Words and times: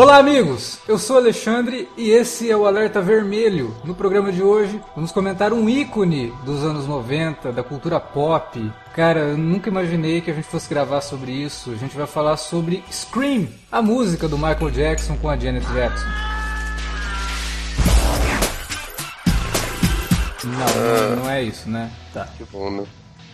Olá, 0.00 0.16
amigos! 0.16 0.78
Eu 0.88 0.98
sou 0.98 1.18
Alexandre 1.18 1.86
e 1.94 2.08
esse 2.08 2.50
é 2.50 2.56
o 2.56 2.64
Alerta 2.64 3.02
Vermelho. 3.02 3.76
No 3.84 3.94
programa 3.94 4.32
de 4.32 4.42
hoje, 4.42 4.80
vamos 4.94 5.12
comentar 5.12 5.52
um 5.52 5.68
ícone 5.68 6.32
dos 6.42 6.64
anos 6.64 6.86
90, 6.86 7.52
da 7.52 7.62
cultura 7.62 8.00
pop. 8.00 8.72
Cara, 8.94 9.20
eu 9.20 9.36
nunca 9.36 9.68
imaginei 9.68 10.22
que 10.22 10.30
a 10.30 10.34
gente 10.34 10.46
fosse 10.46 10.70
gravar 10.70 11.02
sobre 11.02 11.32
isso. 11.32 11.70
A 11.70 11.74
gente 11.74 11.94
vai 11.94 12.06
falar 12.06 12.38
sobre 12.38 12.82
Scream, 12.90 13.46
a 13.70 13.82
música 13.82 14.26
do 14.26 14.38
Michael 14.38 14.70
Jackson 14.70 15.18
com 15.18 15.28
a 15.28 15.36
Janet 15.36 15.66
Jackson. 15.66 16.06
Não, 20.44 21.16
não 21.16 21.30
é 21.30 21.42
isso, 21.42 21.68
né? 21.68 21.90
Tá. 22.14 22.26
Que 22.38 22.44
bom, 22.44 22.70
né? 22.70 22.86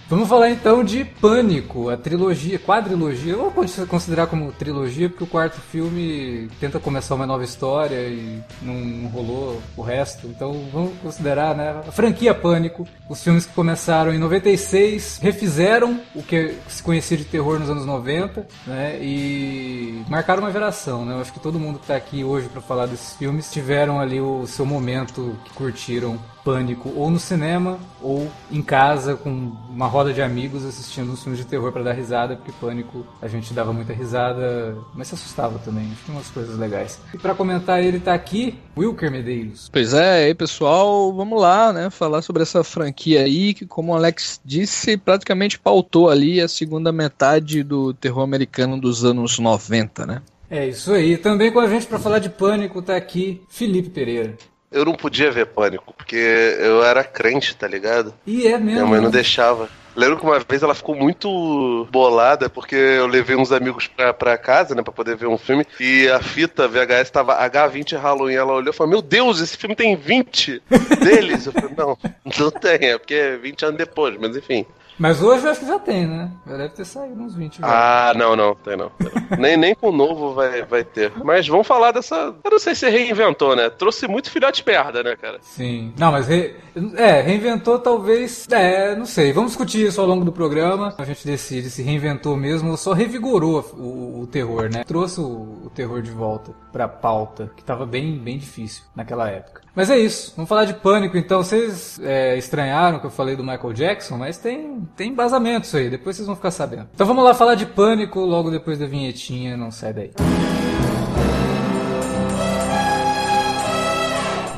Vamos 0.09 0.29
falar 0.29 0.51
então 0.51 0.85
de 0.85 1.05
Pânico, 1.05 1.91
a 1.91 1.97
trilogia, 1.97 2.61
quadrilogia. 2.61 3.33
Eu 3.33 3.51
vou 3.51 3.67
considerar 3.89 4.29
como 4.29 4.53
trilogia 4.53 5.09
porque 5.09 5.25
o 5.25 5.27
quarto 5.27 5.61
filme 5.61 6.49
tenta 6.61 6.79
começar 6.79 7.17
uma 7.17 7.27
nova 7.27 7.43
história 7.43 8.07
e 8.07 8.41
não, 8.63 9.09
rolou 9.09 9.61
o 9.77 9.83
resto. 9.83 10.29
Então 10.29 10.65
vamos 10.73 10.93
considerar, 11.03 11.57
né? 11.57 11.83
A 11.89 11.91
franquia 11.91 12.33
Pânico, 12.33 12.87
os 13.09 13.21
filmes 13.21 13.47
que 13.47 13.53
começaram 13.53 14.15
em 14.15 14.19
96, 14.19 15.19
refizeram 15.21 16.01
o 16.15 16.23
que 16.23 16.55
se 16.69 16.85
conhecia 16.85 17.17
de 17.17 17.25
terror 17.25 17.59
nos 17.59 17.69
anos 17.69 17.85
90, 17.85 18.47
né? 18.65 18.99
E 19.03 20.05
marcaram 20.09 20.41
uma 20.41 20.53
geração, 20.53 21.05
né? 21.05 21.15
Eu 21.15 21.21
acho 21.21 21.33
que 21.33 21.41
todo 21.41 21.59
mundo 21.59 21.81
que 21.81 21.85
está 21.85 21.97
aqui 21.97 22.23
hoje 22.23 22.49
para 22.49 22.63
falar 22.63 22.87
desses 22.87 23.17
filmes 23.17 23.51
tiveram 23.51 23.99
ali 23.99 24.21
o 24.21 24.47
seu 24.47 24.65
momento 24.65 25.37
que 25.47 25.53
curtiram 25.55 26.17
Pânico 26.47 26.93
ou 26.95 27.11
no 27.11 27.19
cinema 27.19 27.77
ou 28.01 28.31
em 28.53 28.63
casa 28.63 29.17
com 29.17 29.31
uma 29.69 29.89
roda 29.89 30.13
de 30.13 30.23
amigos 30.23 30.65
assistindo 30.65 31.11
uns 31.11 31.21
filmes 31.21 31.41
de 31.41 31.45
terror 31.45 31.73
para 31.73 31.83
dar 31.83 31.93
risada, 31.93 32.37
porque 32.37 32.53
Pânico 32.61 33.05
a 33.21 33.27
gente 33.27 33.53
dava 33.53 33.73
muita 33.73 33.93
risada, 33.93 34.77
mas 34.95 35.09
se 35.09 35.17
assustava 35.17 35.59
também. 35.59 35.91
Tinha 36.05 36.17
umas 36.17 36.31
coisas 36.31 36.57
legais. 36.57 37.01
E 37.13 37.19
para 37.19 37.35
comentar 37.35 37.83
ele 37.83 37.99
tá 37.99 38.15
aqui, 38.15 38.61
Wilker 38.79 39.11
Medeiros. 39.11 39.69
Pois 39.73 39.93
é, 39.93 40.27
aí 40.27 40.35
pessoal, 40.37 41.13
vamos 41.13 41.43
lá, 41.43 41.73
né, 41.73 41.91
falar 41.91 42.23
sobre 42.23 42.45
essa 42.45 42.63
franquia 42.63 43.23
aí 43.23 43.53
que, 43.53 43.67
como 43.67 43.93
o 43.93 43.97
Alex 43.97 44.41
disse, 44.45 44.97
praticamente 44.97 45.59
pautou 45.59 46.09
ali 46.09 46.41
a 46.41 46.47
segunda 46.47 46.93
metade 46.93 47.65
do 47.65 47.93
terror 47.93 48.23
americano 48.23 48.81
dos 48.81 49.05
anos 49.05 49.37
90, 49.41 50.07
né? 50.07 50.23
É 50.49 50.69
isso 50.69 50.93
aí. 50.93 51.17
Também 51.17 51.51
com 51.51 51.59
a 51.59 51.67
gente 51.67 51.87
para 51.87 51.99
falar 51.99 52.21
de 52.21 52.31
Pânico 52.31 52.81
tá 52.81 52.95
aqui 52.95 53.43
Felipe 53.49 53.91
Pereira 53.91 54.37
eu 54.77 54.85
não 54.85 54.95
podia 54.95 55.31
ver 55.31 55.47
Pânico, 55.47 55.95
porque 55.95 56.17
eu 56.17 56.85
era 56.85 57.03
crente, 57.03 57.57
tá 57.57 57.67
ligado? 57.67 58.15
E 58.27 58.47
é 58.47 58.59
mesmo. 58.59 58.73
Minha 58.73 58.87
mãe 58.87 59.01
não 59.01 59.11
deixava. 59.11 59.69
Lembro 59.97 60.19
que 60.19 60.25
uma 60.25 60.39
vez 60.39 60.63
ela 60.63 60.75
ficou 60.75 60.95
muito 60.95 61.89
bolada 61.91 62.51
porque 62.51 62.77
eu 62.77 63.07
levei 63.07 63.35
uns 63.35 63.51
amigos 63.51 63.87
pra, 63.87 64.13
pra 64.13 64.37
casa, 64.37 64.75
né, 64.75 64.83
pra 64.83 64.93
poder 64.93 65.17
ver 65.17 65.27
um 65.27 65.39
filme, 65.39 65.65
e 65.81 66.07
a 66.11 66.21
fita 66.21 66.69
VHS 66.69 67.09
tava 67.11 67.43
H20 67.49 67.97
Halloween. 67.97 68.35
Ela 68.35 68.53
olhou 68.53 68.75
e 68.75 68.77
falou: 68.77 68.91
Meu 68.91 69.01
Deus, 69.01 69.41
esse 69.41 69.57
filme 69.57 69.75
tem 69.75 69.97
20 69.97 70.63
deles. 71.03 71.47
Eu 71.47 71.53
falei: 71.53 71.75
Não, 71.75 71.97
não 72.39 72.51
tem, 72.51 72.91
é 72.91 72.99
porque 72.99 73.15
é 73.15 73.37
20 73.39 73.65
anos 73.65 73.79
depois, 73.79 74.19
mas 74.21 74.37
enfim. 74.37 74.67
Mas 74.99 75.23
hoje 75.23 75.45
eu 75.45 75.51
acho 75.51 75.61
que 75.61 75.67
já 75.67 75.79
tem, 75.79 76.07
né? 76.07 76.31
Já 76.47 76.57
deve 76.57 76.69
ter 76.71 76.85
saído 76.85 77.21
uns 77.21 77.35
20. 77.35 77.61
Já. 77.61 77.67
Ah, 78.11 78.15
não, 78.15 78.35
não, 78.35 78.55
tem 78.55 78.77
não. 78.77 78.91
Tem 78.91 79.11
não. 79.31 79.37
nem, 79.39 79.57
nem 79.57 79.75
com 79.75 79.89
o 79.89 79.93
novo 79.93 80.35
vai, 80.35 80.63
vai 80.63 80.85
ter. 80.85 81.13
Mas 81.23 81.47
vamos 81.47 81.67
falar 81.67 81.93
dessa. 81.93 82.35
Eu 82.43 82.51
não 82.51 82.59
sei 82.59 82.75
se 82.75 82.89
reinventou, 82.89 83.55
né? 83.55 83.69
Trouxe 83.69 84.09
muito 84.09 84.31
filhote 84.31 84.63
perda, 84.63 85.03
né, 85.03 85.17
cara? 85.17 85.39
Sim. 85.43 85.93
Não, 85.99 86.13
mas 86.13 86.27
re... 86.27 86.57
é, 86.97 87.21
reinventou 87.21 87.79
talvez. 87.79 88.47
É, 88.51 88.95
não 88.97 89.07
sei. 89.07 89.33
Vamos 89.33 89.51
discutir 89.51 89.87
isso 89.87 90.01
ao 90.01 90.07
longo 90.07 90.25
do 90.25 90.33
programa. 90.33 90.95
A 90.99 91.05
gente 91.05 91.27
decide 91.27 91.69
se 91.69 91.83
reinventou 91.83 92.37
mesmo 92.37 92.71
ou 92.71 92.77
só 92.77 92.93
revigorou 92.93 93.61
o, 93.75 94.23
o 94.23 94.27
terror, 94.27 94.71
né? 94.71 94.85
Trouxe 94.85 95.21
o, 95.21 95.67
o 95.67 95.71
terror 95.75 96.01
de 96.01 96.11
volta 96.11 96.53
pra 96.73 96.89
pauta, 96.89 97.51
que 97.57 97.65
tava 97.65 97.85
bem, 97.85 98.19
bem 98.19 98.39
difícil 98.39 98.85
naquela 98.95 99.29
época. 99.29 99.66
Mas 99.77 99.91
é 99.91 99.99
isso. 99.99 100.33
Vamos 100.35 100.49
falar 100.49 100.65
de 100.65 100.73
pânico 100.73 101.19
então. 101.19 101.43
Vocês 101.45 102.01
é, 102.03 102.37
estranharam 102.39 102.99
que 102.99 103.05
eu 103.07 103.11
falei 103.11 103.37
do 103.37 103.45
Michael 103.45 103.75
Jackson, 103.75 104.17
mas 104.17 104.39
tem 104.39 104.89
tem 104.97 105.11
embasamento 105.11 105.67
isso 105.67 105.77
aí, 105.77 105.91
depois 105.91 106.17
vocês 106.17 106.27
vão 106.27 106.35
ficar 106.35 106.51
sabendo. 106.51 106.89
Então 106.95 107.07
vamos 107.07 107.23
lá 107.23 107.35
falar 107.35 107.55
de 107.55 107.67
pânico 107.67 108.21
logo 108.21 108.51
depois 108.51 108.79
da 108.79 108.87
vinhetinha, 108.87 109.57
não 109.57 109.71
sai 109.71 109.93
daí. 109.93 110.11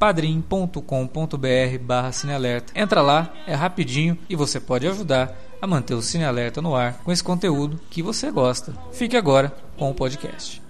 padrim.com.br 0.00 1.78
barra 1.82 2.10
cinealerta. 2.10 2.72
Entra 2.74 3.02
lá, 3.02 3.32
é 3.46 3.54
rapidinho 3.54 4.16
e 4.30 4.34
você 4.34 4.58
pode 4.58 4.88
ajudar 4.88 5.36
a 5.60 5.66
manter 5.66 5.92
o 5.92 6.00
Cine 6.00 6.24
Alerta 6.24 6.62
no 6.62 6.74
ar 6.74 6.94
com 7.04 7.12
esse 7.12 7.22
conteúdo 7.22 7.78
que 7.90 8.02
você 8.02 8.30
gosta. 8.30 8.72
Fique 8.92 9.14
agora 9.14 9.54
com 9.76 9.90
o 9.90 9.94
podcast. 9.94 10.62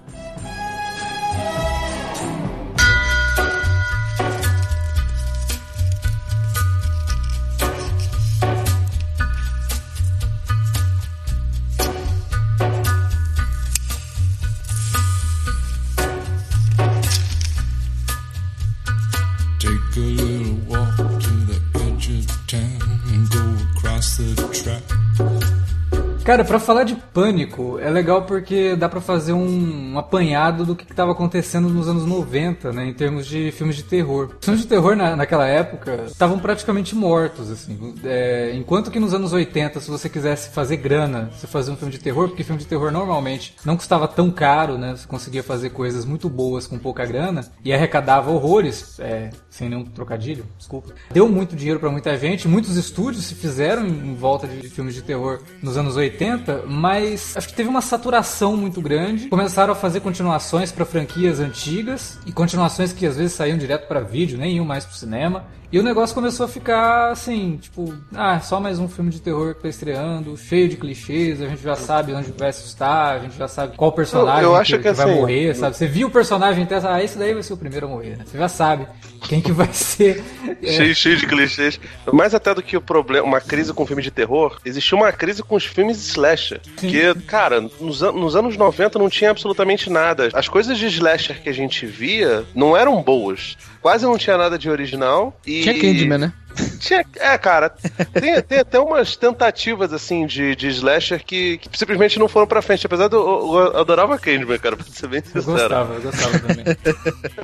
Cara, 26.31 26.45
para 26.45 26.61
falar 26.61 26.85
de 26.85 26.95
pânico, 26.95 27.77
é 27.81 27.91
legal 27.91 28.23
porque 28.23 28.77
dá 28.77 28.89
para 28.89 29.01
fazer 29.01 29.33
um, 29.33 29.95
um, 29.95 29.99
apanhado 29.99 30.65
do 30.65 30.77
que 30.77 30.85
estava 30.85 31.11
acontecendo 31.11 31.69
nos 31.69 31.89
anos 31.89 32.07
90, 32.07 32.73
né, 32.73 32.87
em 32.87 32.95
termos 32.95 33.27
de 33.27 33.51
filmes 33.51 33.75
de 33.75 33.83
terror. 33.83 34.37
Os 34.39 34.45
filmes 34.45 34.63
de 34.63 34.69
terror 34.69 34.95
na, 34.95 35.17
naquela 35.17 35.49
época 35.49 36.05
estavam 36.07 36.39
praticamente 36.39 36.95
mortos, 36.95 37.51
assim. 37.51 37.97
É, 38.05 38.53
enquanto 38.55 38.93
que 38.93 39.01
nos 39.01 39.13
anos 39.13 39.33
80, 39.33 39.81
se 39.81 39.91
você 39.91 40.09
quisesse 40.09 40.51
fazer 40.51 40.77
grana, 40.77 41.33
você 41.33 41.49
fazia 41.49 41.75
um 41.75 41.77
filme 41.77 41.91
de 41.91 41.99
terror, 41.99 42.29
porque 42.29 42.45
filme 42.45 42.61
de 42.61 42.67
terror 42.69 42.93
normalmente 42.93 43.57
não 43.65 43.77
custava 43.77 44.07
tão 44.07 44.31
caro, 44.31 44.79
né, 44.79 44.95
você 44.97 45.09
conseguia 45.09 45.43
fazer 45.43 45.71
coisas 45.71 46.05
muito 46.05 46.29
boas 46.29 46.65
com 46.65 46.79
pouca 46.79 47.05
grana 47.05 47.45
e 47.65 47.73
arrecadava 47.73 48.31
horrores, 48.31 49.01
é, 49.01 49.31
sem 49.51 49.69
nenhum 49.69 49.85
trocadilho, 49.85 50.47
desculpa. 50.57 50.95
Deu 51.13 51.29
muito 51.29 51.57
dinheiro 51.57 51.81
para 51.81 51.91
muita 51.91 52.17
gente, 52.17 52.47
muitos 52.47 52.77
estúdios 52.77 53.25
se 53.25 53.35
fizeram 53.35 53.85
em, 53.85 54.11
em 54.11 54.15
volta 54.15 54.47
de 54.47 54.69
filmes 54.69 54.95
de 54.95 55.03
terror 55.03 55.41
nos 55.61 55.77
anos 55.77 55.97
80 55.97 56.20
80, 56.21 56.65
mas 56.67 57.35
acho 57.37 57.49
que 57.49 57.55
teve 57.55 57.69
uma 57.69 57.81
saturação 57.81 58.57
muito 58.57 58.81
grande. 58.81 59.29
Começaram 59.29 59.73
a 59.73 59.77
fazer 59.77 60.01
continuações 60.01 60.71
para 60.71 60.85
franquias 60.85 61.41
antigas 61.41 62.19
e 62.27 62.33
continuações 62.33 62.93
que 62.93 63.07
às 63.07 63.17
vezes 63.17 63.33
saíam 63.33 63.57
direto 63.57 63.89
para 63.89 64.01
vídeo, 64.01 64.39
nem 64.39 64.57
iam 64.57 64.65
mais 64.65 64.85
pro 64.85 64.95
cinema. 64.95 65.47
E 65.73 65.79
o 65.79 65.85
negócio 65.85 66.13
começou 66.17 66.47
a 66.47 66.49
ficar 66.49 67.13
assim, 67.13 67.57
tipo, 67.57 67.95
ah, 68.13 68.41
só 68.41 68.59
mais 68.59 68.81
um 68.81 68.89
filme 68.89 69.09
de 69.09 69.21
terror 69.21 69.55
que 69.55 69.63
tá 69.63 69.69
estreando, 69.69 70.37
cheio 70.37 70.69
de 70.69 70.77
clichês, 70.77 71.41
a 71.41 71.47
gente 71.47 71.63
já 71.63 71.77
sabe 71.77 72.13
onde 72.13 72.33
vai 72.33 72.49
assustar, 72.49 73.15
a 73.15 73.19
gente 73.21 73.39
já 73.39 73.47
sabe 73.47 73.77
qual 73.77 73.93
personagem 73.93 74.43
eu, 74.43 74.57
eu 74.57 74.63
que, 74.65 74.73
que, 74.73 74.79
que, 74.79 74.93
vai 74.93 75.07
assim, 75.07 75.21
morrer, 75.21 75.55
sabe? 75.55 75.77
Você 75.77 75.87
viu 75.87 76.09
o 76.09 76.11
personagem 76.11 76.67
e 76.69 76.75
ah, 76.75 77.05
esse 77.05 77.17
daí 77.17 77.33
vai 77.33 77.43
ser 77.45 77.53
o 77.53 77.57
primeiro 77.57 77.87
a 77.87 77.89
morrer, 77.89 78.17
né? 78.17 78.25
Você 78.27 78.37
já 78.37 78.49
sabe 78.49 78.89
quem 79.29 79.41
que 79.41 79.53
vai 79.53 79.73
ser. 79.73 80.25
É. 80.61 80.73
Cheio, 80.81 80.95
cheio 80.95 81.17
de 81.17 81.27
clichês. 81.27 81.79
Mais 82.13 82.35
até 82.35 82.53
do 82.53 82.63
que 82.63 82.77
o 82.77 82.81
problema, 82.81 83.25
uma 83.25 83.41
crise 83.41 83.73
com 83.73 83.87
filme 83.87 84.03
de 84.03 84.11
terror, 84.11 84.59
existiu 84.65 84.99
uma 84.99 85.13
crise 85.13 85.43
com 85.43 85.55
os 85.55 85.65
filmes 85.65 85.99
slasher. 86.11 86.61
Que, 86.79 87.15
cara, 87.27 87.61
nos, 87.61 88.01
nos 88.01 88.37
anos 88.37 88.57
90 88.57 88.99
não 88.99 89.09
tinha 89.09 89.31
absolutamente 89.31 89.91
nada. 89.91 90.29
As 90.33 90.49
coisas 90.49 90.79
de 90.79 90.87
slasher 90.87 91.43
que 91.43 91.49
a 91.49 91.55
gente 91.55 91.87
via 91.87 92.45
não 92.55 92.77
eram 92.77 93.03
boas. 93.03 93.57
Quase 93.81 94.05
não 94.05 94.19
tinha 94.19 94.37
nada 94.37 94.59
de 94.59 94.69
original 94.69 95.39
e 95.47 95.63
tinha 95.63 95.79
Candyman, 95.79 96.19
né? 96.19 96.33
Tinha, 96.81 97.05
é, 97.17 97.39
cara, 97.39 97.71
tem, 98.13 98.41
tem, 98.43 98.59
até 98.59 98.79
umas 98.79 99.17
tentativas, 99.17 99.93
assim, 99.93 100.27
de, 100.27 100.57
de 100.57 100.69
slasher 100.69 101.25
que, 101.25 101.59
que 101.59 101.79
simplesmente 101.79 102.19
não 102.19 102.29
foram 102.29 102.47
pra 102.47 102.63
frente. 102.63 102.87
Apesar 102.87 103.09
de 103.09 103.15
eu, 103.15 103.23
eu 103.23 103.79
adorava 103.79 104.19
Candyman, 104.19 104.59
cara, 104.59 104.77
pra 104.77 104.85
ser 104.87 105.07
bem 105.07 105.23
sincero. 105.23 105.45
Eu 105.47 105.55
gostava, 105.55 105.95
eu 105.95 106.03
gostava 106.03 106.39
também. 106.39 106.65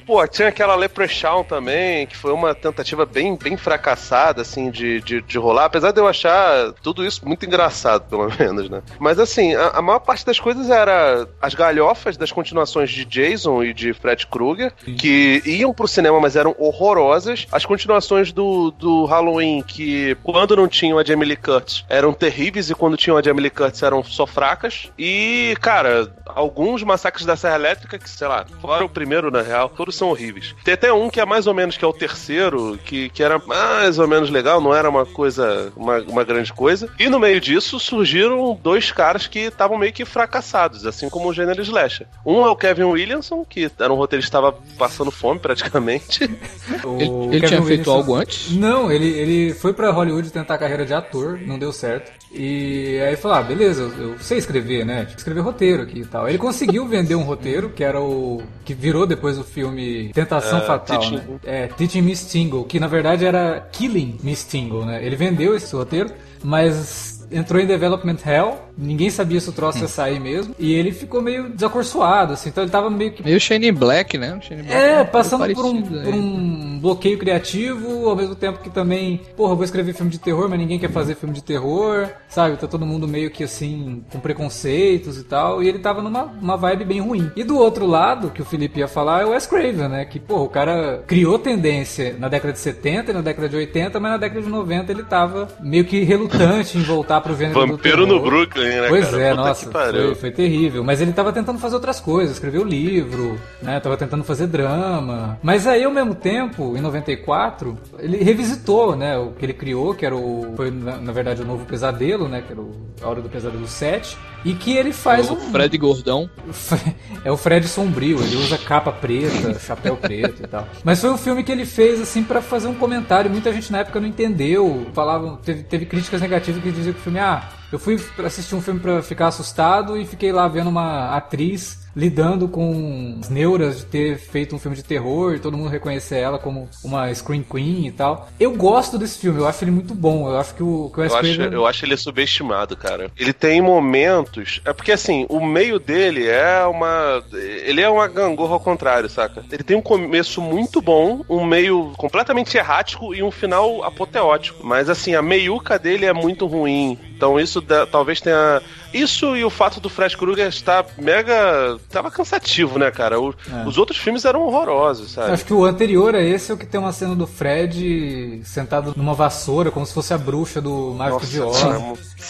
Pô, 0.07 0.27
tinha 0.27 0.49
aquela 0.49 0.75
Leprechaun 0.75 1.45
também, 1.45 2.07
que 2.07 2.17
foi 2.17 2.33
uma 2.33 2.55
tentativa 2.55 3.05
bem, 3.07 3.37
bem 3.37 3.57
fracassada, 3.57 4.43
assim, 4.43 4.71
de, 4.71 5.01
de, 5.03 5.23
de 5.23 5.39
rolar. 5.39 5.67
Apesar 5.67 5.93
de 5.93 6.01
eu 6.01 6.09
achar 6.09 6.73
tudo 6.83 7.05
isso 7.05 7.27
muito 7.27 7.47
engraçado, 7.47 8.09
pelo 8.09 8.29
menos, 8.39 8.69
né? 8.69 8.83
Mas, 8.99 9.19
assim, 9.19 9.55
a, 9.55 9.69
a 9.69 9.83
maior 9.83 10.01
parte 10.01 10.25
das 10.25 10.41
coisas 10.41 10.71
era 10.71 11.29
as 11.41 11.55
galhofas 11.55 12.17
das 12.17 12.33
continuações 12.33 12.91
de 12.91 13.05
Jason 13.05 13.63
e 13.63 13.75
de 13.75 13.93
Fred 13.93 14.27
Krueger, 14.27 14.73
que 14.99 15.43
iam 15.45 15.73
pro 15.73 15.87
cinema, 15.87 16.21
mas 16.21 16.37
eram 16.37 16.55
horrorosas. 16.59 17.47
As 17.53 17.65
continuações 17.65 18.33
do, 18.33 18.71
do 18.73 18.96
Halloween, 19.05 19.63
que 19.63 20.17
quando 20.23 20.57
não 20.57 20.69
tinham 20.69 20.99
a 20.99 21.05
Jamie 21.05 21.29
Lee 21.29 21.37
Curtis, 21.37 21.85
eram 21.89 22.13
terríveis, 22.13 22.71
e 22.71 22.75
quando 22.75 22.97
tinham 22.97 23.17
a 23.17 23.23
Jamie 23.23 23.43
Lee 23.43 23.51
Curtis 23.51 23.83
eram 23.83 24.03
só 24.03 24.27
fracas. 24.27 24.91
E, 24.99 25.57
cara, 25.61 26.13
alguns 26.27 26.83
massacres 26.83 27.27
da 27.27 27.37
Serra 27.37 27.57
Elétrica, 27.57 27.99
que, 27.99 28.09
sei 28.09 28.29
lá, 28.29 28.45
fora 28.61 28.85
o 28.85 28.89
primeiro, 28.89 29.31
na 29.31 29.43
real, 29.43 29.69
todos 29.69 29.97
são 29.97 30.09
horríveis. 30.09 30.55
Tem 30.65 30.75
até 30.75 30.93
um 30.93 31.11
que 31.11 31.21
é 31.21 31.25
mais 31.25 31.47
ou 31.47 31.55
menos, 31.55 31.77
que 31.77 31.85
é 31.85 31.89
o 31.89 31.93
terceiro, 31.93 32.79
que, 32.85 33.09
que 33.11 33.23
era 33.23 33.39
mais 33.39 33.99
ou 33.99 34.07
menos 34.07 34.31
legal, 34.31 34.61
não 34.61 34.75
era 34.75 34.89
uma 34.89 35.05
coisa, 35.05 35.73
uma, 35.77 35.99
uma 36.01 36.25
grande 36.25 36.53
coisa. 36.53 36.89
E 36.99 37.09
no 37.09 37.19
meio 37.19 37.41
disso 37.41 37.79
surgiram 37.79 38.59
dois 38.63 38.91
caras 38.93 39.27
que 39.27 39.41
estavam 39.41 39.79
meio 39.79 39.93
que 39.93 40.05
fracassados, 40.05 40.87
assim 40.87 41.09
como 41.09 41.29
o 41.29 41.33
gênero 41.33 41.63
slasher. 41.63 42.07
Um 42.25 42.45
é 42.45 42.51
o 42.51 42.57
Kevin 42.57 42.85
Williamson, 42.85 43.45
que 43.49 43.71
era 43.79 43.93
um 43.93 43.97
roteirista 43.97 44.31
que 44.31 44.37
estava 44.37 44.59
passando 44.79 45.11
fome 45.11 45.41
praticamente. 45.41 46.29
O 46.85 47.01
ele, 47.01 47.37
ele 47.37 47.47
tinha 47.47 47.63
feito 47.63 47.91
algo 47.91 48.15
antes? 48.15 48.51
Não, 48.53 48.86
ele, 48.91 49.07
ele 49.07 49.55
foi 49.55 49.73
para 49.73 49.91
Hollywood 49.91 50.31
tentar 50.31 50.55
a 50.55 50.59
carreira 50.59 50.85
de 50.85 50.95
ator, 50.95 51.39
não 51.41 51.59
deu 51.59 51.73
certo. 51.73 52.13
E 52.33 53.01
aí 53.01 53.17
falou: 53.17 53.39
ah, 53.39 53.43
beleza, 53.43 53.83
eu, 53.83 54.11
eu 54.11 54.19
sei 54.19 54.39
escrever, 54.39 54.85
né? 54.85 55.05
Tipo, 55.05 55.19
escrever 55.19 55.41
roteiro 55.41 55.83
aqui 55.83 56.01
e 56.01 56.05
tal. 56.05 56.29
Ele 56.29 56.39
conseguiu 56.39 56.87
vender 56.87 57.15
um 57.15 57.23
roteiro, 57.23 57.71
que 57.71 57.85
era 57.85 58.01
o. 58.01 58.43
que 58.65 58.75
virou 58.75 59.07
depois 59.07 59.39
o 59.39 59.45
filme 59.45 60.11
Tentação 60.13 60.59
é, 60.59 60.63
Fatal. 60.63 60.99
Teaching. 60.99 61.17
Né? 61.17 61.41
É, 61.45 61.67
Teaching 61.69 62.03
Miss 62.03 62.27
Tingle, 62.31 62.65
que 62.65 62.81
na 62.81 62.87
verdade 62.87 63.25
era 63.25 63.61
Killing 63.73 64.19
Miss 64.23 64.45
Tingle, 64.45 64.85
né? 64.85 65.05
Ele 65.05 65.17
vendeu 65.17 65.55
esse 65.55 65.75
roteiro, 65.75 66.11
mas 66.43 67.16
entrou 67.31 67.61
em 67.61 67.67
Development 67.67 68.19
Hell 68.25 68.67
ninguém 68.77 69.11
sabia 69.11 69.41
se 69.41 69.49
o 69.49 69.53
troço 69.53 69.79
ia 69.79 69.89
sair 69.89 70.21
mesmo. 70.21 70.55
E 70.59 70.75
ele 70.75 70.93
ficou 70.93 71.23
meio 71.23 71.51
desacorçoado, 71.51 72.35
assim. 72.35 72.51
Então 72.51 72.65
ele 72.65 72.71
tava 72.71 72.91
meio 72.91 73.13
que. 73.13 73.23
Meio 73.23 73.41
Shane 73.41 73.73
Black, 73.73 74.19
né? 74.19 74.39
Shane 74.43 74.63
Black 74.63 74.77
é, 74.77 75.05
passando 75.05 75.53
por 75.55 75.65
um, 75.65 75.83
por 75.83 76.15
um 76.15 76.79
bloqueio 76.79 77.19
criativo, 77.19 78.09
ao 78.09 78.17
mesmo 78.17 78.35
tempo 78.35 78.61
que 78.61 78.71
também, 78.71 79.21
porra, 79.37 79.55
vou 79.55 79.65
escrever 79.65 79.95
filme 79.95 80.11
de 80.11 80.19
terror, 80.19 80.49
mas 80.49 80.59
ninguém 80.59 80.79
quer 80.79 80.91
fazer 80.91 81.15
filme 81.15 81.35
de 81.35 81.43
terror, 81.43 82.09
sabe? 82.29 82.57
Tá 82.57 82.67
todo 82.67 82.85
mundo 82.85 83.09
meio 83.09 83.31
que 83.31 83.45
assim, 83.45 84.05
com 84.11 84.21
preconceitos 84.21 85.19
e 85.19 85.25
tal. 85.25 85.63
E 85.63 85.69
ele 85.69 85.79
tava 85.79 86.03
numa 86.03 86.25
uma 86.25 86.57
vibe 86.57 86.85
bem 86.85 87.01
ruim. 87.01 87.31
E 87.35 87.45
do 87.45 87.57
outro 87.59 87.87
lado, 87.87 88.31
que 88.31 88.43
o 88.43 88.45
Felipe 88.45 88.81
ia 88.81 88.89
falar, 88.89 89.23
é 89.23 89.25
o 89.25 89.31
Wes 89.31 89.47
Craven, 89.47 89.89
né? 89.89 90.05
Que, 90.05 90.21
porra, 90.21 90.43
o 90.43 90.49
cara 90.49 91.03
criou 91.07 91.39
tendência 91.39 92.17
na 92.19 92.29
década 92.29 92.53
de 92.53 92.59
70 92.59 93.11
e 93.11 93.15
na 93.15 93.21
década 93.21 93.49
de 93.49 93.57
80, 93.57 94.01
mas 94.01 94.13
na 94.13 94.19
década 94.19 94.43
de 94.43 94.49
90 94.49 94.93
ele 94.93 95.03
tava 95.03 95.49
meio 95.61 95.85
que 95.85 96.03
relutante 96.03 96.77
em 96.79 96.83
voltar 96.83 97.16
pro 97.21 97.37
gênero 97.37 97.67
Vampiro 97.67 98.07
no 98.07 98.21
Brooklyn 98.21 98.81
né, 98.81 98.89
pois 98.89 99.11
cara? 99.11 99.23
é, 99.23 99.31
Puta 99.31 99.43
nossa, 99.43 99.71
foi, 99.71 100.15
foi, 100.15 100.31
terrível. 100.31 100.85
Mas 100.85 101.01
ele 101.01 101.13
tava 101.13 101.33
tentando 101.33 101.59
fazer 101.59 101.75
outras 101.75 102.01
coisas, 102.01 102.37
escreveu 102.37 102.65
livro, 102.65 103.39
né? 103.63 103.81
Tava 103.81 103.97
tentando 103.97 104.25
fazer 104.25 104.47
drama. 104.47 105.39
Mas 105.43 105.67
aí, 105.67 105.85
ao 105.85 105.93
mesmo 105.93 106.15
tempo, 106.15 106.77
em 106.77 106.81
94, 106.81 107.79
ele 107.99 108.23
revisitou, 108.23 108.97
né? 108.97 109.17
O 109.19 109.33
que 109.33 109.45
ele 109.45 109.55
criou, 109.55 109.95
que 109.95 110.05
era 110.05 110.15
o. 110.15 110.55
Foi, 110.57 110.71
na, 110.71 110.97
na 110.97 111.13
verdade, 111.13 111.43
o 111.43 111.45
novo 111.45 111.65
pesadelo, 111.65 112.29
né? 112.29 112.43
Que 112.47 112.53
era 112.53 112.61
o, 112.61 112.75
a 113.03 113.09
Hora 113.09 113.21
do 113.21 113.29
Pesadelo 113.29 113.67
7. 113.67 114.17
E 114.45 114.55
que 114.55 114.77
ele 114.77 114.93
faz 114.93 115.29
o 115.29 115.35
um. 115.35 115.51
Fred 115.51 115.77
Gordão. 115.77 116.31
É 117.25 117.33
o 117.33 117.37
Fred 117.37 117.67
sombrio, 117.67 118.23
ele 118.23 118.37
usa 118.37 118.57
capa 118.57 118.93
preta, 118.93 119.59
chapéu 119.59 119.97
preto 119.97 120.45
e 120.45 120.47
tal. 120.47 120.69
Mas 120.85 121.01
foi 121.01 121.11
um 121.11 121.19
filme 121.19 121.43
que 121.43 121.51
ele 121.51 121.65
fez, 121.65 122.01
assim, 122.01 122.23
para 122.23 122.41
fazer 122.41 122.69
um 122.69 122.75
comentário. 122.75 123.29
Muita 123.29 123.53
gente 123.53 123.73
na 123.73 123.79
época 123.79 123.99
não 123.99 124.07
entendeu. 124.07 124.87
Falavam, 124.93 125.37
teve, 125.37 125.65
teve 125.65 125.87
críticas 125.87 126.21
negativas 126.21 126.63
que 126.63 126.71
diziam 126.71 126.93
que 126.93 127.01
o 127.01 127.03
filme, 127.07 127.21
ah, 127.21 127.49
eu 127.71 127.79
fui 127.79 128.01
assistir 128.25 128.55
um 128.57 128.61
filme 128.61 128.81
para 128.81 129.01
ficar 129.01 129.29
assustado 129.29 129.97
e 129.97 130.05
fiquei 130.05 130.33
lá 130.33 130.49
vendo 130.49 130.69
uma 130.69 131.17
atriz 131.17 131.86
lidando 131.97 132.47
com 132.47 133.17
as 133.19 133.31
neuras 133.31 133.79
de 133.79 133.87
ter 133.87 134.19
feito 134.19 134.55
um 134.55 134.59
filme 134.59 134.77
de 134.77 134.85
terror 134.85 135.35
e 135.35 135.39
todo 135.39 135.57
mundo 135.57 135.71
reconhecer 135.71 136.19
ela 136.19 136.39
como 136.39 136.69
uma 136.85 137.13
Scream 137.13 137.43
Queen 137.43 137.87
e 137.87 137.91
tal. 137.91 138.29
Eu 138.39 138.53
gosto 138.53 138.99
desse 138.99 139.19
filme, 139.19 139.41
eu 139.41 139.49
acho 139.49 139.65
ele 139.65 139.71
muito 139.71 139.95
bom. 139.95 140.29
Eu 140.29 140.39
acho 140.39 140.55
que 140.55 140.63
o, 140.63 140.91
que 140.93 141.01
o 141.01 141.05
eu, 141.05 141.17
acho, 141.17 141.43
eu 141.43 141.67
acho 141.67 141.85
ele 141.87 141.97
subestimado, 141.97 142.77
cara. 142.77 143.11
Ele 143.17 143.33
tem 143.33 143.63
momentos. 143.63 144.61
É 144.67 144.75
porque 144.75 144.93
assim, 144.93 145.25
o 145.31 145.45
meio 145.45 145.79
dele 145.79 146.27
é 146.27 146.65
uma. 146.67 147.25
Ele 147.33 147.81
é 147.81 147.89
uma 147.89 148.07
gangorra 148.07 148.53
ao 148.53 148.61
contrário, 148.61 149.09
saca? 149.09 149.43
Ele 149.51 149.65
tem 149.65 149.77
um 149.77 149.83
começo 149.83 150.43
muito 150.43 150.83
bom, 150.83 151.25
um 151.31 151.45
meio 151.45 151.95
completamente 151.97 152.59
errático 152.59 153.15
e 153.15 153.23
um 153.23 153.31
final 153.31 153.83
apoteótico. 153.83 154.67
Mas 154.67 154.91
assim, 154.91 155.15
a 155.15 155.23
meiuca 155.23 155.79
dele 155.79 156.05
é 156.05 156.13
muito 156.13 156.47
ruim. 156.47 156.99
Então 157.17 157.41
isso 157.41 157.63
talvez 157.91 158.21
tenha 158.21 158.61
isso 158.97 159.37
e 159.37 159.45
o 159.45 159.51
fato 159.51 159.81
do 159.81 159.89
Fred 159.89 160.17
Krueger 160.17 160.49
estar 160.49 160.85
mega. 160.99 161.79
tava 161.91 162.11
cansativo, 162.11 162.79
né, 162.79 162.91
cara? 162.91 163.21
O, 163.21 163.31
é. 163.31 163.67
Os 163.67 163.79
outros 163.79 163.99
filmes 163.99 164.25
eram 164.25 164.43
horrorosos, 164.43 165.13
sabe? 165.13 165.33
Acho 165.33 165.45
que 165.45 165.55
o 165.55 165.65
anterior 165.65 166.15
a 166.15 166.23
esse 166.23 166.51
é 166.51 166.55
o 166.55 166.59
que 166.59 166.67
tem 166.67 166.81
uma 166.81 166.93
cena 166.93 167.15
do 167.15 167.27
Fred 167.27 168.41
sentado 168.45 168.95
numa 168.97 169.15
vassoura, 169.15 169.71
como 169.71 169.87
se 169.87 169.95
fosse 169.95 170.13
a 170.13 170.19
bruxa 170.19 170.61
do 170.61 170.95
Mágico 170.95 171.21
Nossa, 171.21 171.33
de 171.33 171.41
Oz. 171.41 171.63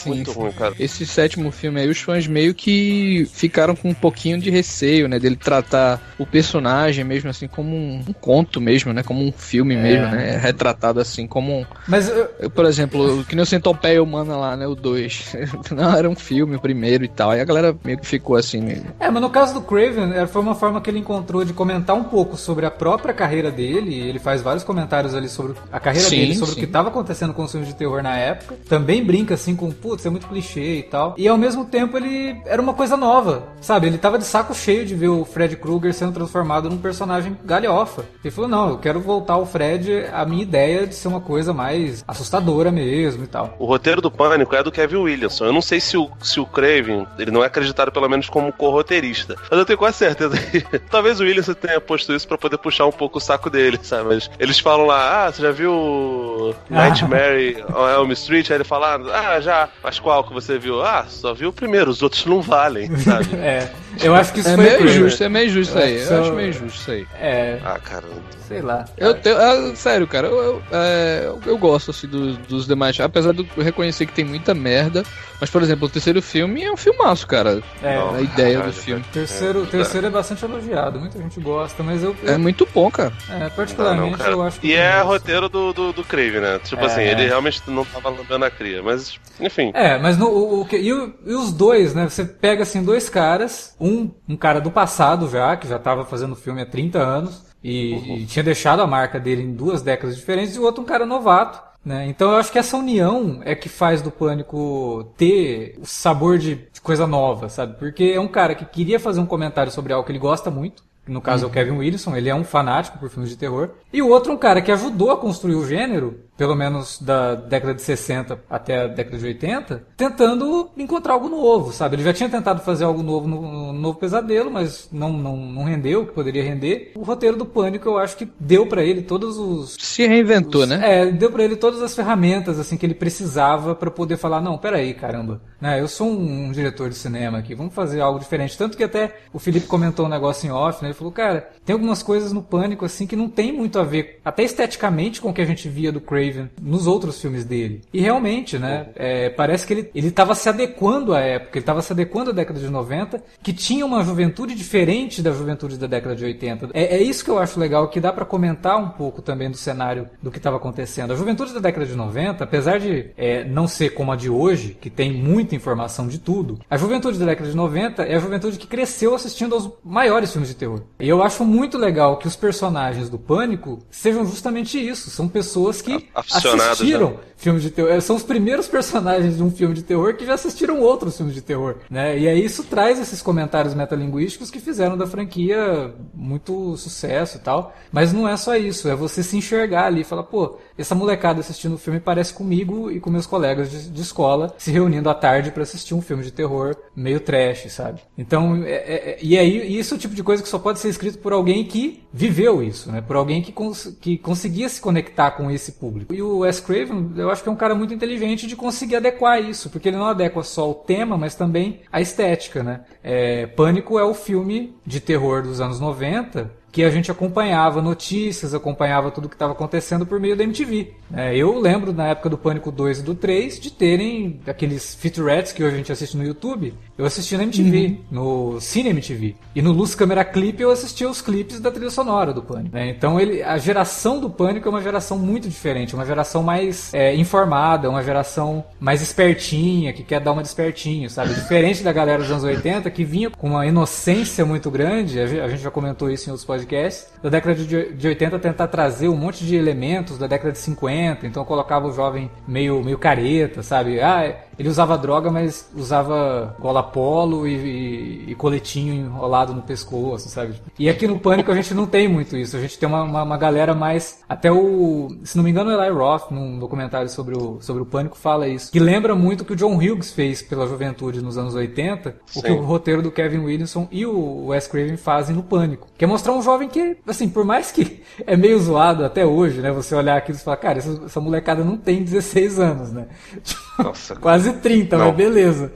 É 0.04 0.08
muito 0.08 0.32
ruim, 0.32 0.52
cara. 0.52 0.74
Esse 0.78 1.06
sétimo 1.06 1.50
filme 1.50 1.80
aí, 1.80 1.88
os 1.88 1.98
fãs 1.98 2.26
meio 2.26 2.54
que 2.54 3.28
ficaram 3.32 3.74
com 3.74 3.90
um 3.90 3.94
pouquinho 3.94 4.38
de 4.38 4.50
receio, 4.50 5.08
né? 5.08 5.18
Dele 5.18 5.36
tratar 5.36 6.00
o 6.18 6.26
personagem 6.26 7.04
mesmo 7.04 7.30
assim 7.30 7.48
como 7.48 7.74
um, 7.74 8.04
um 8.08 8.12
conto 8.12 8.60
mesmo, 8.60 8.92
né? 8.92 9.02
Como 9.02 9.22
um 9.22 9.32
filme 9.32 9.74
é. 9.74 9.82
mesmo, 9.82 10.06
né? 10.06 10.36
Retratado 10.36 11.00
assim 11.00 11.26
como 11.26 11.60
um. 11.60 11.66
Mas 11.86 12.08
eu... 12.08 12.26
Eu, 12.38 12.50
por 12.50 12.64
exemplo, 12.64 13.24
que 13.24 13.34
nem 13.34 13.42
o 13.42 13.46
Centopeia 13.46 14.02
Humana 14.02 14.36
lá, 14.36 14.56
né? 14.56 14.66
O 14.66 14.74
2. 14.74 15.36
Não, 15.74 15.96
era 15.96 16.08
um 16.08 16.16
filme 16.16 16.55
o 16.56 16.60
primeiro 16.60 17.04
e 17.04 17.08
tal. 17.08 17.30
Aí 17.30 17.40
a 17.40 17.44
galera 17.44 17.76
meio 17.84 17.98
que 17.98 18.06
ficou 18.06 18.36
assim. 18.36 18.60
Meio... 18.60 18.82
É, 18.98 19.10
mas 19.10 19.22
no 19.22 19.30
caso 19.30 19.54
do 19.54 19.60
Craven, 19.60 20.12
é, 20.14 20.26
foi 20.26 20.42
uma 20.42 20.54
forma 20.54 20.80
que 20.80 20.90
ele 20.90 20.98
encontrou 20.98 21.44
de 21.44 21.52
comentar 21.52 21.96
um 21.96 22.04
pouco 22.04 22.36
sobre 22.36 22.66
a 22.66 22.70
própria 22.70 23.14
carreira 23.14 23.50
dele. 23.50 23.94
Ele 23.94 24.18
faz 24.18 24.42
vários 24.42 24.64
comentários 24.64 25.14
ali 25.14 25.28
sobre 25.28 25.54
a 25.72 25.80
carreira 25.80 26.08
sim, 26.08 26.16
dele, 26.16 26.34
sobre 26.34 26.54
sim. 26.54 26.56
o 26.56 26.60
que 26.60 26.66
estava 26.66 26.88
acontecendo 26.88 27.32
com 27.32 27.44
os 27.44 27.50
filmes 27.50 27.68
de 27.68 27.74
terror 27.74 28.02
na 28.02 28.16
época. 28.16 28.56
Também 28.68 29.04
brinca 29.04 29.34
assim 29.34 29.54
com, 29.54 29.70
putz, 29.70 30.04
é 30.06 30.10
muito 30.10 30.26
clichê 30.26 30.78
e 30.78 30.82
tal. 30.82 31.14
E 31.16 31.28
ao 31.28 31.38
mesmo 31.38 31.64
tempo 31.64 31.96
ele 31.96 32.40
era 32.46 32.60
uma 32.60 32.74
coisa 32.74 32.96
nova, 32.96 33.48
sabe? 33.60 33.86
Ele 33.86 33.98
tava 33.98 34.18
de 34.18 34.24
saco 34.24 34.54
cheio 34.54 34.84
de 34.84 34.94
ver 34.94 35.08
o 35.08 35.24
Fred 35.24 35.56
Krueger 35.56 35.92
sendo 35.92 36.12
transformado 36.12 36.68
num 36.68 36.78
personagem 36.78 37.36
galhofa. 37.44 38.04
Ele 38.24 38.30
falou: 38.30 38.48
não, 38.48 38.70
eu 38.70 38.78
quero 38.78 39.00
voltar 39.00 39.36
o 39.36 39.46
Fred 39.46 40.06
à 40.12 40.24
minha 40.24 40.42
ideia 40.42 40.86
de 40.86 40.94
ser 40.94 41.08
uma 41.08 41.20
coisa 41.20 41.52
mais 41.52 42.04
assustadora 42.06 42.70
mesmo 42.70 43.24
e 43.24 43.26
tal. 43.26 43.54
O 43.58 43.66
roteiro 43.66 44.00
do 44.00 44.10
Pânico 44.10 44.54
é 44.54 44.62
do 44.62 44.72
Kevin 44.72 44.96
Williamson. 44.96 45.46
Eu 45.46 45.52
não 45.52 45.62
sei 45.62 45.80
se 45.80 45.96
o, 45.96 46.10
se 46.20 46.35
o 46.40 46.46
Craven, 46.46 47.06
ele 47.18 47.30
não 47.30 47.42
é 47.42 47.46
acreditado 47.46 47.90
pelo 47.92 48.08
menos 48.08 48.28
como 48.28 48.52
co-roteirista. 48.52 49.36
Mas 49.50 49.58
eu 49.58 49.64
tenho 49.64 49.78
quase 49.78 49.98
certeza 49.98 50.36
que 50.36 50.60
talvez 50.90 51.20
o 51.20 51.24
Williams 51.24 51.50
tenha 51.60 51.80
posto 51.80 52.12
isso 52.14 52.26
para 52.26 52.38
poder 52.38 52.58
puxar 52.58 52.86
um 52.86 52.92
pouco 52.92 53.18
o 53.18 53.20
saco 53.20 53.50
dele, 53.50 53.78
sabe? 53.82 54.04
Mas 54.14 54.30
eles 54.38 54.58
falam 54.58 54.86
lá, 54.86 55.26
ah, 55.26 55.32
você 55.32 55.42
já 55.42 55.50
viu 55.50 56.54
Nightmare 56.68 57.64
on 57.74 57.88
Elm 57.88 58.12
Street? 58.12 58.50
Aí 58.50 58.56
ele 58.56 58.64
fala, 58.64 58.96
ah, 59.12 59.40
já. 59.40 59.68
Mas 59.82 59.98
qual 59.98 60.24
que 60.24 60.32
você 60.32 60.58
viu? 60.58 60.82
Ah, 60.82 61.04
só 61.08 61.34
viu 61.34 61.50
o 61.50 61.52
primeiro, 61.52 61.90
os 61.90 62.02
outros 62.02 62.24
não 62.26 62.40
valem, 62.40 62.94
sabe? 62.98 63.34
é. 63.36 63.70
Eu 64.02 64.14
acho 64.14 64.32
que 64.32 64.40
isso 64.40 64.48
é 64.48 64.54
foi 64.54 64.64
meio 64.64 64.88
justo, 64.88 65.24
é 65.24 65.28
meio 65.28 65.50
justo 65.50 65.78
aí. 65.78 66.02
Eu 66.02 66.20
acho 66.20 66.32
meio 66.32 66.52
justo 66.52 66.80
isso 66.80 66.90
aí. 66.90 67.06
É. 67.18 67.58
Ah, 67.64 67.78
caramba. 67.78 68.36
Sei 68.46 68.60
lá. 68.60 68.84
Eu 68.96 69.14
tenho, 69.14 69.38
é, 69.38 69.74
sério, 69.74 70.06
cara, 70.06 70.28
eu, 70.28 70.36
eu, 70.36 70.62
é, 70.70 71.32
eu 71.46 71.58
gosto 71.58 71.90
assim 71.90 72.06
dos, 72.06 72.36
dos 72.38 72.66
demais, 72.66 72.98
apesar 73.00 73.32
de 73.32 73.48
eu 73.56 73.64
reconhecer 73.64 74.06
que 74.06 74.12
tem 74.12 74.24
muita 74.24 74.54
merda. 74.54 75.02
Mas, 75.40 75.50
por 75.50 75.62
exemplo, 75.62 75.86
o 75.86 75.90
terceiro 75.90 76.22
filme 76.26 76.64
é 76.64 76.72
um 76.72 76.76
filmaço, 76.76 77.26
cara. 77.26 77.62
É. 77.82 77.96
a 77.96 78.20
ideia 78.20 78.60
do 78.60 78.72
filme. 78.72 79.02
O 79.02 79.12
terceiro, 79.12 79.62
é. 79.62 79.66
terceiro 79.66 80.06
é 80.08 80.10
bastante 80.10 80.44
elogiado, 80.44 80.98
muita 80.98 81.18
gente 81.18 81.40
gosta, 81.40 81.82
mas 81.82 82.02
eu. 82.02 82.14
eu 82.22 82.34
é 82.34 82.36
muito 82.36 82.68
bom, 82.74 82.90
cara. 82.90 83.12
É, 83.30 83.48
particularmente 83.48 84.18
não, 84.18 84.24
não, 84.24 84.32
eu 84.32 84.42
acho 84.42 84.60
que. 84.60 84.68
E 84.68 84.74
é 84.74 85.00
roteiro 85.00 85.48
do, 85.48 85.72
do, 85.72 85.92
do 85.92 86.04
Crave, 86.04 86.40
né? 86.40 86.58
Tipo 86.58 86.82
é. 86.82 86.86
assim, 86.86 87.02
ele 87.02 87.26
realmente 87.26 87.62
não 87.68 87.84
tava 87.84 88.10
lambendo 88.10 88.44
a 88.44 88.50
cria, 88.50 88.82
mas, 88.82 89.18
enfim. 89.40 89.70
É, 89.74 89.98
mas 89.98 90.18
no, 90.18 90.26
o, 90.26 90.62
o, 90.62 90.68
e, 90.72 90.92
o, 90.92 91.14
e 91.24 91.34
os 91.34 91.52
dois, 91.52 91.94
né? 91.94 92.08
Você 92.08 92.24
pega 92.24 92.62
assim 92.62 92.82
dois 92.82 93.08
caras, 93.08 93.74
um, 93.80 94.10
um 94.28 94.36
cara 94.36 94.60
do 94.60 94.70
passado 94.70 95.28
já, 95.30 95.56
que 95.56 95.68
já 95.68 95.78
tava 95.78 96.04
fazendo 96.04 96.34
filme 96.34 96.60
há 96.60 96.66
30 96.66 96.98
anos. 96.98 97.46
E, 97.64 97.94
uhum. 97.94 98.16
e 98.18 98.26
tinha 98.26 98.44
deixado 98.44 98.80
a 98.80 98.86
marca 98.86 99.18
dele 99.18 99.42
em 99.42 99.52
duas 99.52 99.82
décadas 99.82 100.14
diferentes, 100.16 100.54
e 100.54 100.58
o 100.58 100.62
outro 100.62 100.82
um 100.82 100.86
cara 100.86 101.04
novato, 101.04 101.60
né? 101.86 102.08
Então 102.08 102.32
eu 102.32 102.36
acho 102.36 102.50
que 102.50 102.58
essa 102.58 102.76
união 102.76 103.40
é 103.44 103.54
que 103.54 103.68
faz 103.68 104.02
do 104.02 104.10
Pânico 104.10 105.08
ter 105.16 105.78
o 105.80 105.86
sabor 105.86 106.36
de 106.36 106.66
coisa 106.82 107.06
nova, 107.06 107.48
sabe? 107.48 107.78
Porque 107.78 108.12
é 108.12 108.20
um 108.20 108.26
cara 108.26 108.56
que 108.56 108.64
queria 108.64 108.98
fazer 108.98 109.20
um 109.20 109.26
comentário 109.26 109.70
sobre 109.70 109.92
algo 109.92 110.04
que 110.04 110.10
ele 110.10 110.18
gosta 110.18 110.50
muito, 110.50 110.82
no 111.06 111.20
caso 111.20 111.44
uhum. 111.44 111.44
é 111.44 111.46
o 111.46 111.48
uhum. 111.48 111.54
Kevin 111.54 111.78
Wilson, 111.78 112.16
ele 112.16 112.28
é 112.28 112.34
um 112.34 112.42
fanático 112.42 112.98
por 112.98 113.08
filmes 113.08 113.30
de 113.30 113.36
terror. 113.36 113.70
E 113.92 114.02
o 114.02 114.08
outro 114.08 114.32
um 114.32 114.36
cara 114.36 114.60
que 114.60 114.72
ajudou 114.72 115.12
a 115.12 115.16
construir 115.16 115.54
o 115.54 115.64
gênero 115.64 116.18
pelo 116.36 116.54
menos 116.54 117.00
da 117.00 117.34
década 117.34 117.74
de 117.74 117.82
60 117.82 118.38
até 118.48 118.82
a 118.82 118.86
década 118.86 119.18
de 119.18 119.24
80, 119.24 119.84
tentando 119.96 120.70
encontrar 120.76 121.14
algo 121.14 121.28
novo, 121.28 121.72
sabe? 121.72 121.96
Ele 121.96 122.02
já 122.02 122.12
tinha 122.12 122.28
tentado 122.28 122.60
fazer 122.60 122.84
algo 122.84 123.02
novo 123.02 123.26
no, 123.26 123.42
no 123.42 123.72
Novo 123.72 123.98
Pesadelo, 123.98 124.50
mas 124.50 124.88
não, 124.92 125.12
não, 125.12 125.36
não 125.36 125.64
rendeu 125.64 126.02
o 126.02 126.06
que 126.06 126.12
poderia 126.12 126.42
render. 126.42 126.92
O 126.96 127.02
roteiro 127.02 127.36
do 127.36 127.46
Pânico 127.46 127.88
eu 127.88 127.98
acho 127.98 128.16
que 128.16 128.28
deu 128.38 128.66
para 128.66 128.84
ele 128.84 129.02
todos 129.02 129.38
os... 129.38 129.76
Se 129.80 130.06
reinventou, 130.06 130.62
os, 130.62 130.68
né? 130.68 130.80
É, 130.82 131.06
deu 131.06 131.30
para 131.30 131.44
ele 131.44 131.56
todas 131.56 131.82
as 131.82 131.94
ferramentas 131.94 132.58
assim 132.58 132.76
que 132.76 132.84
ele 132.84 132.94
precisava 132.94 133.74
para 133.74 133.90
poder 133.90 134.16
falar, 134.16 134.40
não, 134.40 134.58
peraí, 134.58 134.92
caramba, 134.92 135.40
né? 135.60 135.80
Eu 135.80 135.88
sou 135.88 136.08
um, 136.08 136.46
um, 136.46 136.52
diretor 136.52 136.88
de 136.90 136.96
cinema 136.96 137.38
aqui, 137.38 137.54
vamos 137.54 137.74
fazer 137.74 138.00
algo 138.00 138.18
diferente. 138.18 138.58
Tanto 138.58 138.76
que 138.76 138.84
até 138.84 139.16
o 139.32 139.38
Felipe 139.38 139.66
comentou 139.66 140.06
um 140.06 140.10
negócio 140.10 140.46
em 140.46 140.50
off, 140.50 140.82
né? 140.82 140.88
Ele 140.88 140.94
falou, 140.94 141.12
cara, 141.12 141.48
tem 141.64 141.72
algumas 141.72 142.02
coisas 142.02 142.32
no 142.32 142.42
Pânico 142.42 142.84
assim 142.84 143.06
que 143.06 143.16
não 143.16 143.28
tem 143.28 143.52
muito 143.52 143.78
a 143.78 143.84
ver, 143.84 144.20
até 144.24 144.42
esteticamente, 144.42 145.20
com 145.20 145.30
o 145.30 145.34
que 145.34 145.40
a 145.40 145.46
gente 145.46 145.68
via 145.68 145.90
do 145.90 146.00
Craven 146.26 146.50
nos 146.60 146.86
outros 146.86 147.20
filmes 147.20 147.44
dele. 147.44 147.82
E 147.92 148.00
realmente, 148.00 148.58
né? 148.58 148.88
É, 148.94 149.30
parece 149.30 149.66
que 149.66 149.72
ele 149.72 149.90
estava 149.94 150.34
se 150.34 150.48
adequando 150.48 151.14
à 151.14 151.20
época, 151.20 151.58
ele 151.58 151.62
estava 151.62 151.82
se 151.82 151.92
adequando 151.92 152.30
à 152.30 152.32
década 152.32 152.58
de 152.58 152.68
90, 152.68 153.22
que 153.42 153.52
tinha 153.52 153.84
uma 153.84 154.02
juventude 154.02 154.54
diferente 154.54 155.22
da 155.22 155.32
juventude 155.32 155.76
da 155.76 155.86
década 155.86 156.14
de 156.14 156.24
80. 156.24 156.70
É, 156.74 156.96
é 156.96 157.02
isso 157.02 157.24
que 157.24 157.30
eu 157.30 157.38
acho 157.38 157.58
legal, 157.58 157.88
que 157.88 158.00
dá 158.00 158.12
para 158.12 158.24
comentar 158.24 158.78
um 158.78 158.90
pouco 158.90 159.22
também 159.22 159.50
do 159.50 159.56
cenário 159.56 160.08
do 160.22 160.30
que 160.30 160.38
estava 160.38 160.56
acontecendo. 160.56 161.12
A 161.12 161.16
juventude 161.16 161.52
da 161.54 161.60
década 161.60 161.86
de 161.86 161.94
90, 161.94 162.42
apesar 162.42 162.78
de 162.78 163.10
é, 163.16 163.44
não 163.44 163.68
ser 163.68 163.90
como 163.90 164.12
a 164.12 164.16
de 164.16 164.30
hoje, 164.30 164.76
que 164.80 164.90
tem 164.90 165.12
muita 165.12 165.54
informação 165.54 166.06
de 166.08 166.18
tudo, 166.18 166.58
a 166.68 166.76
juventude 166.76 167.18
da 167.18 167.26
década 167.26 167.50
de 167.50 167.56
90 167.56 168.02
é 168.02 168.14
a 168.14 168.18
juventude 168.18 168.58
que 168.58 168.66
cresceu 168.66 169.14
assistindo 169.14 169.54
aos 169.54 169.70
maiores 169.84 170.32
filmes 170.32 170.48
de 170.48 170.56
terror. 170.56 170.82
E 170.98 171.08
eu 171.08 171.22
acho 171.22 171.44
muito 171.44 171.78
legal 171.78 172.16
que 172.18 172.26
os 172.26 172.36
personagens 172.36 173.08
do 173.08 173.18
Pânico 173.18 173.78
sejam 173.90 174.24
justamente 174.24 174.78
isso. 174.78 175.10
São 175.10 175.28
pessoas 175.28 175.82
que 175.82 176.08
assistiram 176.16 177.10
né? 177.10 177.16
filmes 177.36 177.62
de 177.62 177.70
terror. 177.70 178.00
São 178.00 178.16
os 178.16 178.22
primeiros 178.22 178.66
personagens 178.66 179.36
de 179.36 179.42
um 179.42 179.50
filme 179.50 179.74
de 179.74 179.82
terror 179.82 180.14
que 180.14 180.24
já 180.24 180.34
assistiram 180.34 180.80
outros 180.80 181.16
filmes 181.16 181.34
de 181.34 181.42
terror. 181.42 181.76
Né? 181.90 182.18
E 182.18 182.28
aí 182.28 182.44
isso 182.44 182.64
traz 182.64 182.98
esses 182.98 183.20
comentários 183.20 183.74
metalinguísticos 183.74 184.50
que 184.50 184.58
fizeram 184.58 184.96
da 184.96 185.06
franquia 185.06 185.94
muito 186.14 186.76
sucesso 186.76 187.36
e 187.36 187.40
tal. 187.40 187.74
Mas 187.92 188.12
não 188.12 188.28
é 188.28 188.36
só 188.36 188.56
isso. 188.56 188.88
É 188.88 188.94
você 188.94 189.22
se 189.22 189.36
enxergar 189.36 189.86
ali 189.86 190.00
e 190.00 190.04
falar, 190.04 190.24
pô, 190.24 190.58
essa 190.76 190.94
molecada 190.94 191.40
assistindo 191.40 191.74
o 191.74 191.78
filme 191.78 192.00
parece 192.00 192.32
comigo 192.32 192.90
e 192.90 193.00
com 193.00 193.10
meus 193.10 193.26
colegas 193.26 193.70
de, 193.70 193.90
de 193.90 194.02
escola 194.02 194.54
se 194.58 194.70
reunindo 194.70 195.08
à 195.08 195.14
tarde 195.14 195.50
para 195.50 195.62
assistir 195.62 195.94
um 195.94 196.02
filme 196.02 196.22
de 196.22 196.30
terror 196.30 196.76
meio 196.94 197.20
trash, 197.20 197.70
sabe? 197.70 198.00
Então, 198.16 198.62
é, 198.64 198.70
é, 198.70 199.10
é, 199.10 199.18
e 199.20 199.38
aí, 199.38 199.78
isso 199.78 199.94
é 199.94 199.96
o 199.96 200.00
tipo 200.00 200.14
de 200.14 200.22
coisa 200.22 200.42
que 200.42 200.48
só 200.48 200.58
pode 200.58 200.78
ser 200.78 200.88
escrito 200.88 201.18
por 201.18 201.32
alguém 201.32 201.64
que 201.64 202.02
viveu 202.12 202.62
isso, 202.62 202.90
né? 202.90 203.00
Por 203.00 203.16
alguém 203.16 203.42
que, 203.42 203.52
cons 203.52 203.96
que 204.00 204.16
conseguia 204.16 204.68
se 204.68 204.80
conectar 204.80 205.32
com 205.32 205.50
esse 205.50 205.72
público. 205.72 206.05
E 206.10 206.22
o 206.22 206.38
Wes 206.38 206.60
Craven, 206.60 207.12
eu 207.16 207.30
acho 207.30 207.42
que 207.42 207.48
é 207.48 207.52
um 207.52 207.56
cara 207.56 207.74
muito 207.74 207.92
inteligente 207.92 208.46
de 208.46 208.54
conseguir 208.54 208.96
adequar 208.96 209.42
isso, 209.42 209.70
porque 209.70 209.88
ele 209.88 209.96
não 209.96 210.06
adequa 210.06 210.42
só 210.42 210.70
o 210.70 210.74
tema, 210.74 211.16
mas 211.16 211.34
também 211.34 211.80
a 211.90 212.00
estética, 212.00 212.62
né? 212.62 212.80
É, 213.02 213.46
Pânico 213.46 213.98
é 213.98 214.04
o 214.04 214.14
filme 214.14 214.76
de 214.86 215.00
terror 215.00 215.42
dos 215.42 215.60
anos 215.60 215.80
90 215.80 216.50
que 216.76 216.84
a 216.84 216.90
gente 216.90 217.10
acompanhava 217.10 217.80
notícias, 217.80 218.52
acompanhava 218.52 219.10
tudo 219.10 219.30
que 219.30 219.34
estava 219.34 219.54
acontecendo 219.54 220.04
por 220.04 220.20
meio 220.20 220.36
da 220.36 220.44
MTV. 220.44 220.92
É, 221.14 221.34
eu 221.34 221.58
lembro 221.58 221.90
na 221.90 222.08
época 222.08 222.28
do 222.28 222.36
Pânico 222.36 222.70
2 222.70 222.98
e 222.98 223.02
do 223.02 223.14
3 223.14 223.58
de 223.58 223.70
terem 223.70 224.40
aqueles 224.46 224.94
featurettes 224.94 225.52
que 225.52 225.64
hoje 225.64 225.72
a 225.72 225.78
gente 225.78 225.90
assiste 225.90 226.18
no 226.18 226.22
YouTube. 226.22 226.74
Eu 226.98 227.06
assisti 227.06 227.34
na 227.34 227.44
MTV, 227.44 227.86
uhum. 227.86 227.98
no 228.10 228.60
Cine 228.60 228.90
MTV. 228.90 229.36
E 229.54 229.62
no 229.62 229.72
Luz 229.72 229.94
Câmera 229.94 230.22
Clip 230.22 230.60
eu 230.60 230.70
assistia 230.70 231.08
os 231.08 231.22
clipes 231.22 231.60
da 231.60 231.70
trilha 231.70 231.88
sonora 231.88 232.34
do 232.34 232.42
Pânico. 232.42 232.76
Né? 232.76 232.90
Então 232.90 233.18
ele, 233.18 233.42
a 233.42 233.56
geração 233.56 234.20
do 234.20 234.28
Pânico 234.28 234.68
é 234.68 234.70
uma 234.70 234.82
geração 234.82 235.18
muito 235.18 235.48
diferente, 235.48 235.94
uma 235.94 236.04
geração 236.04 236.42
mais 236.42 236.92
é, 236.92 237.16
informada, 237.16 237.88
uma 237.88 238.02
geração 238.02 238.62
mais 238.78 239.00
espertinha, 239.00 239.94
que 239.94 240.02
quer 240.02 240.20
dar 240.20 240.32
uma 240.32 240.42
despertinho, 240.42 241.08
sabe? 241.08 241.32
Diferente 241.32 241.82
da 241.82 241.92
galera 241.92 242.18
dos 242.18 242.30
anos 242.30 242.44
80 242.44 242.90
que 242.90 243.02
vinha 243.02 243.30
com 243.30 243.48
uma 243.48 243.66
inocência 243.66 244.44
muito 244.44 244.70
grande, 244.70 245.18
a 245.18 245.48
gente 245.48 245.62
já 245.62 245.70
comentou 245.70 246.10
isso 246.10 246.28
em 246.28 246.32
outros 246.32 246.44
podcasts 246.44 246.65
podcast, 246.66 247.06
da 247.22 247.30
década 247.30 247.54
de 247.54 248.08
80 248.08 248.38
tentar 248.40 248.66
trazer 248.66 249.08
um 249.08 249.16
monte 249.16 249.44
de 249.44 249.54
elementos 249.54 250.18
da 250.18 250.26
década 250.26 250.52
de 250.52 250.58
50, 250.58 251.26
então 251.26 251.44
colocava 251.44 251.86
o 251.86 251.92
jovem 251.92 252.30
meio, 252.46 252.82
meio 252.82 252.98
careta, 252.98 253.62
sabe? 253.62 254.00
Ah, 254.00 254.34
ele 254.58 254.68
usava 254.68 254.96
droga, 254.96 255.30
mas 255.30 255.70
usava 255.76 256.56
gola 256.58 256.82
polo 256.82 257.46
e, 257.46 257.54
e, 257.54 258.30
e, 258.30 258.34
coletinho 258.34 258.94
enrolado 258.94 259.52
no 259.52 259.62
pescoço, 259.62 260.28
sabe? 260.28 260.54
E 260.78 260.88
aqui 260.88 261.06
no 261.06 261.18
Pânico 261.18 261.52
a 261.52 261.54
gente 261.54 261.74
não 261.74 261.86
tem 261.86 262.08
muito 262.08 262.36
isso. 262.36 262.56
A 262.56 262.60
gente 262.60 262.78
tem 262.78 262.88
uma, 262.88 263.02
uma, 263.02 263.22
uma, 263.22 263.36
galera 263.36 263.74
mais. 263.74 264.20
Até 264.28 264.50
o. 264.50 265.14
Se 265.24 265.36
não 265.36 265.44
me 265.44 265.50
engano, 265.50 265.70
o 265.70 265.82
Eli 265.82 265.90
Roth, 265.90 266.30
num 266.30 266.58
documentário 266.58 267.08
sobre 267.10 267.36
o, 267.36 267.58
sobre 267.60 267.82
o 267.82 267.86
Pânico, 267.86 268.16
fala 268.16 268.48
isso. 268.48 268.72
Que 268.72 268.80
lembra 268.80 269.14
muito 269.14 269.42
o 269.42 269.44
que 269.44 269.52
o 269.52 269.56
John 269.56 269.76
Hughes 269.76 270.10
fez 270.10 270.40
pela 270.40 270.66
juventude 270.66 271.20
nos 271.20 271.36
anos 271.36 271.54
80, 271.54 272.16
Sim. 272.26 272.40
o 272.40 272.42
que 272.42 272.50
o 272.50 272.62
roteiro 272.62 273.02
do 273.02 273.10
Kevin 273.10 273.40
Williamson 273.40 273.86
e 273.90 274.06
o 274.06 274.46
Wes 274.46 274.66
Craven 274.66 274.96
fazem 274.96 275.36
no 275.36 275.42
Pânico. 275.42 275.88
Que 275.98 276.04
é 276.04 276.08
mostrar 276.08 276.32
um 276.32 276.40
jovem 276.40 276.55
que, 276.68 276.96
assim, 277.06 277.28
por 277.28 277.44
mais 277.44 277.70
que 277.70 278.02
é 278.26 278.36
meio 278.36 278.58
zoado 278.58 279.04
até 279.04 279.24
hoje, 279.26 279.60
né? 279.60 279.70
Você 279.72 279.94
olhar 279.94 280.16
aquilo 280.16 280.38
e 280.38 280.40
falar, 280.40 280.56
cara, 280.56 280.78
essa, 280.78 281.02
essa 281.04 281.20
molecada 281.20 281.62
não 281.62 281.76
tem 281.76 282.02
16 282.02 282.58
anos, 282.58 282.92
né? 282.92 283.06
Nossa, 283.78 284.16
Quase 284.16 284.50
quase 284.50 284.52
30, 284.54 284.96
Não. 284.96 285.06
mas 285.06 285.16
beleza. 285.16 285.72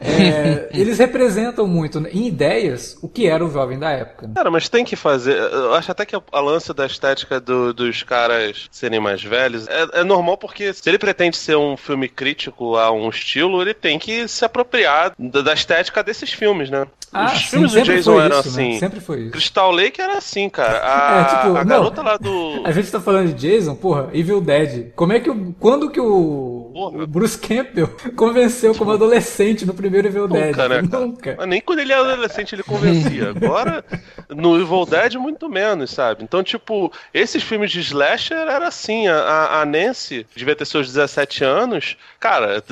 É, 0.00 0.68
eles 0.72 0.98
representam 0.98 1.66
muito 1.66 1.98
em 2.12 2.26
ideias 2.26 2.98
o 3.02 3.08
que 3.08 3.26
era 3.26 3.44
o 3.44 3.50
jovem 3.50 3.78
da 3.78 3.90
época. 3.90 4.26
Né? 4.26 4.34
Cara, 4.34 4.50
mas 4.50 4.68
tem 4.68 4.84
que 4.84 4.96
fazer. 4.96 5.36
Eu 5.36 5.74
acho 5.74 5.90
até 5.90 6.04
que 6.04 6.14
a 6.14 6.40
lance 6.40 6.72
da 6.74 6.86
estética 6.86 7.40
do, 7.40 7.72
dos 7.72 8.02
caras 8.02 8.68
serem 8.70 9.00
mais 9.00 9.22
velhos 9.22 9.66
é, 9.68 10.00
é, 10.00 10.04
normal 10.04 10.36
porque 10.36 10.72
se 10.72 10.88
ele 10.88 10.98
pretende 10.98 11.36
ser 11.36 11.56
um 11.56 11.76
filme 11.76 12.08
crítico 12.08 12.76
a 12.76 12.90
um 12.90 13.08
estilo, 13.08 13.62
ele 13.62 13.74
tem 13.74 13.98
que 13.98 14.26
se 14.28 14.44
apropriar 14.44 15.12
da, 15.18 15.40
da 15.40 15.54
estética 15.54 16.02
desses 16.02 16.32
filmes, 16.32 16.70
né? 16.70 16.86
Ah, 17.12 17.32
Os 17.32 17.42
filmes 17.42 17.72
sim, 17.72 17.80
do 17.80 17.84
Jason 17.84 18.20
eram 18.20 18.40
isso, 18.40 18.56
né? 18.56 18.64
assim. 18.64 18.72
Né? 18.74 18.78
Sempre 18.78 19.00
foi 19.00 19.20
isso. 19.22 19.30
Crystal 19.32 19.72
Lake 19.72 20.00
era 20.00 20.18
assim, 20.18 20.48
cara. 20.48 20.78
A, 20.86 21.20
é, 21.20 21.24
tipo, 21.24 21.56
a 21.56 21.64
garota 21.64 22.02
não, 22.02 22.10
lá 22.10 22.16
do. 22.16 22.62
A 22.64 22.70
gente 22.70 22.90
tá 22.90 23.00
falando 23.00 23.34
de 23.34 23.48
Jason, 23.48 23.74
porra, 23.74 24.10
Evil 24.12 24.40
Dead. 24.40 24.92
Como 24.94 25.12
é 25.12 25.18
que. 25.18 25.30
Quando 25.58 25.90
que 25.90 26.00
o, 26.00 26.70
o 26.72 27.06
Bruce 27.08 27.36
Campbell 27.36 27.88
convenceu 28.14 28.74
como 28.76 28.92
adolescente 28.92 29.66
no 29.70 29.74
primeiro 29.74 30.08
Evil 30.08 30.28
Nunca, 30.28 30.68
Dead? 30.68 30.82
Né, 30.82 30.82
Nunca. 30.98 31.34
Mas 31.38 31.48
nem 31.48 31.60
quando 31.60 31.78
ele 31.78 31.92
era 31.92 32.12
adolescente 32.12 32.54
ele 32.54 32.62
convencia. 32.62 33.30
Agora, 33.36 33.84
no 34.28 34.60
Evil 34.60 34.84
Dead, 34.86 35.14
muito 35.14 35.48
menos, 35.48 35.90
sabe? 35.90 36.24
Então, 36.24 36.42
tipo, 36.42 36.92
esses 37.14 37.42
filmes 37.42 37.70
de 37.70 37.80
slasher 37.80 38.36
era 38.36 38.68
assim. 38.68 39.08
A, 39.08 39.60
a 39.60 39.64
Nancy 39.64 40.26
devia 40.34 40.56
ter 40.56 40.64
seus 40.64 40.86
17 40.86 41.44
anos. 41.44 41.96
Cara, 42.18 42.62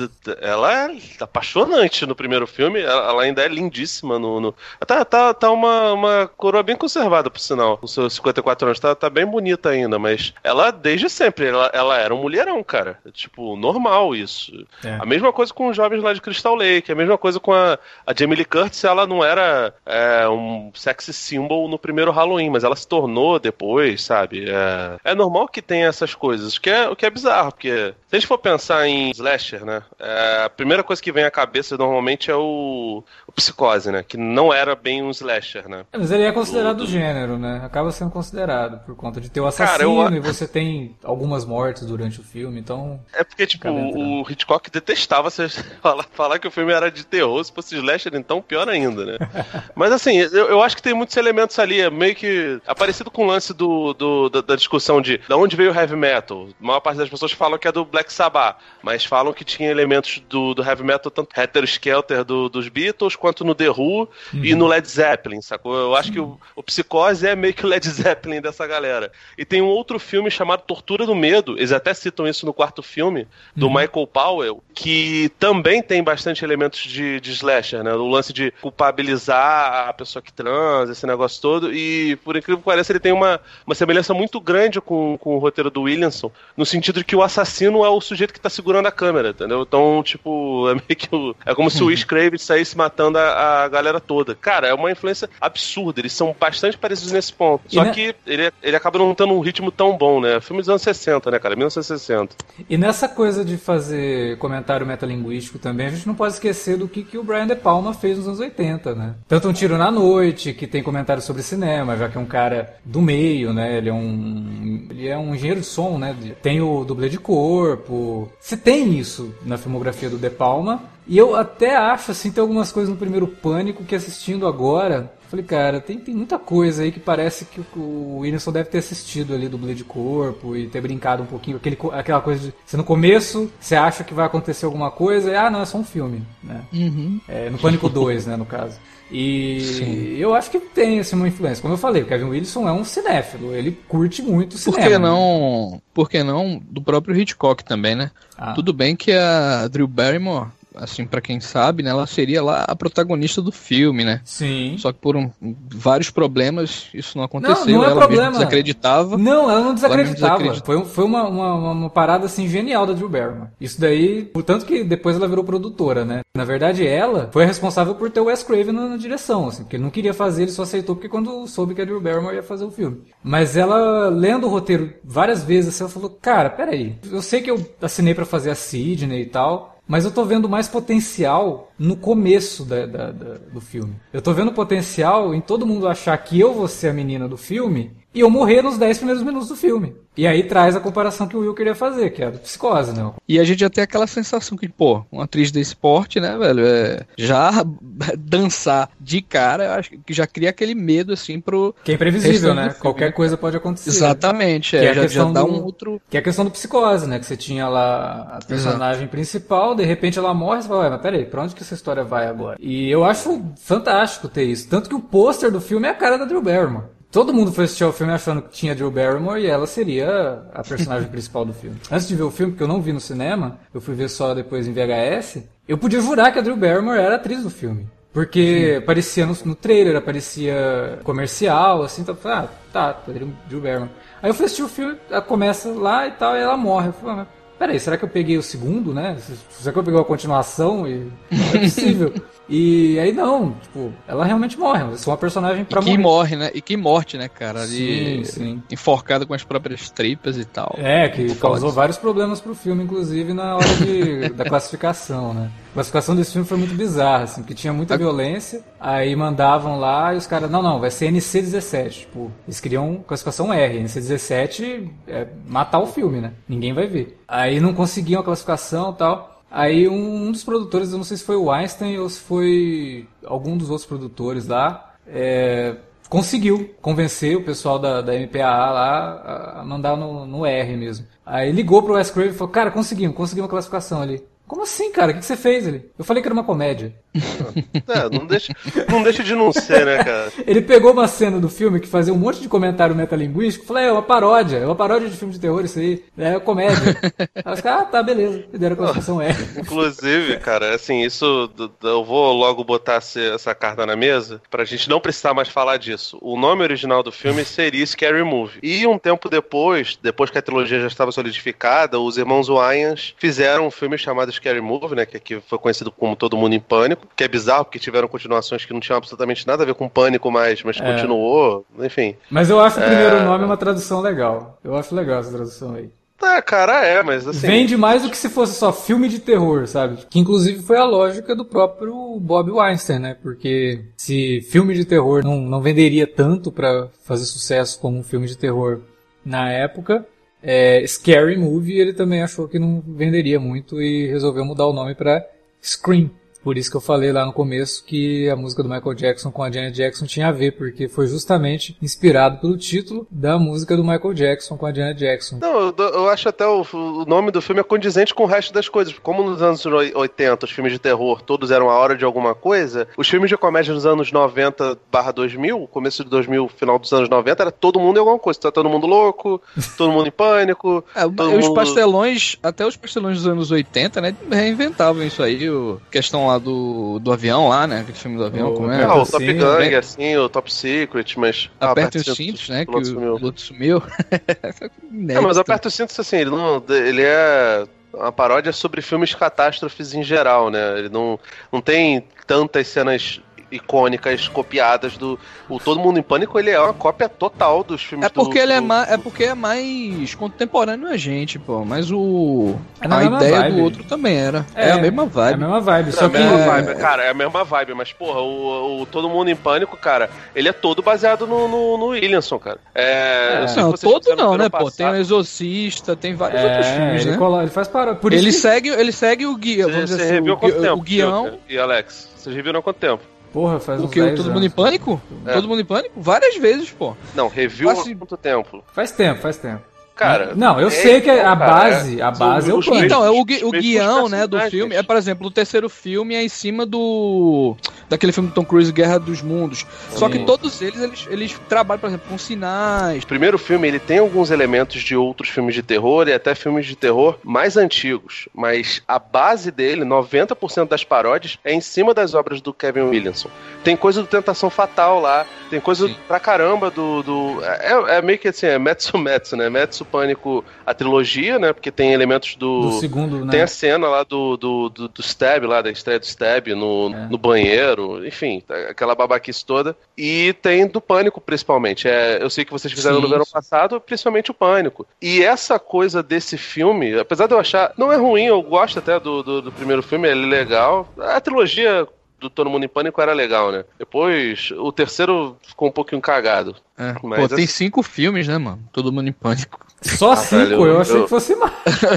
ela 0.41 0.85
é 0.85 0.97
apaixonante 1.19 2.05
no 2.05 2.15
primeiro 2.15 2.45
filme. 2.45 2.81
Ela, 2.81 3.09
ela 3.09 3.23
ainda 3.23 3.41
é 3.41 3.47
lindíssima 3.47 4.19
no 4.19 4.39
no. 4.39 4.55
Tá, 4.85 5.05
tá, 5.05 5.33
tá 5.33 5.51
uma, 5.51 5.93
uma 5.93 6.27
coroa 6.37 6.63
bem 6.63 6.75
conservada, 6.75 7.29
por 7.29 7.39
sinal. 7.39 7.77
Com 7.77 7.87
seus 7.87 8.13
54 8.15 8.67
anos. 8.67 8.79
Tá, 8.79 8.95
tá 8.95 9.09
bem 9.09 9.25
bonita 9.25 9.69
ainda, 9.69 9.97
mas 9.97 10.33
ela, 10.43 10.71
desde 10.71 11.09
sempre, 11.09 11.47
ela, 11.47 11.69
ela 11.73 11.97
era 11.97 12.13
um 12.13 12.21
mulherão, 12.21 12.63
cara. 12.63 12.99
Tipo, 13.13 13.55
normal 13.55 14.15
isso. 14.15 14.65
É. 14.83 14.97
A 14.99 15.05
mesma 15.05 15.31
coisa 15.31 15.53
com 15.53 15.67
os 15.67 15.75
jovens 15.75 16.01
lá 16.01 16.13
de 16.13 16.21
Crystal 16.21 16.55
Lake, 16.55 16.88
a 16.91 16.95
mesma 16.95 17.17
coisa 17.17 17.39
com 17.39 17.53
a, 17.53 17.77
a 18.05 18.13
Jamie 18.17 18.35
Lee 18.35 18.45
Curtis, 18.45 18.83
ela 18.83 19.05
não 19.05 19.23
era 19.23 19.73
é, 19.85 20.27
um 20.27 20.71
sexy 20.73 21.13
symbol 21.13 21.67
no 21.67 21.79
primeiro 21.79 22.11
Halloween, 22.11 22.49
mas 22.49 22.63
ela 22.63 22.75
se 22.75 22.87
tornou 22.87 23.39
depois, 23.39 24.03
sabe? 24.03 24.49
É, 24.49 25.11
é 25.11 25.15
normal 25.15 25.47
que 25.47 25.61
tenha 25.61 25.87
essas 25.87 26.13
coisas, 26.13 26.55
o 26.55 26.61
que 26.61 26.69
é, 26.69 26.89
o 26.89 26.95
que 26.95 27.05
é 27.05 27.09
bizarro, 27.09 27.51
porque 27.51 27.93
se 28.07 28.15
a 28.15 28.19
gente 28.19 28.27
for 28.27 28.37
pensar 28.37 28.87
em 28.87 29.11
slasher, 29.11 29.65
né? 29.65 29.83
É, 29.99 30.43
a 30.45 30.49
primeira 30.49 30.83
coisa 30.83 31.01
que 31.01 31.11
vem 31.11 31.23
à 31.23 31.31
cabeça 31.31 31.77
normalmente 31.77 32.31
é 32.31 32.35
o 32.35 33.03
psicose, 33.39 33.91
né? 33.91 34.03
Que 34.03 34.17
não 34.17 34.53
era 34.53 34.75
bem 34.75 35.01
um 35.01 35.09
slasher, 35.11 35.67
né? 35.67 35.85
É, 35.91 35.97
mas 35.97 36.11
ele 36.11 36.23
é 36.23 36.31
considerado 36.31 36.77
do... 36.77 36.87
gênero, 36.87 37.37
né? 37.37 37.61
Acaba 37.63 37.91
sendo 37.91 38.11
considerado 38.11 38.83
por 38.85 38.95
conta 38.95 39.21
de 39.21 39.29
ter 39.29 39.39
o 39.39 39.47
assassino 39.47 39.95
Cara, 39.97 40.15
eu... 40.15 40.17
e 40.17 40.19
você 40.19 40.47
tem 40.47 40.95
algumas 41.03 41.45
mortes 41.45 41.85
durante 41.85 42.19
o 42.19 42.23
filme, 42.23 42.59
então. 42.59 42.99
É 43.13 43.23
porque, 43.23 43.45
tipo, 43.47 43.69
o 43.69 44.29
Hitchcock 44.29 44.69
detestava 44.69 45.29
você 45.29 45.49
falar, 45.81 46.05
falar 46.11 46.39
que 46.39 46.47
o 46.47 46.51
filme 46.51 46.73
era 46.73 46.91
de 46.91 47.05
terror, 47.05 47.43
se 47.43 47.51
fosse 47.51 47.75
slasher, 47.75 48.15
então 48.15 48.41
pior 48.41 48.67
ainda, 48.67 49.05
né? 49.05 49.17
mas 49.75 49.91
assim, 49.91 50.17
eu, 50.17 50.49
eu, 50.49 50.61
acho 50.61 50.75
que 50.75 50.81
tem 50.81 50.93
muitos 50.93 51.15
elementos 51.17 51.57
ali, 51.59 51.81
é 51.81 51.89
meio 51.89 52.15
que. 52.15 52.59
É 52.67 52.73
parecido 52.73 53.09
com 53.09 53.23
o 53.23 53.27
lance 53.27 53.53
do, 53.53 53.93
do 53.93 54.29
da, 54.29 54.41
da, 54.41 54.55
discussão 54.55 55.01
de 55.01 55.17
de 55.17 55.33
onde 55.33 55.55
veio 55.55 55.71
o 55.71 55.75
heavy 55.75 55.95
metal. 55.95 56.47
A 56.61 56.65
maior 56.65 56.79
parte 56.79 56.97
das 56.97 57.09
pessoas 57.09 57.31
falam 57.31 57.57
que 57.57 57.67
é 57.67 57.71
do 57.71 57.85
Black 57.85 58.11
Sabbath, 58.11 58.57
mas 58.81 59.05
falam 59.05 59.33
que 59.33 59.43
tinha 59.43 59.69
elementos 59.69 60.21
do, 60.29 60.53
do 60.53 60.63
heavy 60.63 60.83
metal, 60.83 61.11
tanto 61.11 61.39
Heather 61.39 61.63
Skelter 61.63 62.23
do, 62.23 62.49
dos 62.49 62.67
Beatles, 62.67 63.15
quanto 63.15 63.28
quanto 63.29 63.45
no 63.45 63.53
The 63.53 63.69
Who 63.69 64.01
uhum. 64.01 64.07
e 64.33 64.55
no 64.55 64.65
Led 64.65 64.87
Zeppelin, 64.87 65.41
sacou? 65.41 65.75
Eu 65.75 65.95
acho 65.95 66.11
que 66.11 66.19
o, 66.19 66.39
o 66.55 66.63
Psicose 66.63 67.27
é 67.27 67.35
meio 67.35 67.53
que 67.53 67.65
o 67.65 67.69
Led 67.69 67.85
Zeppelin 67.87 68.41
dessa 68.41 68.65
galera. 68.65 69.11
E 69.37 69.45
tem 69.45 69.61
um 69.61 69.67
outro 69.67 69.99
filme 69.99 70.31
chamado 70.31 70.63
Tortura 70.63 71.05
do 71.05 71.15
Medo, 71.15 71.57
eles 71.57 71.71
até 71.71 71.93
citam 71.93 72.27
isso 72.27 72.45
no 72.45 72.53
quarto 72.53 72.81
filme, 72.81 73.27
do 73.55 73.67
uhum. 73.67 73.73
Michael 73.73 74.07
Powell, 74.07 74.63
que 74.73 75.31
também 75.37 75.81
tem 75.81 76.03
bastante 76.03 76.43
elementos 76.43 76.81
de, 76.81 77.19
de 77.19 77.31
slasher, 77.31 77.83
né? 77.83 77.93
O 77.93 78.07
lance 78.07 78.33
de 78.33 78.51
culpabilizar 78.61 79.89
a 79.89 79.93
pessoa 79.93 80.21
que 80.21 80.33
transa, 80.33 80.91
esse 80.91 81.05
negócio 81.05 81.41
todo, 81.41 81.73
e 81.73 82.15
por 82.17 82.35
incrível 82.35 82.57
que 82.57 82.65
pareça, 82.65 82.91
ele 82.91 82.99
tem 82.99 83.11
uma, 83.11 83.39
uma 83.65 83.75
semelhança 83.75 84.13
muito 84.13 84.39
grande 84.39 84.81
com, 84.81 85.17
com 85.17 85.35
o 85.35 85.39
roteiro 85.39 85.69
do 85.69 85.83
Williamson, 85.83 86.31
no 86.57 86.65
sentido 86.65 86.99
de 86.99 87.05
que 87.05 87.15
o 87.15 87.21
assassino 87.21 87.85
é 87.85 87.89
o 87.89 88.01
sujeito 88.01 88.33
que 88.33 88.39
tá 88.39 88.49
segurando 88.49 88.87
a 88.87 88.91
câmera, 88.91 89.29
entendeu? 89.29 89.61
Então, 89.61 90.01
tipo, 90.03 90.67
é 90.71 90.73
meio 90.73 90.95
que 90.97 91.13
o, 91.13 91.35
é 91.45 91.53
como 91.53 91.69
se 91.69 91.83
o 91.83 91.87
Wes 91.87 92.03
Craven 92.03 92.37
saísse 92.37 92.77
matando 92.77 93.08
a, 93.17 93.63
a, 93.63 93.67
galera 93.67 93.99
toda. 93.99 94.35
Cara, 94.35 94.67
é 94.67 94.73
uma 94.73 94.91
influência 94.91 95.29
absurda, 95.39 95.99
eles 95.99 96.13
são 96.13 96.35
bastante 96.39 96.77
parecidos 96.77 97.11
nesse 97.11 97.33
ponto. 97.33 97.63
Só 97.67 97.83
né? 97.83 97.91
que 97.91 98.15
ele, 98.25 98.51
ele 98.61 98.75
acaba 98.75 98.99
não 98.99 99.15
tendo 99.15 99.33
um 99.33 99.39
ritmo 99.39 99.71
tão 99.71 99.97
bom, 99.97 100.21
né? 100.21 100.39
Filme 100.39 100.61
dos 100.61 100.69
anos 100.69 100.81
60, 100.81 101.31
né, 101.31 101.39
cara? 101.39 101.55
1960. 101.55 102.35
E 102.69 102.77
nessa 102.77 103.07
coisa 103.07 103.43
de 103.43 103.57
fazer 103.57 104.37
comentário 104.37 104.85
metalinguístico 104.85 105.59
também, 105.59 105.87
a 105.87 105.89
gente 105.91 106.07
não 106.07 106.15
pode 106.15 106.33
esquecer 106.33 106.77
do 106.77 106.87
que, 106.87 107.03
que 107.03 107.17
o 107.17 107.23
Brian 107.23 107.47
De 107.47 107.55
Palma 107.55 107.93
fez 107.93 108.17
nos 108.17 108.27
anos 108.27 108.39
80, 108.39 108.95
né? 108.95 109.15
Tanto 109.27 109.49
Um 109.49 109.53
Tiro 109.53 109.77
na 109.77 109.91
Noite, 109.91 110.53
que 110.53 110.67
tem 110.67 110.83
comentário 110.83 111.21
sobre 111.21 111.41
cinema, 111.41 111.97
já 111.97 112.09
que 112.09 112.17
é 112.17 112.21
um 112.21 112.25
cara 112.25 112.75
do 112.83 113.01
meio, 113.01 113.53
né? 113.53 113.77
Ele 113.77 113.89
é 113.89 113.93
um, 113.93 114.87
ele 114.89 115.07
é 115.07 115.17
um 115.17 115.35
engenheiro 115.35 115.59
de 115.59 115.65
som, 115.65 115.97
né? 115.97 116.15
Tem 116.41 116.61
o 116.61 116.83
dublê 116.83 117.09
de 117.09 117.17
corpo. 117.17 118.31
Você 118.39 118.57
tem 118.57 118.97
isso 118.97 119.33
na 119.45 119.57
filmografia 119.57 120.09
do 120.09 120.17
De 120.17 120.29
Palma. 120.29 120.81
E 121.09 121.17
eu 121.17 121.35
até 121.35 121.75
acho, 121.75 122.11
assim, 122.11 122.31
tem 122.31 122.39
algumas 122.39 122.71
coisas 122.71 122.89
no 122.89 122.95
primeiro 122.95 123.27
Pânico 123.27 123.83
que 123.83 123.95
assistindo 123.95 124.45
agora, 124.45 125.11
Falei, 125.29 125.45
cara, 125.45 125.79
tem, 125.79 125.99
tem 125.99 126.15
muita 126.15 126.39
coisa 126.39 126.81
aí 126.81 126.91
que 126.91 126.99
parece 126.99 127.45
que 127.45 127.61
o, 127.77 128.17
Williamson 128.21 128.51
deve 128.51 128.67
ter 128.67 128.79
assistido 128.79 129.31
ali 129.35 129.47
do 129.47 129.59
Blade 129.59 129.83
Corpo 129.83 130.55
e 130.55 130.67
ter 130.67 130.81
brincado 130.81 131.21
um 131.21 131.25
pouquinho. 131.27 131.57
Aquele, 131.57 131.77
aquela 131.91 132.19
coisa 132.19 132.47
de. 132.47 132.53
Você 132.65 132.75
no 132.75 132.83
começo, 132.83 133.47
você 133.59 133.75
acha 133.75 134.03
que 134.03 134.11
vai 134.11 134.25
acontecer 134.25 134.65
alguma 134.65 134.89
coisa 134.89 135.29
e, 135.29 135.35
ah, 135.35 135.51
não, 135.51 135.61
é 135.61 135.65
só 135.65 135.77
um 135.77 135.83
filme, 135.83 136.23
né? 136.43 136.63
Uhum. 136.73 137.21
É, 137.27 137.47
no 137.47 137.59
Pânico 137.59 137.87
2, 137.93 138.25
né, 138.25 138.35
no 138.37 138.45
caso. 138.45 138.79
E 139.11 139.61
Sim. 139.61 140.17
eu 140.17 140.33
acho 140.33 140.49
que 140.49 140.59
tem 140.59 140.99
assim, 140.99 141.15
uma 141.15 141.27
influência. 141.27 141.61
Como 141.61 141.75
eu 141.75 141.77
falei, 141.77 142.01
o 142.01 142.07
Kevin 142.07 142.25
Wilson 142.25 142.67
é 142.67 142.71
um 142.71 142.83
cinéfilo, 142.83 143.53
ele 143.53 143.77
curte 143.87 144.23
muito 144.23 144.57
cinema. 144.57 144.81
Por 144.81 144.89
que 144.89 144.97
não, 144.97 145.81
por 145.93 146.09
que 146.09 146.23
não 146.23 146.59
do 146.71 146.81
próprio 146.81 147.15
Hitchcock 147.15 147.63
também, 147.63 147.95
né? 147.95 148.09
Ah. 148.35 148.53
Tudo 148.53 148.73
bem 148.73 148.95
que 148.95 149.11
a 149.11 149.67
Drew 149.67 149.87
Barrymore 149.87 150.47
assim, 150.79 151.05
para 151.05 151.21
quem 151.21 151.39
sabe, 151.39 151.83
né, 151.83 151.89
ela 151.89 152.07
seria 152.07 152.41
lá 152.41 152.65
a 152.67 152.75
protagonista 152.75 153.41
do 153.41 153.51
filme, 153.51 154.03
né? 154.03 154.21
Sim. 154.23 154.75
Só 154.77 154.91
que 154.91 154.99
por 154.99 155.15
um, 155.15 155.29
vários 155.69 156.09
problemas 156.09 156.89
isso 156.93 157.17
não 157.17 157.25
aconteceu. 157.25 157.65
Não, 157.65 157.73
não 157.73 157.83
é 157.83 157.91
ela 157.91 157.99
problema. 157.99 158.31
desacreditava. 158.31 159.17
Não, 159.17 159.49
ela 159.49 159.61
não 159.61 159.73
desacreditava. 159.73 160.43
Ela 160.43 160.55
foi, 160.55 160.85
foi 160.85 161.03
uma, 161.03 161.27
uma, 161.27 161.71
uma, 161.71 161.89
parada 161.89 162.25
assim 162.25 162.47
genial 162.47 162.85
da 162.85 162.93
Drew 162.93 163.09
Barrymore. 163.09 163.49
Isso 163.59 163.79
daí, 163.79 164.23
portanto 164.23 164.65
que 164.65 164.83
depois 164.83 165.15
ela 165.15 165.27
virou 165.27 165.43
produtora, 165.43 166.05
né? 166.05 166.21
Na 166.35 166.45
verdade, 166.45 166.87
ela 166.87 167.29
foi 167.31 167.45
responsável 167.45 167.95
por 167.95 168.09
ter 168.09 168.19
o 168.19 168.25
Wes 168.25 168.43
Craven 168.43 168.71
na, 168.71 168.89
na 168.89 168.97
direção, 168.97 169.47
assim, 169.47 169.63
porque 169.63 169.75
ele 169.75 169.83
não 169.83 169.89
queria 169.89 170.13
fazer, 170.13 170.43
ele 170.43 170.51
só 170.51 170.63
aceitou 170.63 170.95
porque 170.95 171.09
quando 171.09 171.47
soube 171.47 171.75
que 171.75 171.81
a 171.81 171.85
Drew 171.85 172.01
Barrymore 172.01 172.35
ia 172.35 172.43
fazer 172.43 172.65
o 172.65 172.71
filme. 172.71 173.01
Mas 173.23 173.57
ela, 173.57 174.09
lendo 174.09 174.47
o 174.47 174.49
roteiro 174.49 174.93
várias 175.03 175.43
vezes, 175.43 175.73
assim, 175.73 175.83
ela 175.83 175.91
falou, 175.91 176.17
cara, 176.21 176.49
peraí, 176.49 176.95
eu 177.11 177.21
sei 177.21 177.41
que 177.41 177.51
eu 177.51 177.65
assinei 177.81 178.13
para 178.13 178.25
fazer 178.25 178.51
a 178.51 178.55
Sidney 178.55 179.23
e 179.23 179.25
tal, 179.25 179.68
mas 179.89 180.05
eu 180.05 180.11
tô 180.11 180.23
vendo 180.23 180.47
mais 180.47 180.67
potencial 180.67 181.71
no 181.79 181.95
começo 181.95 182.63
da, 182.63 182.85
da, 182.85 183.11
da, 183.11 183.33
do 183.51 183.59
filme. 183.59 183.95
Eu 184.13 184.21
tô 184.21 184.31
vendo 184.35 184.53
potencial 184.53 185.33
em 185.33 185.41
todo 185.41 185.65
mundo 185.65 185.87
achar 185.87 186.15
que 186.19 186.39
eu 186.39 186.53
vou 186.53 186.67
ser 186.67 186.89
a 186.89 186.93
menina 186.93 187.27
do 187.27 187.35
filme 187.35 187.91
e 188.13 188.21
eu 188.21 188.29
morrer 188.29 188.61
nos 188.61 188.77
10 188.77 188.97
primeiros 188.97 189.23
minutos 189.23 189.49
do 189.49 189.55
filme. 189.55 189.95
E 190.17 190.27
aí 190.27 190.43
traz 190.43 190.75
a 190.75 190.79
comparação 190.79 191.27
que 191.27 191.37
o 191.37 191.39
Will 191.39 191.53
queria 191.53 191.75
fazer, 191.75 192.09
que 192.09 192.21
é 192.21 192.27
a 192.27 192.31
psicose, 192.31 192.91
né? 192.91 193.09
E 193.27 193.39
a 193.39 193.43
gente 193.43 193.59
já 193.59 193.69
tem 193.69 193.83
aquela 193.83 194.07
sensação 194.07 194.57
que, 194.57 194.67
pô, 194.67 195.05
uma 195.09 195.23
atriz 195.23 195.49
desse 195.49 195.73
porte, 195.75 196.19
né, 196.19 196.37
velho, 196.37 196.65
é, 196.65 197.05
já 197.17 197.51
dançar 198.17 198.89
de 198.99 199.21
cara, 199.21 199.65
eu 199.65 199.71
acho 199.73 199.91
que 200.05 200.13
já 200.13 200.27
cria 200.27 200.49
aquele 200.49 200.75
medo, 200.75 201.13
assim, 201.13 201.39
pro... 201.39 201.73
Que 201.83 201.91
é 201.91 201.95
imprevisível, 201.95 202.53
né? 202.53 202.75
Qualquer 202.79 203.13
coisa 203.13 203.37
pode 203.37 203.55
acontecer. 203.55 203.91
Exatamente, 203.91 204.75
é, 204.75 204.85
é 204.85 204.93
já, 204.93 205.07
já 205.07 205.23
dá 205.25 205.41
do, 205.41 205.47
um 205.47 205.63
outro... 205.63 206.01
Que 206.09 206.17
é 206.17 206.19
a 206.19 206.23
questão 206.23 206.43
do 206.43 206.51
psicose, 206.51 207.07
né? 207.07 207.19
Que 207.19 207.25
você 207.25 207.37
tinha 207.37 207.69
lá 207.69 208.39
a 208.39 208.45
personagem 208.45 209.03
Exato. 209.03 209.11
principal, 209.11 209.73
de 209.73 209.85
repente 209.85 210.19
ela 210.19 210.33
morre, 210.33 210.61
você 210.61 210.67
fala, 210.67 210.89
mas 210.89 211.01
peraí, 211.01 211.25
pra 211.25 211.43
onde 211.43 211.55
que 211.55 211.61
essa 211.61 211.75
história 211.75 212.03
vai 212.03 212.27
agora? 212.27 212.57
E 212.59 212.89
eu 212.89 213.05
acho 213.05 213.41
fantástico 213.55 214.27
ter 214.27 214.43
isso. 214.43 214.67
Tanto 214.67 214.89
que 214.89 214.95
o 214.95 214.99
pôster 214.99 215.49
do 215.49 215.61
filme 215.61 215.87
é 215.87 215.91
a 215.91 215.95
cara 215.95 216.17
da 216.17 216.25
Drew 216.25 216.41
Barrymore. 216.41 216.98
Todo 217.11 217.33
mundo 217.33 217.51
foi 217.51 217.65
assistir 217.65 217.83
ao 217.83 217.91
filme 217.91 218.13
achando 218.13 218.43
que 218.43 218.49
tinha 218.51 218.75
Drew 218.75 218.91
Barrymore 218.91 219.41
e 219.41 219.47
ela 219.47 219.65
seria 219.65 220.43
a 220.53 220.61
personagem 220.61 221.09
principal 221.09 221.43
do 221.43 221.53
filme. 221.53 221.77
Antes 221.91 222.07
de 222.07 222.15
ver 222.15 222.23
o 222.23 222.29
filme, 222.29 222.51
porque 222.51 222.63
eu 222.63 222.67
não 222.67 222.81
vi 222.81 222.93
no 222.93 222.99
cinema, 222.99 223.59
eu 223.73 223.81
fui 223.81 223.95
ver 223.95 224.09
só 224.09 224.35
depois 224.35 224.67
em 224.67 224.73
VHS, 224.73 225.43
eu 225.67 225.77
podia 225.77 226.01
jurar 226.01 226.31
que 226.31 226.37
a 226.37 226.41
Drew 226.41 226.55
Barrymore 226.55 226.99
era 226.99 227.15
atriz 227.15 227.41
do 227.41 227.49
filme. 227.49 227.87
Porque 228.13 228.73
Sim. 228.73 228.77
aparecia 228.77 229.25
no, 229.25 229.37
no, 229.45 229.55
trailer, 229.55 229.95
aparecia 229.95 230.99
comercial, 231.03 231.83
assim, 231.83 232.01
então 232.01 232.15
falei, 232.15 232.37
ah, 232.39 232.49
tá, 232.71 232.93
tá 232.93 233.11
Drew 233.11 233.61
Barrymore. 233.61 233.91
Aí 234.21 234.29
eu 234.29 234.33
fui 234.33 234.45
assistir 234.45 234.63
o 234.63 234.67
filme, 234.67 234.95
ela 235.09 235.21
começa 235.21 235.69
lá 235.69 236.07
e 236.07 236.11
tal, 236.11 236.35
e 236.35 236.39
ela 236.39 236.57
morre. 236.57 236.89
Eu 236.89 236.93
falei, 236.93 237.21
ah, 237.21 237.27
peraí, 237.57 237.79
será 237.79 237.97
que 237.97 238.05
eu 238.05 238.09
peguei 238.09 238.37
o 238.37 238.43
segundo, 238.43 238.93
né? 238.93 239.17
Será 239.49 239.73
que 239.73 239.79
eu 239.79 239.83
peguei 239.83 239.99
a 239.99 240.03
continuação? 240.03 240.87
E... 240.87 241.11
Não 241.31 241.47
é 241.55 241.59
possível. 241.59 242.13
E 242.49 242.99
aí 242.99 243.13
não, 243.13 243.51
tipo, 243.61 243.93
ela 244.07 244.25
realmente 244.25 244.57
morre. 244.57 244.81
Ela 244.81 244.93
é 244.93 245.09
uma 245.09 245.17
personagem 245.17 245.63
pra 245.63 245.81
e 245.81 245.83
que 245.83 245.89
morrer. 245.91 246.01
morre, 246.01 246.35
né? 246.35 246.51
E 246.53 246.61
que 246.61 246.75
morte, 246.75 247.17
né, 247.17 247.27
cara? 247.27 247.61
Ali, 247.61 248.25
sim, 248.25 248.31
sim. 248.31 248.63
Enforcada 248.71 249.25
com 249.25 249.33
as 249.35 249.43
próprias 249.43 249.89
tripas 249.91 250.35
e 250.35 250.45
tal. 250.45 250.75
É, 250.77 251.07
que 251.09 251.35
causou 251.35 251.71
vários 251.71 251.97
problemas 251.97 252.41
pro 252.41 252.55
filme, 252.55 252.83
inclusive 252.83 253.33
na 253.33 253.55
hora 253.55 253.75
de, 253.75 254.29
da 254.33 254.45
classificação, 254.45 255.33
né? 255.33 255.51
A 255.71 255.73
classificação 255.75 256.15
desse 256.15 256.31
filme 256.31 256.47
foi 256.47 256.57
muito 256.57 256.73
bizarra, 256.73 257.25
assim, 257.25 257.41
porque 257.41 257.53
tinha 257.53 257.71
muita 257.71 257.95
violência, 257.95 258.63
aí 258.79 259.15
mandavam 259.15 259.79
lá 259.79 260.15
e 260.15 260.17
os 260.17 260.25
caras, 260.25 260.49
não, 260.49 260.63
não, 260.63 260.79
vai 260.79 260.89
ser 260.89 261.11
NC-17. 261.11 261.89
Tipo, 261.91 262.31
eles 262.47 262.59
queriam 262.59 263.03
classificação 263.07 263.53
R. 263.53 263.79
NC-17 263.79 264.89
é 265.07 265.27
matar 265.47 265.79
o 265.79 265.85
filme, 265.85 266.19
né? 266.19 266.33
Ninguém 266.47 266.73
vai 266.73 266.87
ver. 266.87 267.19
Aí 267.27 267.59
não 267.59 267.73
conseguiam 267.73 268.21
a 268.21 268.23
classificação 268.23 268.91
e 268.91 268.95
tal. 268.95 269.38
Aí 269.51 269.87
um, 269.87 270.31
dos 270.31 270.43
produtores, 270.43 270.91
eu 270.91 270.97
não 270.97 271.03
sei 271.03 271.17
se 271.17 271.23
foi 271.23 271.35
o 271.35 271.51
Einstein 271.51 271.97
ou 271.97 272.09
se 272.09 272.19
foi 272.19 273.07
algum 273.25 273.57
dos 273.57 273.69
outros 273.69 273.87
produtores 273.87 274.47
lá, 274.47 274.93
é, 275.07 275.75
conseguiu 276.07 276.75
convencer 276.81 277.35
o 277.35 277.43
pessoal 277.43 277.79
da, 277.79 278.01
da 278.01 278.13
MPAA 278.13 278.71
lá 278.71 279.59
a 279.61 279.65
mandar 279.65 279.95
no, 279.95 280.25
no 280.25 280.45
R 280.45 280.77
mesmo. 280.77 281.07
Aí 281.25 281.51
ligou 281.51 281.81
pro 281.81 281.93
Wes 281.93 282.11
Craven 282.11 282.31
e 282.31 282.35
falou, 282.35 282.51
cara, 282.51 282.71
conseguimos, 282.71 283.15
conseguimos 283.15 283.47
a 283.47 283.51
classificação 283.51 284.01
ali. 284.01 284.23
Como 284.47 284.63
assim, 284.63 284.91
cara? 284.91 285.11
O 285.11 285.15
que, 285.15 285.23
você 285.23 285.37
fez 285.37 285.67
ele? 285.67 285.91
Eu 285.95 286.03
falei 286.03 286.23
que 286.23 286.27
era 286.27 286.33
uma 286.33 286.43
comédia. 286.43 286.91
É, 287.89 288.09
não 288.09 288.25
deixa, 288.25 288.53
não 288.87 289.01
deixa 289.01 289.23
de 289.23 289.33
não 289.33 289.51
ser, 289.51 289.85
né, 289.85 290.03
cara? 290.03 290.31
ele 290.45 290.61
pegou 290.61 290.91
uma 290.91 291.07
cena 291.07 291.39
do 291.39 291.49
filme 291.49 291.79
que 291.79 291.87
fazia 291.87 292.13
um 292.13 292.17
monte 292.17 292.39
de 292.39 292.47
comentário 292.47 292.95
metalinguístico 292.95 293.65
e 293.65 293.67
falou: 293.67 293.81
é 293.81 293.91
uma 293.91 294.01
paródia, 294.01 294.57
é 294.57 294.65
uma 294.65 294.75
paródia 294.75 295.09
de 295.09 295.17
filme 295.17 295.33
de 295.33 295.39
terror 295.39 295.63
isso 295.65 295.79
aí, 295.79 296.03
é 296.17 296.39
comédia. 296.39 296.97
aí 297.43 297.53
os 297.53 297.61
caras, 297.61 297.81
ah, 297.81 297.85
tá, 297.85 298.03
beleza. 298.03 298.43
E 298.53 298.57
deram 298.57 298.75
a 298.75 298.77
classificação 298.77 299.21
é. 299.21 299.31
Inclusive, 299.57 300.37
cara, 300.37 300.75
assim, 300.75 301.01
isso 301.01 301.49
eu 301.83 302.03
vou 302.03 302.33
logo 302.33 302.63
botar 302.63 302.95
essa 302.95 303.55
carta 303.55 303.85
na 303.85 303.95
mesa 303.95 304.41
pra 304.49 304.65
gente 304.65 304.89
não 304.89 304.99
precisar 304.99 305.33
mais 305.33 305.49
falar 305.49 305.77
disso. 305.77 306.17
O 306.21 306.37
nome 306.37 306.63
original 306.63 307.01
do 307.01 307.11
filme 307.11 307.43
seria 307.43 307.85
Scary 307.85 308.23
Movie. 308.23 308.59
E 308.61 308.85
um 308.85 308.99
tempo 308.99 309.29
depois, 309.29 309.97
depois 310.01 310.29
que 310.29 310.37
a 310.37 310.41
trilogia 310.41 310.79
já 310.79 310.87
estava 310.87 311.11
solidificada, 311.11 311.99
os 311.99 312.17
irmãos 312.17 312.47
Wayans 312.47 313.15
fizeram 313.17 313.67
um 313.67 313.71
filme 313.71 313.97
chamado 313.97 314.31
Scary 314.31 314.61
Movie, 314.61 314.95
né? 314.95 315.05
Que, 315.05 315.19
que 315.19 315.41
foi 315.41 315.57
conhecido 315.57 315.91
como 315.91 316.15
Todo 316.15 316.37
Mundo 316.37 316.53
em 316.53 316.59
Pânico, 316.59 316.98
que 317.15 317.23
é 317.23 317.27
bizarro 317.27 317.65
porque 317.65 317.79
tiveram 317.79 318.07
continuações 318.07 318.65
que 318.65 318.73
não 318.73 318.79
tinham 318.79 318.97
absolutamente 318.97 319.45
nada 319.47 319.63
a 319.63 319.65
ver 319.65 319.73
com 319.73 319.89
pânico 319.89 320.31
mais, 320.31 320.63
mas 320.63 320.79
é. 320.79 320.91
continuou, 320.91 321.65
enfim. 321.79 322.15
Mas 322.29 322.49
eu 322.49 322.59
acho 322.59 322.79
o 322.79 322.83
primeiro 322.83 323.17
é... 323.17 323.23
nome 323.23 323.45
uma 323.45 323.57
tradução 323.57 324.01
legal. 324.01 324.59
Eu 324.63 324.75
acho 324.75 324.95
legal 324.95 325.19
essa 325.19 325.31
tradução 325.31 325.75
aí. 325.75 325.89
Tá, 326.19 326.41
cara, 326.41 326.85
é, 326.85 327.01
mas 327.01 327.25
assim. 327.25 327.47
Vende 327.47 327.77
mais 327.77 328.03
do 328.03 328.09
que 328.09 328.17
se 328.17 328.29
fosse 328.29 328.59
só 328.59 328.73
filme 328.73 329.07
de 329.07 329.19
terror, 329.19 329.65
sabe? 329.67 330.05
Que 330.09 330.19
inclusive 330.19 330.61
foi 330.61 330.77
a 330.77 330.83
lógica 330.83 331.33
do 331.33 331.45
próprio 331.45 332.19
Bob 332.19 332.51
Weinstein, 332.51 332.99
né? 332.99 333.17
Porque 333.23 333.85
se 333.95 334.41
filme 334.41 334.73
de 334.73 334.83
terror 334.83 335.23
não, 335.23 335.39
não 335.39 335.61
venderia 335.61 336.05
tanto 336.05 336.51
para 336.51 336.89
fazer 337.05 337.23
sucesso 337.23 337.79
como 337.79 337.97
um 337.97 338.03
filme 338.03 338.27
de 338.27 338.37
terror 338.37 338.81
na 339.23 339.49
época, 339.49 340.05
é, 340.43 340.85
Scary 340.85 341.37
Movie 341.37 341.79
ele 341.79 341.93
também 341.93 342.21
achou 342.21 342.49
que 342.49 342.59
não 342.59 342.83
venderia 342.85 343.39
muito 343.39 343.81
e 343.81 344.07
resolveu 344.07 344.43
mudar 344.43 344.67
o 344.67 344.73
nome 344.73 344.95
para 344.95 345.25
Scream, 345.61 346.09
Por 346.43 346.57
isso 346.57 346.71
que 346.71 346.77
eu 346.77 346.81
falei 346.81 347.11
lá 347.11 347.25
no 347.25 347.33
começo 347.33 347.83
que 347.83 348.29
a 348.29 348.35
música 348.35 348.63
do 348.63 348.69
Michael 348.69 348.93
Jackson 348.93 349.31
com 349.31 349.43
a 349.43 349.51
Janet 349.51 349.75
Jackson 349.75 350.05
tinha 350.05 350.27
a 350.27 350.31
ver, 350.31 350.53
porque 350.53 350.87
foi 350.87 351.07
justamente 351.07 351.77
inspirado 351.81 352.39
pelo 352.39 352.57
título 352.57 353.05
da 353.11 353.37
música 353.37 353.75
do 353.75 353.83
Michael 353.83 354.13
Jackson 354.13 354.57
com 354.57 354.65
a 354.65 354.73
Janet 354.73 354.99
Jackson. 354.99 355.37
Não, 355.39 355.59
eu, 355.59 355.73
eu 355.77 356.09
acho 356.09 356.29
até 356.29 356.47
o, 356.47 356.65
o, 356.73 357.05
nome 357.05 357.31
do 357.31 357.41
filme 357.41 357.61
é 357.61 357.63
condizente 357.63 358.13
com 358.13 358.23
o 358.23 358.27
resto 358.27 358.53
das 358.53 358.69
coisas. 358.69 358.97
Como 358.99 359.23
nos 359.23 359.41
anos 359.41 359.65
80 359.65 360.45
os 360.45 360.51
filmes 360.51 360.73
de 360.73 360.79
terror 360.79 361.21
todos 361.21 361.51
eram 361.51 361.69
a 361.69 361.77
hora 361.77 361.95
de 361.95 362.05
alguma 362.05 362.33
coisa, 362.33 362.87
os 362.97 363.07
filmes 363.09 363.29
de 363.29 363.37
comédia 363.37 363.73
nos 363.73 363.85
anos 363.85 364.11
90 364.11 364.77
barra 364.91 365.11
2000, 365.11 365.67
começo 365.67 366.03
de 366.03 366.09
2000, 366.09 366.47
final 366.49 366.79
dos 366.79 366.91
anos 366.93 367.09
90, 367.09 367.43
era 367.43 367.51
todo 367.51 367.79
mundo 367.79 367.97
em 367.97 367.99
alguma 367.99 368.19
coisa. 368.19 368.39
Tá 368.39 368.51
todo 368.51 368.69
mundo 368.69 368.87
louco, 368.87 369.41
todo 369.77 369.91
mundo 369.91 370.07
em 370.07 370.11
pânico. 370.11 370.83
É, 370.95 371.05
os 371.05 371.47
mundo... 371.47 371.53
pastelões, 371.53 372.37
até 372.41 372.65
os 372.65 372.77
pastelões 372.77 373.17
dos 373.17 373.27
anos 373.27 373.51
80, 373.51 374.01
né, 374.01 374.15
reinventavam 374.31 375.03
isso 375.03 375.21
aí, 375.21 375.49
o 375.49 375.81
questão 375.91 376.28
lá 376.29 376.37
do, 376.37 376.99
do 376.99 377.11
avião 377.11 377.49
lá, 377.49 377.67
né, 377.67 377.81
aquele 377.81 377.97
filme 377.97 378.17
do 378.17 378.25
avião, 378.25 378.51
o, 378.51 378.53
como 378.53 378.71
é? 378.71 378.83
Ah, 378.83 378.95
o 378.95 379.05
Top 379.05 379.33
Gun, 379.33 379.77
assim, 379.77 380.17
o 380.17 380.29
Top 380.29 380.53
Secret, 380.53 381.15
mas... 381.17 381.49
Aperta 381.59 381.97
ah, 381.97 382.01
os 382.01 382.17
cintos, 382.17 382.49
né, 382.49 382.65
que 382.65 382.75
o 382.75 382.81
piloto 382.81 383.41
sumiu. 383.41 383.81
é, 385.09 385.19
mas 385.19 385.37
aperta 385.37 385.67
os 385.67 385.73
cintos, 385.73 385.99
assim, 385.99 386.17
ele 386.17 386.29
não... 386.29 386.63
Ele 386.69 387.01
é 387.03 387.65
uma 387.93 388.11
paródia 388.11 388.53
sobre 388.53 388.81
filmes 388.81 389.13
catástrofes 389.13 389.93
em 389.93 390.03
geral, 390.03 390.49
né? 390.49 390.79
Ele 390.79 390.89
não, 390.89 391.19
não 391.51 391.59
tem 391.61 392.03
tantas 392.27 392.67
cenas 392.67 393.21
icônicas 393.51 394.27
copiadas 394.27 394.97
do 394.97 395.19
o 395.47 395.59
Todo 395.59 395.79
Mundo 395.79 395.99
em 395.99 396.03
Pânico, 396.03 396.39
ele 396.39 396.51
é 396.51 396.59
uma 396.59 396.73
cópia 396.73 397.09
total 397.09 397.63
dos 397.63 397.83
filmes 397.83 398.05
é 398.05 398.09
porque 398.09 398.39
do, 398.39 398.43
ele 398.43 398.53
do... 398.53 398.57
é 398.57 398.61
mais 398.61 398.89
é 398.91 398.97
porque 398.97 399.23
é 399.23 399.33
mais 399.33 400.15
contemporâneo 400.15 400.87
a 400.87 400.97
gente, 400.97 401.39
pô, 401.39 401.65
mas 401.65 401.91
o 401.91 402.55
é 402.81 402.93
a 402.93 403.03
ideia 403.03 403.39
vibe. 403.41 403.55
do 403.55 403.63
outro 403.63 403.83
também 403.83 404.17
era. 404.17 404.45
É, 404.55 404.69
é, 404.69 404.71
a 404.71 404.77
mesma 404.77 405.05
vibe. 405.05 405.31
É 405.31 405.33
a 405.33 405.37
mesma 405.37 405.61
vibe, 405.61 405.91
só 405.91 406.05
é 406.05 406.09
que 406.09 406.17
a 406.17 406.19
mesma 406.19 406.37
vibe, 406.37 406.75
cara, 406.79 407.03
é 407.03 407.09
a 407.09 407.13
mesma 407.13 407.43
vibe, 407.43 407.73
mas 407.73 407.91
porra, 407.91 408.21
o, 408.21 408.81
o, 408.81 408.85
Todo 408.85 409.09
Mundo 409.09 409.29
em 409.29 409.35
Pânico, 409.35 409.75
cara, 409.77 410.09
ele 410.35 410.49
é 410.49 410.53
todo 410.53 410.81
baseado 410.81 411.25
no, 411.25 411.47
no, 411.47 411.77
no 411.77 411.87
Williamson, 411.87 412.39
cara. 412.39 412.59
É, 412.73 413.45
é. 413.47 413.55
não, 413.55 413.73
todo 413.73 414.15
não, 414.15 414.37
né, 414.37 414.49
pô? 414.49 414.69
Tem 414.69 414.87
o 414.87 414.95
Exorcista, 414.95 415.95
tem 415.95 416.13
vários 416.13 416.43
outros 416.43 416.67
filmes, 416.67 417.01
ele 417.01 417.11
né? 417.11 417.17
Cola, 417.17 417.41
ele 417.41 417.51
faz 417.51 417.67
para 417.67 417.95
por 417.95 418.13
ele 418.13 418.29
isso 418.29 418.41
segue, 418.41 418.69
ele 418.69 418.91
segue 418.91 419.25
o 419.25 419.35
guia, 419.35 419.67
vamos 419.67 419.89
você, 419.89 419.97
dizer 419.97 420.07
você 420.07 420.17
assim, 420.19 420.29
o, 420.29 420.61
tempo, 420.61 420.73
o 420.73 420.81
guião. 420.81 421.39
E 421.47 421.57
Alex, 421.57 422.09
vocês 422.15 422.35
reviram 422.35 422.59
há 422.59 422.63
quanto 422.63 422.77
tempo? 422.77 423.03
Porra, 423.31 423.59
faz 423.59 423.81
O 423.81 423.87
que? 423.87 423.99
Todo 423.99 424.21
anos. 424.21 424.33
mundo 424.33 424.45
em 424.45 424.49
pânico? 424.49 425.01
É. 425.25 425.33
Todo 425.33 425.47
mundo 425.47 425.61
em 425.61 425.65
pânico? 425.65 425.99
Várias 426.01 426.35
vezes, 426.37 426.71
pô. 426.71 426.95
Não, 427.13 427.27
review 427.27 427.69
há 427.69 427.75
quanto 427.75 428.17
tempo? 428.17 428.63
Faz 428.73 428.91
tempo, 428.91 429.21
faz 429.21 429.37
tempo. 429.37 429.61
Cara, 429.99 430.33
não, 430.33 430.57
eu 430.61 430.69
é, 430.69 430.71
sei 430.71 431.01
que 431.01 431.09
a 431.09 431.35
base, 431.35 432.01
a 432.01 432.09
base 432.09 432.49
é 432.49 432.53
o 432.53 432.61
plano. 432.61 432.85
Então, 432.85 433.03
é 433.03 433.09
o, 433.09 433.25
gui, 433.25 433.43
o 433.43 433.51
guião, 433.51 434.07
né, 434.07 434.25
do 434.25 434.39
filme. 434.49 434.73
É, 434.73 434.81
por 434.81 434.95
exemplo, 434.95 435.27
o 435.27 435.31
terceiro 435.31 435.67
filme 435.67 436.15
é 436.15 436.23
em 436.23 436.29
cima 436.29 436.65
do 436.65 437.57
daquele 437.89 438.13
filme 438.13 438.29
do 438.29 438.33
Tom 438.33 438.45
Cruise, 438.45 438.71
Guerra 438.71 438.97
dos 438.97 439.21
Mundos. 439.21 439.65
Só 439.89 440.07
que 440.07 440.19
todos 440.19 440.61
eles, 440.61 440.79
eles, 440.79 441.07
eles 441.09 441.41
trabalham, 441.49 441.81
por 441.81 441.87
exemplo, 441.87 442.07
com 442.07 442.17
sinais. 442.17 443.03
O 443.03 443.07
primeiro 443.07 443.37
filme, 443.37 443.67
ele 443.67 443.79
tem 443.79 443.97
alguns 443.97 444.31
elementos 444.31 444.81
de 444.81 444.95
outros 444.95 445.27
filmes 445.27 445.53
de 445.53 445.63
terror 445.63 446.07
e 446.07 446.13
até 446.13 446.33
filmes 446.33 446.65
de 446.65 446.77
terror 446.77 447.17
mais 447.21 447.57
antigos, 447.57 448.29
mas 448.33 448.81
a 448.87 448.99
base 448.99 449.51
dele, 449.51 449.83
90% 449.83 450.67
das 450.69 450.85
paródias, 450.85 451.37
é 451.43 451.53
em 451.53 451.59
cima 451.59 451.93
das 451.93 452.13
obras 452.13 452.39
do 452.39 452.53
Kevin 452.53 452.83
Williamson. 452.83 453.29
Tem 453.65 453.75
coisa 453.75 454.01
do 454.01 454.07
Tentação 454.07 454.49
Fatal 454.49 455.01
lá, 455.01 455.25
tem 455.49 455.59
coisa 455.59 455.87
Sim. 455.87 455.95
pra 456.07 456.21
caramba 456.21 456.69
do... 456.69 457.03
do 457.03 457.43
é, 457.43 457.97
é, 457.97 458.01
meio 458.01 458.17
que 458.17 458.29
assim, 458.29 458.45
é 458.45 458.57
Metsu 458.57 458.97
Metsu, 458.97 459.35
né? 459.35 459.49
Metsu 459.49 459.83
Pânico, 459.89 460.43
a 460.65 460.73
trilogia, 460.73 461.39
né? 461.39 461.53
Porque 461.53 461.71
tem 461.71 461.93
elementos 461.93 462.35
do. 462.35 462.61
Do 462.61 462.71
segundo, 462.79 463.25
né? 463.25 463.31
Tem 463.31 463.41
a 463.41 463.47
cena 463.47 463.87
lá 463.87 464.03
do, 464.03 464.37
do, 464.37 464.69
do, 464.69 464.87
do 464.87 465.01
Stab, 465.01 465.45
lá 465.45 465.61
da 465.61 465.71
estreia 465.71 465.99
do 465.99 466.05
Stab 466.05 466.47
no, 466.49 466.91
é. 466.93 467.07
no 467.07 467.17
banheiro, 467.17 468.05
enfim, 468.05 468.41
tá, 468.45 468.55
aquela 468.69 468.95
babaquice 468.95 469.45
toda. 469.45 469.75
E 469.97 470.33
tem 470.41 470.67
do 470.67 470.81
Pânico, 470.81 471.19
principalmente. 471.19 471.87
É, 471.87 472.21
eu 472.21 472.29
sei 472.29 472.45
que 472.45 472.51
vocês 472.51 472.73
fizeram 472.73 472.97
Sim, 472.97 473.03
no 473.03 473.09
verão 473.09 473.25
passado, 473.31 473.79
principalmente 473.79 474.31
o 474.31 474.33
Pânico. 474.33 474.85
E 475.01 475.23
essa 475.23 475.59
coisa 475.59 476.03
desse 476.03 476.37
filme, 476.37 476.97
apesar 476.97 477.27
de 477.27 477.33
eu 477.33 477.39
achar. 477.39 477.73
Não 477.77 477.91
é 477.91 477.95
ruim, 477.95 478.25
eu 478.25 478.41
gosto 478.41 478.79
até 478.79 478.99
do, 478.99 479.23
do, 479.23 479.41
do 479.41 479.51
primeiro 479.51 479.83
filme, 479.83 480.07
ele 480.07 480.25
é 480.25 480.39
legal. 480.39 480.87
A 480.99 481.19
trilogia 481.19 481.87
do 482.19 482.29
Todo 482.29 482.49
Mundo 482.49 482.65
em 482.65 482.69
Pânico 482.69 483.01
era 483.01 483.13
legal, 483.13 483.51
né? 483.51 483.63
Depois, 483.77 484.51
o 484.51 484.71
terceiro 484.71 485.37
ficou 485.41 485.69
um 485.69 485.71
pouquinho 485.71 486.01
cagado. 486.01 486.55
É. 486.77 486.93
Mas, 487.01 487.21
Pô, 487.21 487.27
tem 487.35 487.45
assim... 487.45 487.47
cinco 487.47 487.81
filmes, 487.81 488.27
né, 488.27 488.37
mano? 488.37 488.59
Todo 488.71 488.91
Mundo 488.91 489.07
em 489.07 489.13
Pânico. 489.13 489.65
Só 489.81 490.11
ah, 490.11 490.15
cinco? 490.17 490.41
Velho, 490.41 490.55
eu, 490.55 490.65
eu, 490.67 490.81
achei 490.81 491.01
que 491.03 491.07
fosse 491.07 491.35
mais. 491.35 491.53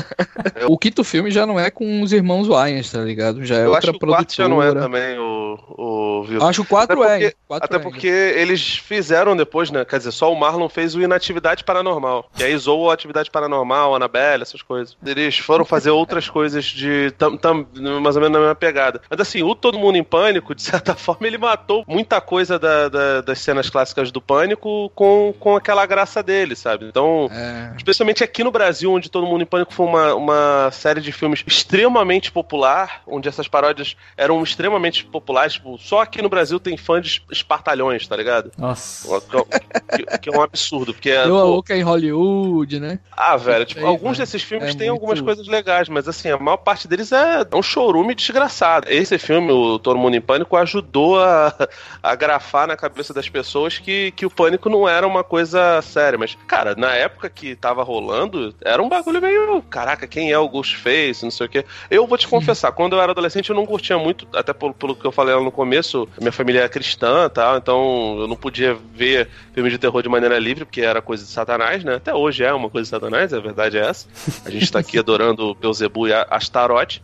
o 0.68 0.78
quinto 0.78 1.02
filme 1.02 1.30
já 1.30 1.44
não 1.44 1.58
é 1.58 1.70
com 1.70 2.02
os 2.02 2.12
irmãos 2.12 2.46
Wayans, 2.46 2.90
tá 2.90 3.00
ligado? 3.00 3.44
Já 3.44 3.56
é 3.56 3.64
eu 3.64 3.72
outra 3.72 3.90
acho 3.90 3.98
que 3.98 4.04
o 4.04 4.08
quarto 4.08 4.34
já 4.34 4.48
não 4.48 4.62
é 4.62 4.72
também 4.72 5.18
o, 5.18 5.58
o 5.78 6.11
Acho 6.42 6.62
o 6.62 6.66
quatro 6.66 7.02
até 7.02 7.26
é. 7.26 7.32
Porque, 7.48 7.64
até 7.64 7.76
é 7.76 7.78
porque 7.78 8.06
eles 8.08 8.76
fizeram 8.76 9.36
depois, 9.36 9.70
né? 9.70 9.84
Quer 9.84 9.98
dizer, 9.98 10.12
só 10.12 10.32
o 10.32 10.38
Marlon 10.38 10.68
fez 10.68 10.94
o 10.94 11.00
Inatividade 11.00 11.64
Paranormal. 11.64 12.30
Que 12.34 12.44
aí 12.44 12.56
zoou 12.56 12.90
a 12.90 12.94
Atividade 12.94 13.30
Paranormal, 13.30 13.94
Annabelle, 13.94 14.42
essas 14.42 14.62
coisas. 14.62 14.96
Eles 15.04 15.38
foram 15.38 15.64
fazer 15.64 15.90
outras 15.90 16.28
coisas 16.28 16.64
de... 16.64 17.10
Tam, 17.12 17.36
tam, 17.36 17.66
mais 18.00 18.16
ou 18.16 18.22
menos 18.22 18.32
na 18.32 18.38
mesma 18.38 18.54
pegada. 18.54 19.00
Mas 19.10 19.20
assim, 19.20 19.42
o 19.42 19.54
Todo 19.54 19.78
Mundo 19.78 19.96
em 19.96 20.04
Pânico, 20.04 20.54
de 20.54 20.62
certa 20.62 20.94
forma, 20.96 21.26
ele 21.26 21.38
matou 21.38 21.84
muita 21.86 22.20
coisa 22.20 22.58
da, 22.58 22.88
da, 22.88 23.20
das 23.20 23.38
cenas 23.38 23.68
clássicas 23.68 24.10
do 24.10 24.20
Pânico 24.20 24.90
com, 24.94 25.34
com 25.38 25.56
aquela 25.56 25.84
graça 25.86 26.22
dele, 26.22 26.54
sabe? 26.54 26.86
Então, 26.86 27.28
é. 27.32 27.72
especialmente 27.76 28.22
aqui 28.24 28.42
no 28.44 28.50
Brasil, 28.50 28.92
onde 28.92 29.10
Todo 29.10 29.26
Mundo 29.26 29.42
em 29.42 29.46
Pânico 29.46 29.72
foi 29.72 29.86
uma, 29.86 30.14
uma 30.14 30.70
série 30.72 31.00
de 31.00 31.12
filmes 31.12 31.42
extremamente 31.46 32.30
popular, 32.30 33.02
onde 33.06 33.28
essas 33.28 33.48
paródias 33.48 33.96
eram 34.16 34.42
extremamente 34.42 35.04
populares, 35.04 35.54
tipo, 35.54 35.78
só 35.78 36.00
aqui 36.12 36.20
no 36.20 36.28
Brasil 36.28 36.60
tem 36.60 36.76
fãs 36.76 37.22
espartalhões, 37.30 38.06
tá 38.06 38.14
ligado? 38.14 38.52
Nossa. 38.58 39.20
Que, 39.20 40.04
que, 40.04 40.18
que 40.18 40.28
é 40.28 40.38
um 40.38 40.42
absurdo, 40.42 40.92
porque 40.92 41.10
é. 41.10 41.24
Eu 41.24 41.38
a 41.38 41.44
louca 41.44 41.74
em 41.74 41.82
Hollywood, 41.82 42.78
né? 42.78 42.98
Ah, 43.16 43.36
velho, 43.36 43.64
tipo, 43.64 43.80
é, 43.80 43.84
alguns 43.84 44.18
desses 44.18 44.42
filmes 44.42 44.74
é 44.74 44.78
têm 44.78 44.90
muito... 44.90 45.00
algumas 45.00 45.20
coisas 45.20 45.48
legais, 45.48 45.88
mas 45.88 46.06
assim, 46.06 46.30
a 46.30 46.38
maior 46.38 46.58
parte 46.58 46.86
deles 46.86 47.10
é 47.12 47.46
um 47.54 47.62
chorume 47.62 48.14
desgraçado. 48.14 48.86
Esse 48.90 49.18
filme, 49.18 49.50
o 49.50 49.78
Todo 49.78 49.98
Mundo 49.98 50.14
em 50.14 50.20
Pânico, 50.20 50.56
ajudou 50.56 51.18
a, 51.18 51.68
a 52.02 52.14
grafar 52.14 52.66
na 52.66 52.76
cabeça 52.76 53.14
das 53.14 53.28
pessoas 53.28 53.78
que, 53.78 54.12
que 54.12 54.26
o 54.26 54.30
pânico 54.30 54.68
não 54.68 54.88
era 54.88 55.06
uma 55.06 55.24
coisa 55.24 55.80
séria, 55.80 56.18
mas, 56.18 56.36
cara, 56.46 56.74
na 56.76 56.92
época 56.94 57.30
que 57.30 57.56
tava 57.56 57.82
rolando, 57.82 58.54
era 58.62 58.82
um 58.82 58.88
bagulho 58.88 59.22
meio, 59.22 59.62
caraca, 59.62 60.06
quem 60.06 60.30
é 60.30 60.38
o 60.38 60.48
Ghostface, 60.48 61.24
não 61.24 61.30
sei 61.30 61.46
o 61.46 61.48
quê. 61.48 61.64
Eu 61.90 62.06
vou 62.06 62.18
te 62.18 62.28
confessar, 62.28 62.72
quando 62.72 62.96
eu 62.96 63.00
era 63.00 63.12
adolescente 63.12 63.48
eu 63.48 63.56
não 63.56 63.64
curtia 63.64 63.96
muito, 63.96 64.26
até 64.34 64.52
pelo, 64.52 64.74
pelo 64.74 64.94
que 64.94 65.06
eu 65.06 65.12
falei 65.12 65.34
lá 65.34 65.40
no 65.40 65.52
começo, 65.52 65.91
minha 66.18 66.32
família 66.32 66.60
é 66.62 66.68
cristã, 66.68 67.28
tá? 67.28 67.56
Então 67.56 68.16
eu 68.20 68.28
não 68.28 68.36
podia 68.36 68.76
ver 68.94 69.28
filmes 69.54 69.72
de 69.72 69.78
terror 69.78 70.02
de 70.02 70.08
maneira 70.08 70.38
livre, 70.38 70.64
porque 70.64 70.80
era 70.80 71.00
coisa 71.02 71.24
de 71.24 71.30
satanás, 71.30 71.84
né? 71.84 71.96
Até 71.96 72.14
hoje 72.14 72.44
é 72.44 72.52
uma 72.52 72.70
coisa 72.70 72.84
de 72.84 72.90
satanás, 72.90 73.32
a 73.32 73.40
verdade 73.40 73.78
é 73.78 73.86
essa. 73.88 74.06
A 74.44 74.50
gente 74.50 74.70
tá 74.70 74.78
aqui 74.78 74.98
adorando 74.98 75.54
Beuzebu 75.54 76.08
e 76.08 76.12
Astarote. 76.12 77.02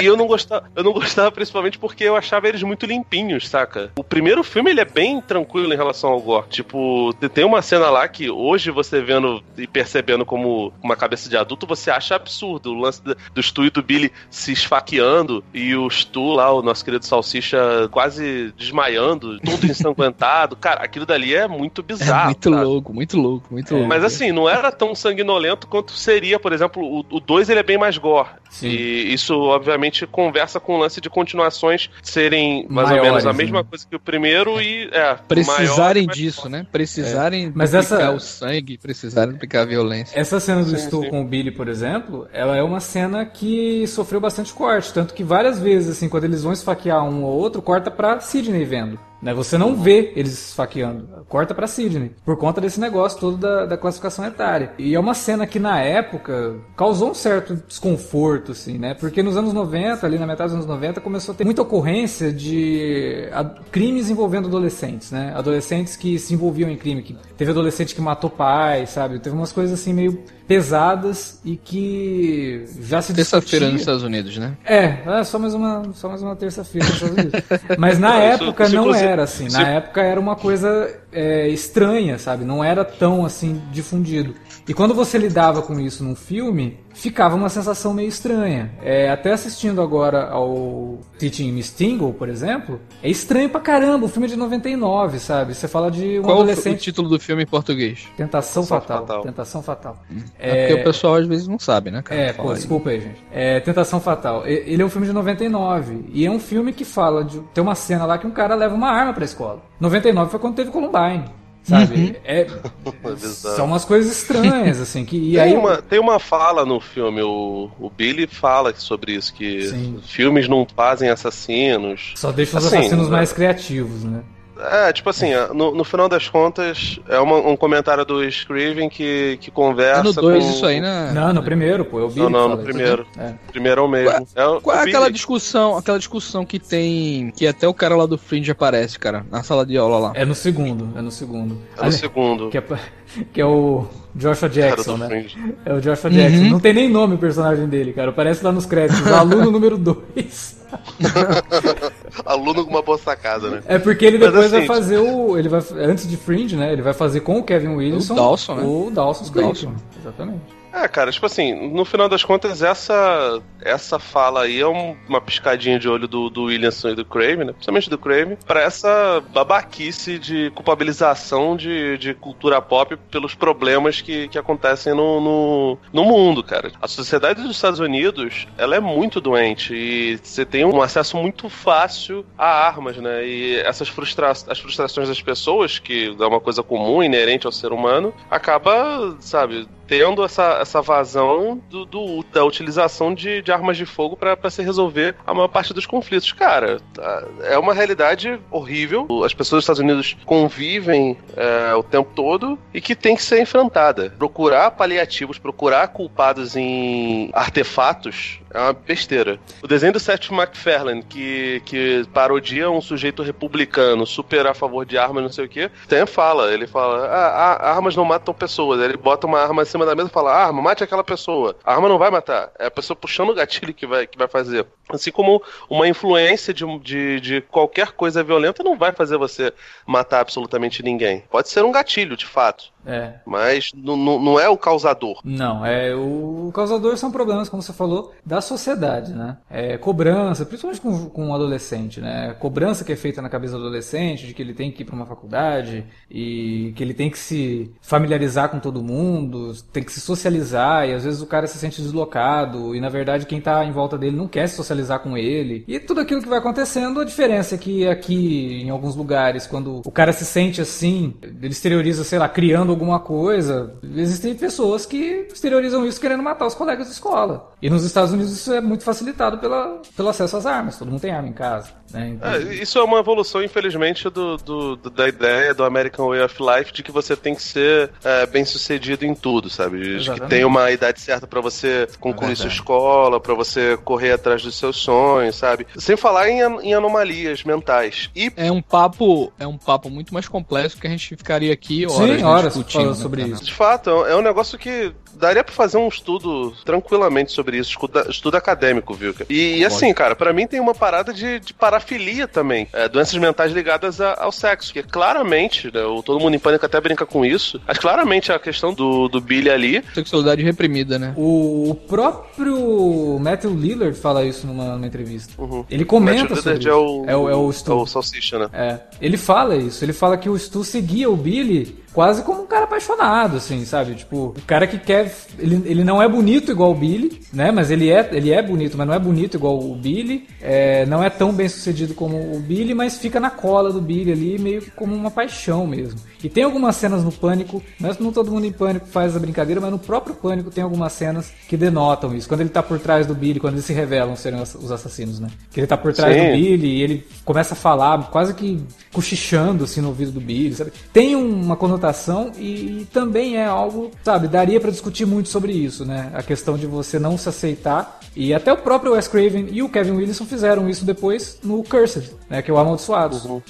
E 0.00 0.04
eu 0.04 0.16
não 0.16 0.26
gostava, 0.26 0.70
eu 0.74 0.84
não 0.84 0.92
gostava 0.92 1.30
principalmente 1.30 1.78
porque 1.78 2.04
eu 2.04 2.16
achava 2.16 2.48
eles 2.48 2.62
muito 2.62 2.86
limpinhos, 2.86 3.48
saca? 3.48 3.90
O 3.96 4.04
primeiro 4.04 4.42
filme 4.42 4.70
ele 4.70 4.80
é 4.80 4.84
bem 4.84 5.20
tranquilo 5.20 5.72
em 5.72 5.76
relação 5.76 6.10
ao 6.10 6.20
gore. 6.20 6.46
Tipo, 6.48 7.12
tem 7.32 7.44
uma 7.44 7.62
cena 7.62 7.90
lá 7.90 8.06
que 8.08 8.30
hoje 8.30 8.70
você 8.70 9.00
vendo 9.00 9.42
e 9.56 9.66
percebendo 9.66 10.24
como 10.24 10.72
uma 10.82 10.96
cabeça 10.96 11.28
de 11.28 11.36
adulto, 11.36 11.66
você 11.66 11.90
acha 11.90 12.14
absurdo. 12.14 12.72
O 12.72 12.78
lance 12.78 13.02
do 13.02 13.42
Stu 13.42 13.64
e 13.64 13.70
do 13.70 13.82
Billy 13.82 14.12
se 14.30 14.52
esfaqueando 14.52 15.44
e 15.52 15.74
o 15.74 15.88
Stu 15.88 16.32
lá, 16.32 16.52
o 16.52 16.62
nosso 16.62 16.84
querido 16.84 17.04
Salsicha, 17.04 17.88
quase 17.90 18.52
desmaiando, 18.56 19.38
todo 19.40 19.66
ensanguentado. 19.66 20.56
Cara, 20.60 20.82
aquilo 20.82 21.06
dali 21.06 21.34
é 21.34 21.46
muito 21.46 21.82
bizarro. 21.82 22.22
É 22.22 22.24
muito 22.26 22.50
sabe? 22.50 22.64
louco, 22.64 22.94
muito 22.94 23.16
louco, 23.16 23.46
muito 23.50 23.74
louco. 23.74 23.88
Mas 23.88 24.04
assim, 24.04 24.32
não 24.32 24.48
era 24.48 24.70
tão 24.72 24.94
sanguinolento 24.94 25.66
quanto 25.66 25.92
seria, 25.92 26.38
por 26.38 26.52
exemplo, 26.52 27.04
o 27.10 27.20
2 27.20 27.48
ele 27.50 27.60
é 27.60 27.64
bem 27.64 27.78
mais 27.78 27.96
gore. 27.98 28.28
Sim. 28.50 28.68
E 28.68 29.14
isso, 29.14 29.52
obviamente, 29.60 30.06
conversa 30.06 30.58
com 30.58 30.74
o 30.74 30.78
lance 30.78 31.00
de 31.00 31.10
continuações 31.10 31.90
serem 32.02 32.66
mais 32.68 32.88
Maiores, 32.88 32.98
ou 32.98 33.04
menos 33.04 33.26
a 33.26 33.32
mesma 33.32 33.58
né? 33.58 33.66
coisa 33.68 33.86
que 33.86 33.94
o 33.94 34.00
primeiro 34.00 34.60
e. 34.60 34.88
É, 34.92 35.14
precisarem 35.28 36.06
disso, 36.06 36.48
né? 36.48 36.66
Precisarem 36.72 37.46
é. 37.46 37.52
Mas 37.54 37.74
essa... 37.74 38.10
o 38.10 38.20
sangue, 38.20 38.78
precisarem 38.78 39.34
aplicar 39.34 39.62
a 39.62 39.64
violência. 39.64 40.18
Essa 40.18 40.40
cena 40.40 40.64
do 40.64 40.76
Stu 40.76 41.08
com 41.08 41.22
o 41.22 41.24
Billy, 41.24 41.50
por 41.50 41.68
exemplo, 41.68 42.26
ela 42.32 42.56
é 42.56 42.62
uma 42.62 42.80
cena 42.80 43.24
que 43.24 43.86
sofreu 43.86 44.20
bastante 44.20 44.52
corte. 44.52 44.92
Tanto 44.92 45.14
que 45.14 45.22
várias 45.22 45.60
vezes, 45.60 45.96
assim, 45.96 46.08
quando 46.08 46.24
eles 46.24 46.42
vão 46.42 46.52
esfaquear 46.52 47.04
um 47.04 47.22
ou 47.22 47.38
outro, 47.38 47.60
corta 47.62 47.90
pra 47.90 48.20
Sidney 48.20 48.64
vendo. 48.64 48.98
Né? 49.22 49.34
Você 49.34 49.58
não 49.58 49.74
vê 49.74 50.12
eles 50.16 50.32
esfaqueando. 50.32 51.08
Corta 51.28 51.54
para 51.54 51.66
Sidney. 51.66 52.12
Por 52.24 52.36
conta 52.36 52.60
desse 52.60 52.80
negócio 52.80 53.18
todo 53.18 53.36
da, 53.36 53.66
da, 53.66 53.76
classificação 53.76 54.24
etária. 54.24 54.72
E 54.78 54.94
é 54.94 55.00
uma 55.00 55.14
cena 55.14 55.46
que 55.46 55.58
na 55.58 55.80
época 55.80 56.56
causou 56.76 57.10
um 57.10 57.14
certo 57.14 57.54
desconforto, 57.54 58.52
assim, 58.52 58.78
né? 58.78 58.94
Porque 58.94 59.22
nos 59.22 59.36
anos 59.36 59.52
90, 59.52 60.06
ali 60.06 60.18
na 60.18 60.26
metade 60.26 60.48
dos 60.48 60.56
anos 60.56 60.66
90, 60.66 61.00
começou 61.00 61.34
a 61.34 61.36
ter 61.36 61.44
muita 61.44 61.62
ocorrência 61.62 62.32
de 62.32 63.28
crimes 63.70 64.10
envolvendo 64.10 64.48
adolescentes, 64.48 65.10
né? 65.10 65.32
Adolescentes 65.36 65.96
que 65.96 66.18
se 66.18 66.34
envolviam 66.34 66.70
em 66.70 66.76
crime. 66.76 67.02
Que 67.02 67.16
teve 67.36 67.50
adolescente 67.50 67.94
que 67.94 68.00
matou 68.00 68.30
pai, 68.30 68.86
sabe? 68.86 69.18
Teve 69.18 69.36
umas 69.36 69.52
coisas 69.52 69.78
assim 69.78 69.92
meio 69.92 70.22
pesadas 70.50 71.40
e 71.44 71.54
que 71.54 72.64
já 72.80 73.00
se 73.00 73.14
Terça-feira 73.14 73.70
nos 73.70 73.82
Estados 73.82 74.02
Unidos, 74.02 74.36
né? 74.36 74.56
É, 74.64 74.98
é 75.06 75.22
só 75.22 75.38
mais 75.38 75.54
uma, 75.54 75.84
só 75.94 76.08
mais 76.08 76.22
uma 76.22 76.34
terça-feira 76.34 76.88
nos 76.88 76.96
Estados 76.96 77.16
Unidos. 77.16 77.40
Mas 77.78 78.00
na 78.00 78.18
época 78.18 78.64
isso, 78.64 78.74
não 78.74 78.92
era 78.92 79.22
assim. 79.22 79.48
Na 79.48 79.68
época 79.68 80.02
era 80.02 80.18
uma 80.18 80.34
coisa 80.34 80.92
é, 81.12 81.46
estranha, 81.46 82.18
sabe? 82.18 82.44
Não 82.44 82.64
era 82.64 82.84
tão 82.84 83.24
assim 83.24 83.62
difundido. 83.70 84.34
E 84.70 84.72
quando 84.72 84.94
você 84.94 85.18
lidava 85.18 85.62
com 85.62 85.80
isso 85.80 86.04
num 86.04 86.14
filme, 86.14 86.78
ficava 86.94 87.34
uma 87.34 87.48
sensação 87.48 87.92
meio 87.92 88.08
estranha. 88.08 88.70
É, 88.80 89.10
até 89.10 89.32
assistindo 89.32 89.82
agora 89.82 90.30
ao 90.30 91.00
Teaching 91.18 91.50
Miss 91.50 91.72
Tingle, 91.72 92.14
por 92.14 92.28
exemplo, 92.28 92.80
é 93.02 93.10
estranho 93.10 93.50
pra 93.50 93.60
caramba. 93.60 94.06
O 94.06 94.08
filme 94.08 94.28
é 94.28 94.30
de 94.30 94.36
99, 94.36 95.18
sabe? 95.18 95.56
Você 95.56 95.66
fala 95.66 95.90
de 95.90 96.20
um 96.20 96.22
Qual 96.22 96.36
adolescente. 96.36 96.76
o 96.76 96.82
título 96.82 97.08
do 97.08 97.18
filme 97.18 97.42
em 97.42 97.46
português? 97.46 98.06
Tentação, 98.16 98.62
Fatal. 98.62 98.98
Fatal. 99.00 99.22
Tentação 99.22 99.60
Fatal. 99.60 99.96
É... 100.38 100.50
é... 100.50 100.68
porque 100.68 100.82
o 100.82 100.84
pessoal 100.84 101.16
às 101.16 101.26
vezes 101.26 101.48
não 101.48 101.58
sabe, 101.58 101.90
né, 101.90 102.00
cara? 102.00 102.20
É, 102.20 102.32
pô, 102.32 102.54
desculpa 102.54 102.90
aí, 102.90 103.00
gente. 103.00 103.24
É 103.32 103.58
Tentação 103.58 103.98
Fatal. 103.98 104.46
Ele 104.46 104.80
é 104.80 104.84
um 104.84 104.88
filme 104.88 105.08
de 105.08 105.12
99 105.12 106.04
e 106.12 106.24
é 106.24 106.30
um 106.30 106.38
filme 106.38 106.72
que 106.72 106.84
fala 106.84 107.24
de 107.24 107.40
tem 107.52 107.60
uma 107.60 107.74
cena 107.74 108.06
lá 108.06 108.18
que 108.18 108.26
um 108.26 108.30
cara 108.30 108.54
leva 108.54 108.76
uma 108.76 108.90
arma 108.90 109.12
pra 109.12 109.24
escola. 109.24 109.60
99 109.80 110.30
foi 110.30 110.38
quando 110.38 110.54
teve 110.54 110.70
Columbine. 110.70 111.39
Sabe? 111.70 111.94
Uhum. 111.94 112.14
É, 112.24 112.46
são 113.16 113.66
umas 113.66 113.84
coisas 113.84 114.10
estranhas, 114.10 114.80
assim. 114.80 115.04
Que, 115.04 115.16
e 115.16 115.32
tem, 115.32 115.40
aí... 115.40 115.56
uma, 115.56 115.80
tem 115.80 116.00
uma 116.00 116.18
fala 116.18 116.66
no 116.66 116.80
filme, 116.80 117.22
o, 117.22 117.70
o 117.78 117.88
Billy 117.88 118.26
fala 118.26 118.74
sobre 118.74 119.12
isso, 119.12 119.32
que 119.32 119.68
Sim. 119.68 120.00
filmes 120.04 120.48
não 120.48 120.66
fazem 120.74 121.08
assassinos. 121.08 122.12
Só 122.16 122.32
deixam 122.32 122.58
os 122.58 122.66
assim, 122.66 122.78
assassinos 122.78 123.08
né? 123.08 123.16
mais 123.16 123.32
criativos, 123.32 124.02
né? 124.02 124.22
É, 124.70 124.92
tipo 124.92 125.08
assim, 125.10 125.30
no, 125.54 125.74
no 125.74 125.84
final 125.84 126.08
das 126.08 126.28
contas, 126.28 126.98
é 127.08 127.18
uma, 127.18 127.36
um 127.36 127.56
comentário 127.56 128.04
do 128.04 128.22
Scriven 128.24 128.88
que, 128.88 129.38
que 129.40 129.50
conversa. 129.50 130.00
É 130.00 130.04
no 130.04 130.12
2 130.12 130.44
com... 130.44 130.50
isso 130.50 130.66
aí, 130.66 130.80
né? 130.80 131.12
Não, 131.12 131.32
no 131.32 131.42
primeiro, 131.42 131.84
pô. 131.84 132.00
Eu 132.00 132.08
vi. 132.08 132.20
Não, 132.20 132.30
não, 132.30 132.48
no 132.50 132.58
primeiro. 132.58 133.06
É. 133.18 133.34
Primeiro 133.48 133.80
é 133.80 133.84
o 133.84 133.88
mesmo. 133.88 134.26
Qual, 134.34 134.56
é, 134.56 134.60
qual 134.60 134.76
é 134.76 134.82
aquela 134.82 135.10
discussão, 135.10 135.76
aquela 135.76 135.98
discussão 135.98 136.44
que 136.44 136.58
tem. 136.58 137.32
Que 137.36 137.46
até 137.46 137.66
o 137.66 137.74
cara 137.74 137.96
lá 137.96 138.06
do 138.06 138.18
Fringe 138.18 138.50
aparece, 138.50 138.98
cara, 138.98 139.24
na 139.30 139.42
sala 139.42 139.64
de 139.64 139.76
aula 139.76 139.98
lá. 139.98 140.12
É 140.14 140.24
no 140.24 140.34
segundo, 140.34 140.88
é 140.96 141.02
no 141.02 141.10
segundo. 141.10 141.58
É 141.76 141.80
no 141.80 141.84
Ali, 141.84 141.92
segundo. 141.92 142.50
Que 142.50 142.58
é, 142.58 142.62
que 143.32 143.40
é 143.40 143.46
o 143.46 143.86
Joshua 144.14 144.48
Jackson, 144.48 144.96
né? 144.96 145.26
É 145.64 145.72
o 145.72 145.80
Joshua 145.80 146.10
Jackson. 146.10 146.42
Uhum. 146.42 146.50
Não 146.50 146.60
tem 146.60 146.72
nem 146.72 146.88
nome 146.88 147.14
o 147.14 147.18
personagem 147.18 147.68
dele, 147.68 147.92
cara. 147.92 148.10
Aparece 148.10 148.44
lá 148.44 148.52
nos 148.52 148.66
créditos. 148.66 149.06
aluno 149.06 149.50
número 149.52 149.78
2. 149.78 150.60
aluno 152.24 152.64
com 152.64 152.70
uma 152.70 152.82
boa 152.82 152.98
sacada, 152.98 153.50
né? 153.50 153.62
É 153.66 153.78
porque 153.78 154.04
ele 154.04 154.18
depois 154.18 154.46
assim, 154.46 154.58
vai 154.58 154.66
fazer 154.66 154.98
o. 154.98 155.38
Ele 155.38 155.48
vai, 155.48 155.60
antes 155.76 156.08
de 156.08 156.16
Fringe, 156.16 156.56
né? 156.56 156.72
Ele 156.72 156.82
vai 156.82 156.92
fazer 156.92 157.20
com 157.20 157.38
o 157.38 157.42
Kevin 157.42 157.74
Williamson. 157.76 158.14
O 158.14 158.16
Dawson, 158.16 158.54
né? 158.54 158.62
O 158.64 158.90
Dawson's 158.90 159.30
Dawson. 159.30 159.74
Exatamente. 159.98 160.59
É, 160.72 160.86
cara, 160.88 161.10
tipo 161.10 161.26
assim, 161.26 161.68
no 161.70 161.84
final 161.84 162.08
das 162.08 162.24
contas, 162.24 162.62
essa 162.62 163.42
essa 163.62 163.98
fala 163.98 164.42
aí 164.42 164.60
é 164.60 164.66
um, 164.66 164.96
uma 165.08 165.20
piscadinha 165.20 165.78
de 165.78 165.88
olho 165.88 166.08
do, 166.08 166.30
do 166.30 166.44
Williamson 166.44 166.90
e 166.90 166.94
do 166.94 167.04
Crave, 167.04 167.44
né? 167.44 167.52
Principalmente 167.52 167.90
do 167.90 167.98
Crave, 167.98 168.38
pra 168.46 168.62
essa 168.62 169.22
babaquice 169.32 170.18
de 170.18 170.50
culpabilização 170.54 171.56
de, 171.56 171.98
de 171.98 172.14
cultura 172.14 172.60
pop 172.60 172.96
pelos 173.10 173.34
problemas 173.34 174.00
que, 174.00 174.28
que 174.28 174.38
acontecem 174.38 174.94
no, 174.94 175.20
no, 175.20 175.78
no 175.92 176.04
mundo, 176.04 176.42
cara. 176.42 176.72
A 176.80 176.88
sociedade 176.88 177.42
dos 177.42 177.56
Estados 177.56 177.80
Unidos, 177.80 178.46
ela 178.56 178.76
é 178.76 178.80
muito 178.80 179.20
doente 179.20 179.74
e 179.74 180.18
você 180.22 180.44
tem 180.44 180.64
um 180.64 180.80
acesso 180.80 181.16
muito 181.16 181.48
fácil 181.48 182.24
a 182.38 182.46
armas, 182.46 182.96
né? 182.96 183.26
E 183.26 183.56
essas 183.56 183.88
frustra 183.88 184.30
as 184.30 184.58
frustrações 184.58 185.08
das 185.08 185.20
pessoas, 185.20 185.78
que 185.78 186.14
é 186.18 186.26
uma 186.26 186.40
coisa 186.40 186.62
comum, 186.62 187.02
inerente 187.02 187.46
ao 187.46 187.52
ser 187.52 187.72
humano, 187.72 188.14
acaba, 188.30 189.16
sabe, 189.20 189.66
tendo 189.90 190.24
essa, 190.24 190.58
essa 190.60 190.80
vazão 190.80 191.60
do, 191.68 191.84
do 191.84 192.24
da 192.32 192.44
utilização 192.44 193.12
de, 193.12 193.42
de 193.42 193.50
armas 193.50 193.76
de 193.76 193.84
fogo 193.84 194.16
para 194.16 194.48
se 194.48 194.62
resolver 194.62 195.16
a 195.26 195.34
maior 195.34 195.48
parte 195.48 195.74
dos 195.74 195.84
conflitos. 195.84 196.30
Cara, 196.30 196.78
tá, 196.94 197.24
é 197.42 197.58
uma 197.58 197.74
realidade 197.74 198.38
horrível. 198.52 199.08
As 199.24 199.34
pessoas 199.34 199.58
dos 199.58 199.64
Estados 199.64 199.80
Unidos 199.80 200.16
convivem 200.24 201.18
é, 201.36 201.74
o 201.74 201.82
tempo 201.82 202.08
todo 202.14 202.56
e 202.72 202.80
que 202.80 202.94
tem 202.94 203.16
que 203.16 203.22
ser 203.22 203.42
enfrentada. 203.42 204.10
Procurar 204.16 204.70
paliativos, 204.70 205.40
procurar 205.40 205.88
culpados 205.88 206.54
em 206.54 207.28
artefatos 207.32 208.40
é 208.52 208.58
uma 208.58 208.72
besteira. 208.72 209.38
O 209.62 209.68
desenho 209.68 209.92
do 209.92 210.00
Seth 210.00 210.30
MacFarlane, 210.30 211.02
que, 211.02 211.62
que 211.64 212.04
parodia 212.12 212.70
um 212.70 212.80
sujeito 212.80 213.22
republicano 213.22 214.06
super 214.06 214.46
a 214.46 214.54
favor 214.54 214.84
de 214.84 214.98
armas, 214.98 215.22
não 215.22 215.30
sei 215.30 215.44
o 215.44 215.48
que, 215.48 215.70
tem 215.88 216.04
fala. 216.06 216.52
Ele 216.52 216.66
fala: 216.66 217.06
ah, 217.06 217.28
ah, 217.28 217.70
armas 217.70 217.94
não 217.96 218.04
matam 218.04 218.34
pessoas. 218.34 218.80
Ele 218.80 218.96
bota 218.96 219.26
uma 219.26 219.40
arma 219.40 219.62
acima 219.62 219.86
da 219.86 219.94
mesa 219.94 220.08
e 220.08 220.12
fala: 220.12 220.32
arma, 220.32 220.60
mate 220.60 220.84
aquela 220.84 221.04
pessoa. 221.04 221.56
A 221.64 221.74
arma 221.74 221.88
não 221.88 221.98
vai 221.98 222.10
matar. 222.10 222.50
É 222.58 222.66
a 222.66 222.70
pessoa 222.70 222.96
puxando 222.96 223.30
o 223.30 223.34
gatilho 223.34 223.72
que 223.72 223.86
vai, 223.86 224.06
que 224.06 224.18
vai 224.18 224.28
fazer. 224.28 224.66
Assim 224.88 225.12
como 225.12 225.42
uma 225.68 225.86
influência 225.86 226.52
de, 226.52 226.64
de, 226.80 227.20
de 227.20 227.40
qualquer 227.42 227.92
coisa 227.92 228.22
violenta 228.22 228.62
não 228.62 228.76
vai 228.76 228.92
fazer 228.92 229.16
você 229.16 229.52
matar 229.86 230.20
absolutamente 230.20 230.82
ninguém. 230.82 231.24
Pode 231.30 231.48
ser 231.48 231.64
um 231.64 231.72
gatilho, 231.72 232.16
de 232.16 232.26
fato. 232.26 232.72
É. 232.84 233.14
Mas 233.26 233.70
não 233.74 234.38
é 234.38 234.48
o 234.48 234.56
causador. 234.56 235.20
Não, 235.24 235.64
é 235.64 235.94
o 235.94 236.50
causador 236.54 236.96
são 236.96 237.10
problemas, 237.10 237.48
como 237.48 237.62
você 237.62 237.72
falou, 237.72 238.12
da 238.24 238.40
sociedade, 238.40 239.12
né? 239.12 239.36
É 239.50 239.76
cobrança, 239.76 240.44
principalmente 240.44 240.80
com, 240.80 241.08
com 241.10 241.26
um 241.26 241.34
adolescente, 241.34 242.00
né? 242.00 242.34
Cobrança 242.38 242.84
que 242.84 242.92
é 242.92 242.96
feita 242.96 243.22
na 243.22 243.28
cabeça 243.28 243.54
do 243.54 243.60
adolescente 243.60 244.26
de 244.26 244.34
que 244.34 244.42
ele 244.42 244.54
tem 244.54 244.70
que 244.70 244.82
ir 244.82 244.84
para 244.84 244.94
uma 244.94 245.06
faculdade 245.06 245.84
e 246.10 246.72
que 246.76 246.82
ele 246.82 246.94
tem 246.94 247.10
que 247.10 247.18
se 247.18 247.70
familiarizar 247.80 248.48
com 248.48 248.58
todo 248.58 248.82
mundo, 248.82 249.52
tem 249.72 249.82
que 249.82 249.92
se 249.92 250.00
socializar 250.00 250.88
e 250.88 250.94
às 250.94 251.04
vezes 251.04 251.20
o 251.20 251.26
cara 251.26 251.46
se 251.46 251.58
sente 251.58 251.80
deslocado 251.80 252.74
e 252.74 252.80
na 252.80 252.88
verdade 252.88 253.26
quem 253.26 253.40
tá 253.40 253.64
em 253.64 253.72
volta 253.72 253.96
dele 253.96 254.16
não 254.16 254.28
quer 254.28 254.48
se 254.48 254.56
socializar 254.56 255.00
com 255.00 255.16
ele. 255.16 255.64
E 255.68 255.78
tudo 255.78 256.00
aquilo 256.00 256.22
que 256.22 256.28
vai 256.28 256.38
acontecendo, 256.38 257.00
a 257.00 257.04
diferença 257.04 257.54
é 257.54 257.58
que 257.58 257.86
aqui 257.86 258.62
em 258.62 258.70
alguns 258.70 258.96
lugares, 258.96 259.46
quando 259.46 259.82
o 259.84 259.90
cara 259.90 260.12
se 260.12 260.24
sente 260.24 260.60
assim, 260.60 261.14
ele 261.22 261.48
exterioriza, 261.48 262.04
sei 262.04 262.18
lá, 262.18 262.28
criando 262.28 262.69
alguma 262.70 263.00
coisa. 263.00 263.74
Existem 263.94 264.34
pessoas 264.34 264.86
que 264.86 265.28
exteriorizam 265.32 265.86
isso 265.86 266.00
querendo 266.00 266.22
matar 266.22 266.46
os 266.46 266.54
colegas 266.54 266.86
de 266.86 266.92
escola. 266.92 267.50
E 267.60 267.68
nos 267.68 267.84
Estados 267.84 268.12
Unidos 268.12 268.32
isso 268.32 268.52
é 268.52 268.60
muito 268.60 268.84
facilitado 268.84 269.38
pela, 269.38 269.80
pelo 269.96 270.08
acesso 270.08 270.36
às 270.36 270.46
armas. 270.46 270.78
Todo 270.78 270.90
mundo 270.90 271.00
tem 271.00 271.10
arma 271.10 271.28
em 271.28 271.32
casa. 271.32 271.80
Né? 271.92 272.10
Então... 272.10 272.30
É, 272.30 272.54
isso 272.54 272.78
é 272.78 272.82
uma 272.82 272.98
evolução, 272.98 273.42
infelizmente, 273.42 274.08
do, 274.08 274.36
do, 274.36 274.76
do, 274.76 274.90
da 274.90 275.08
ideia 275.08 275.52
do 275.52 275.64
American 275.64 276.08
Way 276.08 276.22
of 276.22 276.36
Life 276.40 276.72
de 276.72 276.82
que 276.82 276.92
você 276.92 277.16
tem 277.16 277.34
que 277.34 277.42
ser 277.42 277.90
é, 278.04 278.26
bem 278.26 278.44
sucedido 278.44 279.04
em 279.04 279.14
tudo, 279.14 279.50
sabe? 279.50 279.98
De 279.98 280.10
que 280.10 280.20
tem 280.28 280.44
uma 280.44 280.70
idade 280.70 281.00
certa 281.00 281.26
para 281.26 281.40
você 281.40 281.88
concluir 281.98 282.32
é 282.32 282.36
sua 282.36 282.48
escola, 282.48 283.20
para 283.20 283.34
você 283.34 283.76
correr 283.78 284.12
atrás 284.12 284.42
dos 284.42 284.54
seus 284.54 284.76
sonhos, 284.76 285.36
sabe? 285.36 285.66
Sem 285.76 285.96
falar 285.96 286.28
em, 286.28 286.40
em 286.62 286.74
anomalias 286.74 287.44
mentais. 287.44 288.10
E... 288.14 288.32
É 288.36 288.50
um 288.50 288.62
papo 288.62 289.32
é 289.38 289.46
um 289.46 289.58
papo 289.58 289.90
muito 289.90 290.14
mais 290.14 290.28
complexo 290.28 290.78
que 290.78 290.86
a 290.86 290.90
gente 290.90 291.16
ficaria 291.16 291.52
aqui 291.52 291.86
horas, 291.86 292.18
Sim, 292.18 292.24
horas 292.24 292.56
discutindo 292.62 292.94
sobre 292.94 293.22
isso. 293.22 293.44
De 293.44 293.54
fato, 293.54 293.90
é 294.06 294.16
um 294.16 294.22
negócio 294.22 294.58
que 294.58 294.92
daria 295.14 295.44
para 295.44 295.54
fazer 295.54 295.76
um 295.76 295.88
estudo 295.88 296.52
tranquilamente 296.64 297.32
sobre 297.32 297.56
isso, 297.58 297.70
estudo, 297.70 298.10
estudo 298.10 298.36
acadêmico, 298.36 298.94
viu? 298.94 299.14
E, 299.28 299.58
e 299.58 299.64
assim, 299.64 299.92
cara, 299.92 300.14
para 300.14 300.32
mim 300.32 300.46
tem 300.46 300.60
uma 300.60 300.74
parada 300.74 301.12
de, 301.12 301.40
de 301.40 301.52
parafilia 301.52 302.26
também, 302.26 302.68
é, 302.72 302.88
doenças 302.88 303.18
mentais 303.18 303.52
ligadas 303.52 304.00
a, 304.00 304.22
ao 304.22 304.32
sexo, 304.32 304.72
que 304.72 304.78
é 304.78 304.82
claramente, 304.82 305.72
né, 305.72 305.82
o 305.82 306.02
Todo 306.02 306.20
Mundo 306.20 306.34
em 306.34 306.38
Pânico 306.38 306.66
até 306.66 306.80
brinca 306.80 307.04
com 307.04 307.24
isso, 307.24 307.60
mas 307.66 307.78
claramente 307.78 308.32
a 308.32 308.38
questão 308.38 308.72
do, 308.72 309.08
do 309.08 309.20
Billy 309.20 309.50
ali... 309.50 309.84
Sexualidade 309.94 310.42
reprimida, 310.42 310.98
né? 310.98 311.14
O, 311.16 311.70
o 311.70 311.74
próprio 311.74 313.18
Matthew 313.18 313.54
Lillard 313.54 313.96
fala 313.98 314.24
isso 314.24 314.46
numa, 314.46 314.74
numa 314.74 314.86
entrevista. 314.86 315.32
Uhum. 315.40 315.64
Ele 315.68 315.84
comenta 315.84 316.34
sobre 316.36 316.58
isso. 316.58 316.68
É 316.68 316.74
o, 316.74 317.04
é 317.06 317.16
o, 317.16 317.30
é 317.30 317.34
o 317.34 317.52
Stu. 317.52 317.72
É 317.72 317.74
o 317.74 317.86
Salsicha, 317.86 318.38
né? 318.38 318.48
É. 318.52 318.78
Ele 319.00 319.16
fala 319.16 319.56
isso, 319.56 319.84
ele 319.84 319.92
fala 319.92 320.16
que 320.16 320.28
o 320.28 320.38
Stu 320.38 320.64
seguia 320.64 321.10
o 321.10 321.16
Billy 321.16 321.80
quase 321.92 322.22
como 322.22 322.42
um 322.42 322.46
cara 322.46 322.64
apaixonado, 322.64 323.36
assim, 323.36 323.64
sabe? 323.64 323.94
Tipo, 323.94 324.34
o 324.36 324.42
cara 324.46 324.66
que 324.66 324.78
quer. 324.78 324.99
Ele, 325.38 325.62
ele 325.64 325.84
não 325.84 326.02
é 326.02 326.08
bonito 326.08 326.50
igual 326.50 326.72
o 326.72 326.74
Billy, 326.74 327.20
né? 327.32 327.50
Mas 327.50 327.70
ele 327.70 327.90
é, 327.90 328.08
ele 328.12 328.30
é 328.30 328.42
bonito, 328.42 328.76
mas 328.76 328.86
não 328.86 328.94
é 328.94 328.98
bonito 328.98 329.36
igual 329.36 329.58
o 329.58 329.74
Billy. 329.74 330.26
É, 330.40 330.86
não 330.86 331.02
é 331.02 331.10
tão 331.10 331.32
bem 331.32 331.48
sucedido 331.48 331.94
como 331.94 332.16
o 332.16 332.40
Billy, 332.40 332.74
mas 332.74 332.98
fica 332.98 333.20
na 333.20 333.30
cola 333.30 333.72
do 333.72 333.80
Billy 333.80 334.12
ali, 334.12 334.38
meio 334.38 334.70
como 334.76 334.94
uma 334.94 335.10
paixão 335.10 335.66
mesmo. 335.66 335.98
E 336.22 336.28
tem 336.28 336.44
algumas 336.44 336.76
cenas 336.76 337.02
no 337.02 337.12
Pânico, 337.12 337.62
mesmo 337.78 338.04
não 338.04 338.12
todo 338.12 338.30
mundo 338.30 338.46
em 338.46 338.52
Pânico 338.52 338.86
faz 338.86 339.16
a 339.16 339.18
brincadeira, 339.18 339.60
mas 339.60 339.70
no 339.70 339.78
próprio 339.78 340.14
Pânico 340.14 340.50
tem 340.50 340.62
algumas 340.62 340.92
cenas 340.92 341.32
que 341.48 341.56
denotam 341.56 342.14
isso. 342.14 342.28
Quando 342.28 342.40
ele 342.40 342.50
tá 342.50 342.62
por 342.62 342.78
trás 342.78 343.06
do 343.06 343.14
Billy, 343.14 343.40
quando 343.40 343.54
eles 343.54 343.64
se 343.64 343.72
revelam 343.72 344.16
serem 344.16 344.40
os 344.40 344.70
assassinos, 344.70 345.18
né? 345.18 345.28
Que 345.50 345.60
ele 345.60 345.66
tá 345.66 345.76
por 345.76 345.92
trás 345.92 346.14
Sim. 346.14 346.26
do 346.26 346.32
Billy 346.32 346.66
e 346.66 346.82
ele 346.82 347.06
começa 347.24 347.54
a 347.54 347.56
falar, 347.56 348.10
quase 348.10 348.34
que 348.34 348.62
cochichando 348.92 349.64
assim 349.64 349.80
no 349.80 349.88
ouvido 349.88 350.12
do 350.12 350.20
Billy, 350.20 350.54
sabe? 350.54 350.72
Tem 350.92 351.14
uma 351.16 351.56
conotação 351.56 352.32
e, 352.36 352.80
e 352.80 352.88
também 352.92 353.36
é 353.36 353.46
algo, 353.46 353.90
sabe, 354.02 354.28
daria 354.28 354.60
para 354.60 354.70
discutir 354.70 355.06
muito 355.06 355.28
sobre 355.28 355.52
isso, 355.52 355.84
né? 355.84 356.10
A 356.14 356.22
questão 356.22 356.56
de 356.56 356.66
você 356.66 356.98
não 356.98 357.16
se 357.16 357.28
aceitar. 357.28 358.00
E 358.14 358.34
até 358.34 358.52
o 358.52 358.56
próprio 358.56 358.92
Wes 358.92 359.06
Craven 359.06 359.48
e 359.52 359.62
o 359.62 359.68
Kevin 359.68 359.92
Williamson 359.92 360.26
fizeram 360.26 360.68
isso 360.68 360.84
depois 360.84 361.38
no 361.44 361.62
Cursed, 361.62 362.10
né? 362.28 362.42
Que 362.42 362.50
é 362.50 362.54
o 362.54 362.58
Amaldiçoados. 362.58 363.24
Uhum. 363.24 363.40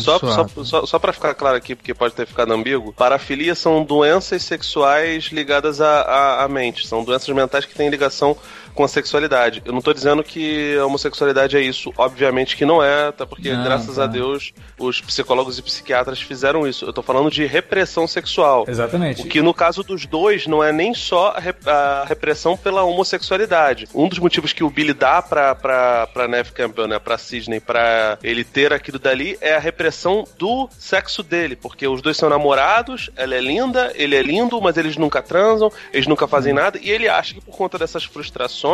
Só, 0.00 0.18
só, 0.18 0.46
só, 0.62 0.86
só 0.86 0.98
para 0.98 1.12
ficar 1.12 1.34
claro 1.34 1.56
aqui, 1.56 1.74
porque 1.74 1.94
pode 1.94 2.14
ter 2.14 2.19
ficado 2.26 2.52
ambíguo, 2.52 2.92
parafilia 2.92 3.54
são 3.54 3.84
doenças 3.84 4.42
sexuais 4.42 5.24
ligadas 5.24 5.80
à, 5.80 6.42
à 6.44 6.48
mente. 6.48 6.86
São 6.86 7.04
doenças 7.04 7.28
mentais 7.34 7.64
que 7.64 7.74
têm 7.74 7.88
ligação 7.88 8.36
com 8.80 8.84
a 8.84 8.88
sexualidade. 8.88 9.60
Eu 9.62 9.74
não 9.74 9.82
tô 9.82 9.92
dizendo 9.92 10.24
que 10.24 10.74
a 10.78 10.86
homossexualidade 10.86 11.54
é 11.54 11.60
isso, 11.60 11.92
obviamente 11.98 12.56
que 12.56 12.64
não 12.64 12.82
é, 12.82 13.08
até 13.08 13.26
porque, 13.26 13.52
não, 13.52 13.62
graças 13.62 13.96
tá. 13.96 14.04
a 14.04 14.06
Deus, 14.06 14.54
os 14.78 15.02
psicólogos 15.02 15.58
e 15.58 15.62
psiquiatras 15.62 16.18
fizeram 16.18 16.66
isso. 16.66 16.86
Eu 16.86 16.92
tô 16.94 17.02
falando 17.02 17.30
de 17.30 17.44
repressão 17.44 18.06
sexual. 18.06 18.64
Exatamente. 18.66 19.20
O 19.20 19.26
que 19.26 19.42
no 19.42 19.52
caso 19.52 19.82
dos 19.82 20.06
dois 20.06 20.46
não 20.46 20.64
é 20.64 20.72
nem 20.72 20.94
só 20.94 21.34
a, 21.66 22.04
repressão 22.06 22.56
pela 22.56 22.82
homossexualidade. 22.82 23.86
Um 23.94 24.08
dos 24.08 24.18
motivos 24.18 24.54
que 24.54 24.64
o 24.64 24.70
Billy 24.70 24.94
dá 24.94 25.20
pra, 25.20 25.54
pra, 25.54 26.06
pra 26.06 26.26
Neve 26.26 26.52
Campbell, 26.52 26.88
né, 26.88 26.98
pra 26.98 27.18
Sidney, 27.18 27.60
pra 27.60 28.18
ele 28.22 28.44
ter 28.44 28.72
aquilo 28.72 28.98
dali, 28.98 29.36
é 29.42 29.56
a 29.56 29.60
repressão 29.60 30.24
do 30.38 30.70
sexo 30.78 31.22
dele, 31.22 31.54
porque 31.54 31.86
os 31.86 32.00
dois 32.00 32.16
são 32.16 32.30
namorados, 32.30 33.10
ela 33.14 33.34
é 33.34 33.40
linda, 33.42 33.92
ele 33.94 34.16
é 34.16 34.22
lindo, 34.22 34.58
mas 34.58 34.78
eles 34.78 34.96
nunca 34.96 35.20
transam, 35.20 35.70
eles 35.92 36.06
nunca 36.06 36.26
fazem 36.26 36.54
nada, 36.54 36.78
e 36.80 36.90
ele 36.90 37.08
acha 37.10 37.34
que 37.34 37.42
por 37.42 37.54
conta 37.54 37.76
dessas 37.76 38.04
frustrações 38.04 38.69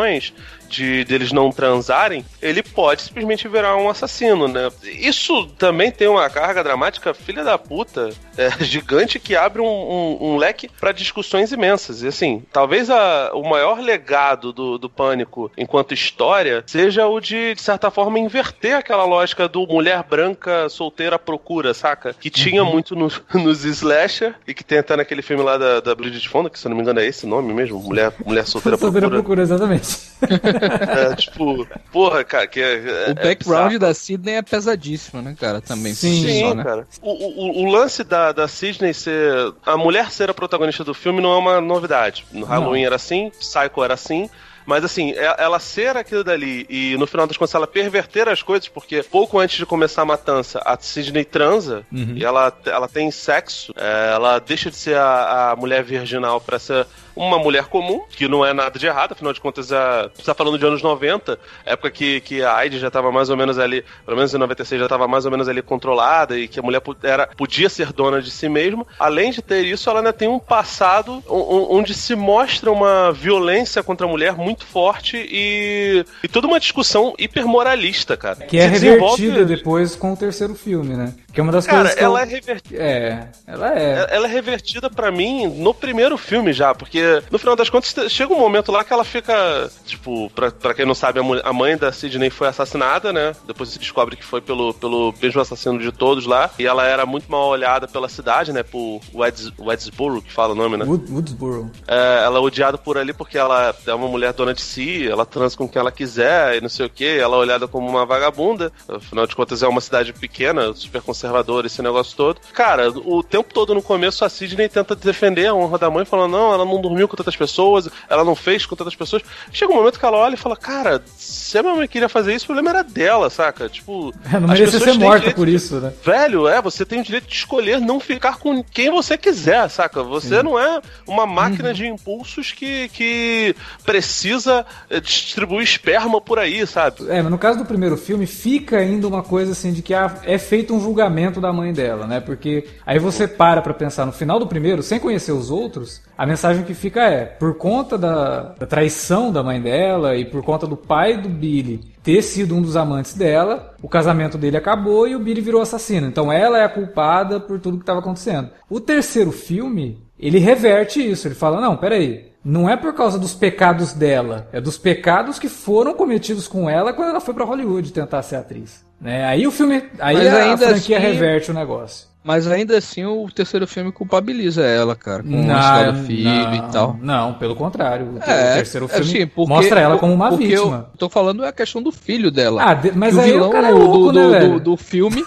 de 0.69 1.05
deles 1.05 1.33
não 1.33 1.51
transarem, 1.51 2.25
ele 2.43 2.63
pode 2.63 3.03
simplesmente 3.03 3.49
virar 3.49 3.77
um 3.77 3.89
assassino, 3.89 4.49
né? 4.49 4.71
Isso 4.83 5.47
também 5.59 5.91
tem 5.91 6.09
uma 6.09 6.29
carga 6.29 6.63
dramática 6.63 7.15
filha 7.15 7.45
da 7.45 7.57
puta, 7.57 8.11
é, 8.37 8.51
gigante 8.65 9.19
que 9.19 9.37
abre 9.37 9.63
um, 9.63 9.67
um, 9.67 10.19
um 10.21 10.37
leque 10.37 10.69
para 10.69 10.93
discussões 10.93 11.53
imensas. 11.53 12.03
E 12.03 12.09
assim, 12.09 12.43
talvez 12.53 12.91
a, 12.91 13.31
o 13.35 13.49
maior 13.49 13.81
legado 13.81 14.53
do, 14.53 14.79
do 14.79 14.91
Pânico 14.91 15.51
enquanto 15.57 15.95
história 15.95 16.65
seja 16.67 17.07
o 17.07 17.21
de, 17.21 17.55
de 17.55 17.63
certa 17.63 17.91
forma, 17.91 18.19
inverter 18.19 18.77
aquela 18.77 19.05
lógica 19.05 19.49
do 19.49 19.67
mulher 19.67 20.03
branca 20.03 20.69
solteira 20.69 21.19
procura, 21.19 21.73
saca? 21.75 22.15
Que 22.15 22.31
tinha 22.31 22.65
uhum. 22.65 22.73
muito 22.73 22.95
no, 22.95 23.11
nos 23.35 23.65
slasher 23.65 24.35
e 24.47 24.55
que 24.55 24.65
tem 24.65 24.79
até 24.79 24.97
naquele 24.97 25.23
filme 25.23 25.43
lá 25.43 25.57
da, 25.57 25.81
da 25.81 25.95
Bridget 25.95 26.29
Fonda, 26.29 26.51
que 26.51 26.59
se 26.59 26.69
não 26.69 26.77
me 26.77 26.83
engano 26.83 27.01
é 27.01 27.07
esse 27.07 27.27
nome 27.27 27.53
mesmo, 27.53 27.79
mulher, 27.79 28.13
mulher 28.25 28.47
solteira 28.47 28.77
procura. 28.79 29.01
solteira 29.01 29.23
procura, 29.23 29.43
exatamente. 29.43 29.76
Exatamente. 29.77 30.07
É, 30.21 31.15
tipo, 31.15 31.67
porra, 31.93 32.25
cara, 32.25 32.47
que 32.47 32.61
é, 32.61 32.77
O 33.09 33.11
é 33.11 33.15
background 33.15 33.75
é 33.75 33.79
da 33.79 33.93
Sidney 33.93 34.37
é 34.37 34.43
pesadíssimo, 34.43 35.21
né, 35.23 35.37
cara? 35.39 35.61
Também. 35.61 35.95
Sim, 35.95 36.23
sim 36.23 36.55
né? 36.55 36.65
cara. 36.65 36.87
O, 37.03 37.11
o, 37.11 37.65
o, 37.65 37.71
lance 37.71 38.03
da, 38.03 38.33
da 38.33 38.49
Sidney 38.49 38.95
ser. 38.95 39.53
A 39.65 39.77
mulher 39.77 40.11
ser 40.11 40.31
a 40.31 40.35
protagonista 40.35 40.83
do 40.83 40.95
filme 40.95 41.21
não 41.21 41.33
é 41.33 41.39
uma 41.39 41.61
novidade. 41.61 42.25
No 42.33 42.47
Halloween 42.47 42.81
não. 42.81 42.87
era 42.87 42.97
assim, 42.97 43.31
Psycho 43.39 43.85
era 43.85 43.95
assim. 43.95 44.29
Mas 44.65 44.85
assim, 44.85 45.12
é, 45.12 45.37
ela 45.39 45.61
ser 45.61 45.97
aquilo 45.97 46.25
dali 46.25 46.67
e 46.69 46.97
no 46.99 47.07
final 47.07 47.25
das 47.25 47.37
contas 47.37 47.55
ela 47.55 47.69
perverter 47.69 48.29
as 48.29 48.43
coisas, 48.43 48.67
porque 48.67 49.01
pouco 49.01 49.39
antes 49.39 49.59
de 49.59 49.65
começar 49.65 50.03
a 50.03 50.05
matança, 50.05 50.61
a 50.65 50.77
Sidney 50.77 51.25
transa 51.25 51.87
uhum. 51.93 52.15
e 52.17 52.25
ela, 52.25 52.53
ela 52.65 52.89
tem 52.89 53.09
sexo, 53.12 53.73
é, 53.77 54.11
ela 54.12 54.41
deixa 54.41 54.69
de 54.69 54.77
ser 54.77 54.97
a, 54.97 55.53
a 55.53 55.57
mulher 55.57 55.85
virginal 55.85 56.41
para 56.41 56.59
ser 56.59 56.85
uma 57.16 57.38
mulher 57.38 57.64
comum, 57.64 58.02
que 58.11 58.29
não 58.29 58.44
é 58.44 58.52
nada 58.52 58.79
de 58.79 58.87
errado, 58.87 59.12
afinal 59.12 59.33
de 59.33 59.40
contas, 59.40 59.72
a, 59.72 60.11
você 60.14 60.24
tá 60.24 60.35
falando 60.35 60.59
de 60.59 60.66
anos 60.66 60.83
90, 60.83 61.38
época 61.64 61.90
que, 61.90 62.20
que 62.20 62.42
a 62.42 62.55
AIDS 62.55 62.81
já 62.81 62.88
estava 62.88 63.11
mais 63.11 63.31
ou 63.31 63.37
menos 63.37 63.59
ali, 63.59 63.83
pelo 64.05 64.16
menos 64.16 64.35
em 64.35 64.38
96 64.38 64.79
já 64.79 64.87
estava 64.87 65.09
mais 65.09 65.24
ou 65.24 65.31
menos 65.31 65.48
ali 65.48 65.62
controlada 65.62 66.38
e 66.38 66.46
que 66.46 66.61
a 66.61 66.62
mulher 66.62 66.83
era, 67.02 67.26
podia 67.26 67.68
ser 67.68 67.92
dona 67.92 68.20
de 68.20 68.31
si 68.31 68.48
mesma. 68.48 68.87
Além 68.98 69.31
de 69.31 69.40
ter 69.40 69.62
isso, 69.64 69.88
ela 69.88 70.00
ainda 70.00 70.12
tem 70.12 70.29
um 70.29 70.38
passado 70.38 71.22
onde 71.29 71.94
se 71.94 72.14
mostra 72.14 72.70
uma 72.70 73.12
violência 73.12 73.83
contra 73.83 74.07
a 74.07 74.11
mulher 74.11 74.35
muito 74.35 74.66
forte 74.66 75.16
e, 75.16 76.05
e 76.22 76.29
toda 76.29 76.46
uma 76.46 76.61
discussão 76.61 77.14
hipermoralista, 77.18 78.16
cara. 78.16 78.46
Que 78.46 78.59
é 78.59 78.66
revertida 78.66 79.44
depois 79.44 79.96
com 79.96 80.12
o 80.12 80.16
terceiro 80.16 80.55
filme, 80.55 80.94
né? 80.94 81.14
Que 81.37 81.40
é 81.40 81.42
uma 81.42 81.53
das 81.53 81.66
cara, 81.66 81.81
coisas 81.81 81.99
que 81.99 82.03
ela 82.03 82.20
eu... 82.20 82.22
é 82.22 82.27
revertida. 82.27 82.83
É, 82.83 83.29
ela 83.46 83.79
é. 83.79 84.07
Ela 84.11 84.27
é 84.27 84.31
revertida 84.31 84.88
para 84.88 85.11
mim 85.11 85.46
no 85.46 85.75
primeiro 85.75 86.16
filme 86.16 86.51
já, 86.51 86.75
porque 86.75 87.22
no 87.31 87.38
final 87.38 87.55
das 87.55 87.68
contas 87.68 88.11
chega 88.11 88.33
um 88.33 88.38
momento 88.38 88.72
lá 88.72 88.83
que 88.83 88.90
ela 88.90 89.05
fica, 89.05 89.70
tipo, 89.85 90.31
pra, 90.31 90.51
pra 90.51 90.72
quem 90.72 90.87
não 90.87 90.94
sabe, 90.94 91.20
a 91.44 91.53
mãe 91.53 91.77
da 91.77 91.92
Sidney 91.92 92.31
foi 92.31 92.49
assassinada, 92.49 93.12
né? 93.12 93.35
Depois 93.46 93.68
se 93.68 93.79
descobre 93.79 94.16
que 94.16 94.25
foi 94.25 94.40
pelo, 94.40 94.72
pelo 94.72 95.12
mesmo 95.20 95.38
assassino 95.38 95.79
de 95.79 95.92
todos 95.92 96.25
lá. 96.25 96.49
E 96.59 96.66
ela 96.66 96.87
era 96.87 97.05
muito 97.05 97.31
mal 97.31 97.49
olhada 97.49 97.87
pela 97.87 98.09
cidade, 98.09 98.51
né? 98.51 98.62
Por 98.62 99.03
Weds, 99.14 99.53
Wedsboro, 99.61 100.22
que 100.22 100.33
fala 100.33 100.55
o 100.55 100.57
nome, 100.57 100.79
né? 100.79 100.87
Wood, 100.87 101.12
Woodsboro. 101.12 101.70
É, 101.87 102.22
ela 102.25 102.38
é 102.38 102.40
odiada 102.40 102.79
por 102.79 102.96
ali 102.96 103.12
porque 103.12 103.37
ela 103.37 103.75
é 103.87 103.92
uma 103.92 104.09
mulher 104.09 104.33
dona 104.33 104.55
de 104.55 104.62
si, 104.62 105.07
ela 105.07 105.27
transa 105.27 105.55
com 105.55 105.68
quem 105.68 105.81
ela 105.81 105.92
quiser 105.92 106.57
e 106.57 106.62
não 106.62 106.70
sei 106.70 106.87
o 106.87 106.90
que. 106.90 107.05
Ela 107.18 107.37
é 107.37 107.40
olhada 107.40 107.68
como 107.68 107.87
uma 107.87 108.07
vagabunda. 108.07 108.72
Afinal 108.88 109.27
de 109.27 109.37
contas, 109.37 109.62
é 109.62 109.68
uma 109.68 109.83
cidade 109.83 110.14
pequena, 110.14 110.72
super 110.72 111.03
conservadora, 111.03 111.26
esse 111.67 111.83
negócio 111.83 112.17
todo. 112.17 112.41
Cara, 112.53 112.91
o 112.91 113.23
tempo 113.23 113.53
todo 113.53 113.75
no 113.75 113.83
começo 113.83 114.25
a 114.25 114.29
Sidney 114.29 114.69
tenta 114.69 114.95
defender 114.95 115.47
a 115.47 115.55
honra 115.55 115.79
da 115.79 115.91
mãe, 115.91 116.05
falando: 116.05 116.33
não, 116.33 116.53
ela 116.53 116.65
não 116.65 116.81
dormiu 116.81 117.09
com 117.09 117.17
tantas 117.17 117.37
pessoas, 117.37 117.89
ela 118.09 118.25
não 118.25 118.35
fez 118.35 118.67
com 118.67 118.77
tantas 118.77 118.95
pessoas. 118.95 119.23
Chega 119.53 119.73
um 119.73 119.77
momento 119.77 119.99
que 119.99 120.05
ela 120.05 120.19
olha 120.19 120.35
e 120.35 120.39
fala, 120.39 120.57
cara, 120.57 121.03
se 121.17 121.59
a 121.59 121.62
minha 121.62 121.75
mãe 121.75 121.89
queria 121.89 122.09
fazer 122.09 122.35
isso, 122.35 122.45
o 122.45 122.49
problema 122.49 122.71
era 122.71 122.83
dela, 122.85 123.31
saca? 123.31 123.69
Tipo. 123.69 124.12
É, 124.37 124.41
não 124.41 124.49
merecia 124.49 124.81
ser 124.81 124.95
morta 124.95 125.31
por 125.31 125.49
isso, 125.49 125.77
né? 125.77 125.93
Velho, 126.05 126.49
é, 126.49 126.61
você 126.61 126.85
tem 126.85 127.01
o 127.01 127.05
direito 127.05 127.29
de 127.29 127.35
escolher 127.35 127.81
não 127.81 128.01
ficar 128.01 128.39
com 128.39 128.62
quem 128.62 128.91
você 128.91 129.17
quiser, 129.17 129.69
saca? 129.71 130.03
Você 130.03 130.39
Sim. 130.39 130.43
não 130.43 130.59
é 130.59 130.81
uma 131.07 131.25
máquina 131.25 131.69
uhum. 131.69 131.75
de 131.75 131.87
impulsos 131.87 132.53
que, 132.53 132.89
que 132.89 133.55
precisa 133.85 134.67
eh, 134.91 135.01
distribuir 135.01 135.62
esperma 135.62 136.21
por 136.21 136.39
aí, 136.39 136.67
sabe? 136.67 137.09
É, 137.09 137.23
mas 137.23 137.31
no 137.31 137.39
caso 137.39 137.59
do 137.59 137.65
primeiro 137.65 137.97
filme, 137.97 138.27
fica 138.27 138.79
ainda 138.79 139.07
uma 139.07 139.23
coisa 139.23 139.53
assim 139.53 139.73
de 139.73 139.81
que 139.81 139.95
é 139.95 140.39
feito 140.39 140.75
um 140.75 140.81
julgamento 140.81 141.15
da 141.40 141.52
mãe 141.52 141.72
dela, 141.72 142.07
né? 142.07 142.20
Porque 142.20 142.66
aí 142.85 142.98
você 142.98 143.26
para 143.26 143.62
pra 143.62 143.74
pensar 143.74 144.05
no 144.05 144.12
final 144.12 144.38
do 144.38 144.46
primeiro, 144.46 144.83
sem 144.83 145.00
conhecer 145.00 145.33
os 145.33 145.50
outros, 145.50 146.02
a 146.16 146.26
mensagem 146.26 146.64
que 146.64 146.74
fica 146.74 147.02
é: 147.02 147.24
por 147.24 147.57
conta 147.57 147.96
da, 147.96 148.55
da 148.59 148.66
traição 148.66 149.33
da 149.33 149.42
mãe 149.42 149.61
dela 149.61 150.16
e 150.16 150.24
por 150.24 150.42
conta 150.42 150.66
do 150.66 150.76
pai 150.76 151.16
do 151.16 151.29
Billy 151.29 151.81
ter 152.02 152.22
sido 152.22 152.55
um 152.55 152.62
dos 152.62 152.76
amantes 152.76 153.14
dela, 153.14 153.74
o 153.83 153.88
casamento 153.88 154.38
dele 154.38 154.57
acabou 154.57 155.09
e 155.09 155.16
o 155.16 155.18
Billy 155.18 155.40
virou 155.40 155.61
assassino. 155.61 156.07
Então 156.07 156.31
ela 156.31 156.59
é 156.59 156.64
a 156.64 156.68
culpada 156.68 157.40
por 157.40 157.59
tudo 157.59 157.79
que 157.79 157.83
estava 157.83 158.00
acontecendo. 158.00 158.50
O 158.70 158.79
terceiro 158.79 159.33
filme, 159.33 160.07
ele 160.18 160.38
reverte 160.38 161.00
isso. 161.00 161.26
Ele 161.26 161.35
fala: 161.35 161.61
não, 161.61 161.76
peraí. 161.76 162.37
Não 162.48 162.70
é 162.70 162.76
por 162.76 162.94
causa 162.94 163.18
dos 163.18 163.35
pecados 163.35 163.92
dela, 163.92 164.46
é 164.52 164.61
dos 164.61 164.79
pecados 164.79 165.37
que 165.37 165.48
foram 165.48 165.94
cometidos 165.94 166.46
com 166.46 166.70
ela 166.70 166.92
quando 166.92 167.09
ela 167.09 167.20
foi 167.20 167.35
para 167.35 167.44
Hollywood 167.44 167.92
tentar 167.92 168.22
ser 168.22 168.37
atriz. 168.37 168.86
Né? 169.01 169.25
Aí 169.25 169.47
o 169.47 169.51
filme, 169.51 169.83
aí 169.99 170.17
Mas 170.17 170.27
a, 170.27 170.57
franquia 170.57 170.99
assim, 170.99 171.07
reverte 171.07 171.51
o 171.51 171.55
negócio. 171.55 172.09
Mas 172.25 172.49
ainda 172.49 172.77
assim 172.77 173.05
o 173.05 173.29
terceiro 173.31 173.69
filme 173.69 173.93
culpabiliza 173.93 174.65
ela, 174.65 174.97
cara, 174.97 175.23
com 175.23 175.29
não, 175.29 175.55
a 175.55 175.91
do 175.91 176.05
filho 176.05 176.25
não, 176.25 176.55
e 176.55 176.63
tal. 176.73 176.97
Não, 177.01 177.35
pelo 177.35 177.55
contrário. 177.55 178.19
É, 178.27 178.53
o 178.53 178.55
terceiro 178.57 178.89
filme 178.89 179.05
assim, 179.05 179.27
porque, 179.27 179.49
mostra 179.49 179.81
ela 179.81 179.97
como 179.97 180.13
uma 180.13 180.37
vítima. 180.37 180.91
Eu 180.93 180.99
tô 180.99 181.09
falando 181.09 181.45
é 181.45 181.49
a 181.49 181.53
questão 181.53 181.81
do 181.81 181.93
filho 181.93 182.31
dela. 182.31 182.63
Ah, 182.65 182.77
mas 182.95 183.17
aí 183.17 183.31
o 183.31 183.35
vilão 183.35 183.49
o 183.49 183.53
cara 183.53 183.69
é 183.69 183.71
louco, 183.71 184.13
do, 184.13 184.31
né, 184.31 184.41
do, 184.41 184.49
do, 184.55 184.61
do 184.61 184.77
filme 184.77 185.23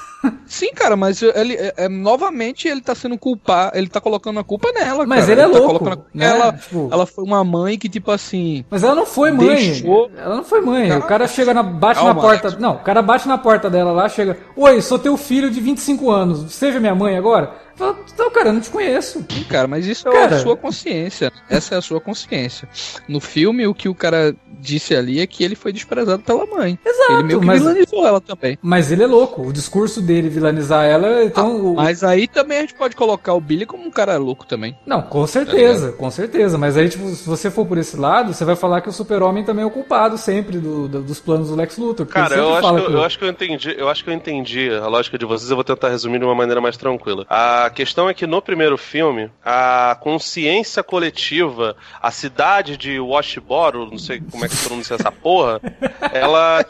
Sim, 0.45 0.73
cara, 0.73 0.95
mas 0.95 1.21
ele 1.21 1.53
é, 1.53 1.73
é, 1.77 1.89
novamente 1.89 2.67
ele 2.67 2.81
tá 2.81 2.93
sendo 2.93 3.17
culpado, 3.17 3.77
ele 3.77 3.87
tá 3.87 4.01
colocando 4.01 4.39
a 4.39 4.43
culpa 4.43 4.71
nela. 4.73 5.05
Mas 5.05 5.21
cara. 5.21 5.31
ele 5.31 5.41
é 5.41 5.43
ele 5.45 5.53
tá 5.53 5.59
louco. 5.59 5.85
Tá 5.85 5.97
né? 6.13 6.25
ela, 6.25 6.53
tipo... 6.53 6.89
ela 6.91 7.05
foi 7.05 7.23
uma 7.23 7.43
mãe 7.43 7.77
que, 7.77 7.87
tipo 7.87 8.11
assim. 8.11 8.65
Mas 8.69 8.83
ela 8.83 8.95
não 8.95 9.05
foi 9.05 9.31
mãe. 9.31 9.55
Deixou... 9.55 10.11
Ela 10.17 10.35
não 10.35 10.43
foi 10.43 10.61
mãe. 10.61 10.91
o 10.91 11.03
cara 11.03 11.27
chega 11.27 11.53
na. 11.53 11.63
bate 11.63 11.99
Calma, 11.99 12.13
na 12.13 12.21
porta. 12.21 12.57
Não, 12.59 12.73
o 12.73 12.79
cara 12.79 13.01
bate 13.01 13.27
na 13.27 13.37
porta 13.37 13.69
dela 13.69 13.91
lá, 13.91 14.09
chega. 14.09 14.37
Oi, 14.55 14.81
sou 14.81 14.99
teu 14.99 15.15
filho 15.15 15.49
de 15.49 15.61
25 15.61 16.11
anos. 16.11 16.53
Seja 16.53 16.79
minha 16.79 16.95
mãe 16.95 17.17
agora? 17.17 17.53
Fala, 17.79 17.97
não, 18.17 18.29
cara, 18.29 18.49
eu 18.49 18.53
não 18.53 18.59
te 18.59 18.69
conheço. 18.69 19.25
Sim, 19.31 19.43
cara, 19.45 19.65
mas 19.65 19.87
isso 19.87 20.05
é 20.09 20.11
cara... 20.11 20.35
a 20.35 20.39
sua 20.39 20.57
consciência. 20.57 21.31
Essa 21.49 21.75
é 21.75 21.77
a 21.77 21.81
sua 21.81 22.01
consciência. 22.01 22.67
No 23.07 23.21
filme, 23.21 23.65
o 23.65 23.73
que 23.73 23.87
o 23.87 23.95
cara 23.95 24.35
disse 24.59 24.93
ali 24.93 25.21
é 25.21 25.25
que 25.25 25.45
ele 25.45 25.55
foi 25.55 25.71
desprezado 25.71 26.21
pela 26.21 26.45
mãe. 26.45 26.77
Exato. 26.85 27.13
Ele 27.13 27.23
meio 27.23 27.39
que 27.39 27.45
mas... 27.45 27.61
vilanizou 27.61 28.05
ela 28.05 28.19
também. 28.19 28.57
Mas 28.61 28.91
ele 28.91 29.03
é 29.03 29.07
louco. 29.07 29.43
O 29.43 29.53
discurso 29.53 30.01
dele 30.01 30.27
vilanizar 30.27 30.85
ela, 30.85 31.23
então. 31.23 31.45
Ah, 31.45 31.49
o... 31.49 31.75
Mas 31.75 32.03
aí 32.03 32.27
também 32.27 32.57
a 32.57 32.61
gente 32.61 32.73
pode 32.73 32.97
colocar 32.97 33.33
o 33.33 33.39
Billy 33.39 33.65
como 33.65 33.85
um 33.85 33.91
cara 33.91 34.17
louco 34.17 34.45
também. 34.45 34.77
Não, 34.85 35.01
com 35.01 35.25
certeza, 35.25 35.91
tá 35.91 35.97
com 35.97 36.11
certeza. 36.11 36.57
Mas 36.57 36.75
aí, 36.75 36.89
tipo, 36.89 37.07
se 37.09 37.25
você 37.25 37.49
for 37.49 37.65
por 37.65 37.77
esse 37.77 37.95
lado, 37.95 38.33
você 38.33 38.43
vai 38.43 38.57
falar 38.57 38.81
que 38.81 38.89
o 38.89 38.93
super-homem 38.93 39.45
também 39.45 39.63
é 39.63 39.65
o 39.65 39.71
culpado 39.71 40.17
sempre 40.17 40.59
do, 40.59 40.89
do, 40.89 41.01
dos 41.01 41.21
planos 41.21 41.47
do 41.47 41.55
Lex 41.55 41.77
Luthor. 41.77 42.05
Cara, 42.07 42.35
eu 42.35 42.55
acho, 42.55 42.73
que, 42.73 42.81
eu, 42.81 42.91
eu 42.91 43.03
acho 43.03 43.17
que 43.17 43.23
eu 43.23 43.29
entendi. 43.29 43.75
Eu 43.77 43.87
acho 43.87 44.03
que 44.03 44.09
eu 44.09 44.13
entendi 44.13 44.69
a 44.69 44.87
lógica 44.87 45.17
de 45.17 45.25
vocês. 45.25 45.49
Eu 45.49 45.55
vou 45.55 45.63
tentar 45.63 45.87
resumir 45.87 46.19
de 46.19 46.25
uma 46.25 46.35
maneira 46.35 46.59
mais 46.59 46.75
tranquila. 46.75 47.25
A 47.29 47.68
questão 47.69 48.09
é 48.09 48.13
que 48.13 48.27
no 48.27 48.41
primeiro 48.41 48.77
filme, 48.77 49.31
a 49.43 49.97
consciência 50.01 50.83
coletiva, 50.83 51.75
a 52.01 52.11
cidade 52.11 52.77
de 52.77 52.99
Washboro, 52.99 53.89
não 53.89 53.97
sei 53.97 54.21
como 54.31 54.45
é 54.45 54.49
que 54.49 54.57
pronuncia 54.57 54.95
essa 54.95 55.11
porra, 55.11 55.61
ela, 56.13 56.65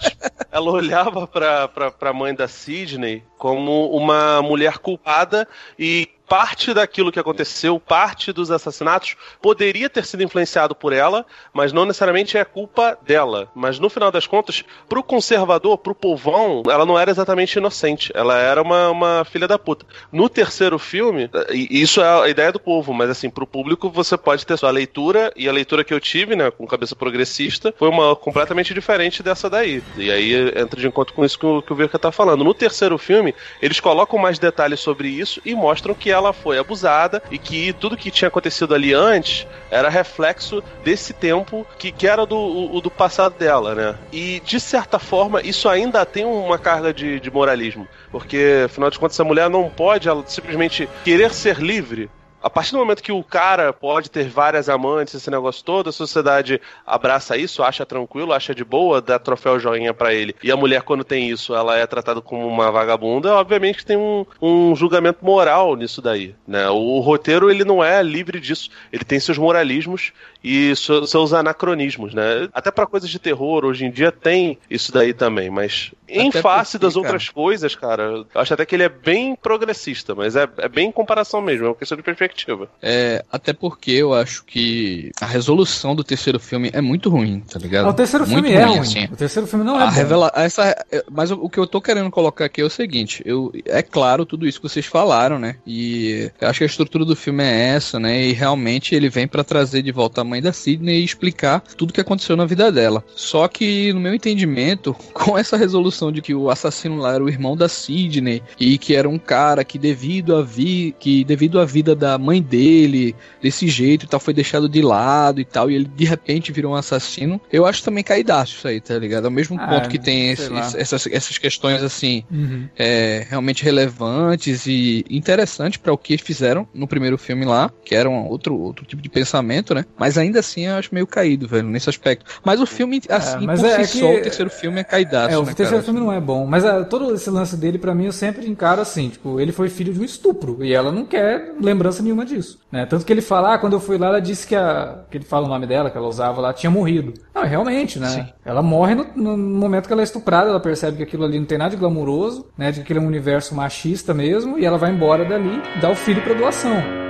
ela 0.52 0.72
olhava 0.72 1.28
pra, 1.28 1.68
pra, 1.68 1.92
pra 1.92 2.14
mãe 2.14 2.34
da 2.34 2.48
Sidney 2.48 3.24
como 3.38 3.90
uma 3.92 4.42
mulher 4.42 4.78
culpada 4.80 5.48
e 5.78 6.10
parte 6.30 6.76
daquilo 6.76 7.12
que 7.12 7.20
aconteceu, 7.20 7.80
parte 7.80 8.32
dos 8.32 8.52
assassinatos, 8.52 9.16
poderia 9.42 9.90
ter 9.90 10.06
sido 10.06 10.22
influenciado 10.22 10.76
por 10.76 10.94
ela, 10.94 11.26
mas 11.52 11.74
não 11.74 11.86
necessariamente 11.86 12.38
é 12.38 12.46
culpa 12.46 12.96
dela. 13.02 13.50
Mas 13.56 13.80
no 13.80 13.90
final 13.90 14.12
das 14.12 14.28
contas, 14.28 14.64
pro 14.88 15.02
conservador, 15.02 15.80
pro 15.80 15.96
povão, 15.96 16.62
ela 16.70 16.86
não 16.86 17.00
era 17.00 17.10
exatamente 17.10 17.58
inocente. 17.58 18.12
Ela 18.14 18.38
era 18.38 18.62
uma, 18.62 18.92
uma 18.92 19.26
filha 19.26 19.48
da 19.48 19.58
puta. 19.58 19.88
No 20.12 20.30
terceiro 20.30 20.78
filme, 20.78 21.30
isso 21.52 22.00
é 22.00 22.24
a 22.24 22.30
ideia 22.30 22.52
do 22.52 22.60
povo, 22.60 22.94
mas 22.94 23.10
assim, 23.10 23.30
pro 23.30 23.48
público 23.48 23.90
você 23.90 24.16
pode 24.16 24.46
ter 24.46 24.56
sua 24.58 24.70
leitura, 24.70 25.34
e 25.36 25.50
a 25.50 25.52
leitura 25.52 25.84
que 25.84 25.94
eu 25.94 26.00
tive, 26.00 26.36
né, 26.36 26.52
com 26.52 26.68
cabeça 26.68 26.96
progressista, 26.96 27.74
foi 27.76 27.90
uma 27.90 28.16
completamente 28.16 28.72
diferente 28.72 29.24
dessa 29.24 29.50
daí. 29.50 29.82
E 29.98 30.12
aí 30.12 30.34
entra 30.56 30.80
de 30.80 30.88
encontro 30.88 31.16
com 31.16 31.26
isso 31.26 31.40
que 31.40 31.46
o, 31.46 31.62
que 31.64 31.74
o 31.74 31.76
Virka 31.76 31.98
tá 31.98 32.12
falando. 32.12 32.44
No 32.44 32.54
terceiro 32.54 33.00
filme, 33.00 33.34
eles 33.60 33.80
colocam 33.80 34.20
mais 34.20 34.38
detalhes 34.38 34.80
sobre 34.80 35.08
isso 35.08 35.42
e 35.44 35.56
mostram 35.56 35.96
que 35.96 36.12
ela 36.12 36.19
foi 36.34 36.60
abusada 36.60 37.22
e 37.32 37.38
que 37.38 37.74
tudo 37.74 37.98
que 37.98 38.12
tinha 38.12 38.28
acontecido 38.28 38.76
ali 38.76 38.94
antes 38.94 39.48
era 39.72 39.90
reflexo 39.90 40.64
desse 40.84 41.14
tempo 41.14 41.66
que, 41.78 41.92
que 41.92 42.08
era 42.08 42.26
do, 42.26 42.38
o, 42.38 42.82
do 42.82 42.92
passado 42.92 43.38
dela, 43.38 43.74
né? 43.74 43.96
E 44.12 44.42
de 44.44 44.60
certa 44.60 45.00
forma, 45.00 45.42
isso 45.42 45.70
ainda 45.70 46.06
tem 46.06 46.26
uma 46.26 46.58
carga 46.58 46.94
de, 46.94 47.20
de 47.20 47.32
moralismo. 47.32 47.88
Porque, 48.12 48.64
afinal 48.66 48.90
de 48.90 49.00
contas, 49.00 49.16
essa 49.16 49.24
mulher 49.24 49.50
não 49.50 49.70
pode 49.70 50.08
ela, 50.08 50.24
simplesmente 50.28 50.90
querer 51.04 51.34
ser 51.34 51.58
livre 51.58 52.10
a 52.42 52.50
partir 52.50 52.72
do 52.72 52.78
momento 52.78 53.04
que 53.04 53.12
o 53.12 53.24
cara 53.24 53.74
pode 53.74 54.10
ter 54.10 54.28
várias 54.28 54.70
amantes, 54.70 55.14
esse 55.14 55.30
negócio 55.30 55.64
todo, 55.64 55.90
a 55.90 55.94
sociedade 55.94 56.62
abraça 56.86 57.38
isso, 57.38 57.64
acha 57.64 57.86
tranquilo, 57.86 58.34
acha 58.34 58.56
de 58.56 58.64
boa, 58.64 59.02
dá 59.02 59.20
troféu 59.20 59.60
joinha 59.60 59.94
para 59.94 60.14
ele. 60.14 60.36
E 60.42 60.52
a 60.52 60.58
mulher, 60.58 60.82
quando 60.84 61.04
tem 61.04 61.30
isso, 61.30 61.54
ela 61.54 61.78
é 61.78 61.86
tratada 61.86 62.22
como 62.22 62.48
uma 62.48 62.72
vagabunda, 62.72 63.36
obviamente 63.36 63.86
tem 63.86 63.98
um, 63.98 64.26
um 64.42 64.76
julgamento 64.76 65.24
moral 65.24 65.76
nisso 65.76 66.02
daí. 66.02 66.36
Né? 66.48 66.70
O, 66.70 66.98
o, 66.98 67.00
roteiro 67.00 67.50
ele 67.50 67.64
não 67.64 67.84
é 67.84 68.02
livre 68.02 68.40
disso. 68.40 68.70
Ele 68.92 69.04
tem 69.04 69.20
seus 69.20 69.38
moralismos 69.38 70.14
e 70.44 70.74
seus 70.76 71.34
anacronismos, 71.34 72.14
né? 72.14 72.48
Até 72.54 72.72
para 72.72 72.86
coisas 72.86 73.10
de 73.10 73.20
terror, 73.20 73.66
hoje 73.66 73.86
em 73.86 73.92
dia 73.92 74.12
tem 74.12 74.58
isso 74.70 74.92
daí 74.92 75.14
também, 75.14 75.50
mas 75.50 75.92
em 76.08 76.30
até 76.30 76.42
face 76.42 76.72
porque, 76.74 76.86
das 76.86 76.94
cara. 76.94 77.06
outras 77.06 77.30
coisas, 77.30 77.76
cara, 77.76 78.04
eu 78.04 78.26
acho 78.36 78.54
até 78.54 78.66
que 78.66 78.76
ele 78.76 78.84
é 78.84 78.90
bem 78.90 79.36
progressista, 79.36 80.16
mas 80.16 80.36
é, 80.36 80.48
é 80.58 80.68
bem 80.68 80.90
em 80.90 80.92
comparação 80.92 81.42
mesmo, 81.42 81.66
é 81.66 81.70
uma 81.70 81.76
questão 81.76 81.98
de 81.98 82.04
perspectiva. 82.04 82.68
É, 82.82 83.24
até 83.32 83.54
porque 83.54 83.92
eu 83.92 84.14
acho 84.14 84.44
que 84.46 85.12
a 85.22 85.26
resolução 85.26 85.96
do 85.96 86.04
terceiro 86.04 86.40
filme 86.40 86.70
é 86.74 86.82
muito 86.82 87.10
ruim, 87.10 87.42
tá 87.42 87.60
ligado? 87.60 87.90
O 87.90 87.94
terceiro 87.94 88.26
muito 88.26 88.44
filme 88.44 88.58
é 88.58 88.64
ruim, 88.64 88.74
é 88.74 88.78
ruim. 88.78 88.88
Assim. 88.88 89.14
O 89.14 89.18
terceiro 89.18 89.48
filme 89.48 89.66
não 89.66 89.80
é 89.80 89.84
a 89.84 89.90
revela 89.90 90.32
essa 90.36 90.76
Mas 91.12 91.32
o 91.32 91.50
que 91.50 91.60
eu 91.60 91.68
tô 91.68 91.82
querendo 91.82 92.10
colocar 92.10 92.46
aqui 92.46 92.62
é 92.62 92.66
o 92.66 92.70
seguinte, 92.70 93.22
eu, 93.26 93.52
é 93.66 93.82
claro 93.82 94.26
tudo 94.26 94.48
isso 94.48 94.60
que 94.60 94.70
vocês 94.70 94.86
falaram, 94.86 95.38
né? 95.38 95.58
E 95.66 96.32
eu 96.40 96.48
acho 96.48 96.60
que 96.60 96.64
a 96.64 96.68
estrutura 96.68 97.06
do 97.06 97.16
filme 97.16 97.44
é 97.44 97.70
essa, 97.76 98.00
né? 98.00 98.26
E 98.26 98.34
realmente 98.34 98.96
ele 98.96 99.10
vem 99.10 99.28
para 99.28 99.44
trazer 99.44 99.82
de 99.82 99.92
volta 99.92 100.22
a 100.22 100.24
mãe 100.30 100.42
da 100.42 100.54
Sidney 100.54 101.02
e 101.02 101.04
explicar 101.04 101.62
tudo 101.76 101.94
que 101.94 102.02
aconteceu 102.02 102.36
na 102.36 102.46
vida 102.46 102.72
dela. 102.72 103.04
Só 103.16 103.48
que, 103.48 103.92
no 103.94 104.00
meu 104.00 104.14
entendimento, 104.14 104.96
com 105.14 105.38
essa 105.38 105.58
resolução 105.58 106.12
de 106.12 106.22
que 106.22 106.34
o 106.34 106.50
assassino 106.50 106.98
lá 106.98 107.16
era 107.16 107.24
o 107.24 107.30
irmão 107.30 107.56
da 107.56 107.68
Sidney 107.68 108.42
e 108.60 108.78
que 108.78 108.96
era 108.96 109.10
um 109.10 109.18
cara 109.18 109.64
que 109.64 109.78
devido 109.78 110.36
a 110.36 110.42
vi 110.42 110.96
que 111.00 111.24
devido 111.24 111.60
à 111.60 111.66
vida 111.66 111.96
da 111.96 112.18
mãe 112.18 112.42
dele 112.42 113.16
desse 113.42 113.68
jeito 113.68 114.06
e 114.06 114.08
tal 114.08 114.20
foi 114.20 114.34
deixado 114.34 114.70
de 114.70 114.82
lado 114.82 115.42
e 115.42 115.46
tal 115.46 115.70
e 115.70 115.76
ele 115.76 115.86
de 115.86 116.06
repente 116.06 116.52
virou 116.52 116.74
um 116.74 116.76
assassino, 116.76 117.42
eu 117.52 117.66
acho 117.66 117.84
também 117.84 118.04
caidaço 118.04 118.56
isso 118.56 118.68
aí, 118.68 118.80
tá 118.80 118.98
ligado? 118.98 119.26
Ao 119.26 119.32
mesmo 119.32 119.60
ah, 119.60 119.68
ponto 119.68 119.90
que 119.90 120.00
tem 120.00 120.32
esse, 120.32 120.52
essas, 120.78 121.08
essas 121.08 121.38
questões 121.38 121.82
assim 121.82 122.24
uhum. 122.32 122.68
é, 122.78 123.26
realmente 123.30 123.64
relevantes 123.64 124.66
e 124.66 125.06
interessantes 125.10 125.78
para 125.78 125.94
o 125.94 125.98
que 125.98 126.18
fizeram 126.18 126.68
no 126.74 126.88
primeiro 126.88 127.18
filme 127.18 127.46
lá, 127.46 127.72
que 127.84 127.96
era 127.96 128.10
um 128.10 128.28
outro 128.28 128.58
outro 128.60 128.86
tipo 128.86 129.02
de 129.02 129.10
pensamento, 129.10 129.74
né? 129.74 129.86
Mas 129.98 130.18
ainda 130.20 130.40
assim 130.40 130.68
eu 130.68 130.76
acho 130.76 130.94
meio 130.94 131.08
caído, 131.08 131.48
velho, 131.48 131.68
nesse 131.68 131.90
aspecto. 131.90 132.26
Mas 132.44 132.62
o 132.62 132.66
filme, 132.66 133.02
é, 133.08 133.16
assim, 133.16 133.50
é, 133.50 133.56
por 133.56 133.66
é, 133.66 133.84
si 133.84 134.00
só, 134.00 134.12
o 134.12 134.22
terceiro 134.22 134.52
filme 134.52 134.80
é 134.80 134.84
caidaço, 134.84 135.34
é, 135.34 135.38
o 135.38 135.42
né, 135.42 135.48
terceiro 135.48 135.72
cara? 135.72 135.84
filme 135.84 136.00
não 136.00 136.12
é 136.12 136.20
bom. 136.20 136.46
Mas 136.46 136.64
é, 136.64 136.84
todo 136.84 137.14
esse 137.14 137.30
lance 137.30 137.56
dele, 137.56 137.78
para 137.78 137.96
mim, 137.96 138.06
eu 138.06 138.12
sempre 138.12 138.48
encaro 138.48 138.82
assim, 138.82 139.10
tipo, 139.10 139.40
ele 139.40 139.52
foi 139.52 139.70
filho 139.70 139.94
de 139.94 140.00
um 140.00 140.04
estupro. 140.04 140.64
E 140.64 140.74
ela 140.74 140.92
não 140.92 141.06
quer 141.06 141.54
lembrança 141.60 142.04
nenhuma 142.04 142.26
disso. 142.26 142.60
Né? 142.72 142.86
Tanto 142.86 143.06
que 143.06 143.12
ele 143.12 143.22
fala, 143.22 143.56
ah, 143.56 143.58
quando 143.58 143.74
eu 143.74 143.80
fui 143.80 143.98
lá, 143.98 144.08
ela 144.08 144.22
disse 144.22 144.46
que 144.46 144.56
a. 144.56 145.00
que 145.10 145.18
ele 145.18 145.26
fala 145.26 145.46
o 145.46 145.50
nome 145.50 145.66
dela, 145.66 145.90
que 145.90 145.98
ela 145.98 146.08
usava 146.08 146.42
lá, 146.42 146.54
tinha 146.54 146.70
morrido. 146.70 147.14
Não, 147.34 147.44
realmente, 147.44 148.00
né? 148.00 148.10
Sim. 148.10 148.26
Ela 148.46 148.62
morre 148.62 148.96
no, 148.96 149.06
no, 149.16 149.38
momento 149.38 149.88
que 149.88 149.94
ela 149.94 150.02
é 150.02 150.04
estuprada, 150.04 150.50
ela 150.50 150.60
percebe 150.60 150.98
que 150.98 151.04
aquilo 151.04 151.24
ali 151.24 151.40
não 151.40 151.46
tem 151.46 151.58
nada 151.58 151.72
de 151.72 151.78
glamuroso, 151.78 152.48
né? 152.58 152.72
De 152.72 152.78
que 152.78 152.82
aquele 152.82 153.00
é 153.00 153.02
um 153.02 153.08
universo 153.08 153.56
machista 153.56 154.14
mesmo, 154.14 154.58
e 154.58 154.66
ela 154.66 154.78
vai 154.78 154.92
embora 154.92 155.26
dali, 155.26 155.62
dá 155.82 155.90
o 155.90 155.96
filho 155.96 156.22
pra 156.22 156.34
doação. 156.34 157.09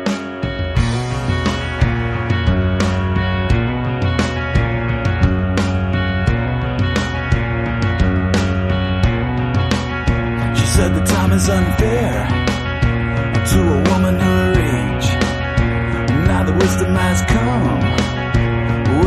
Time 11.30 11.38
is 11.38 11.50
unfair 11.50 12.28
to 13.46 13.60
a 13.60 13.92
woman 13.92 14.20
her 14.20 14.52
age. 14.54 15.08
Now 16.28 16.44
the 16.44 16.54
wisdom 16.54 16.96
has 16.96 17.22
come, 17.22 17.82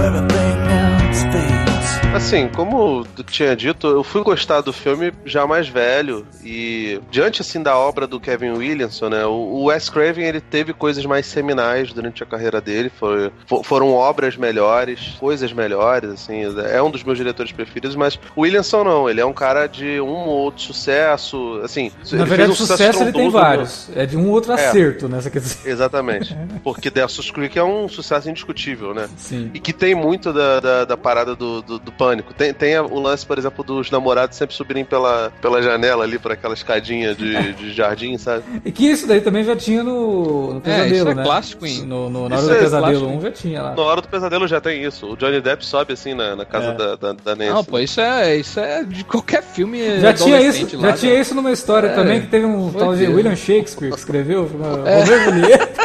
everything 0.00 0.58
else 0.82 1.22
fades. 1.32 1.81
Assim, 2.14 2.46
como 2.48 3.06
tu 3.16 3.24
tinha 3.24 3.56
dito, 3.56 3.86
eu 3.86 4.04
fui 4.04 4.22
gostar 4.22 4.60
do 4.60 4.72
filme 4.72 5.12
já 5.24 5.46
mais 5.46 5.66
velho 5.66 6.26
e 6.44 7.00
diante 7.10 7.40
assim 7.40 7.62
da 7.62 7.76
obra 7.76 8.06
do 8.06 8.20
Kevin 8.20 8.50
Williamson, 8.50 9.08
né? 9.08 9.24
O, 9.24 9.64
Wes 9.64 9.88
Craven 9.88 10.24
ele 10.24 10.40
teve 10.40 10.74
coisas 10.74 11.06
mais 11.06 11.24
seminais 11.24 11.92
durante 11.92 12.22
a 12.22 12.26
carreira 12.26 12.60
dele, 12.60 12.90
foi, 12.90 13.32
foram 13.64 13.92
obras 13.92 14.36
melhores, 14.36 15.16
coisas 15.18 15.52
melhores, 15.52 16.10
assim. 16.10 16.42
É 16.70 16.82
um 16.82 16.90
dos 16.90 17.02
meus 17.02 17.16
diretores 17.16 17.50
preferidos, 17.50 17.96
mas 17.96 18.18
o 18.36 18.42
Williamson 18.42 18.84
não, 18.84 19.08
ele 19.08 19.20
é 19.20 19.26
um 19.26 19.32
cara 19.32 19.66
de 19.66 20.00
um 20.00 20.28
ou 20.28 20.42
outro 20.42 20.62
sucesso, 20.62 21.60
assim. 21.64 21.90
Na 22.12 22.24
verdade, 22.24 22.50
um 22.50 22.54
sucesso, 22.54 22.82
sucesso 22.82 23.02
ele 23.04 23.12
tem 23.12 23.30
vários, 23.30 23.88
é 23.94 24.04
de 24.04 24.16
um 24.16 24.28
outro 24.28 24.52
é. 24.52 24.66
acerto, 24.66 25.08
né? 25.08 25.18
Quer 25.22 25.38
dizer. 25.38 25.70
Exatamente, 25.70 26.36
porque 26.62 26.90
Dexter's 26.90 27.30
Creek 27.30 27.58
é 27.58 27.64
um 27.64 27.88
sucesso 27.88 28.28
indiscutível, 28.28 28.92
né? 28.92 29.08
Sim. 29.16 29.50
E 29.54 29.58
que 29.58 29.72
tem 29.72 29.94
muito 29.94 30.32
da, 30.32 30.60
da, 30.60 30.84
da 30.84 30.96
parada 30.96 31.34
do, 31.34 31.62
do, 31.62 31.78
do 31.84 31.92
pânico. 31.92 32.32
Tem, 32.34 32.52
tem 32.52 32.78
o 32.78 32.98
lance, 32.98 33.24
por 33.26 33.38
exemplo, 33.38 33.64
dos 33.64 33.90
namorados 33.90 34.36
sempre 34.36 34.54
subirem 34.54 34.84
pela, 34.84 35.32
pela 35.40 35.62
janela 35.62 36.04
ali, 36.04 36.18
por 36.18 36.32
aquela 36.32 36.54
escadinha 36.54 37.14
de, 37.14 37.52
de 37.52 37.72
jardim, 37.72 38.16
sabe? 38.18 38.44
E 38.64 38.72
que 38.72 38.86
isso 38.86 39.06
daí 39.06 39.20
também 39.20 39.44
já 39.44 39.56
tinha 39.56 39.82
no, 39.82 40.54
no 40.54 40.60
Pesadelo, 40.60 40.94
é, 40.94 40.96
isso 40.96 41.08
é 41.08 41.14
né? 41.14 41.22
clássico, 41.22 41.66
hein? 41.66 41.82
No, 41.86 42.10
no, 42.10 42.28
na 42.28 42.36
Hora 42.36 42.44
isso 42.44 42.46
do 42.48 42.54
é 42.54 42.58
Pesadelo 42.58 43.08
1 43.08 43.20
já 43.20 43.30
tinha 43.30 43.62
lá. 43.62 43.74
Na 43.74 43.82
Hora 43.82 44.00
do 44.00 44.08
Pesadelo 44.08 44.48
já 44.48 44.60
tem 44.60 44.84
isso. 44.84 45.12
O 45.12 45.16
Johnny 45.16 45.40
Depp 45.40 45.64
sobe 45.64 45.92
assim 45.92 46.14
na, 46.14 46.36
na 46.36 46.44
casa 46.44 46.68
é. 46.68 46.74
da, 46.74 46.96
da, 46.96 47.12
da 47.12 47.36
Nancy. 47.36 47.52
Não, 47.52 47.64
pô, 47.64 47.78
isso 47.78 48.00
é, 48.00 48.36
isso 48.36 48.60
é 48.60 48.84
de 48.84 49.04
qualquer 49.04 49.42
filme 49.42 50.00
Já 50.00 50.12
tinha 50.12 50.40
isso, 50.40 50.76
lá, 50.76 50.88
já 50.88 50.96
tinha 50.96 51.20
isso 51.20 51.34
numa 51.34 51.52
história 51.52 51.88
é, 51.88 51.94
também, 51.94 52.20
que 52.20 52.28
teve 52.28 52.46
um 52.46 52.72
tal 52.72 52.94
de 52.94 53.06
William 53.06 53.36
Shakespeare 53.36 53.90
que 53.90 53.98
escreveu, 53.98 54.48
é. 54.86 55.82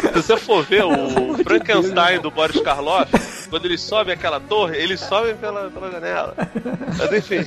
Se 0.00 0.14
você 0.14 0.36
for 0.36 0.64
ver 0.64 0.84
o 0.84 1.38
Frankenstein 1.44 2.20
do 2.20 2.30
Boris 2.30 2.60
Karloff, 2.60 3.10
quando 3.50 3.66
eles 3.66 3.80
sobem 3.80 4.14
aquela 4.14 4.40
torre, 4.40 4.78
eles 4.78 5.00
sobem 5.00 5.36
pela, 5.36 5.68
pela 5.70 5.90
janela. 5.90 6.34
Mas 6.96 7.12
enfim, 7.12 7.42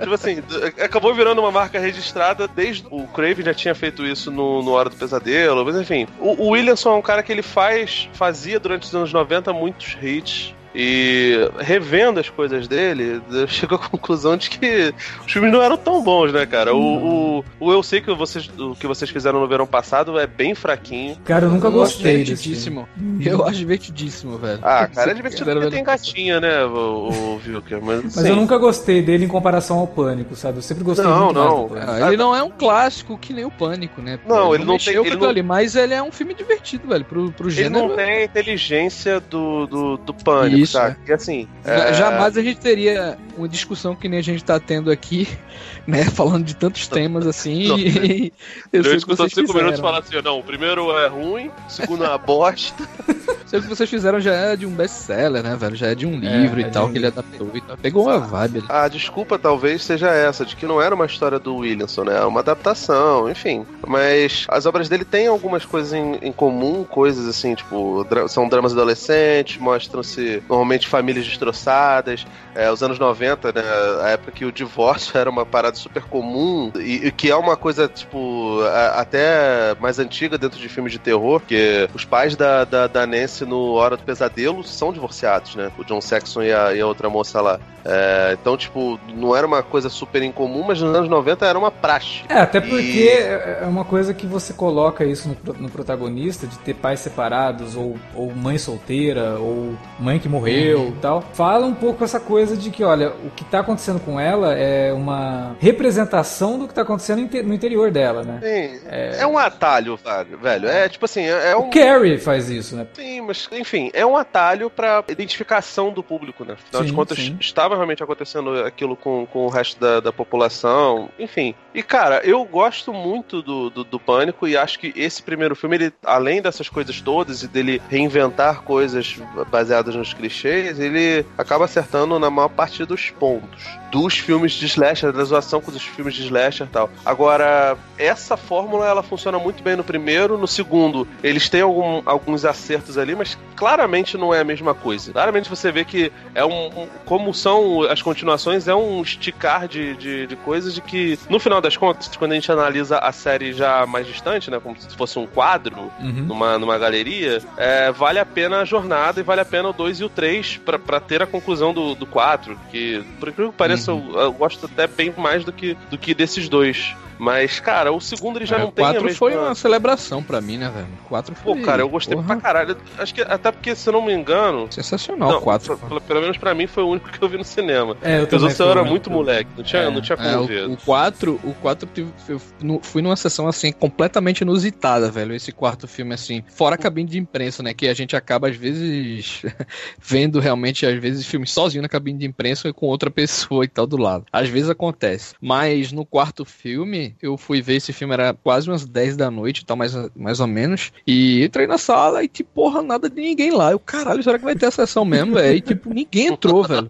tipo 0.00 0.12
assim, 0.12 0.42
acabou 0.82 1.14
virando 1.14 1.40
uma 1.40 1.52
marca 1.52 1.78
registrada 1.78 2.48
desde. 2.48 2.86
O 2.90 3.06
Craven 3.06 3.44
já 3.44 3.54
tinha 3.54 3.74
feito 3.74 4.04
isso 4.04 4.30
no, 4.30 4.62
no 4.62 4.72
Hora 4.72 4.90
do 4.90 4.96
Pesadelo, 4.96 5.64
mas 5.64 5.76
enfim. 5.76 6.06
O, 6.18 6.46
o 6.46 6.48
Williamson 6.50 6.90
é 6.90 6.96
um 6.96 7.02
cara 7.02 7.22
que 7.22 7.32
ele 7.32 7.42
faz, 7.42 8.08
fazia 8.12 8.58
durante 8.58 8.82
os 8.82 8.94
anos 8.94 9.12
90 9.12 9.52
muitos 9.52 9.96
hits 10.02 10.54
e 10.74 11.50
revendo 11.58 12.20
as 12.20 12.28
coisas 12.28 12.68
dele, 12.68 13.20
eu 13.30 13.48
chego 13.48 13.74
à 13.74 13.78
conclusão 13.78 14.36
de 14.36 14.50
que 14.50 14.94
os 15.26 15.32
filmes 15.32 15.50
não 15.52 15.62
eram 15.62 15.76
tão 15.76 16.02
bons, 16.02 16.32
né, 16.32 16.46
cara? 16.46 16.74
O, 16.74 17.38
o, 17.38 17.44
o 17.60 17.72
Eu 17.72 17.82
Sei 17.88 18.02
que 18.02 18.12
vocês, 18.12 18.50
o 18.58 18.74
que 18.74 18.86
vocês 18.86 19.10
fizeram 19.10 19.40
no 19.40 19.48
verão 19.48 19.66
passado 19.66 20.18
é 20.18 20.26
bem 20.26 20.54
fraquinho. 20.54 21.16
Cara, 21.24 21.46
eu 21.46 21.50
nunca 21.50 21.70
gostei. 21.70 22.22
Divertidíssimo. 22.22 22.86
Eu 23.18 23.46
acho 23.46 23.58
divertidíssimo, 23.58 24.36
velho. 24.36 24.58
Ah, 24.62 24.86
cara, 24.86 25.12
é 25.12 25.14
divertido 25.14 25.50
porque 25.50 25.70
tem 25.70 25.82
gatinha, 25.82 26.38
né, 26.38 26.64
o, 26.64 27.08
o 27.08 27.38
Vilker? 27.38 27.80
Mas, 27.82 28.14
mas 28.14 28.26
eu 28.26 28.36
nunca 28.36 28.58
gostei 28.58 29.00
dele 29.00 29.24
em 29.24 29.28
comparação 29.28 29.78
ao 29.78 29.86
Pânico, 29.86 30.36
sabe? 30.36 30.58
Eu 30.58 30.62
sempre 30.62 30.84
gostei 30.84 31.06
não, 31.06 31.24
muito 31.24 31.34
não. 31.34 31.70
Ah, 31.76 32.08
ele 32.08 32.18
não 32.18 32.36
é 32.36 32.42
um 32.42 32.50
clássico 32.50 33.16
que 33.16 33.32
nem 33.32 33.46
o 33.46 33.50
Pânico, 33.50 34.02
né? 34.02 34.18
Não, 34.26 34.54
ele, 34.54 34.64
ele 34.64 34.70
não 34.70 34.78
tem... 34.78 34.94
Ele 34.94 35.16
não... 35.16 35.28
Ali, 35.28 35.42
mas 35.42 35.74
ele 35.74 35.94
é 35.94 36.02
um 36.02 36.12
filme 36.12 36.34
divertido, 36.34 36.88
velho, 36.88 37.04
pro, 37.06 37.32
pro 37.32 37.48
gênero. 37.48 37.78
Ele 37.78 37.88
não 37.88 37.96
tem 37.96 38.10
a 38.10 38.24
inteligência 38.24 39.18
do, 39.20 39.66
do, 39.66 39.96
do 39.96 40.12
Pânico, 40.12 40.57
isso, 40.62 40.72
sabe? 40.72 40.96
É. 41.06 41.10
E 41.10 41.12
assim. 41.12 41.48
É... 41.64 41.94
Jamais 41.94 42.36
a 42.36 42.42
gente 42.42 42.60
teria 42.60 43.18
uma 43.36 43.48
discussão 43.48 43.94
que 43.94 44.08
nem 44.08 44.18
a 44.18 44.22
gente 44.22 44.42
tá 44.44 44.58
tendo 44.58 44.90
aqui, 44.90 45.28
né? 45.86 46.04
Falando 46.04 46.44
de 46.44 46.54
tantos 46.54 46.86
temas 46.88 47.26
assim. 47.26 47.68
Não, 47.68 47.78
e 47.78 48.32
eu 48.72 48.82
discussão 48.82 49.26
de 49.26 49.34
cinco 49.34 49.54
minutos 49.54 49.80
falar 49.80 50.00
assim: 50.00 50.20
não, 50.22 50.38
o 50.38 50.42
primeiro 50.42 50.90
é 50.96 51.08
ruim, 51.08 51.50
o 51.66 51.70
segundo 51.70 52.04
é 52.04 52.08
uma 52.08 52.18
bosta. 52.18 52.86
Sei 53.48 53.62
que 53.62 53.66
vocês 53.66 53.88
fizeram 53.88 54.20
já 54.20 54.34
é 54.34 54.56
de 54.56 54.66
um 54.66 54.70
best-seller, 54.70 55.42
né, 55.42 55.56
velho? 55.56 55.74
Já 55.74 55.86
é 55.88 55.94
de 55.94 56.06
um 56.06 56.18
livro 56.18 56.60
é 56.60 56.64
e 56.64 56.70
tal, 56.70 56.86
um 56.86 56.92
que 56.92 56.98
ele 56.98 57.06
adaptou 57.06 57.50
e 57.54 57.60
tal. 57.62 57.78
Pegou 57.78 58.04
uma 58.04 58.18
vibe 58.18 58.58
ali. 58.58 58.66
A 58.68 58.88
desculpa 58.88 59.38
talvez 59.38 59.82
seja 59.82 60.10
essa, 60.10 60.44
de 60.44 60.54
que 60.54 60.66
não 60.66 60.82
era 60.82 60.94
uma 60.94 61.06
história 61.06 61.38
do 61.38 61.56
Williamson, 61.56 62.04
né? 62.04 62.18
É 62.18 62.24
uma 62.24 62.40
adaptação, 62.40 63.28
enfim. 63.30 63.64
Mas 63.86 64.44
as 64.48 64.66
obras 64.66 64.88
dele 64.90 65.04
têm 65.04 65.28
algumas 65.28 65.64
coisas 65.64 65.94
em, 65.94 66.16
em 66.16 66.30
comum, 66.30 66.84
coisas 66.84 67.26
assim, 67.26 67.54
tipo, 67.54 68.04
dra 68.04 68.28
são 68.28 68.46
dramas 68.46 68.72
adolescentes, 68.72 69.58
mostram-se 69.58 70.42
normalmente 70.46 70.86
famílias 70.86 71.26
destroçadas. 71.26 72.26
É, 72.58 72.72
os 72.72 72.82
anos 72.82 72.98
90, 72.98 73.52
né? 73.52 73.62
A 74.02 74.08
época 74.08 74.32
que 74.32 74.44
o 74.44 74.50
divórcio 74.50 75.16
era 75.16 75.30
uma 75.30 75.46
parada 75.46 75.76
super 75.76 76.02
comum 76.02 76.72
e, 76.74 77.06
e 77.06 77.12
que 77.12 77.30
é 77.30 77.36
uma 77.36 77.56
coisa, 77.56 77.86
tipo, 77.86 78.60
a, 78.62 79.00
até 79.00 79.76
mais 79.78 80.00
antiga 80.00 80.36
dentro 80.36 80.58
de 80.58 80.68
filmes 80.68 80.92
de 80.92 80.98
terror, 80.98 81.40
que 81.46 81.88
os 81.94 82.04
pais 82.04 82.34
da, 82.34 82.64
da, 82.64 82.88
da 82.88 83.06
Nancy 83.06 83.44
no 83.44 83.74
Hora 83.74 83.96
do 83.96 84.02
Pesadelo 84.02 84.64
são 84.64 84.92
divorciados, 84.92 85.54
né? 85.54 85.70
O 85.78 85.84
John 85.84 86.00
Saxon 86.00 86.42
e 86.42 86.52
a, 86.52 86.74
e 86.74 86.80
a 86.80 86.86
outra 86.86 87.08
moça 87.08 87.40
lá. 87.40 87.60
É, 87.84 88.36
então, 88.38 88.54
tipo, 88.54 89.00
não 89.14 89.34
era 89.34 89.46
uma 89.46 89.62
coisa 89.62 89.88
super 89.88 90.22
incomum, 90.22 90.62
mas 90.66 90.80
nos 90.80 90.94
anos 90.94 91.08
90 91.08 91.46
era 91.46 91.58
uma 91.58 91.70
praxe. 91.70 92.22
É, 92.28 92.40
até 92.40 92.60
porque 92.60 92.82
e... 92.82 93.08
é 93.08 93.64
uma 93.66 93.84
coisa 93.84 94.12
que 94.12 94.26
você 94.26 94.52
coloca 94.52 95.04
isso 95.04 95.34
no, 95.44 95.54
no, 95.54 95.70
protagonista, 95.70 96.46
de 96.46 96.58
ter 96.58 96.74
pais 96.74 97.00
separados, 97.00 97.76
ou, 97.76 97.96
ou 98.14 98.30
mãe 98.34 98.58
solteira, 98.58 99.38
ou 99.38 99.74
mãe 99.98 100.18
que 100.18 100.28
morreu 100.28 100.80
uhum. 100.80 100.96
tal. 101.00 101.24
Fala 101.32 101.66
um 101.66 101.74
pouco 101.74 102.04
essa 102.04 102.20
coisa 102.20 102.47
de 102.56 102.70
que, 102.70 102.84
olha, 102.84 103.10
o 103.10 103.30
que 103.30 103.44
tá 103.44 103.60
acontecendo 103.60 104.00
com 104.00 104.18
ela 104.18 104.54
é 104.54 104.92
uma 104.92 105.56
representação 105.60 106.58
do 106.58 106.68
que 106.68 106.74
tá 106.74 106.82
acontecendo 106.82 107.28
no 107.44 107.54
interior 107.54 107.90
dela, 107.90 108.22
né? 108.22 108.40
Sim. 108.42 108.80
É, 108.86 109.20
é 109.20 109.26
um 109.26 109.38
atalho, 109.38 109.98
velho. 110.40 110.68
É 110.68 110.88
tipo 110.88 111.04
assim, 111.04 111.22
é, 111.22 111.50
é 111.50 111.56
um. 111.56 111.68
O 111.68 111.70
Carrie 111.70 112.18
faz 112.18 112.50
isso, 112.50 112.76
né? 112.76 112.86
Sim, 112.92 113.22
mas 113.22 113.48
enfim, 113.52 113.90
é 113.92 114.04
um 114.04 114.16
atalho 114.16 114.70
pra 114.70 115.04
identificação 115.08 115.92
do 115.92 116.02
público, 116.02 116.44
né? 116.44 116.54
Afinal 116.54 116.82
sim, 116.82 116.88
de 116.88 116.94
contas, 116.94 117.18
sim. 117.18 117.36
estava 117.40 117.74
realmente 117.74 118.02
acontecendo 118.02 118.64
aquilo 118.64 118.96
com, 118.96 119.26
com 119.26 119.46
o 119.46 119.48
resto 119.48 119.78
da, 119.80 120.00
da 120.00 120.12
população, 120.12 121.08
enfim. 121.18 121.54
E 121.78 121.82
cara, 121.84 122.20
eu 122.24 122.44
gosto 122.44 122.92
muito 122.92 123.40
do, 123.40 123.70
do, 123.70 123.84
do, 123.84 124.00
Pânico 124.00 124.48
e 124.48 124.56
acho 124.56 124.80
que 124.80 124.92
esse 124.96 125.22
primeiro 125.22 125.54
filme, 125.54 125.76
ele, 125.76 125.92
além 126.04 126.42
dessas 126.42 126.68
coisas 126.68 127.00
todas 127.00 127.44
e 127.44 127.46
dele 127.46 127.80
reinventar 127.88 128.62
coisas 128.62 129.16
baseadas 129.48 129.94
nos 129.94 130.12
clichês, 130.12 130.80
ele 130.80 131.24
acaba 131.38 131.66
acertando 131.66 132.18
na 132.18 132.28
maior 132.28 132.48
parte 132.48 132.84
dos 132.84 133.10
pontos 133.10 133.78
dos 133.90 134.18
filmes 134.18 134.52
de 134.52 134.66
slasher, 134.66 135.12
da 135.12 135.24
zoação 135.24 135.60
com 135.60 135.70
os 135.70 135.82
filmes 135.82 136.14
de 136.14 136.22
slasher 136.22 136.66
e 136.66 136.70
tal. 136.70 136.90
Agora, 137.04 137.76
essa 137.96 138.36
fórmula 138.36 138.86
ela 138.86 139.02
funciona 139.02 139.38
muito 139.38 139.62
bem 139.62 139.76
no 139.76 139.84
primeiro, 139.84 140.38
no 140.38 140.46
segundo 140.46 141.06
eles 141.22 141.48
têm 141.48 141.62
algum, 141.62 142.02
alguns 142.04 142.44
acertos 142.44 142.98
ali, 142.98 143.14
mas 143.14 143.38
claramente 143.56 144.16
não 144.16 144.32
é 144.32 144.40
a 144.40 144.44
mesma 144.44 144.74
coisa. 144.74 145.12
Claramente 145.12 145.48
você 145.48 145.72
vê 145.72 145.84
que 145.84 146.12
é 146.34 146.44
um, 146.44 146.66
um 146.66 146.88
como 147.04 147.32
são 147.32 147.82
as 147.82 148.02
continuações, 148.02 148.68
é 148.68 148.74
um 148.74 149.02
esticar 149.02 149.66
de, 149.66 149.96
de, 149.96 150.26
de 150.26 150.36
coisas 150.36 150.74
de 150.74 150.80
que, 150.80 151.18
no 151.28 151.40
final 151.40 151.60
das 151.68 151.76
contas, 151.76 152.16
quando 152.16 152.32
a 152.32 152.34
gente 152.34 152.50
analisa 152.50 152.98
a 152.98 153.12
série 153.12 153.52
já 153.52 153.84
mais 153.86 154.06
distante, 154.06 154.50
né, 154.50 154.58
como 154.58 154.78
se 154.80 154.96
fosse 154.96 155.18
um 155.18 155.26
quadro 155.26 155.92
uhum. 156.00 156.24
numa, 156.26 156.58
numa 156.58 156.78
galeria, 156.78 157.42
é, 157.56 157.92
vale 157.92 158.18
a 158.18 158.24
pena 158.24 158.60
a 158.60 158.64
jornada 158.64 159.20
e 159.20 159.22
vale 159.22 159.42
a 159.42 159.44
pena 159.44 159.68
o 159.68 159.72
2 159.72 160.00
e 160.00 160.04
o 160.04 160.08
3 160.08 160.60
para 160.64 160.98
ter 160.98 161.22
a 161.22 161.26
conclusão 161.26 161.74
do 161.74 162.06
4, 162.06 162.58
que, 162.70 163.04
por 163.20 163.28
incrível 163.28 163.52
que 163.52 163.58
pareça, 163.58 163.92
uhum. 163.92 164.12
eu, 164.14 164.20
eu, 164.20 164.32
gosto 164.32 164.64
até 164.66 164.86
bem 164.86 165.12
mais 165.16 165.44
do 165.44 165.52
que, 165.52 165.76
do 165.90 165.98
que 165.98 166.14
desses 166.14 166.48
dois. 166.48 166.96
Mas, 167.18 167.58
cara, 167.60 167.92
o 167.92 168.00
segundo 168.00 168.38
ele 168.38 168.46
já 168.46 168.56
é, 168.56 168.60
não 168.60 168.70
tem 168.70 168.84
a 168.84 168.92
mesma... 168.92 169.10
foi 169.10 169.36
uma 169.36 169.54
celebração 169.54 170.22
pra 170.22 170.40
mim, 170.40 170.56
né, 170.56 170.70
velho? 170.70 170.88
4 171.08 171.34
foi... 171.34 171.56
Pô, 171.56 171.62
cara, 171.62 171.82
eu 171.82 171.88
gostei 171.88 172.14
Porra. 172.14 172.26
pra 172.26 172.36
caralho. 172.36 172.76
Acho 172.96 173.14
que, 173.14 173.22
até 173.22 173.50
porque, 173.50 173.74
se 173.74 173.88
eu 173.88 173.92
não 173.92 174.02
me 174.02 174.12
engano... 174.12 174.66
Sensacional, 174.70 175.38
o 175.38 175.40
4. 175.40 175.76
Pelo, 175.76 176.00
pelo, 176.00 176.20
menos 176.20 176.36
pra 176.36 176.54
mim 176.54 176.66
foi 176.66 176.82
o 176.82 176.88
único 176.88 177.10
que 177.10 177.22
eu 177.22 177.28
vi 177.28 177.36
no 177.36 177.44
cinema. 177.44 177.96
É, 178.02 178.20
eu 178.20 178.28
eu 178.28 178.70
era 178.70 178.84
muito 178.84 179.10
moleque, 179.10 179.50
não 179.56 179.64
tinha, 179.64 179.82
é. 179.82 179.90
não 179.90 180.00
tinha 180.00 180.16
como 180.16 180.44
é, 180.44 180.46
ver. 180.46 180.68
O 180.68 180.76
4, 180.76 181.40
o 181.42 181.54
4 181.54 181.88
eu 181.96 182.80
fui 182.82 183.02
numa 183.02 183.16
sessão, 183.16 183.48
assim, 183.48 183.72
completamente 183.72 184.40
inusitada, 184.40 185.10
velho, 185.10 185.34
esse 185.34 185.52
quarto 185.52 185.88
filme, 185.88 186.14
assim, 186.14 186.42
fora 186.48 186.74
a 186.74 186.78
cabine 186.78 187.08
de 187.08 187.18
imprensa, 187.18 187.62
né, 187.62 187.74
que 187.74 187.88
a 187.88 187.94
gente 187.94 188.14
acaba, 188.14 188.48
às 188.48 188.56
vezes, 188.56 189.42
vendo 190.00 190.38
realmente, 190.38 190.86
às 190.86 190.98
vezes, 190.98 191.26
filmes 191.26 191.50
sozinho 191.50 191.82
na 191.82 191.88
cabine 191.88 192.18
de 192.18 192.26
imprensa 192.26 192.68
e 192.68 192.72
com 192.72 192.86
outra 192.86 193.10
pessoa 193.10 193.64
e 193.64 193.68
tal 193.68 193.86
do 193.86 193.96
lado. 193.96 194.24
Às 194.32 194.48
vezes 194.48 194.70
acontece. 194.70 195.34
Mas 195.40 195.92
no 195.92 196.04
quarto 196.04 196.44
filme, 196.44 197.07
eu 197.20 197.36
fui 197.36 197.60
ver 197.60 197.76
esse 197.76 197.92
filme 197.92 198.14
era 198.14 198.34
quase 198.34 198.68
umas 198.68 198.84
10 198.84 199.16
da 199.16 199.30
noite, 199.30 199.64
tal, 199.64 199.76
mais, 199.76 199.94
mais 200.14 200.40
ou 200.40 200.46
menos. 200.46 200.92
E 201.06 201.44
entrei 201.44 201.66
na 201.66 201.78
sala 201.78 202.22
e, 202.22 202.28
tipo, 202.28 202.50
porra, 202.54 202.82
nada 202.82 203.08
de 203.08 203.20
ninguém 203.20 203.50
lá. 203.50 203.72
Eu, 203.72 203.78
caralho, 203.78 204.22
será 204.22 204.38
que 204.38 204.44
vai 204.44 204.56
ter 204.56 204.66
a 204.66 204.70
sessão 204.70 205.04
mesmo, 205.04 205.34
velho? 205.34 205.56
E, 205.56 205.60
tipo, 205.60 205.92
ninguém 205.92 206.28
entrou, 206.28 206.64
velho. 206.64 206.88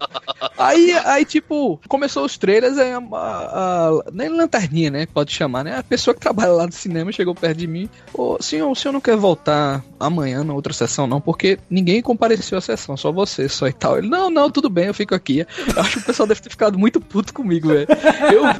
Aí, 0.57 0.91
aí, 1.05 1.25
tipo, 1.25 1.79
começou 1.87 2.25
os 2.25 2.37
trailers, 2.37 2.77
aí 2.77 2.91
a, 2.91 2.97
a, 2.97 3.89
a, 3.89 4.03
nem 4.11 4.29
lanterninha, 4.29 4.89
né? 4.89 5.05
Pode 5.05 5.31
chamar, 5.31 5.63
né? 5.63 5.77
A 5.77 5.83
pessoa 5.83 6.13
que 6.13 6.19
trabalha 6.19 6.51
lá 6.51 6.65
no 6.65 6.71
cinema 6.71 7.11
chegou 7.11 7.35
perto 7.35 7.57
de 7.57 7.67
mim. 7.67 7.89
Ô, 8.13 8.37
senhor, 8.41 8.69
o 8.69 8.75
senhor 8.75 8.91
não 8.91 9.01
quer 9.01 9.15
voltar 9.15 9.83
amanhã 9.99 10.43
na 10.43 10.53
outra 10.53 10.73
sessão, 10.73 11.07
não? 11.07 11.21
Porque 11.21 11.59
ninguém 11.69 12.01
compareceu 12.01 12.57
à 12.57 12.61
sessão, 12.61 12.95
só 12.97 13.11
você, 13.11 13.47
só 13.47 13.67
e 13.67 13.73
tal. 13.73 13.97
Ele, 13.97 14.07
não, 14.07 14.29
não, 14.29 14.49
tudo 14.49 14.69
bem, 14.69 14.87
eu 14.87 14.93
fico 14.93 15.13
aqui. 15.15 15.45
Eu 15.75 15.81
acho 15.81 15.97
que 15.97 16.03
o 16.03 16.05
pessoal 16.05 16.27
deve 16.27 16.41
ter 16.41 16.49
ficado 16.49 16.77
muito 16.77 16.99
puto 16.99 17.33
comigo, 17.33 17.69
velho. 17.69 17.87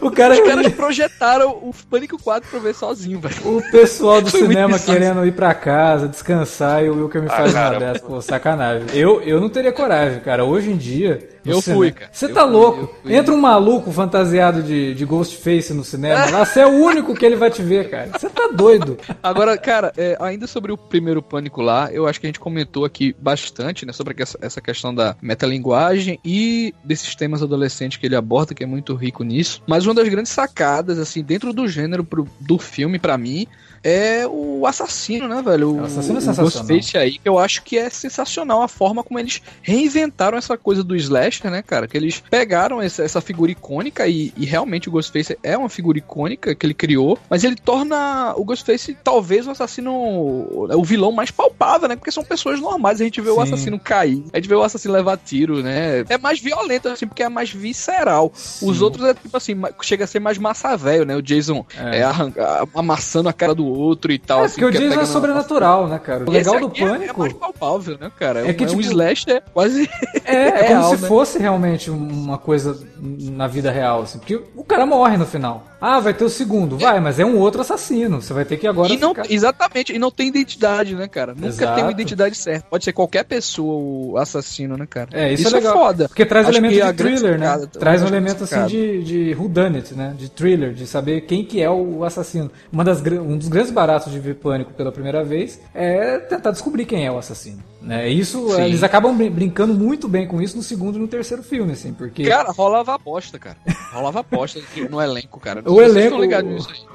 O 0.01 0.11
cara, 0.11 0.33
os 0.33 0.41
caras 0.41 0.73
projetaram 0.73 1.48
o 1.51 1.73
Pânico 1.89 2.21
4 2.21 2.49
pra 2.49 2.59
ver 2.59 2.75
sozinho, 2.75 3.19
velho. 3.19 3.57
O 3.57 3.71
pessoal 3.71 4.21
do 4.21 4.29
cinema 4.31 4.77
querendo 4.79 5.25
ir 5.25 5.33
pra 5.33 5.53
casa, 5.53 6.07
descansar, 6.07 6.83
e 6.83 6.89
o 6.89 6.95
Wilker 6.95 7.21
me 7.21 7.27
ah, 7.27 7.35
faz 7.35 7.53
uma 7.53 7.79
dessa. 7.79 8.05
Pô, 8.05 8.21
sacanagem. 8.21 8.87
Eu, 8.93 9.21
eu 9.21 9.39
não 9.39 9.49
teria 9.49 9.71
coragem, 9.71 10.19
cara. 10.19 10.45
Hoje 10.45 10.71
em 10.71 10.77
dia. 10.77 11.29
Eu 11.49 11.61
cinema, 11.61 11.79
fui, 11.79 11.91
cara. 11.91 12.11
Você 12.11 12.27
tá 12.29 12.43
fui, 12.43 12.51
louco? 12.51 12.95
Entra 13.05 13.33
um 13.33 13.39
maluco 13.39 13.91
fantasiado 13.91 14.63
de, 14.63 14.93
de 14.93 15.05
Ghostface 15.05 15.73
no 15.73 15.83
cinema. 15.83 16.29
Lá 16.29 16.45
você 16.45 16.61
é 16.61 16.67
o 16.67 16.71
único 16.71 17.13
que 17.13 17.25
ele 17.25 17.35
vai 17.35 17.49
te 17.49 17.61
ver, 17.61 17.89
cara. 17.89 18.11
Você 18.17 18.29
tá 18.29 18.49
doido. 18.53 18.97
Agora, 19.21 19.57
cara, 19.57 19.91
é, 19.97 20.17
ainda 20.19 20.47
sobre 20.47 20.71
o 20.71 20.77
primeiro 20.77 21.21
pânico 21.21 21.61
lá, 21.61 21.91
eu 21.91 22.07
acho 22.07 22.19
que 22.19 22.25
a 22.25 22.29
gente 22.29 22.39
comentou 22.39 22.85
aqui 22.85 23.15
bastante, 23.19 23.85
né, 23.85 23.93
sobre 23.93 24.15
essa 24.41 24.61
questão 24.61 24.93
da 24.93 25.15
metalinguagem 25.21 26.19
e 26.23 26.73
desses 26.83 27.15
temas 27.15 27.41
adolescentes 27.41 27.97
que 27.97 28.05
ele 28.05 28.15
aborda, 28.15 28.53
que 28.53 28.63
é 28.63 28.67
muito 28.67 28.93
rico 28.95 29.23
nisso. 29.23 29.61
Mas 29.67 29.85
uma 29.85 29.93
das 29.93 30.07
grandes 30.07 30.31
sacadas, 30.31 30.99
assim, 30.99 31.23
dentro 31.23 31.53
do 31.53 31.67
gênero 31.67 32.03
pro, 32.03 32.27
do 32.39 32.57
filme, 32.57 32.99
para 32.99 33.17
mim, 33.17 33.47
é 33.83 34.27
o 34.27 34.65
assassino, 34.65 35.27
né, 35.27 35.41
velho? 35.41 35.69
O, 35.69 35.81
o 35.81 35.85
assassino 35.85 36.17
é 36.17 36.21
sensacional. 36.21 36.51
Ghostface 36.51 36.97
aí, 36.97 37.17
que 37.17 37.27
eu 37.27 37.37
acho 37.39 37.63
que 37.63 37.77
é 37.77 37.89
sensacional 37.89 38.61
a 38.61 38.67
forma 38.67 39.03
como 39.03 39.19
eles 39.19 39.41
reinventaram 39.61 40.37
essa 40.37 40.57
coisa 40.57 40.83
do 40.83 40.95
slasher, 40.95 41.49
né, 41.49 41.61
cara? 41.61 41.87
Que 41.87 41.97
eles 41.97 42.21
pegaram 42.29 42.81
essa, 42.81 43.03
essa 43.03 43.21
figura 43.21 43.51
icônica 43.51 44.07
e, 44.07 44.33
e, 44.35 44.45
realmente 44.45 44.89
o 44.89 44.91
Ghostface 44.91 45.37
é 45.43 45.57
uma 45.57 45.69
figura 45.69 45.97
icônica 45.97 46.53
que 46.55 46.65
ele 46.65 46.73
criou, 46.73 47.17
mas 47.29 47.43
ele 47.43 47.55
torna 47.55 48.33
o 48.35 48.43
Ghostface 48.43 48.97
talvez 49.03 49.47
o 49.47 49.51
assassino, 49.51 49.91
o 49.91 50.83
vilão 50.83 51.11
mais 51.11 51.31
palpável, 51.31 51.87
né? 51.87 51.95
Porque 51.95 52.11
são 52.11 52.23
pessoas 52.23 52.59
normais, 52.59 52.99
a 52.99 53.03
gente 53.03 53.21
vê 53.21 53.29
Sim. 53.29 53.37
o 53.37 53.41
assassino 53.41 53.79
cair, 53.79 54.23
a 54.33 54.37
gente 54.37 54.49
vê 54.49 54.55
o 54.55 54.63
assassino 54.63 54.93
levar 54.93 55.17
tiro, 55.17 55.61
né? 55.61 56.03
É 56.09 56.17
mais 56.17 56.39
violento, 56.39 56.87
assim, 56.89 57.07
porque 57.07 57.23
é 57.23 57.29
mais 57.29 57.51
visceral. 57.51 58.31
Sim. 58.33 58.69
Os 58.69 58.81
outros 58.81 59.05
é 59.05 59.13
tipo 59.13 59.35
assim, 59.35 59.55
chega 59.81 60.03
a 60.03 60.07
ser 60.07 60.19
mais 60.19 60.37
massa 60.37 60.75
velho, 60.75 61.05
né? 61.05 61.15
O 61.15 61.21
Jason 61.21 61.65
é, 61.77 61.99
é 61.99 62.03
arranca, 62.03 62.67
amassando 62.73 63.29
a 63.29 63.33
cara 63.33 63.53
do 63.53 63.68
outro 63.71 64.11
e 64.11 64.19
tal. 64.19 64.41
É, 64.41 64.45
assim, 64.45 64.61
porque 64.61 64.77
o 64.77 64.79
Jason 64.79 65.01
é 65.01 65.05
sobrenatural, 65.05 65.87
né, 65.87 65.99
cara? 65.99 66.25
O 66.25 66.31
legal 66.31 66.59
do 66.59 66.69
Pânico... 66.69 67.03
É, 67.23 67.27
é 67.27 67.29
mais 67.29 67.33
palpável, 67.33 67.97
né, 67.99 68.11
cara? 68.17 68.47
É, 68.47 68.53
que, 68.53 68.63
é 68.63 68.67
tipo, 68.67 68.79
um 68.79 68.81
slash 68.81 69.29
é 69.29 69.41
quase... 69.41 69.89
É, 70.25 70.47
é 70.47 70.51
como 70.51 70.67
real, 70.67 70.95
se 70.95 71.01
né? 71.01 71.07
fosse 71.07 71.39
realmente 71.39 71.89
uma 71.89 72.37
coisa 72.37 72.79
na 72.99 73.47
vida 73.47 73.71
real, 73.71 74.01
assim. 74.01 74.19
Porque 74.19 74.39
o 74.55 74.63
cara 74.63 74.85
morre 74.85 75.17
no 75.17 75.25
final. 75.25 75.68
Ah, 75.81 75.99
vai 75.99 76.13
ter 76.13 76.23
o 76.23 76.29
segundo. 76.29 76.77
Vai, 76.77 76.99
mas 76.99 77.19
é 77.19 77.25
um 77.25 77.37
outro 77.37 77.61
assassino. 77.61 78.21
Você 78.21 78.33
vai 78.33 78.45
ter 78.45 78.57
que 78.57 78.67
agora. 78.67 78.91
E 78.91 78.97
não, 78.97 79.09
ficar... 79.09 79.31
Exatamente, 79.31 79.93
e 79.93 79.99
não 79.99 80.11
tem 80.11 80.27
identidade, 80.27 80.95
né, 80.95 81.07
cara? 81.07 81.33
Nunca 81.33 81.47
Exato. 81.47 81.75
tem 81.75 81.83
uma 81.83 81.91
identidade 81.91 82.35
certa. 82.35 82.67
Pode 82.69 82.83
ser 82.83 82.93
qualquer 82.93 83.23
pessoa 83.23 83.73
o 83.75 84.17
assassino, 84.17 84.77
né, 84.77 84.85
cara? 84.85 85.09
É, 85.11 85.31
isso, 85.33 85.43
isso 85.43 85.55
é, 85.55 85.59
legal. 85.59 85.73
é 85.73 85.77
foda. 85.77 86.07
Porque 86.07 86.25
traz 86.25 86.47
Acho 86.47 86.57
elemento 86.57 86.85
de 86.85 86.93
thriller, 86.93 87.39
né? 87.39 87.67
Traz 87.79 88.03
um 88.03 88.07
elemento 88.07 88.43
assim 88.43 88.65
de, 88.65 89.03
de 89.03 89.35
whodunit, 89.35 89.93
né? 89.93 90.13
De 90.17 90.29
thriller, 90.29 90.73
de 90.73 90.85
saber 90.85 91.21
quem 91.21 91.43
que 91.43 91.61
é 91.61 91.69
o 91.69 92.03
assassino. 92.03 92.51
Uma 92.71 92.83
das, 92.83 93.01
um 93.01 93.37
dos 93.37 93.47
grandes 93.47 93.71
baratos 93.71 94.11
de 94.11 94.19
ver 94.19 94.35
Pânico 94.35 94.73
pela 94.73 94.91
primeira 94.91 95.23
vez 95.23 95.59
é 95.73 96.17
tentar 96.19 96.51
descobrir 96.51 96.85
quem 96.85 97.05
é 97.05 97.11
o 97.11 97.17
assassino. 97.17 97.59
Né? 97.89 98.07
Isso, 98.07 98.51
Sim. 98.51 98.65
eles 98.65 98.83
acabam 98.83 99.17
brincando 99.17 99.73
muito 99.73 100.07
bem 100.07 100.27
com 100.27 100.39
isso 100.39 100.55
no 100.55 100.61
segundo 100.61 100.97
e 100.97 101.01
no 101.01 101.07
terceiro 101.07 101.41
filme, 101.41 101.71
assim, 101.71 101.91
porque... 101.91 102.23
Cara, 102.23 102.51
rolava 102.51 102.93
aposta, 102.93 103.39
cara. 103.39 103.57
Rolava 103.91 104.19
aposta 104.19 104.61
no 104.87 105.01
elenco, 105.01 105.39
cara. 105.39 105.63
o 105.65 105.81
elenco, 105.81 106.17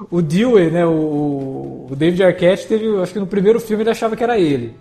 o, 0.09 0.19
o 0.19 0.23
Dewey, 0.23 0.71
né, 0.71 0.87
o, 0.87 1.89
o 1.91 1.97
David 1.97 2.23
Arquette 2.23 2.69
teve, 2.69 2.87
acho 3.03 3.13
que 3.13 3.19
no 3.19 3.27
primeiro 3.27 3.59
filme 3.59 3.83
ele 3.83 3.91
achava 3.91 4.15
que 4.15 4.23
era 4.23 4.39
ele. 4.39 4.77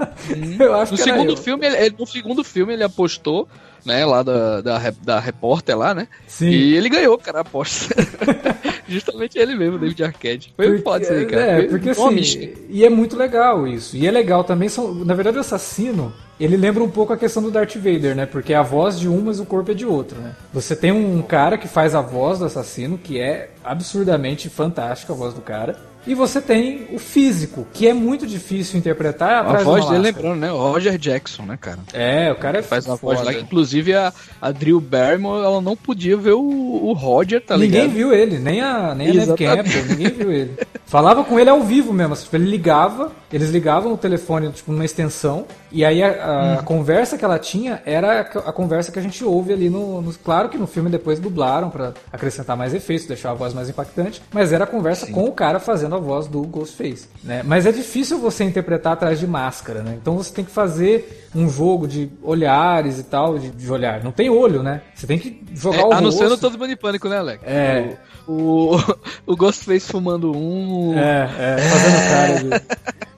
Eu 0.58 0.74
acho 0.74 0.92
no 0.92 0.96
que 0.96 1.04
segundo 1.04 1.36
filme, 1.36 1.66
ele, 1.66 1.96
no 1.98 2.06
segundo 2.06 2.42
filme 2.42 2.72
ele 2.72 2.84
apostou 2.84 3.46
né, 3.84 4.04
lá 4.04 4.22
da, 4.22 4.60
da, 4.60 4.92
da 5.02 5.20
repórter 5.20 5.76
lá, 5.76 5.94
né? 5.94 6.08
Sim. 6.26 6.48
E 6.48 6.74
ele 6.74 6.88
ganhou, 6.88 7.18
cara, 7.18 7.38
a 7.38 7.40
aposta. 7.42 7.94
Justamente 8.88 9.38
ele 9.38 9.54
mesmo, 9.54 9.78
David 9.78 10.04
Arquette. 10.04 10.52
Foi 10.56 10.66
porque, 10.66 10.82
foda 10.82 11.04
isso 11.04 11.12
aí, 11.12 11.26
cara. 11.26 11.42
É, 11.42 11.62
porque 11.62 11.90
assim, 11.90 12.52
e 12.68 12.84
é 12.84 12.90
muito 12.90 13.16
legal 13.16 13.66
isso. 13.66 13.96
E 13.96 14.06
é 14.06 14.10
legal 14.10 14.44
também, 14.44 14.68
são, 14.68 14.94
na 14.94 15.14
verdade 15.14 15.38
o 15.38 15.40
assassino, 15.40 16.12
ele 16.38 16.56
lembra 16.56 16.82
um 16.82 16.90
pouco 16.90 17.12
a 17.12 17.16
questão 17.16 17.42
do 17.42 17.50
Darth 17.50 17.76
Vader, 17.76 18.14
né? 18.14 18.26
Porque 18.26 18.52
é 18.52 18.56
a 18.56 18.62
voz 18.62 18.98
de 18.98 19.08
um, 19.08 19.22
mas 19.22 19.40
o 19.40 19.46
corpo 19.46 19.70
é 19.70 19.74
de 19.74 19.86
outro, 19.86 20.18
né? 20.20 20.34
Você 20.52 20.74
tem 20.74 20.92
um 20.92 21.22
cara 21.22 21.56
que 21.56 21.68
faz 21.68 21.94
a 21.94 22.00
voz 22.00 22.40
do 22.40 22.44
assassino, 22.44 22.98
que 22.98 23.20
é 23.20 23.50
absurdamente 23.64 24.48
fantástica 24.48 25.12
a 25.12 25.16
voz 25.16 25.32
do 25.32 25.40
cara. 25.40 25.78
E 26.06 26.14
você 26.14 26.40
tem 26.40 26.88
o 26.92 26.98
físico, 26.98 27.66
que 27.72 27.86
é 27.86 27.94
muito 27.94 28.26
difícil 28.26 28.78
interpretar. 28.78 29.46
A 29.46 29.62
voz 29.62 29.86
dele 29.86 30.02
lembrando, 30.02 30.36
né? 30.36 30.52
O 30.52 30.56
Roger 30.56 30.98
Jackson, 30.98 31.44
né, 31.44 31.56
cara? 31.60 31.78
É, 31.92 32.32
o 32.32 32.36
cara 32.36 32.58
é 32.58 32.62
faz 32.62 32.86
uma 32.86 32.96
voz 32.96 33.22
lá. 33.22 33.32
Inclusive 33.32 33.94
a, 33.94 34.12
a 34.40 34.50
Drew 34.50 34.80
Barrymore, 34.80 35.44
ela 35.44 35.60
não 35.60 35.76
podia 35.76 36.16
ver 36.16 36.32
o, 36.32 36.42
o 36.42 36.92
Roger, 36.92 37.40
tá 37.40 37.56
ligado? 37.56 37.82
Ninguém 37.82 37.94
viu 37.94 38.12
ele, 38.12 38.38
nem 38.38 38.60
a, 38.60 38.94
nem 38.94 39.10
a 39.10 39.14
Neve 39.14 39.36
Campbell, 39.36 39.84
ninguém 39.86 40.10
viu 40.10 40.32
ele. 40.32 40.56
Falava 40.86 41.24
com 41.24 41.38
ele 41.40 41.48
ao 41.48 41.62
vivo 41.62 41.92
mesmo, 41.92 42.12
assim, 42.12 42.26
ele 42.34 42.50
ligava, 42.50 43.12
eles 43.32 43.48
ligavam 43.48 43.94
o 43.94 43.96
telefone, 43.96 44.50
tipo, 44.50 44.70
numa 44.70 44.84
extensão, 44.84 45.46
e 45.70 45.86
aí 45.86 46.02
a, 46.02 46.08
a 46.08 46.60
hum. 46.60 46.64
conversa 46.64 47.16
que 47.16 47.24
ela 47.24 47.38
tinha 47.38 47.80
era 47.86 48.20
a, 48.20 48.52
conversa 48.52 48.92
que 48.92 48.98
a 48.98 49.02
gente 49.02 49.24
ouve 49.24 49.54
ali 49.54 49.70
no, 49.70 50.02
no 50.02 50.12
Claro 50.12 50.50
que 50.50 50.58
no 50.58 50.66
filme 50.66 50.90
depois 50.90 51.18
dublaram 51.18 51.70
para 51.70 51.94
acrescentar 52.12 52.58
mais 52.58 52.74
efeitos, 52.74 53.06
deixar 53.06 53.30
a 53.30 53.34
voz 53.34 53.54
mais 53.54 53.70
impactante, 53.70 54.20
mas 54.30 54.52
era 54.52 54.64
a 54.64 54.66
conversa 54.66 55.06
Sim. 55.06 55.12
com 55.12 55.24
o 55.24 55.32
cara 55.32 55.58
fazendo 55.58 55.91
fazendo 55.92 55.96
a 55.96 55.98
voz 55.98 56.26
do 56.26 56.42
Ghostface, 56.42 57.08
né? 57.22 57.42
Mas 57.44 57.66
é 57.66 57.72
difícil 57.72 58.18
você 58.18 58.44
interpretar 58.44 58.94
atrás 58.94 59.20
de 59.20 59.26
máscara, 59.26 59.82
né? 59.82 59.96
Então 60.00 60.16
você 60.16 60.32
tem 60.32 60.44
que 60.44 60.50
fazer 60.50 61.28
um 61.34 61.48
jogo 61.48 61.86
de 61.86 62.10
olhares 62.22 62.98
e 62.98 63.04
tal, 63.04 63.38
de, 63.38 63.50
de 63.50 63.70
olhar. 63.70 64.02
Não 64.02 64.12
tem 64.12 64.30
olho, 64.30 64.62
né? 64.62 64.82
Você 64.94 65.06
tem 65.06 65.18
que 65.18 65.42
jogar 65.54 65.80
é, 65.80 65.84
o 65.84 65.92
Anunciando 65.92 66.30
rosto. 66.30 66.50
todos 66.50 66.68
os 66.68 66.74
pânico, 66.76 67.08
né, 67.08 67.18
Alex? 67.18 67.42
É. 67.44 67.96
O, 68.26 68.76
o, 68.76 68.78
o 69.26 69.36
Ghostface 69.36 69.90
fumando 69.90 70.32
um. 70.36 70.98
É, 70.98 71.28
é, 71.38 71.58
fazendo 71.58 72.08
cara 72.08 72.58
de... 72.58 73.02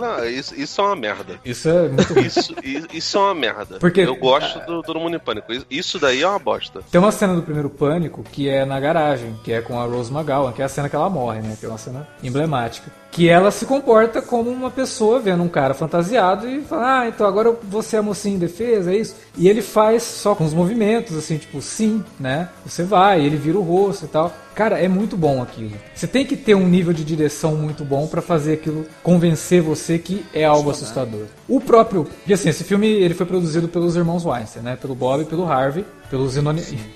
Não, 0.00 0.24
isso, 0.26 0.54
isso 0.54 0.80
é 0.80 0.84
uma 0.84 0.96
merda. 0.96 1.40
Isso 1.44 1.68
é 1.68 1.88
muito 1.88 2.18
isso, 2.18 2.54
isso 2.92 3.16
é 3.16 3.20
uma 3.20 3.34
merda. 3.34 3.78
Porque 3.78 4.00
eu 4.00 4.14
gosto 4.16 4.58
do, 4.66 4.82
do 4.82 5.00
Mundo 5.00 5.16
em 5.16 5.18
Pânico. 5.18 5.52
Isso 5.70 5.98
daí 5.98 6.22
é 6.22 6.28
uma 6.28 6.38
bosta. 6.38 6.82
Tem 6.90 7.00
uma 7.00 7.12
cena 7.12 7.34
do 7.34 7.42
primeiro 7.42 7.70
Pânico 7.70 8.22
que 8.22 8.48
é 8.48 8.64
na 8.64 8.78
garagem, 8.78 9.38
que 9.44 9.52
é 9.52 9.60
com 9.60 9.80
a 9.80 9.84
Rose 9.84 10.12
McGowan, 10.12 10.52
que 10.52 10.62
é 10.62 10.64
a 10.64 10.68
cena 10.68 10.88
que 10.88 10.96
ela 10.96 11.08
morre, 11.08 11.40
né? 11.40 11.56
Que 11.58 11.66
é 11.66 11.68
uma 11.68 11.78
cena 11.78 12.06
emblemática 12.22 12.90
que 13.16 13.30
ela 13.30 13.50
se 13.50 13.64
comporta 13.64 14.20
como 14.20 14.50
uma 14.50 14.70
pessoa 14.70 15.18
vendo 15.18 15.42
um 15.42 15.48
cara 15.48 15.72
fantasiado 15.72 16.46
e 16.46 16.60
fala, 16.60 17.00
ah, 17.00 17.08
então 17.08 17.26
agora 17.26 17.50
você 17.62 17.96
é 17.96 18.00
mocinho 18.02 18.36
em 18.36 18.38
defesa, 18.38 18.92
é 18.92 18.98
isso? 18.98 19.16
E 19.38 19.48
ele 19.48 19.62
faz 19.62 20.02
só 20.02 20.34
com 20.34 20.44
os 20.44 20.52
movimentos, 20.52 21.16
assim, 21.16 21.38
tipo, 21.38 21.62
sim, 21.62 22.04
né? 22.20 22.50
Você 22.66 22.82
vai, 22.82 23.24
ele 23.24 23.38
vira 23.38 23.56
o 23.56 23.62
rosto 23.62 24.04
e 24.04 24.08
tal. 24.08 24.30
Cara, 24.54 24.78
é 24.78 24.86
muito 24.86 25.16
bom 25.16 25.42
aquilo. 25.42 25.72
Você 25.94 26.06
tem 26.06 26.26
que 26.26 26.36
ter 26.36 26.54
um 26.54 26.66
nível 26.66 26.92
de 26.92 27.04
direção 27.04 27.54
muito 27.54 27.84
bom 27.84 28.06
para 28.06 28.20
fazer 28.20 28.54
aquilo 28.54 28.86
convencer 29.02 29.62
você 29.62 29.98
que 29.98 30.24
é 30.34 30.44
algo 30.44 30.70
assustador. 30.70 31.24
O 31.48 31.58
próprio, 31.58 32.06
e 32.26 32.34
assim, 32.34 32.50
esse 32.50 32.64
filme 32.64 32.86
ele 32.86 33.14
foi 33.14 33.24
produzido 33.24 33.66
pelos 33.66 33.96
irmãos 33.96 34.26
Weinstein, 34.26 34.62
né? 34.62 34.76
Pelo 34.76 34.94
Bob 34.94 35.22
e 35.22 35.26
pelo 35.26 35.50
Harvey 35.50 35.86
pelos 36.10 36.36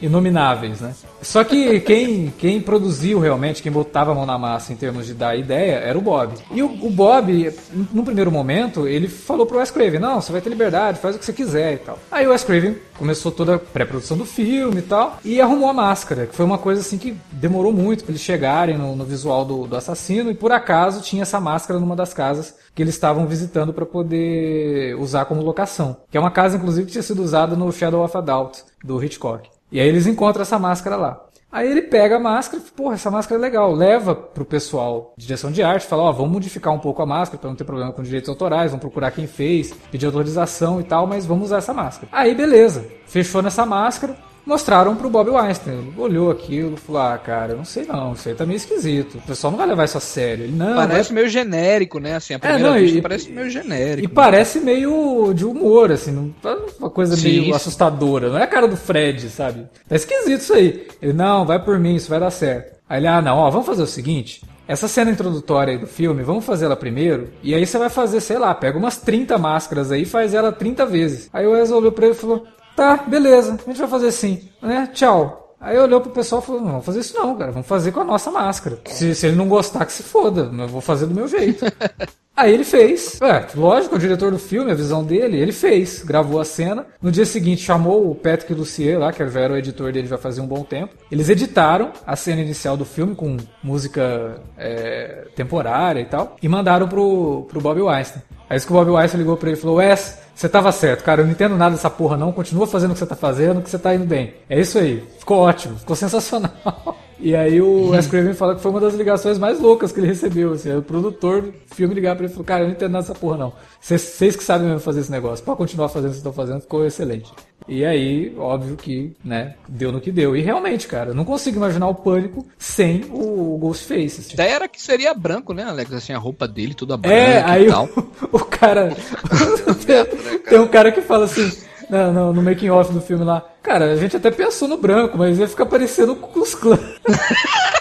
inomináveis, 0.00 0.80
né? 0.80 0.94
Só 1.22 1.44
que 1.44 1.80
quem, 1.80 2.32
quem 2.38 2.60
produziu 2.60 3.18
realmente, 3.18 3.62
quem 3.62 3.70
botava 3.70 4.12
a 4.12 4.14
mão 4.14 4.26
na 4.26 4.38
massa 4.38 4.72
em 4.72 4.76
termos 4.76 5.06
de 5.06 5.14
dar 5.14 5.36
ideia, 5.36 5.76
era 5.76 5.98
o 5.98 6.00
Bob. 6.00 6.34
E 6.50 6.62
o, 6.62 6.66
o 6.66 6.90
Bob, 6.90 7.52
no 7.92 8.04
primeiro 8.04 8.30
momento, 8.30 8.86
ele 8.86 9.08
falou 9.08 9.46
pro 9.46 9.58
Wes 9.58 9.70
Craven, 9.70 10.00
não, 10.00 10.20
você 10.20 10.32
vai 10.32 10.40
ter 10.40 10.50
liberdade, 10.50 10.98
faz 10.98 11.16
o 11.16 11.18
que 11.18 11.24
você 11.24 11.32
quiser 11.32 11.74
e 11.74 11.78
tal. 11.78 11.98
Aí 12.10 12.26
o 12.26 12.30
Wes 12.30 12.44
Craven 12.44 12.76
começou 12.98 13.32
toda 13.32 13.54
a 13.56 13.58
pré-produção 13.58 14.16
do 14.16 14.24
filme 14.24 14.78
e 14.78 14.82
tal, 14.82 15.18
e 15.24 15.40
arrumou 15.40 15.68
a 15.68 15.72
máscara, 15.72 16.26
que 16.26 16.34
foi 16.34 16.44
uma 16.44 16.58
coisa 16.58 16.80
assim 16.80 16.98
que 16.98 17.16
demorou 17.32 17.72
muito 17.72 18.04
para 18.04 18.12
eles 18.12 18.22
chegarem 18.22 18.76
no, 18.76 18.94
no 18.94 19.04
visual 19.04 19.44
do, 19.44 19.66
do 19.66 19.76
assassino, 19.76 20.30
e 20.30 20.34
por 20.34 20.52
acaso 20.52 21.02
tinha 21.02 21.22
essa 21.22 21.40
máscara 21.40 21.80
numa 21.80 21.96
das 21.96 22.12
casas 22.12 22.54
que 22.80 22.84
eles 22.84 22.94
estavam 22.94 23.26
visitando 23.26 23.74
para 23.74 23.84
poder 23.84 24.96
usar 24.96 25.26
como 25.26 25.42
locação. 25.42 25.98
Que 26.10 26.16
é 26.16 26.20
uma 26.20 26.30
casa, 26.30 26.56
inclusive, 26.56 26.86
que 26.86 26.92
tinha 26.92 27.02
sido 27.02 27.22
usada 27.22 27.54
no 27.54 27.70
Shadow 27.70 28.02
of 28.02 28.16
a 28.16 28.22
Doubt, 28.22 28.64
do 28.82 29.04
Hitchcock. 29.04 29.50
E 29.70 29.78
aí 29.78 29.86
eles 29.86 30.06
encontram 30.06 30.40
essa 30.40 30.58
máscara 30.58 30.96
lá. 30.96 31.22
Aí 31.52 31.70
ele 31.70 31.82
pega 31.82 32.16
a 32.16 32.18
máscara 32.18 32.62
e, 32.66 32.70
porra, 32.70 32.94
essa 32.94 33.10
máscara 33.10 33.38
é 33.38 33.42
legal. 33.42 33.74
Leva 33.74 34.14
pro 34.14 34.46
pessoal 34.46 35.12
de 35.14 35.26
direção 35.26 35.52
de 35.52 35.62
arte, 35.62 35.86
fala, 35.86 36.04
ó, 36.04 36.08
oh, 36.08 36.12
vamos 36.14 36.32
modificar 36.32 36.72
um 36.72 36.78
pouco 36.78 37.02
a 37.02 37.06
máscara 37.06 37.38
para 37.38 37.50
não 37.50 37.56
ter 37.56 37.64
problema 37.64 37.92
com 37.92 38.02
direitos 38.02 38.30
autorais, 38.30 38.70
vamos 38.70 38.80
procurar 38.80 39.10
quem 39.10 39.26
fez, 39.26 39.74
pedir 39.90 40.06
autorização 40.06 40.80
e 40.80 40.84
tal, 40.84 41.06
mas 41.06 41.26
vamos 41.26 41.48
usar 41.48 41.58
essa 41.58 41.74
máscara. 41.74 42.08
Aí, 42.10 42.34
beleza. 42.34 42.86
Fechou 43.04 43.42
nessa 43.42 43.66
máscara, 43.66 44.16
mostraram 44.50 44.96
pro 44.96 45.08
Bob 45.08 45.30
Weinstein. 45.30 45.74
Ele 45.74 45.92
olhou 45.96 46.30
aquilo 46.30 46.74
e 46.74 46.76
falou: 46.76 47.00
Ah, 47.00 47.16
cara, 47.16 47.54
não 47.54 47.64
sei 47.64 47.86
não, 47.86 48.12
isso 48.12 48.28
aí 48.28 48.34
tá 48.34 48.44
meio 48.44 48.56
esquisito. 48.56 49.18
O 49.18 49.22
pessoal 49.22 49.52
não 49.52 49.58
vai 49.58 49.66
levar 49.66 49.84
isso 49.84 49.96
a 49.96 50.00
sério. 50.00 50.44
Ele, 50.44 50.56
não, 50.56 50.74
parece 50.74 51.12
meio 51.12 51.28
genérico, 51.28 52.00
né? 52.00 52.16
Assim, 52.16 52.34
a 52.34 52.36
é, 52.36 52.38
primeira 52.38 52.68
é, 52.68 52.72
não, 52.72 52.78
vista 52.78 52.98
e, 52.98 53.02
parece 53.02 53.30
meio 53.30 53.48
genérico. 53.48 54.04
E 54.04 54.08
né? 54.08 54.14
parece 54.14 54.60
meio 54.60 55.32
de 55.32 55.44
humor, 55.44 55.92
assim, 55.92 56.10
não, 56.10 56.34
uma 56.78 56.90
coisa 56.90 57.16
sim, 57.16 57.28
meio 57.28 57.44
sim. 57.44 57.52
assustadora. 57.52 58.28
Não 58.28 58.38
é 58.38 58.42
a 58.42 58.48
cara 58.48 58.66
do 58.66 58.76
Fred, 58.76 59.30
sabe? 59.30 59.66
Tá 59.88 59.94
esquisito 59.94 60.40
isso 60.40 60.52
aí. 60.52 60.86
Ele, 61.00 61.12
não, 61.12 61.46
vai 61.46 61.62
por 61.62 61.78
mim, 61.78 61.94
isso 61.94 62.10
vai 62.10 62.18
dar 62.18 62.30
certo. 62.30 62.80
Aí 62.88 62.98
ele, 62.98 63.06
ah, 63.06 63.22
não, 63.22 63.38
ó, 63.38 63.48
vamos 63.50 63.66
fazer 63.66 63.82
o 63.82 63.86
seguinte. 63.86 64.42
Essa 64.66 64.86
cena 64.86 65.10
introdutória 65.10 65.72
aí 65.72 65.78
do 65.78 65.86
filme, 65.86 66.22
vamos 66.22 66.44
fazer 66.44 66.66
ela 66.66 66.76
primeiro, 66.76 67.30
e 67.42 67.54
aí 67.54 67.66
você 67.66 67.76
vai 67.76 67.88
fazer, 67.88 68.20
sei 68.20 68.38
lá, 68.38 68.54
pega 68.54 68.78
umas 68.78 68.98
30 68.98 69.36
máscaras 69.36 69.90
aí 69.90 70.02
e 70.02 70.06
faz 70.06 70.32
ela 70.32 70.52
30 70.52 70.86
vezes. 70.86 71.28
Aí 71.32 71.46
o 71.46 71.52
Wes 71.52 71.70
olhou 71.72 71.90
pra 71.90 72.06
ele 72.06 72.14
e 72.14 72.18
falou: 72.18 72.46
Tá, 72.76 72.96
beleza, 72.96 73.52
a 73.52 73.70
gente 73.70 73.78
vai 73.78 73.88
fazer 73.88 74.08
assim, 74.08 74.48
né? 74.62 74.88
Tchau. 74.92 75.54
Aí 75.60 75.78
olhou 75.78 76.00
pro 76.00 76.10
pessoal 76.10 76.40
e 76.40 76.44
falou: 76.46 76.60
Não, 76.60 76.70
vamos 76.70 76.86
fazer 76.86 77.00
isso 77.00 77.14
não, 77.14 77.36
cara, 77.36 77.52
vamos 77.52 77.68
fazer 77.68 77.92
com 77.92 78.00
a 78.00 78.04
nossa 78.04 78.30
máscara. 78.30 78.78
Se, 78.86 79.14
se 79.14 79.26
ele 79.26 79.36
não 79.36 79.48
gostar, 79.48 79.84
que 79.84 79.92
se 79.92 80.02
foda, 80.02 80.50
eu 80.50 80.68
vou 80.68 80.80
fazer 80.80 81.06
do 81.06 81.14
meu 81.14 81.28
jeito. 81.28 81.66
Aí 82.40 82.54
ele 82.54 82.64
fez. 82.64 83.20
É, 83.20 83.46
lógico, 83.54 83.96
o 83.96 83.98
diretor 83.98 84.30
do 84.30 84.38
filme, 84.38 84.72
a 84.72 84.74
visão 84.74 85.04
dele, 85.04 85.38
ele 85.38 85.52
fez, 85.52 86.02
gravou 86.02 86.40
a 86.40 86.44
cena. 86.44 86.86
No 87.02 87.12
dia 87.12 87.26
seguinte 87.26 87.60
chamou 87.60 88.10
o 88.10 88.14
Patrick 88.14 88.54
Lucier 88.54 88.98
lá, 88.98 89.12
que 89.12 89.22
era 89.22 89.52
o 89.52 89.56
editor 89.58 89.92
dele 89.92 90.08
já 90.08 90.16
fazia 90.16 90.42
um 90.42 90.46
bom 90.46 90.64
tempo. 90.64 90.94
Eles 91.12 91.28
editaram 91.28 91.92
a 92.06 92.16
cena 92.16 92.40
inicial 92.40 92.78
do 92.78 92.84
filme 92.86 93.14
com 93.14 93.36
música 93.62 94.40
é, 94.56 95.26
temporária 95.36 96.00
e 96.00 96.06
tal, 96.06 96.36
e 96.42 96.48
mandaram 96.48 96.88
pro, 96.88 97.46
pro 97.46 97.60
Bob 97.60 97.82
Weinstein. 97.82 98.22
Aí 98.48 98.56
isso 98.56 98.66
que 98.66 98.72
o 98.72 98.76
Bob 98.76 98.90
Weinstein 98.90 99.20
ligou 99.20 99.36
pra 99.36 99.50
ele 99.50 99.58
e 99.58 99.60
falou: 99.60 99.76
Wes, 99.76 100.18
você 100.34 100.48
tava 100.48 100.72
certo, 100.72 101.04
cara. 101.04 101.20
Eu 101.20 101.26
não 101.26 101.32
entendo 101.32 101.58
nada 101.58 101.74
dessa 101.74 101.90
porra, 101.90 102.16
não. 102.16 102.32
Continua 102.32 102.66
fazendo 102.66 102.92
o 102.92 102.94
que 102.94 103.00
você 103.00 103.06
tá 103.06 103.16
fazendo, 103.16 103.60
que 103.60 103.68
você 103.68 103.78
tá 103.78 103.94
indo 103.94 104.06
bem. 104.06 104.32
É 104.48 104.58
isso 104.58 104.78
aí. 104.78 105.04
Ficou 105.18 105.40
ótimo, 105.40 105.78
ficou 105.78 105.94
sensacional. 105.94 106.50
E 107.20 107.36
aí 107.36 107.60
o 107.60 107.90
Wes 107.92 108.06
Craven 108.06 108.34
fala 108.34 108.54
que 108.54 108.62
foi 108.62 108.70
uma 108.70 108.80
das 108.80 108.94
ligações 108.94 109.38
mais 109.38 109.60
loucas 109.60 109.92
que 109.92 110.00
ele 110.00 110.06
recebeu. 110.06 110.52
Assim, 110.52 110.74
o 110.74 110.82
produtor 110.82 111.42
do 111.42 111.54
filme 111.74 111.94
ligar 111.94 112.16
pra 112.16 112.24
ele 112.24 112.32
e 112.32 112.34
falou: 112.34 112.46
Cara, 112.46 112.62
eu 112.62 112.66
não 112.66 112.74
entendo 112.74 112.92
nada 112.92 113.06
dessa 113.06 113.18
porra, 113.18 113.36
não. 113.36 113.52
Vocês 113.80 114.36
que 114.36 114.44
sabem 114.44 114.66
mesmo 114.66 114.80
fazer 114.80 115.00
esse 115.00 115.10
negócio. 115.10 115.44
Pode 115.44 115.58
continuar 115.58 115.88
fazendo 115.88 116.10
o 116.10 116.12
que 116.12 116.20
vocês 116.20 116.26
estão 116.26 116.32
fazendo, 116.32 116.60
ficou 116.60 116.84
excelente. 116.84 117.30
E 117.68 117.84
aí, 117.84 118.34
óbvio 118.36 118.76
que, 118.76 119.14
né, 119.24 119.54
deu 119.68 119.92
no 119.92 120.00
que 120.00 120.10
deu. 120.10 120.36
E 120.36 120.40
realmente, 120.40 120.88
cara, 120.88 121.14
não 121.14 121.24
consigo 121.24 121.56
imaginar 121.56 121.88
o 121.88 121.94
pânico 121.94 122.46
sem 122.58 123.04
o 123.10 123.58
Ghostface. 123.58 124.20
Assim. 124.20 124.30
A 124.30 124.34
ideia 124.34 124.54
era 124.54 124.68
que 124.68 124.80
seria 124.80 125.14
branco, 125.14 125.52
né, 125.52 125.64
Alex? 125.64 125.92
Assim, 125.92 126.12
a 126.12 126.18
roupa 126.18 126.48
dele 126.48 126.74
toda 126.74 126.96
branca. 126.96 127.16
É, 127.16 127.42
aí 127.44 127.68
o, 127.68 127.88
o, 128.32 128.38
cara. 128.40 128.94
tem 130.48 130.58
um 130.58 130.68
cara 130.68 130.90
que 130.90 131.00
fala 131.00 131.26
assim 131.26 131.69
no, 131.90 132.12
no, 132.12 132.32
no 132.32 132.42
making 132.42 132.70
off 132.70 132.92
do 132.92 133.00
filme 133.00 133.24
lá. 133.24 133.44
Cara, 133.62 133.92
a 133.92 133.96
gente 133.96 134.16
até 134.16 134.30
pensou 134.30 134.68
no 134.68 134.76
branco, 134.76 135.18
mas 135.18 135.38
ia 135.38 135.48
ficar 135.48 135.66
parecendo 135.66 136.14
com 136.16 136.40
os 136.40 136.54
clãs. 136.54 136.80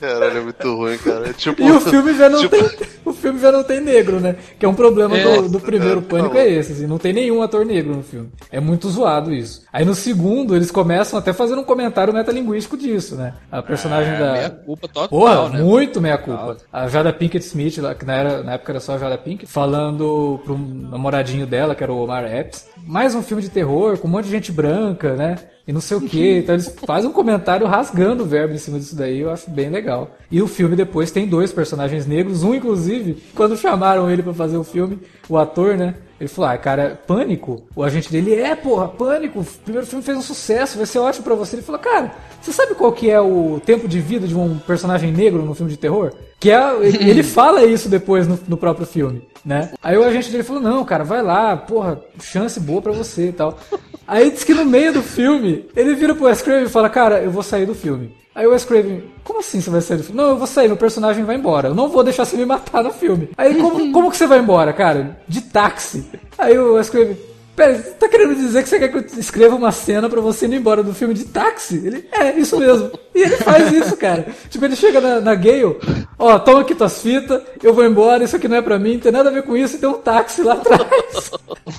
Caralho, 0.00 0.38
é 0.38 0.40
muito 0.40 0.76
ruim, 0.76 0.98
cara. 0.98 1.30
É 1.30 1.32
tipo, 1.32 1.62
e 1.62 1.70
o 1.70 1.80
filme 1.80 2.14
já 2.14 2.28
não 2.28 2.40
tipo... 2.40 2.56
tem. 2.56 2.86
O 3.04 3.12
filme 3.12 3.38
já 3.38 3.52
não 3.52 3.62
tem 3.62 3.80
negro, 3.80 4.20
né? 4.20 4.36
Que 4.58 4.66
é 4.66 4.68
um 4.68 4.74
problema 4.74 5.16
é, 5.16 5.22
do, 5.22 5.48
do, 5.48 5.60
primeiro 5.60 6.00
é, 6.00 6.02
pânico, 6.02 6.36
é 6.36 6.48
esse, 6.48 6.72
assim, 6.72 6.86
não 6.86 6.98
tem 6.98 7.12
nenhum 7.12 7.42
ator 7.42 7.64
negro 7.64 7.94
no 7.94 8.02
filme. 8.02 8.30
É 8.50 8.60
muito 8.60 8.88
zoado 8.88 9.32
isso. 9.32 9.64
Aí 9.72 9.84
no 9.84 9.94
segundo, 9.94 10.56
eles 10.56 10.70
começam 10.70 11.18
até 11.18 11.32
fazendo 11.32 11.60
um 11.60 11.64
comentário 11.64 12.12
metalinguístico 12.12 12.76
disso, 12.76 13.14
né? 13.14 13.34
A 13.50 13.62
personagem 13.62 14.14
é, 14.14 14.18
da. 14.18 14.32
Meia 14.32 14.50
culpa 14.50 14.88
total. 14.88 15.08
Porra, 15.08 15.48
né? 15.50 15.62
muito 15.62 16.00
meia 16.00 16.18
culpa. 16.18 16.56
A 16.72 16.88
Jada 16.88 17.12
Pinkett 17.12 17.44
Smith, 17.46 17.78
que 17.98 18.04
na, 18.04 18.14
era, 18.14 18.42
na 18.42 18.54
época 18.54 18.72
era 18.72 18.80
só 18.80 18.94
a 18.94 18.98
Jada 18.98 19.18
Pinkett, 19.18 19.50
falando 19.50 20.40
pro 20.44 20.58
namoradinho 20.58 21.46
dela, 21.46 21.74
que 21.74 21.82
era 21.82 21.92
o 21.92 22.02
Omar 22.02 22.24
Epps. 22.24 22.66
Mais 22.86 23.14
um 23.14 23.22
filme 23.22 23.42
de 23.42 23.48
terror, 23.48 23.98
com 23.98 24.08
um 24.08 24.10
monte 24.10 24.26
de 24.26 24.30
gente 24.30 24.52
branca, 24.52 25.14
né? 25.14 25.36
E 25.66 25.72
não 25.72 25.80
sei 25.80 25.96
o 25.96 26.00
que. 26.00 26.38
Então 26.38 26.54
eles 26.54 26.74
fazem 26.86 27.10
um 27.10 27.12
comentário 27.12 27.66
rasgando 27.66 28.22
o 28.22 28.26
verbo 28.26 28.54
em 28.54 28.58
cima 28.58 28.78
disso 28.78 28.94
daí, 28.94 29.20
eu 29.20 29.30
acho 29.30 29.50
bem 29.50 29.68
legal. 29.68 30.16
E 30.30 30.40
o 30.40 30.46
filme 30.46 30.76
depois 30.76 31.10
tem 31.10 31.26
dois 31.26 31.52
personagens 31.52 32.06
negros, 32.06 32.42
um 32.42 32.54
inclusive, 32.54 33.22
quando 33.34 33.56
chamaram 33.56 34.10
ele 34.10 34.22
para 34.22 34.34
fazer 34.34 34.56
o 34.56 34.64
filme, 34.64 34.98
o 35.28 35.36
ator, 35.36 35.76
né? 35.76 35.94
Ele 36.18 36.28
falou, 36.28 36.50
ah, 36.50 36.56
cara, 36.56 36.98
Pânico? 37.06 37.62
O 37.74 37.82
agente 37.82 38.10
dele 38.10 38.34
é, 38.34 38.54
porra, 38.54 38.88
Pânico. 38.88 39.40
O 39.40 39.44
primeiro 39.44 39.86
filme 39.86 40.02
fez 40.02 40.16
um 40.16 40.22
sucesso, 40.22 40.78
vai 40.78 40.86
ser 40.86 40.98
ótimo 40.98 41.24
para 41.24 41.34
você. 41.34 41.56
Ele 41.56 41.62
falou, 41.62 41.80
cara, 41.80 42.10
você 42.40 42.52
sabe 42.52 42.74
qual 42.74 42.90
que 42.92 43.10
é 43.10 43.20
o 43.20 43.60
tempo 43.64 43.86
de 43.86 44.00
vida 44.00 44.26
de 44.26 44.34
um 44.34 44.58
personagem 44.58 45.12
negro 45.12 45.42
no 45.42 45.54
filme 45.54 45.70
de 45.70 45.76
terror? 45.76 46.14
Que 46.40 46.50
é, 46.50 46.86
ele 46.86 47.22
fala 47.24 47.64
isso 47.64 47.88
depois 47.88 48.26
no, 48.26 48.38
no, 48.48 48.56
próprio 48.56 48.86
filme, 48.86 49.28
né? 49.44 49.72
Aí 49.82 49.98
o 49.98 50.04
agente 50.04 50.30
dele 50.30 50.42
falou, 50.42 50.62
não, 50.62 50.84
cara, 50.86 51.04
vai 51.04 51.22
lá, 51.22 51.54
porra, 51.54 52.00
chance 52.20 52.58
boa 52.58 52.80
para 52.80 52.92
você 52.92 53.28
e 53.28 53.32
tal. 53.32 53.58
Aí 54.06 54.30
diz 54.30 54.44
que 54.44 54.54
no 54.54 54.64
meio 54.64 54.92
do 54.92 55.02
filme, 55.02 55.66
ele 55.74 55.94
vira 55.94 56.14
pro 56.14 56.26
Wes 56.26 56.42
Craven 56.42 56.64
e 56.64 56.68
fala, 56.68 56.88
cara, 56.88 57.20
eu 57.22 57.30
vou 57.30 57.42
sair 57.42 57.66
do 57.66 57.74
filme. 57.74 58.14
Aí 58.34 58.46
o 58.46 58.50
Wes 58.50 58.64
Craven, 58.64 59.02
como 59.24 59.40
assim 59.40 59.60
você 59.60 59.70
vai 59.70 59.80
sair 59.80 59.96
do 59.96 60.04
filme? 60.04 60.20
Não, 60.20 60.30
eu 60.30 60.36
vou 60.36 60.46
sair, 60.46 60.68
meu 60.68 60.76
personagem 60.76 61.24
vai 61.24 61.36
embora. 61.36 61.68
Eu 61.68 61.74
não 61.74 61.88
vou 61.88 62.04
deixar 62.04 62.24
você 62.24 62.36
me 62.36 62.44
matar 62.44 62.84
no 62.84 62.92
filme. 62.92 63.30
Aí 63.36 63.54
como, 63.54 63.92
como 63.92 64.10
que 64.10 64.16
você 64.16 64.26
vai 64.26 64.38
embora, 64.38 64.72
cara? 64.72 65.18
De 65.26 65.40
táxi. 65.40 66.04
Aí 66.36 66.56
o 66.58 66.74
Wes 66.74 66.90
Craven, 66.90 67.16
Pera, 67.56 67.74
você 67.74 67.90
tá 67.92 68.06
querendo 68.06 68.34
dizer 68.34 68.62
que 68.62 68.68
você 68.68 68.78
quer 68.78 68.88
que 68.88 68.98
eu 68.98 69.18
escreva 69.18 69.56
uma 69.56 69.72
cena 69.72 70.10
pra 70.10 70.20
você 70.20 70.44
ir 70.44 70.52
embora 70.52 70.82
do 70.82 70.92
filme 70.92 71.14
de 71.14 71.24
táxi? 71.24 71.82
Ele, 71.86 72.06
é, 72.12 72.38
isso 72.38 72.58
mesmo. 72.58 72.90
E 73.14 73.22
ele 73.22 73.38
faz 73.38 73.72
isso, 73.72 73.96
cara. 73.96 74.26
Tipo, 74.50 74.66
ele 74.66 74.76
chega 74.76 75.00
na, 75.00 75.20
na 75.22 75.34
Gale, 75.34 75.78
ó, 76.18 76.38
toma 76.38 76.60
aqui 76.60 76.74
tuas 76.74 77.00
fitas, 77.00 77.40
eu 77.62 77.72
vou 77.72 77.82
embora, 77.82 78.24
isso 78.24 78.36
aqui 78.36 78.46
não 78.46 78.58
é 78.58 78.62
pra 78.62 78.78
mim, 78.78 78.94
não 78.94 79.00
tem 79.00 79.10
nada 79.10 79.30
a 79.30 79.32
ver 79.32 79.42
com 79.42 79.56
isso, 79.56 79.76
e 79.76 79.78
tem 79.78 79.88
um 79.88 79.94
táxi 79.94 80.42
lá 80.42 80.52
atrás. 80.52 81.30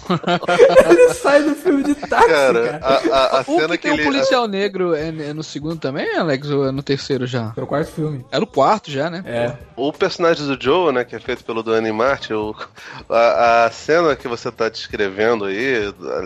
ele 0.89 1.13
sai 1.13 1.43
do 1.43 1.53
filme 1.53 1.83
de 1.83 1.93
táxi, 1.93 2.27
cara. 2.27 2.79
cara. 2.79 2.79
A, 2.81 3.37
a, 3.37 3.39
a 3.39 3.43
cena 3.43 3.65
o 3.65 3.69
que, 3.69 3.77
que 3.77 3.83
tem 3.83 3.93
ele... 3.93 4.01
um 4.01 4.05
policial 4.05 4.47
negro 4.47 4.95
é, 4.95 5.09
é, 5.09 5.33
no 5.33 5.43
segundo 5.43 5.77
também, 5.77 6.11
Alex, 6.15 6.49
ou 6.49 6.67
é 6.67 6.71
no 6.71 6.81
terceiro 6.81 7.27
já? 7.27 7.53
É 7.55 7.61
o 7.61 7.67
quarto 7.67 7.91
filme. 7.91 8.25
É 8.31 8.39
no 8.39 8.47
quarto 8.47 8.89
já, 8.89 9.11
né? 9.11 9.23
É. 9.27 9.53
O 9.75 9.93
personagem 9.93 10.47
do 10.47 10.59
Joe, 10.59 10.91
né, 10.91 11.03
que 11.03 11.15
é 11.15 11.19
feito 11.19 11.43
pelo 11.43 11.61
Danny 11.61 11.91
Martin, 11.91 12.33
o, 12.33 12.55
a, 13.07 13.65
a 13.65 13.71
cena 13.71 14.15
que 14.15 14.27
você 14.27 14.51
tá 14.51 14.69
descrevendo 14.69 15.45
aí, 15.45 15.66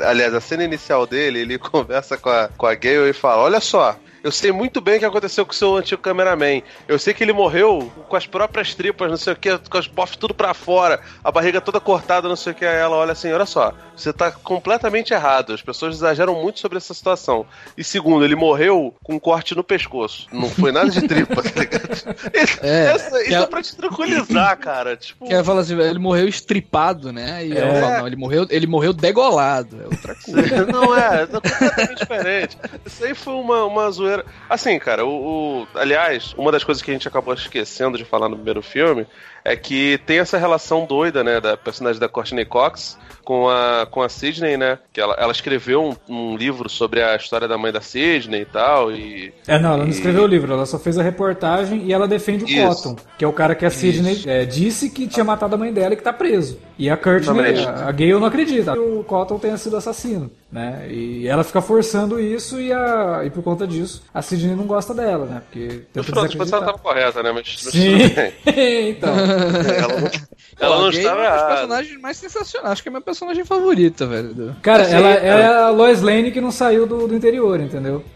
aliás, 0.05 0.33
a 0.33 0.41
cena 0.41 0.63
inicial 0.63 1.05
dele, 1.05 1.39
ele 1.39 1.57
conversa 1.59 2.17
com 2.17 2.29
a, 2.29 2.49
com 2.49 2.65
a 2.65 2.75
Gale 2.75 3.09
e 3.09 3.13
fala: 3.13 3.43
Olha 3.43 3.59
só, 3.59 3.97
eu 4.23 4.31
sei 4.31 4.51
muito 4.51 4.79
bem 4.79 4.97
o 4.97 4.99
que 4.99 5.05
aconteceu 5.05 5.45
com 5.45 5.51
o 5.51 5.55
seu 5.55 5.75
antigo 5.77 6.01
cameraman. 6.01 6.61
Eu 6.87 6.99
sei 6.99 7.13
que 7.13 7.23
ele 7.23 7.33
morreu 7.33 7.91
com 8.07 8.15
as 8.15 8.27
próprias 8.27 8.75
tripas, 8.75 9.09
não 9.09 9.17
sei 9.17 9.33
o 9.33 9.35
que, 9.35 9.57
com 9.57 9.77
as 9.77 9.87
bofs 9.87 10.15
tudo 10.15 10.33
pra 10.33 10.53
fora, 10.53 11.01
a 11.23 11.31
barriga 11.31 11.59
toda 11.59 11.79
cortada, 11.79 12.29
não 12.29 12.35
sei 12.35 12.51
o 12.51 12.55
que. 12.55 12.65
Aí 12.65 12.77
ela 12.77 12.95
olha 12.95 13.13
assim: 13.13 13.31
olha 13.31 13.45
só, 13.45 13.73
você 13.95 14.13
tá 14.13 14.31
completamente 14.31 15.13
errado. 15.13 15.53
As 15.53 15.61
pessoas 15.61 15.95
exageram 15.95 16.35
muito 16.41 16.59
sobre 16.59 16.77
essa 16.77 16.93
situação. 16.93 17.45
E 17.77 17.83
segundo, 17.83 18.23
ele 18.23 18.35
morreu 18.35 18.93
com 19.03 19.15
um 19.15 19.19
corte 19.19 19.55
no 19.55 19.63
pescoço. 19.63 20.27
Não 20.31 20.49
foi 20.49 20.71
nada 20.71 20.89
de 20.89 21.07
tripa, 21.07 21.41
tá 21.41 21.59
ligado? 21.59 21.81
É, 22.61 22.85
essa, 22.93 23.21
isso 23.23 23.35
é, 23.35 23.41
é 23.41 23.45
pra 23.45 23.61
te 23.61 23.75
tranquilizar, 23.75 24.57
cara. 24.57 24.95
Tipo... 24.95 25.25
Que 25.25 25.43
fala 25.43 25.61
assim, 25.61 25.79
ele 25.79 25.99
morreu 25.99 26.27
estripado, 26.27 27.11
né? 27.11 27.45
E 27.45 27.53
é. 27.53 27.59
ela 27.59 27.81
fala, 27.81 27.97
não, 27.99 28.07
ele 28.07 28.15
morreu, 28.15 28.45
ele 28.49 28.67
morreu 28.67 28.93
degolado. 28.93 29.81
É 29.81 29.85
outra 29.85 30.15
coisa. 30.15 30.65
não 30.65 30.95
é, 30.95 31.23
é 31.23 31.27
completamente 31.27 31.95
diferente. 31.95 32.57
Isso 32.85 33.03
aí 33.03 33.13
foi 33.13 33.33
uma, 33.33 33.65
uma 33.65 33.89
zoeira 33.91 34.10
zoeira. 34.11 34.25
Assim, 34.49 34.77
cara, 34.79 35.05
o, 35.05 35.63
o, 35.63 35.67
Aliás, 35.73 36.33
uma 36.37 36.51
das 36.51 36.63
coisas 36.63 36.81
que 36.81 36.91
a 36.91 36.93
gente 36.93 37.07
acabou 37.07 37.33
esquecendo 37.33 37.97
de 37.97 38.05
falar 38.05 38.29
no 38.29 38.35
primeiro 38.35 38.61
filme 38.61 39.07
é 39.43 39.55
que 39.55 39.99
tem 40.05 40.19
essa 40.19 40.37
relação 40.37 40.85
doida, 40.85 41.23
né, 41.23 41.39
da 41.39 41.57
personagem 41.57 41.99
da 41.99 42.07
Courtney 42.07 42.45
Cox 42.45 42.97
com 43.23 43.47
a, 43.47 43.87
com 43.89 44.01
a 44.01 44.09
Sidney, 44.09 44.57
né? 44.57 44.79
Que 44.91 44.99
ela, 44.99 45.15
ela 45.17 45.31
escreveu 45.31 45.83
um, 45.83 45.95
um 46.09 46.35
livro 46.35 46.69
sobre 46.69 47.01
a 47.01 47.15
história 47.15 47.47
da 47.47 47.57
mãe 47.57 47.71
da 47.71 47.81
Sidney 47.81 48.41
e 48.41 48.45
tal. 48.45 48.91
E, 48.91 49.33
é, 49.47 49.59
não, 49.59 49.73
ela 49.73 49.83
não 49.83 49.89
escreveu 49.89 50.23
o 50.23 50.27
livro, 50.27 50.51
ela 50.53 50.65
só 50.65 50.77
fez 50.77 50.97
a 50.97 51.03
reportagem 51.03 51.83
e 51.85 51.93
ela 51.93 52.07
defende 52.07 52.43
o 52.43 52.47
Isso. 52.47 52.83
Cotton, 52.83 52.95
que 53.17 53.23
é 53.23 53.27
o 53.27 53.33
cara 53.33 53.55
que 53.55 53.65
a 53.65 53.69
Sidney 53.69 54.23
é, 54.25 54.45
disse 54.45 54.89
que 54.89 55.07
tinha 55.07 55.23
matado 55.23 55.55
a 55.55 55.57
mãe 55.57 55.71
dela 55.71 55.93
e 55.93 55.97
que 55.97 56.03
tá 56.03 56.13
preso. 56.13 56.59
E 56.77 56.89
a 56.89 56.97
Courtney, 56.97 57.63
a, 57.63 57.87
a 57.87 57.91
Gale 57.91 58.13
não 58.13 58.25
acredita 58.25 58.73
que 58.73 58.79
o 58.79 59.03
Cotton 59.03 59.37
tenha 59.37 59.57
sido 59.57 59.77
assassino, 59.77 60.31
né? 60.51 60.87
E 60.89 61.27
ela 61.27 61.43
fica 61.43 61.61
forçando 61.61 62.19
isso 62.19 62.59
e, 62.59 62.73
a, 62.73 63.21
e 63.23 63.29
por 63.29 63.43
conta 63.43 63.67
disso, 63.67 64.03
a 64.13 64.21
Sidney 64.21 64.55
não 64.55 64.65
gosta 64.65 64.93
dela, 64.93 65.25
né? 65.25 65.41
Porque 65.41 65.83
no 65.93 66.03
final 66.03 66.23
das 66.23 66.33
contas 66.33 66.51
ela 66.51 66.65
tava 66.65 66.77
correta, 66.79 67.21
né? 67.21 67.31
Mas, 67.31 67.61
mas 67.63 67.73
Sim. 67.73 67.97
então. 68.89 69.13
Ela 69.31 69.99
não, 69.99 70.09
ela 70.59 70.79
não 70.79 70.89
estava 70.89 71.23
errada. 71.23 71.39
É 71.39 71.43
um 71.43 71.47
dos 71.47 71.53
personagens 71.53 72.01
mais 72.01 72.17
sensacionais. 72.17 72.71
Acho 72.71 72.83
que 72.83 72.89
é 72.89 72.91
minha 72.91 73.01
personagem 73.01 73.45
favorita, 73.45 74.05
velho. 74.05 74.55
Cara, 74.61 74.83
ela 74.83 75.09
é 75.09 75.45
a 75.45 75.69
Lois 75.69 76.01
Lane 76.01 76.31
que 76.31 76.41
não 76.41 76.51
saiu 76.51 76.85
do, 76.85 77.07
do 77.07 77.15
interior, 77.15 77.59
entendeu? 77.59 78.03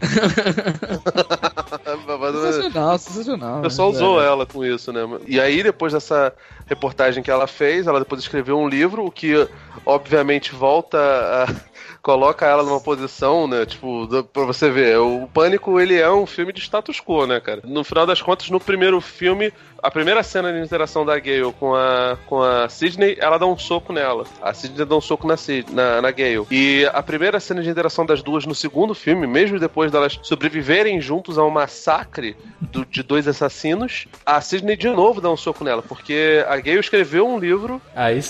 sensacional, 2.52 2.98
sensacional. 2.98 3.58
O 3.58 3.62
pessoal 3.62 3.90
né? 3.90 3.96
usou 3.96 4.22
ela 4.22 4.46
com 4.46 4.64
isso, 4.64 4.92
né? 4.92 5.00
E 5.26 5.40
aí, 5.40 5.62
depois 5.62 5.92
dessa 5.92 6.32
reportagem 6.66 7.22
que 7.22 7.30
ela 7.30 7.46
fez, 7.46 7.86
ela 7.86 7.98
depois 7.98 8.20
escreveu 8.20 8.58
um 8.58 8.68
livro, 8.68 9.04
o 9.04 9.10
que 9.10 9.48
obviamente 9.84 10.54
volta 10.54 10.98
a 10.98 11.46
coloca 12.02 12.46
ela 12.46 12.62
numa 12.62 12.80
posição, 12.80 13.48
né? 13.48 13.66
Tipo, 13.66 14.06
pra 14.32 14.44
você 14.44 14.70
ver, 14.70 14.98
o 14.98 15.28
Pânico 15.32 15.80
ele 15.80 15.96
é 15.96 16.10
um 16.10 16.26
filme 16.26 16.52
de 16.52 16.60
status 16.60 17.00
quo, 17.00 17.26
né, 17.26 17.40
cara? 17.40 17.62
No 17.64 17.82
final 17.82 18.06
das 18.06 18.22
contas, 18.22 18.48
no 18.48 18.60
primeiro 18.60 19.00
filme, 19.00 19.52
a 19.82 19.90
primeira 19.90 20.22
cena 20.22 20.52
de 20.52 20.60
interação 20.60 21.04
da 21.04 21.18
Gale 21.18 21.52
com 21.58 21.74
a, 21.74 22.16
com 22.26 22.42
a 22.42 22.68
Sidney, 22.68 23.16
ela 23.20 23.38
dá 23.38 23.46
um 23.46 23.58
soco 23.58 23.92
nela. 23.92 24.24
A 24.42 24.52
Sidney 24.52 24.84
dá 24.84 24.96
um 24.96 25.00
soco 25.00 25.26
na, 25.26 25.36
na, 25.72 26.02
na 26.02 26.10
Gale. 26.10 26.46
E 26.50 26.88
a 26.92 27.02
primeira 27.02 27.40
cena 27.40 27.62
de 27.62 27.68
interação 27.68 28.04
das 28.04 28.22
duas 28.22 28.46
no 28.46 28.54
segundo 28.54 28.94
filme, 28.94 29.26
mesmo 29.26 29.58
depois 29.58 29.90
delas 29.90 30.18
sobreviverem 30.22 31.00
juntos 31.00 31.38
a 31.38 31.44
um 31.44 31.50
massacre 31.50 32.36
do, 32.60 32.84
de 32.84 33.02
dois 33.02 33.28
assassinos, 33.28 34.06
a 34.24 34.40
Sidney 34.40 34.76
de 34.76 34.88
novo 34.88 35.20
dá 35.20 35.30
um 35.30 35.36
soco 35.36 35.64
nela, 35.64 35.82
porque 35.82 36.44
a 36.48 36.56
Gale 36.56 36.80
escreveu 36.80 37.26
um 37.26 37.38
livro. 37.38 37.80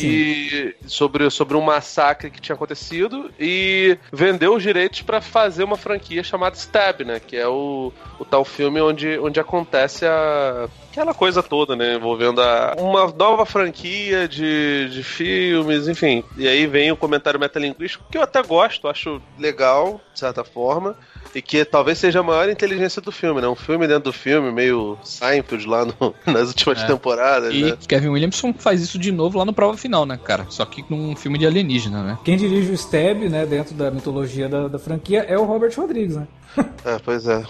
E, 0.07 0.75
sobre, 0.87 1.31
sobre 1.31 1.57
um 1.57 1.61
massacre 1.63 2.31
que 2.31 2.41
tinha 2.41 2.55
acontecido 2.55 3.31
e 3.39 3.99
vendeu 4.13 4.55
os 4.55 4.63
direitos 4.63 5.03
para 5.03 5.21
fazer 5.21 5.65
uma 5.65 5.77
franquia 5.77 6.23
chamada 6.23 6.57
Stab, 6.57 7.03
né? 7.03 7.21
Que 7.21 7.37
é 7.37 7.47
o, 7.49 7.93
o 8.19 8.25
tal 8.25 8.45
filme 8.45 8.81
onde, 8.81 9.19
onde 9.19 9.41
acontece 9.41 10.07
a 10.07 10.69
aquela 10.97 11.13
coisa 11.13 11.43
toda, 11.43 11.77
né? 11.77 11.95
Envolvendo 11.95 12.41
a, 12.41 12.75
uma 12.79 13.07
nova 13.09 13.45
franquia 13.45 14.27
de, 14.27 14.89
de 14.89 15.03
filmes, 15.03 15.87
enfim. 15.89 16.25
E 16.39 16.49
aí 16.49 16.67
vem 16.67 16.91
o 16.91 16.97
comentário 16.97 17.39
metalinguístico, 17.39 18.05
que 18.11 18.17
eu 18.17 18.23
até 18.23 18.43
gosto, 18.43 18.89
acho 18.89 19.21
legal, 19.39 20.01
de 20.15 20.21
certa 20.21 20.43
forma. 20.43 20.97
E 21.35 21.43
que 21.43 21.65
talvez 21.65 21.99
seja 21.99 22.21
a 22.21 22.23
maior 22.23 22.49
inteligência 22.49 23.01
do 23.03 23.13
filme, 23.13 23.41
né? 23.41 23.49
Um 23.49 23.55
filme 23.55 23.87
dentro 23.87 24.05
do 24.05 24.13
filme, 24.13 24.53
meio 24.53 24.99
Seinfeld 25.03 25.67
lá 25.67 25.85
no, 25.85 26.15
nas 26.33 26.49
últimas 26.49 26.83
é. 26.83 26.87
temporadas. 26.87 27.55
E 27.55 27.63
né? 27.63 27.79
Kevin 27.87 28.09
Williamson 28.09 28.53
faz 28.53 28.81
isso 28.81 28.99
de 28.99 29.13
novo 29.13 29.39
lá 29.39 29.45
no 29.45 29.53
prova 29.53 29.77
final, 29.77 30.07
né, 30.07 30.19
cara? 30.23 30.47
Só 30.49 30.65
que 30.65 30.85
num 30.89 31.15
filme 31.17 31.39
de 31.39 31.47
alienígena, 31.47 32.03
né? 32.03 32.19
Quem 32.25 32.37
dirige 32.37 32.71
o 32.71 32.75
Stab, 32.75 33.29
né, 33.29 33.47
dentro 33.47 33.75
da 33.75 33.91
mitologia 33.91 34.49
da, 34.49 34.69
da 34.69 34.79
franquia, 34.79 35.21
é 35.21 35.39
o 35.39 35.45
Robert 35.45 35.73
Rodrigues, 35.77 36.17
né? 36.17 36.27
É, 36.85 36.99
pois 37.05 37.27
é. 37.27 37.43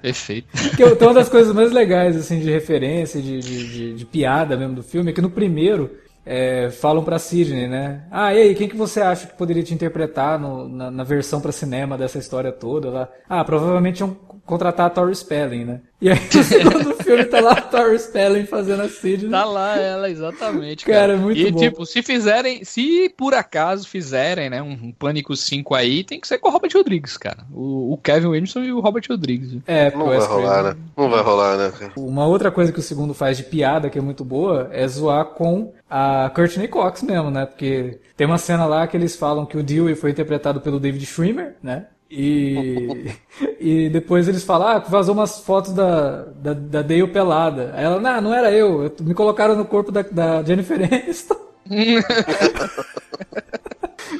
Perfeito. 0.00 0.48
Que 0.74 0.82
é 0.82 0.86
uma 0.86 1.14
das 1.14 1.28
coisas 1.28 1.54
mais 1.54 1.70
legais, 1.70 2.16
assim, 2.16 2.40
de 2.40 2.50
referência, 2.50 3.20
de, 3.20 3.38
de, 3.38 3.68
de, 3.68 3.94
de 3.94 4.04
piada 4.06 4.56
mesmo 4.56 4.74
do 4.74 4.82
filme, 4.82 5.10
é 5.10 5.14
que 5.14 5.20
no 5.20 5.30
primeiro 5.30 5.90
é, 6.32 6.70
falam 6.70 7.02
pra 7.02 7.18
Sidney, 7.18 7.66
né? 7.66 8.04
Ah, 8.08 8.32
e 8.32 8.40
aí, 8.40 8.54
quem 8.54 8.68
que 8.68 8.76
você 8.76 9.00
acha 9.00 9.26
que 9.26 9.34
poderia 9.34 9.64
te 9.64 9.74
interpretar 9.74 10.38
no, 10.38 10.68
na, 10.68 10.88
na, 10.88 11.02
versão 11.02 11.40
para 11.40 11.50
cinema 11.50 11.98
dessa 11.98 12.18
história 12.18 12.52
toda? 12.52 12.88
Lá? 12.88 13.08
Ah, 13.28 13.44
provavelmente 13.44 13.98
iam 13.98 14.16
contratar 14.50 14.86
a 14.86 14.90
Tori 14.90 15.14
Spelling, 15.14 15.64
né? 15.64 15.80
E 16.00 16.10
aí 16.10 16.18
no 16.34 16.42
segundo 16.42 16.94
filme 17.02 17.24
tá 17.24 17.40
lá 17.40 17.52
a 17.52 17.60
Tori 17.60 17.98
Spelling 17.98 18.46
fazendo 18.46 18.82
a 18.82 18.88
Sidney. 18.88 19.30
Tá 19.30 19.44
lá 19.44 19.76
ela, 19.78 20.10
exatamente. 20.10 20.84
Cara, 20.84 20.98
cara 20.98 21.16
muito 21.16 21.38
e, 21.38 21.50
bom. 21.50 21.58
E 21.58 21.62
tipo, 21.62 21.86
se 21.86 22.02
fizerem, 22.02 22.64
se 22.64 23.08
por 23.16 23.32
acaso 23.34 23.88
fizerem, 23.88 24.50
né, 24.50 24.60
um, 24.60 24.72
um 24.72 24.92
Pânico 24.92 25.36
5 25.36 25.74
aí, 25.74 26.04
tem 26.04 26.20
que 26.20 26.26
ser 26.26 26.38
com 26.38 26.48
o 26.48 26.52
Robert 26.52 26.70
Rodrigues, 26.74 27.16
cara. 27.16 27.44
O, 27.52 27.94
o 27.94 27.96
Kevin 27.96 28.26
Williamson 28.26 28.60
e 28.60 28.72
o 28.72 28.80
Robert 28.80 29.04
Rodrigues. 29.08 29.58
É, 29.66 29.90
não 29.96 30.06
vai 30.06 30.18
rolar, 30.18 30.62
né? 30.62 30.76
Não 30.96 31.08
vai 31.08 31.22
rolar, 31.22 31.56
né? 31.56 31.72
Uma 31.96 32.26
outra 32.26 32.50
coisa 32.50 32.72
que 32.72 32.80
o 32.80 32.82
segundo 32.82 33.14
faz 33.14 33.36
de 33.36 33.44
piada, 33.44 33.88
que 33.88 33.98
é 33.98 34.02
muito 34.02 34.24
boa, 34.24 34.68
é 34.72 34.86
zoar 34.88 35.24
com 35.26 35.72
a 35.88 36.30
Courtney 36.34 36.68
Cox 36.68 37.02
mesmo, 37.02 37.30
né? 37.30 37.46
Porque 37.46 37.98
tem 38.16 38.26
uma 38.26 38.38
cena 38.38 38.66
lá 38.66 38.86
que 38.86 38.96
eles 38.96 39.16
falam 39.16 39.46
que 39.46 39.56
o 39.56 39.62
Dewey 39.62 39.94
foi 39.94 40.10
interpretado 40.10 40.60
pelo 40.60 40.80
David 40.80 41.04
Schwimmer, 41.06 41.56
né? 41.62 41.86
E, 42.10 43.14
e 43.60 43.88
depois 43.88 44.26
eles 44.26 44.42
falam, 44.42 44.66
ah, 44.68 44.78
vazou 44.80 45.14
umas 45.14 45.38
fotos 45.40 45.72
da, 45.72 46.24
da, 46.24 46.52
da 46.52 46.82
Dale 46.82 47.06
pelada. 47.06 47.72
Aí 47.74 47.84
ela, 47.84 48.00
não, 48.00 48.20
não 48.20 48.34
era 48.34 48.50
eu, 48.50 48.92
me 49.00 49.14
colocaram 49.14 49.54
no 49.54 49.64
corpo 49.64 49.92
da, 49.92 50.02
da 50.02 50.42
Jennifer 50.42 50.80
Aniston. 50.82 51.36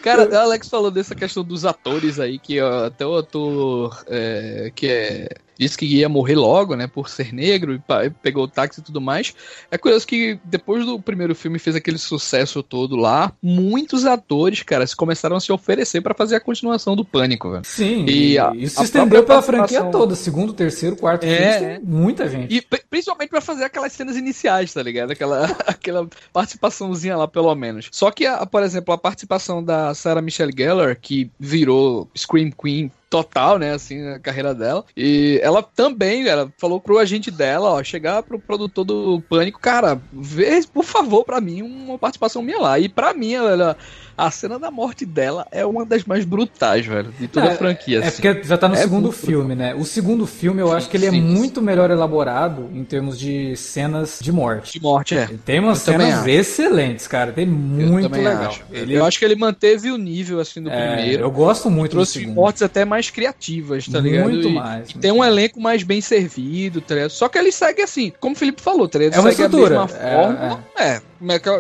Cara, 0.03 0.29
o 0.29 0.37
Alex 0.37 0.69
falou 0.69 0.91
dessa 0.91 1.15
questão 1.15 1.45
dos 1.45 1.67
atores 1.67 2.21
aí, 2.21 2.39
que 2.39 2.61
ó, 2.61 2.87
até 2.87 3.05
o 3.05 3.17
ator 3.17 4.03
é, 4.07 4.71
que 4.75 4.89
é 4.89 5.29
disse 5.61 5.77
que 5.77 5.85
ia 5.85 6.09
morrer 6.09 6.37
logo, 6.37 6.75
né, 6.75 6.87
por 6.87 7.11
ser 7.11 7.35
negro, 7.35 7.75
e 7.75 8.11
pegou 8.23 8.45
o 8.45 8.49
táxi 8.49 8.81
e 8.81 8.83
tudo 8.83 8.99
mais. 8.99 9.35
É 9.71 9.77
curioso 9.77 10.07
que 10.07 10.39
depois 10.43 10.87
do 10.87 10.99
primeiro 10.99 11.35
filme 11.35 11.59
fez 11.59 11.77
aquele 11.77 11.99
sucesso 11.99 12.63
todo 12.63 12.97
lá, 12.97 13.31
muitos 13.43 14.07
atores, 14.07 14.63
cara, 14.63 14.87
se 14.87 14.97
começaram 14.97 15.37
a 15.37 15.41
se 15.41 15.53
oferecer 15.53 16.01
para 16.01 16.15
fazer 16.15 16.37
a 16.37 16.41
continuação 16.41 16.97
do 16.97 17.05
Pânico, 17.05 17.51
velho. 17.51 17.65
Sim, 17.65 18.07
e 18.09 18.39
a, 18.39 18.53
isso 18.55 18.77
se 18.77 18.85
estendeu 18.85 19.23
pela 19.23 19.43
franquia 19.43 19.85
toda, 19.85 20.15
segundo, 20.15 20.55
terceiro, 20.55 20.97
quarto, 20.97 21.25
é, 21.25 21.59
filme, 21.59 21.81
muita 21.85 22.27
gente. 22.27 22.57
E 22.57 22.63
principalmente 22.89 23.29
para 23.29 23.43
fazer 23.43 23.65
aquelas 23.65 23.93
cenas 23.93 24.17
iniciais, 24.17 24.73
tá 24.73 24.83
ligado? 24.83 25.11
Aquela, 25.11 25.45
aquela 25.67 26.09
participaçãozinha 26.33 27.19
lá, 27.19 27.29
pelo 27.29 27.55
menos. 27.55 27.89
Só 27.93 28.11
que, 28.11 28.25
a, 28.25 28.47
por 28.47 28.63
exemplo, 28.63 28.95
a 28.95 28.99
participação 28.99 29.63
da 29.63 29.93
Sarah 29.95 30.23
Michelle 30.23 30.55
Gellar, 30.57 30.97
que 30.99 31.31
virou 31.39 32.09
Scream 32.17 32.51
Queen 32.51 32.91
total, 33.11 33.59
né, 33.59 33.73
assim, 33.73 34.01
na 34.01 34.19
carreira 34.21 34.55
dela. 34.55 34.85
E 34.97 35.41
ela 35.43 35.63
também, 35.63 36.27
ela 36.29 36.51
falou 36.57 36.81
pro 36.81 36.99
agente 36.99 37.31
dela, 37.31 37.73
ó, 37.73 37.83
chegar 37.83 38.23
pro 38.23 38.39
produtor 38.39 38.85
do 38.85 39.21
Pânico, 39.29 39.59
cara, 39.61 40.01
vê, 40.13 40.65
por 40.73 40.85
favor, 40.85 41.25
para 41.25 41.41
mim, 41.41 41.61
uma 41.63 41.99
participação 41.99 42.41
minha 42.41 42.61
lá. 42.61 42.79
E 42.79 42.89
para 42.89 43.13
mim, 43.13 43.35
ela 43.35 43.77
a 44.21 44.31
cena 44.31 44.59
da 44.59 44.71
morte 44.71 45.07
dela 45.07 45.47
é 45.51 45.65
uma 45.65 45.87
das 45.87 46.05
mais 46.05 46.27
brutais, 46.27 46.85
velho, 46.85 47.13
de 47.19 47.27
toda 47.27 47.47
é, 47.47 47.53
a 47.53 47.57
franquia. 47.57 48.01
É 48.01 48.07
assim. 48.07 48.21
porque 48.21 48.45
já 48.45 48.59
tá 48.59 48.69
no 48.69 48.75
é 48.75 48.79
segundo 48.79 49.11
filme, 49.11 49.55
brutal. 49.55 49.75
né? 49.75 49.75
O 49.75 49.85
segundo 49.85 50.27
filme 50.27 50.61
eu 50.61 50.71
acho 50.73 50.91
que 50.91 50.97
ele 50.97 51.07
é 51.07 51.11
sim, 51.11 51.21
muito 51.21 51.63
melhor 51.63 51.91
elaborado 51.91 52.69
em 52.75 52.85
termos 52.85 53.19
de 53.19 53.57
cenas 53.57 54.19
de 54.21 54.31
morte. 54.31 54.75
De 54.75 54.83
morte, 54.83 55.17
é. 55.17 55.31
Tem 55.45 55.59
umas 55.59 55.87
eu 55.87 55.95
cenas 55.95 56.27
excelentes, 56.27 57.07
cara. 57.07 57.33
Tem 57.33 57.47
muito 57.47 58.15
legal. 58.15 58.51
Acho. 58.51 58.63
Ele... 58.71 58.95
Eu 58.95 59.05
acho 59.07 59.19
que 59.19 59.25
ele 59.25 59.37
manteve 59.37 59.91
o 59.91 59.97
nível, 59.97 60.39
assim, 60.39 60.63
do 60.63 60.71
é, 60.71 60.97
primeiro. 60.97 61.23
Eu 61.23 61.31
gosto 61.31 61.71
muito 61.71 61.97
do 61.97 62.05
segundo. 62.05 62.35
mortes 62.35 62.63
até 62.63 62.85
mais 62.85 63.00
criativas, 63.09 63.87
tá 63.87 64.01
ligado? 64.01 64.29
Muito 64.29 64.49
e, 64.49 64.53
mais. 64.53 64.91
E 64.91 64.99
tem 64.99 65.13
um 65.13 65.25
elenco 65.25 65.61
mais 65.61 65.83
bem 65.83 66.01
servido, 66.01 66.81
tá 66.81 66.95
ligado? 66.95 67.11
Só 67.11 67.29
que 67.29 67.39
ele 67.39 67.53
segue 67.53 67.81
assim, 67.81 68.13
como 68.21 68.35
o 68.35 68.39
Felipe 68.39 68.61
falou, 68.61 68.89
tá 68.89 68.99
ligado? 68.99 69.17
É 69.17 69.21
uma 69.21 69.31
estrutura. 69.31 69.77
é, 69.77 70.25
forma. 70.25 70.65
é. 70.77 70.83
é 70.97 71.10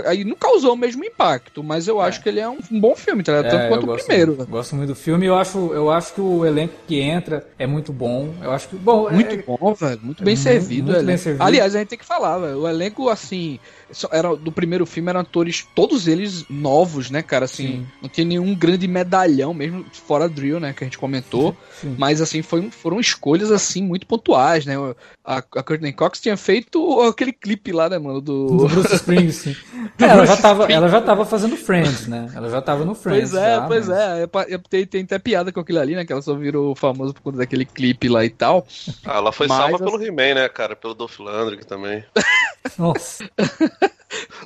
aí 0.07 0.25
não 0.25 0.37
causou 0.37 0.75
o 0.75 0.77
mesmo 0.77 1.05
impacto, 1.05 1.63
mas 1.63 1.87
eu 1.87 2.01
acho 2.01 2.21
é. 2.21 2.23
que 2.23 2.29
ele 2.29 2.41
é 2.41 2.49
um, 2.49 2.59
um 2.71 2.81
bom 2.81 2.97
filme, 2.97 3.23
tá? 3.23 3.43
Tanto 3.43 3.57
é, 3.57 3.69
quanto 3.69 3.91
o 3.91 3.97
primeiro. 3.97 4.35
Gosto 4.47 4.77
muito 4.77 4.89
do 4.89 4.95
filme. 4.95 5.27
Eu 5.27 5.37
acho, 5.37 5.73
eu 5.73 5.91
acho 5.91 6.15
que 6.15 6.21
o 6.21 6.45
elenco 6.45 6.75
que 6.87 7.01
entra 7.01 7.47
é 7.59 7.67
muito 7.67 7.93
bom. 7.93 8.35
Eu 8.43 8.51
acho 8.53 8.69
que 8.69 8.77
bom. 8.77 9.09
É 9.09 9.13
muito 9.13 9.35
é, 9.35 9.43
bom, 9.43 9.75
velho. 9.75 10.01
Muito 10.03 10.25
bem 10.25 10.37
servido. 10.37 10.93
Muito 10.93 11.07
bem 11.07 11.17
servido. 11.17 11.45
Aliás, 11.45 11.75
a 11.75 11.79
gente 11.79 11.89
tem 11.89 11.99
que 11.99 12.05
falar, 12.05 12.39
velho. 12.39 12.61
O 12.61 12.69
elenco 12.69 13.09
assim 13.09 13.59
era 14.13 14.37
do 14.37 14.53
primeiro 14.53 14.87
filme 14.87 15.11
eram 15.11 15.21
atores 15.21 15.67
todos 15.75 16.07
eles 16.07 16.45
novos, 16.49 17.11
né, 17.11 17.23
cara? 17.23 17.45
Assim, 17.45 17.67
Sim. 17.67 17.87
não 18.01 18.09
tinha 18.09 18.25
nenhum 18.25 18.55
grande 18.55 18.87
medalhão 18.87 19.53
mesmo 19.53 19.85
fora 19.93 20.29
Drill, 20.29 20.61
né, 20.61 20.73
que 20.73 20.85
a 20.85 20.87
gente 20.87 20.99
comentou. 20.99 21.51
Sim. 21.51 21.57
Mas 21.99 22.21
assim 22.21 22.43
foi, 22.43 22.71
foram 22.71 23.01
escolhas 23.01 23.51
assim 23.51 23.83
muito 23.83 24.07
pontuais, 24.07 24.67
né? 24.67 24.75
A, 25.25 25.37
a 25.39 25.63
Courtney 25.63 25.93
Cox 25.93 26.21
tinha 26.21 26.37
feito 26.37 27.01
aquele 27.03 27.33
clipe 27.33 27.73
lá, 27.73 27.89
né, 27.89 27.99
mano, 27.99 28.21
do, 28.21 28.47
do 28.47 28.69
Bruce 28.69 28.95
Springsteen. 28.97 29.57
é, 29.99 30.05
ela 30.05 30.27
já 30.27 30.37
tava, 30.37 30.65
ela 30.65 30.89
já 30.89 31.01
tava 31.01 31.25
fazendo 31.25 31.57
Friends, 31.57 32.07
né? 32.07 32.31
Ela 32.35 32.51
já 32.51 32.61
tava 32.61 32.85
no 32.85 32.95
Friends. 32.95 33.31
Pois 33.31 33.43
é, 33.43 33.55
já, 33.57 33.67
pois 33.67 33.89
mas... 33.89 33.99
é. 33.99 34.29
Eu, 34.49 34.59
tem, 34.59 34.87
tem 34.87 35.03
até 35.03 35.19
piada 35.19 35.53
com 35.53 35.61
aquilo 35.61 35.79
ali, 35.79 35.95
né? 35.95 36.05
Que 36.05 36.13
ela 36.13 36.23
só 36.23 36.35
virou 36.35 36.75
famosa 36.75 37.13
por 37.13 37.23
conta 37.23 37.39
daquele 37.39 37.65
clipe 37.65 38.09
lá 38.09 38.25
e 38.25 38.31
tal. 38.31 38.67
Ah, 39.05 39.19
ela 39.19 39.33
foi 39.33 39.47
mas, 39.47 39.59
salva 39.59 39.77
assim... 39.77 39.85
pelo 39.85 40.03
He-Man, 40.03 40.35
né, 40.35 40.49
cara? 40.49 40.75
Pelo 40.75 40.95
Dolph 40.95 41.19
Lundgren 41.19 41.65
também. 41.65 42.05
Nossa. 42.79 43.29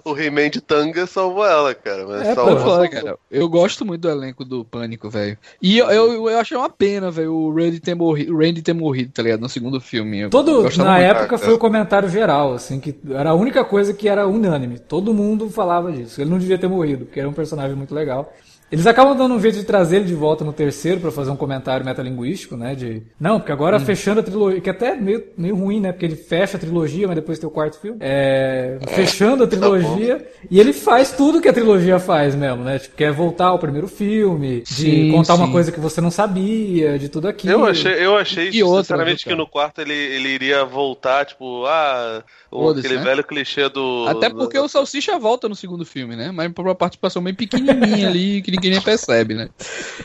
o 0.05 0.17
He-Man 0.17 0.51
de 0.51 0.61
tanga 0.61 1.07
salvou 1.07 1.47
ela, 1.47 1.75
cara. 1.75 2.07
Mas 2.07 2.29
é, 2.29 2.35
salvou, 2.35 2.59
salvou. 2.59 2.91
cara. 2.91 3.19
Eu 3.31 3.49
gosto 3.49 3.85
muito 3.85 4.03
do 4.03 4.11
elenco 4.11 4.45
do 4.45 4.65
Pânico, 4.65 5.11
velho. 5.11 5.39
E 5.61 5.79
eu, 5.79 5.91
eu, 5.91 6.31
eu 6.31 6.39
achei 6.39 6.57
uma 6.57 6.71
pena, 6.71 7.11
velho, 7.11 7.24
o 7.27 7.53
Randy 7.53 7.81
ter 7.81 7.95
morrido, 7.95 8.37
Randy 8.37 8.63
ter 8.63 8.73
morrido, 8.73 9.13
tá 9.13 9.23
ligado? 9.23 9.41
No 9.41 9.49
segundo 9.49 9.81
filme. 9.81 10.29
Todo, 10.29 10.63
na 10.63 10.69
muito. 10.69 10.87
época 10.87 11.39
foi 11.39 11.55
o 11.55 11.59
comentário 11.59 12.09
geral, 12.09 12.55
assim, 12.55 12.81
que 12.81 12.95
era 13.11 13.31
a 13.31 13.35
única 13.35 13.65
coisa 13.65 13.93
que 13.93 14.09
era 14.09 14.27
unânime. 14.27 14.79
Todo 14.79 15.15
mundo 15.15 15.49
falava 15.49 15.93
disso. 15.93 16.21
Ele 16.21 16.31
não 16.31 16.39
devia 16.39 16.59
ter 16.59 16.69
morrido, 16.69 17.05
porque 17.05 17.21
era 17.21 17.29
um 17.29 17.33
personagem 17.33 17.77
muito 17.77 17.95
legal. 17.95 18.33
Eles 18.73 18.87
acabam 18.87 19.17
dando 19.17 19.35
um 19.35 19.41
jeito 19.41 19.59
de 19.59 19.65
trazer 19.65 19.97
ele 19.97 20.07
de 20.07 20.15
volta 20.15 20.45
no 20.45 20.53
terceiro 20.53 21.01
para 21.01 21.11
fazer 21.11 21.31
um 21.31 21.37
comentário 21.37 21.85
metalinguístico, 21.85 22.57
né? 22.57 22.75
De. 22.75 23.03
Não, 23.21 23.39
porque 23.39 23.53
agora 23.53 23.77
hum. 23.77 23.81
fechando 23.81 24.21
a 24.21 24.23
trilogia. 24.23 24.61
Que 24.61 24.71
até 24.71 24.89
é 24.89 24.97
meio, 24.97 25.25
meio 25.37 25.55
ruim, 25.55 25.81
né? 25.81 25.93
Porque 25.93 26.07
ele 26.07 26.17
fecha 26.17 26.57
a 26.57 26.61
trilogia, 26.61 27.07
mas 27.07 27.17
depois 27.17 27.39
tem 27.39 27.49
o 27.49 27.53
quarto 27.53 27.79
filme. 27.79 27.99
É, 28.01 28.79
fechando 28.89 29.45
a 29.45 29.47
tá 29.49 29.57
trilogia. 29.57 30.19
Tá 30.19 30.27
e 30.51 30.59
ele 30.59 30.73
faz 30.73 31.13
tudo 31.13 31.41
que 31.41 31.49
a 31.49 31.53
trilogia 31.53 31.99
faz 31.99 32.35
mesmo, 32.35 32.65
né? 32.65 32.79
Tipo, 32.79 32.97
quer 32.97 33.13
voltar 33.13 33.47
ao 33.47 33.59
primeiro 33.59 33.87
filme, 33.87 34.63
de 34.63 34.65
sim, 34.65 35.13
contar 35.13 35.37
sim. 35.37 35.43
uma 35.43 35.53
coisa 35.53 35.71
que 35.71 35.81
você 35.81 36.01
não 36.01 36.11
sabia, 36.11 36.99
de 36.99 37.09
tudo 37.09 37.29
aquilo. 37.29 37.53
Eu 37.53 37.67
achei, 37.67 37.93
eu 37.93 38.17
achei 38.17 38.49
e 38.49 38.65
sinceramente, 38.65 39.25
que 39.25 39.35
no 39.35 39.47
quarto 39.47 39.81
ele, 39.81 39.95
ele 39.95 40.29
iria 40.29 40.65
voltar, 40.65 41.25
tipo, 41.27 41.65
ah 41.67 42.25
aquele 42.71 42.97
né? 42.97 43.03
velho 43.03 43.25
clichê 43.25 43.69
do. 43.69 44.07
Até 44.09 44.31
porque 44.31 44.59
o 44.59 44.69
Salsicha 44.69 45.19
volta 45.19 45.49
no 45.49 45.55
segundo 45.55 45.85
filme, 45.85 46.15
né? 46.15 46.31
Mas 46.31 46.53
por 46.53 46.65
uma 46.65 46.75
participação 46.75 47.23
bem 47.23 47.35
pequenininha 47.35 48.07
ali, 48.09 48.41
que 48.43 48.51
ninguém 48.55 48.71
nem 48.71 48.81
percebe, 48.81 49.35
né? 49.35 49.49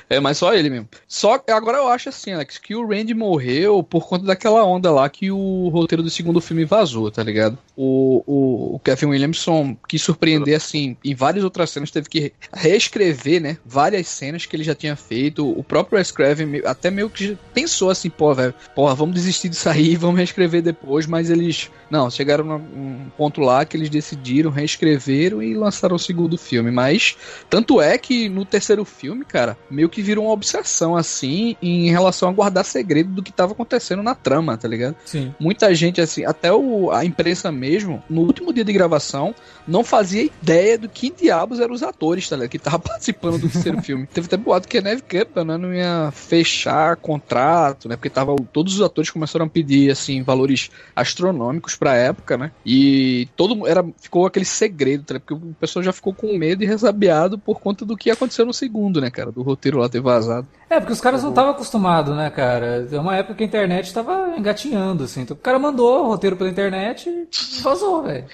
É, 0.10 0.20
mas 0.20 0.38
só 0.38 0.54
ele 0.54 0.70
mesmo. 0.70 0.88
Só 1.08 1.42
agora 1.50 1.78
eu 1.78 1.88
acho 1.88 2.10
assim, 2.10 2.32
Alex, 2.32 2.58
que 2.58 2.76
o 2.76 2.88
Randy 2.88 3.14
morreu 3.14 3.84
por 3.84 4.08
conta 4.08 4.26
daquela 4.26 4.64
onda 4.64 4.92
lá 4.92 5.10
que 5.10 5.32
o 5.32 5.70
roteiro 5.70 6.02
do 6.02 6.10
segundo 6.10 6.42
filme 6.42 6.66
vazou, 6.66 7.12
tá 7.12 7.22
ligado? 7.22 7.58
O, 7.76 8.24
o, 8.26 8.76
o 8.76 8.80
Kevin 8.80 9.08
Williamson 9.08 9.78
quis 9.88 10.02
surpreender, 10.02 10.56
assim, 10.56 10.98
em 11.04 11.14
várias 11.14 11.44
outras 11.44 11.70
cenas, 11.70 11.92
teve 11.92 12.10
que 12.10 12.34
reescrever, 12.54 13.42
né? 13.42 13.58
Várias 13.66 14.08
cenas 14.08 14.46
que 14.46 14.56
ele 14.56 14.64
já 14.64 14.76
tinha 14.76 14.96
feito. 14.96 15.50
O 15.50 15.64
próprio 15.64 15.98
Wes 15.98 16.12
Craven 16.12 16.62
até 16.66 16.90
meio 16.90 17.10
que 17.10 17.38
pensou 17.54 17.90
assim, 17.90 18.10
pô, 18.10 18.34
velho, 18.34 18.54
porra, 18.76 18.96
vamos 18.96 19.16
desistir 19.16 19.50
disso 19.50 19.70
aí, 19.70 19.96
vamos 19.98 20.18
reescrever 20.18 20.62
depois, 20.62 21.06
mas 21.06 21.30
eles. 21.30 21.70
Não, 21.90 22.10
chegaram 22.10 22.30
chegaram 22.30 22.60
num 22.60 23.10
ponto 23.18 23.42
lá 23.42 23.66
que 23.66 23.76
eles 23.76 23.90
decidiram, 23.90 24.52
reescreveram 24.52 25.42
e 25.42 25.54
lançaram 25.54 25.96
o 25.96 26.00
segundo 26.00 26.38
filme. 26.38 26.72
Mas, 26.72 27.18
tanto 27.50 27.82
é 27.82 27.98
que 27.98 28.30
no 28.40 28.46
terceiro 28.46 28.84
filme, 28.84 29.24
cara, 29.24 29.58
meio 29.70 29.90
que 29.90 30.02
virou 30.02 30.26
uma 30.26 30.34
obsessão, 30.34 30.96
assim, 30.96 31.56
em 31.62 31.90
relação 31.90 32.30
a 32.30 32.34
guardar 32.34 32.66
segredo 32.66 33.10
do 33.12 33.22
que 33.22 33.30
estava 33.30 33.52
acontecendo 33.52 34.02
na 34.02 34.16
trama, 34.16 34.58
tá 34.58 34.68
ligado? 34.68 34.96
Sim. 35.06 35.34
Muita 35.40 35.74
gente, 35.76 36.02
assim, 36.02 36.26
até 36.26 36.52
o, 36.52 36.92
a 36.92 37.06
imprensa 37.06 37.52
mesmo, 37.52 38.02
no 38.10 38.22
último 38.22 38.52
dia 38.52 38.64
de 38.64 38.74
gravação, 38.74 39.36
não 39.68 39.84
fazia 39.84 40.24
ideia 40.24 40.78
do 40.78 40.90
que 40.90 41.12
diabos 41.12 41.60
eram 41.60 41.74
os 41.74 41.84
atores, 41.84 42.28
tá 42.28 42.36
ligado? 42.36 42.50
Que 42.50 42.58
estavam 42.58 42.80
participando 42.82 43.38
do 43.38 43.50
terceiro 43.50 43.82
filme. 43.82 44.08
Teve 44.08 44.28
até 44.28 44.38
boato 44.38 44.68
que 44.68 44.78
a 44.78 44.82
Neve 44.82 45.04
Campbell, 45.04 45.46
né, 45.46 45.58
não 45.58 45.74
ia 45.74 46.12
fechar 46.12 46.96
contrato, 46.96 47.88
né? 47.88 47.96
Porque 47.96 48.10
tava, 48.10 48.36
todos 48.52 48.76
os 48.76 48.82
atores 48.82 49.10
começaram 49.10 49.46
a 49.46 49.50
pedir, 49.50 49.92
assim, 49.92 50.24
valores 50.24 50.72
astronômicos 50.96 51.76
pra 51.76 51.96
época 51.96 52.30
né? 52.38 52.52
E 52.66 53.28
todo 53.36 53.68
era 53.68 53.86
ficou 54.00 54.26
aquele 54.26 54.46
segredo, 54.46 55.04
tá? 55.04 55.20
porque 55.20 55.34
o 55.34 55.56
pessoal 55.60 55.84
já 55.84 55.92
ficou 55.92 56.14
com 56.14 56.38
medo 56.38 56.64
e 56.64 56.68
resabiado 56.68 57.38
por 57.38 57.60
conta 57.60 57.86
do 57.86 57.98
que 57.98 58.10
aconteceu 58.10 58.29
no 58.38 58.54
segundo, 58.54 59.02
né, 59.02 59.10
cara? 59.10 59.32
Do 59.32 59.42
roteiro 59.42 59.80
lá 59.80 59.90
ter 59.90 60.02
vazado. 60.02 60.48
É, 60.70 60.80
porque 60.80 60.94
os 60.94 61.02
caras 61.02 61.24
não 61.24 61.30
estavam 61.30 61.52
acostumados, 61.52 62.16
né, 62.16 62.30
cara? 62.30 62.88
É 62.92 63.00
uma 63.00 63.16
época 63.16 63.36
que 63.36 63.44
a 63.44 63.48
internet 63.48 63.86
estava 63.86 64.36
engatinhando, 64.38 65.04
assim. 65.04 65.22
Então 65.22 65.36
o 65.36 65.40
cara 65.40 65.58
mandou 65.58 66.06
o 66.06 66.08
roteiro 66.08 66.36
pela 66.36 66.50
internet 66.50 67.10
e 67.10 67.62
vazou, 67.62 68.04
velho. 68.04 68.26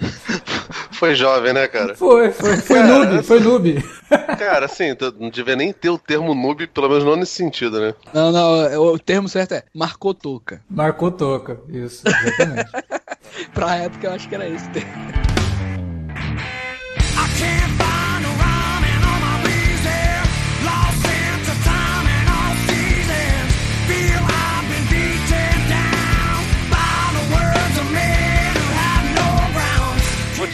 Foi 0.92 1.14
jovem, 1.14 1.52
né, 1.52 1.66
cara? 1.68 1.94
Foi, 1.94 2.30
foi, 2.30 2.56
foi 2.56 2.76
cara, 2.76 2.88
noob, 2.88 3.22
foi 3.22 3.40
noob. 3.40 3.84
Cara, 4.38 4.66
assim, 4.66 4.96
não 5.18 5.28
devia 5.28 5.56
nem 5.56 5.72
ter 5.72 5.90
o 5.90 5.98
termo 5.98 6.34
noob, 6.34 6.66
pelo 6.68 6.88
menos 6.88 7.04
não 7.04 7.16
nesse 7.16 7.32
sentido, 7.32 7.80
né? 7.80 7.94
Não, 8.12 8.30
não, 8.30 8.92
o 8.92 8.98
termo 8.98 9.28
certo 9.28 9.52
é 9.52 9.64
marcou 9.74 10.14
toca. 10.14 10.62
Marcou 10.70 11.10
toca, 11.10 11.60
isso, 11.68 12.04
exatamente. 12.06 12.70
pra 13.52 13.76
época 13.76 14.06
eu 14.06 14.12
acho 14.12 14.28
que 14.28 14.34
era 14.34 14.48
esse 14.48 14.68
termo. 14.70 15.23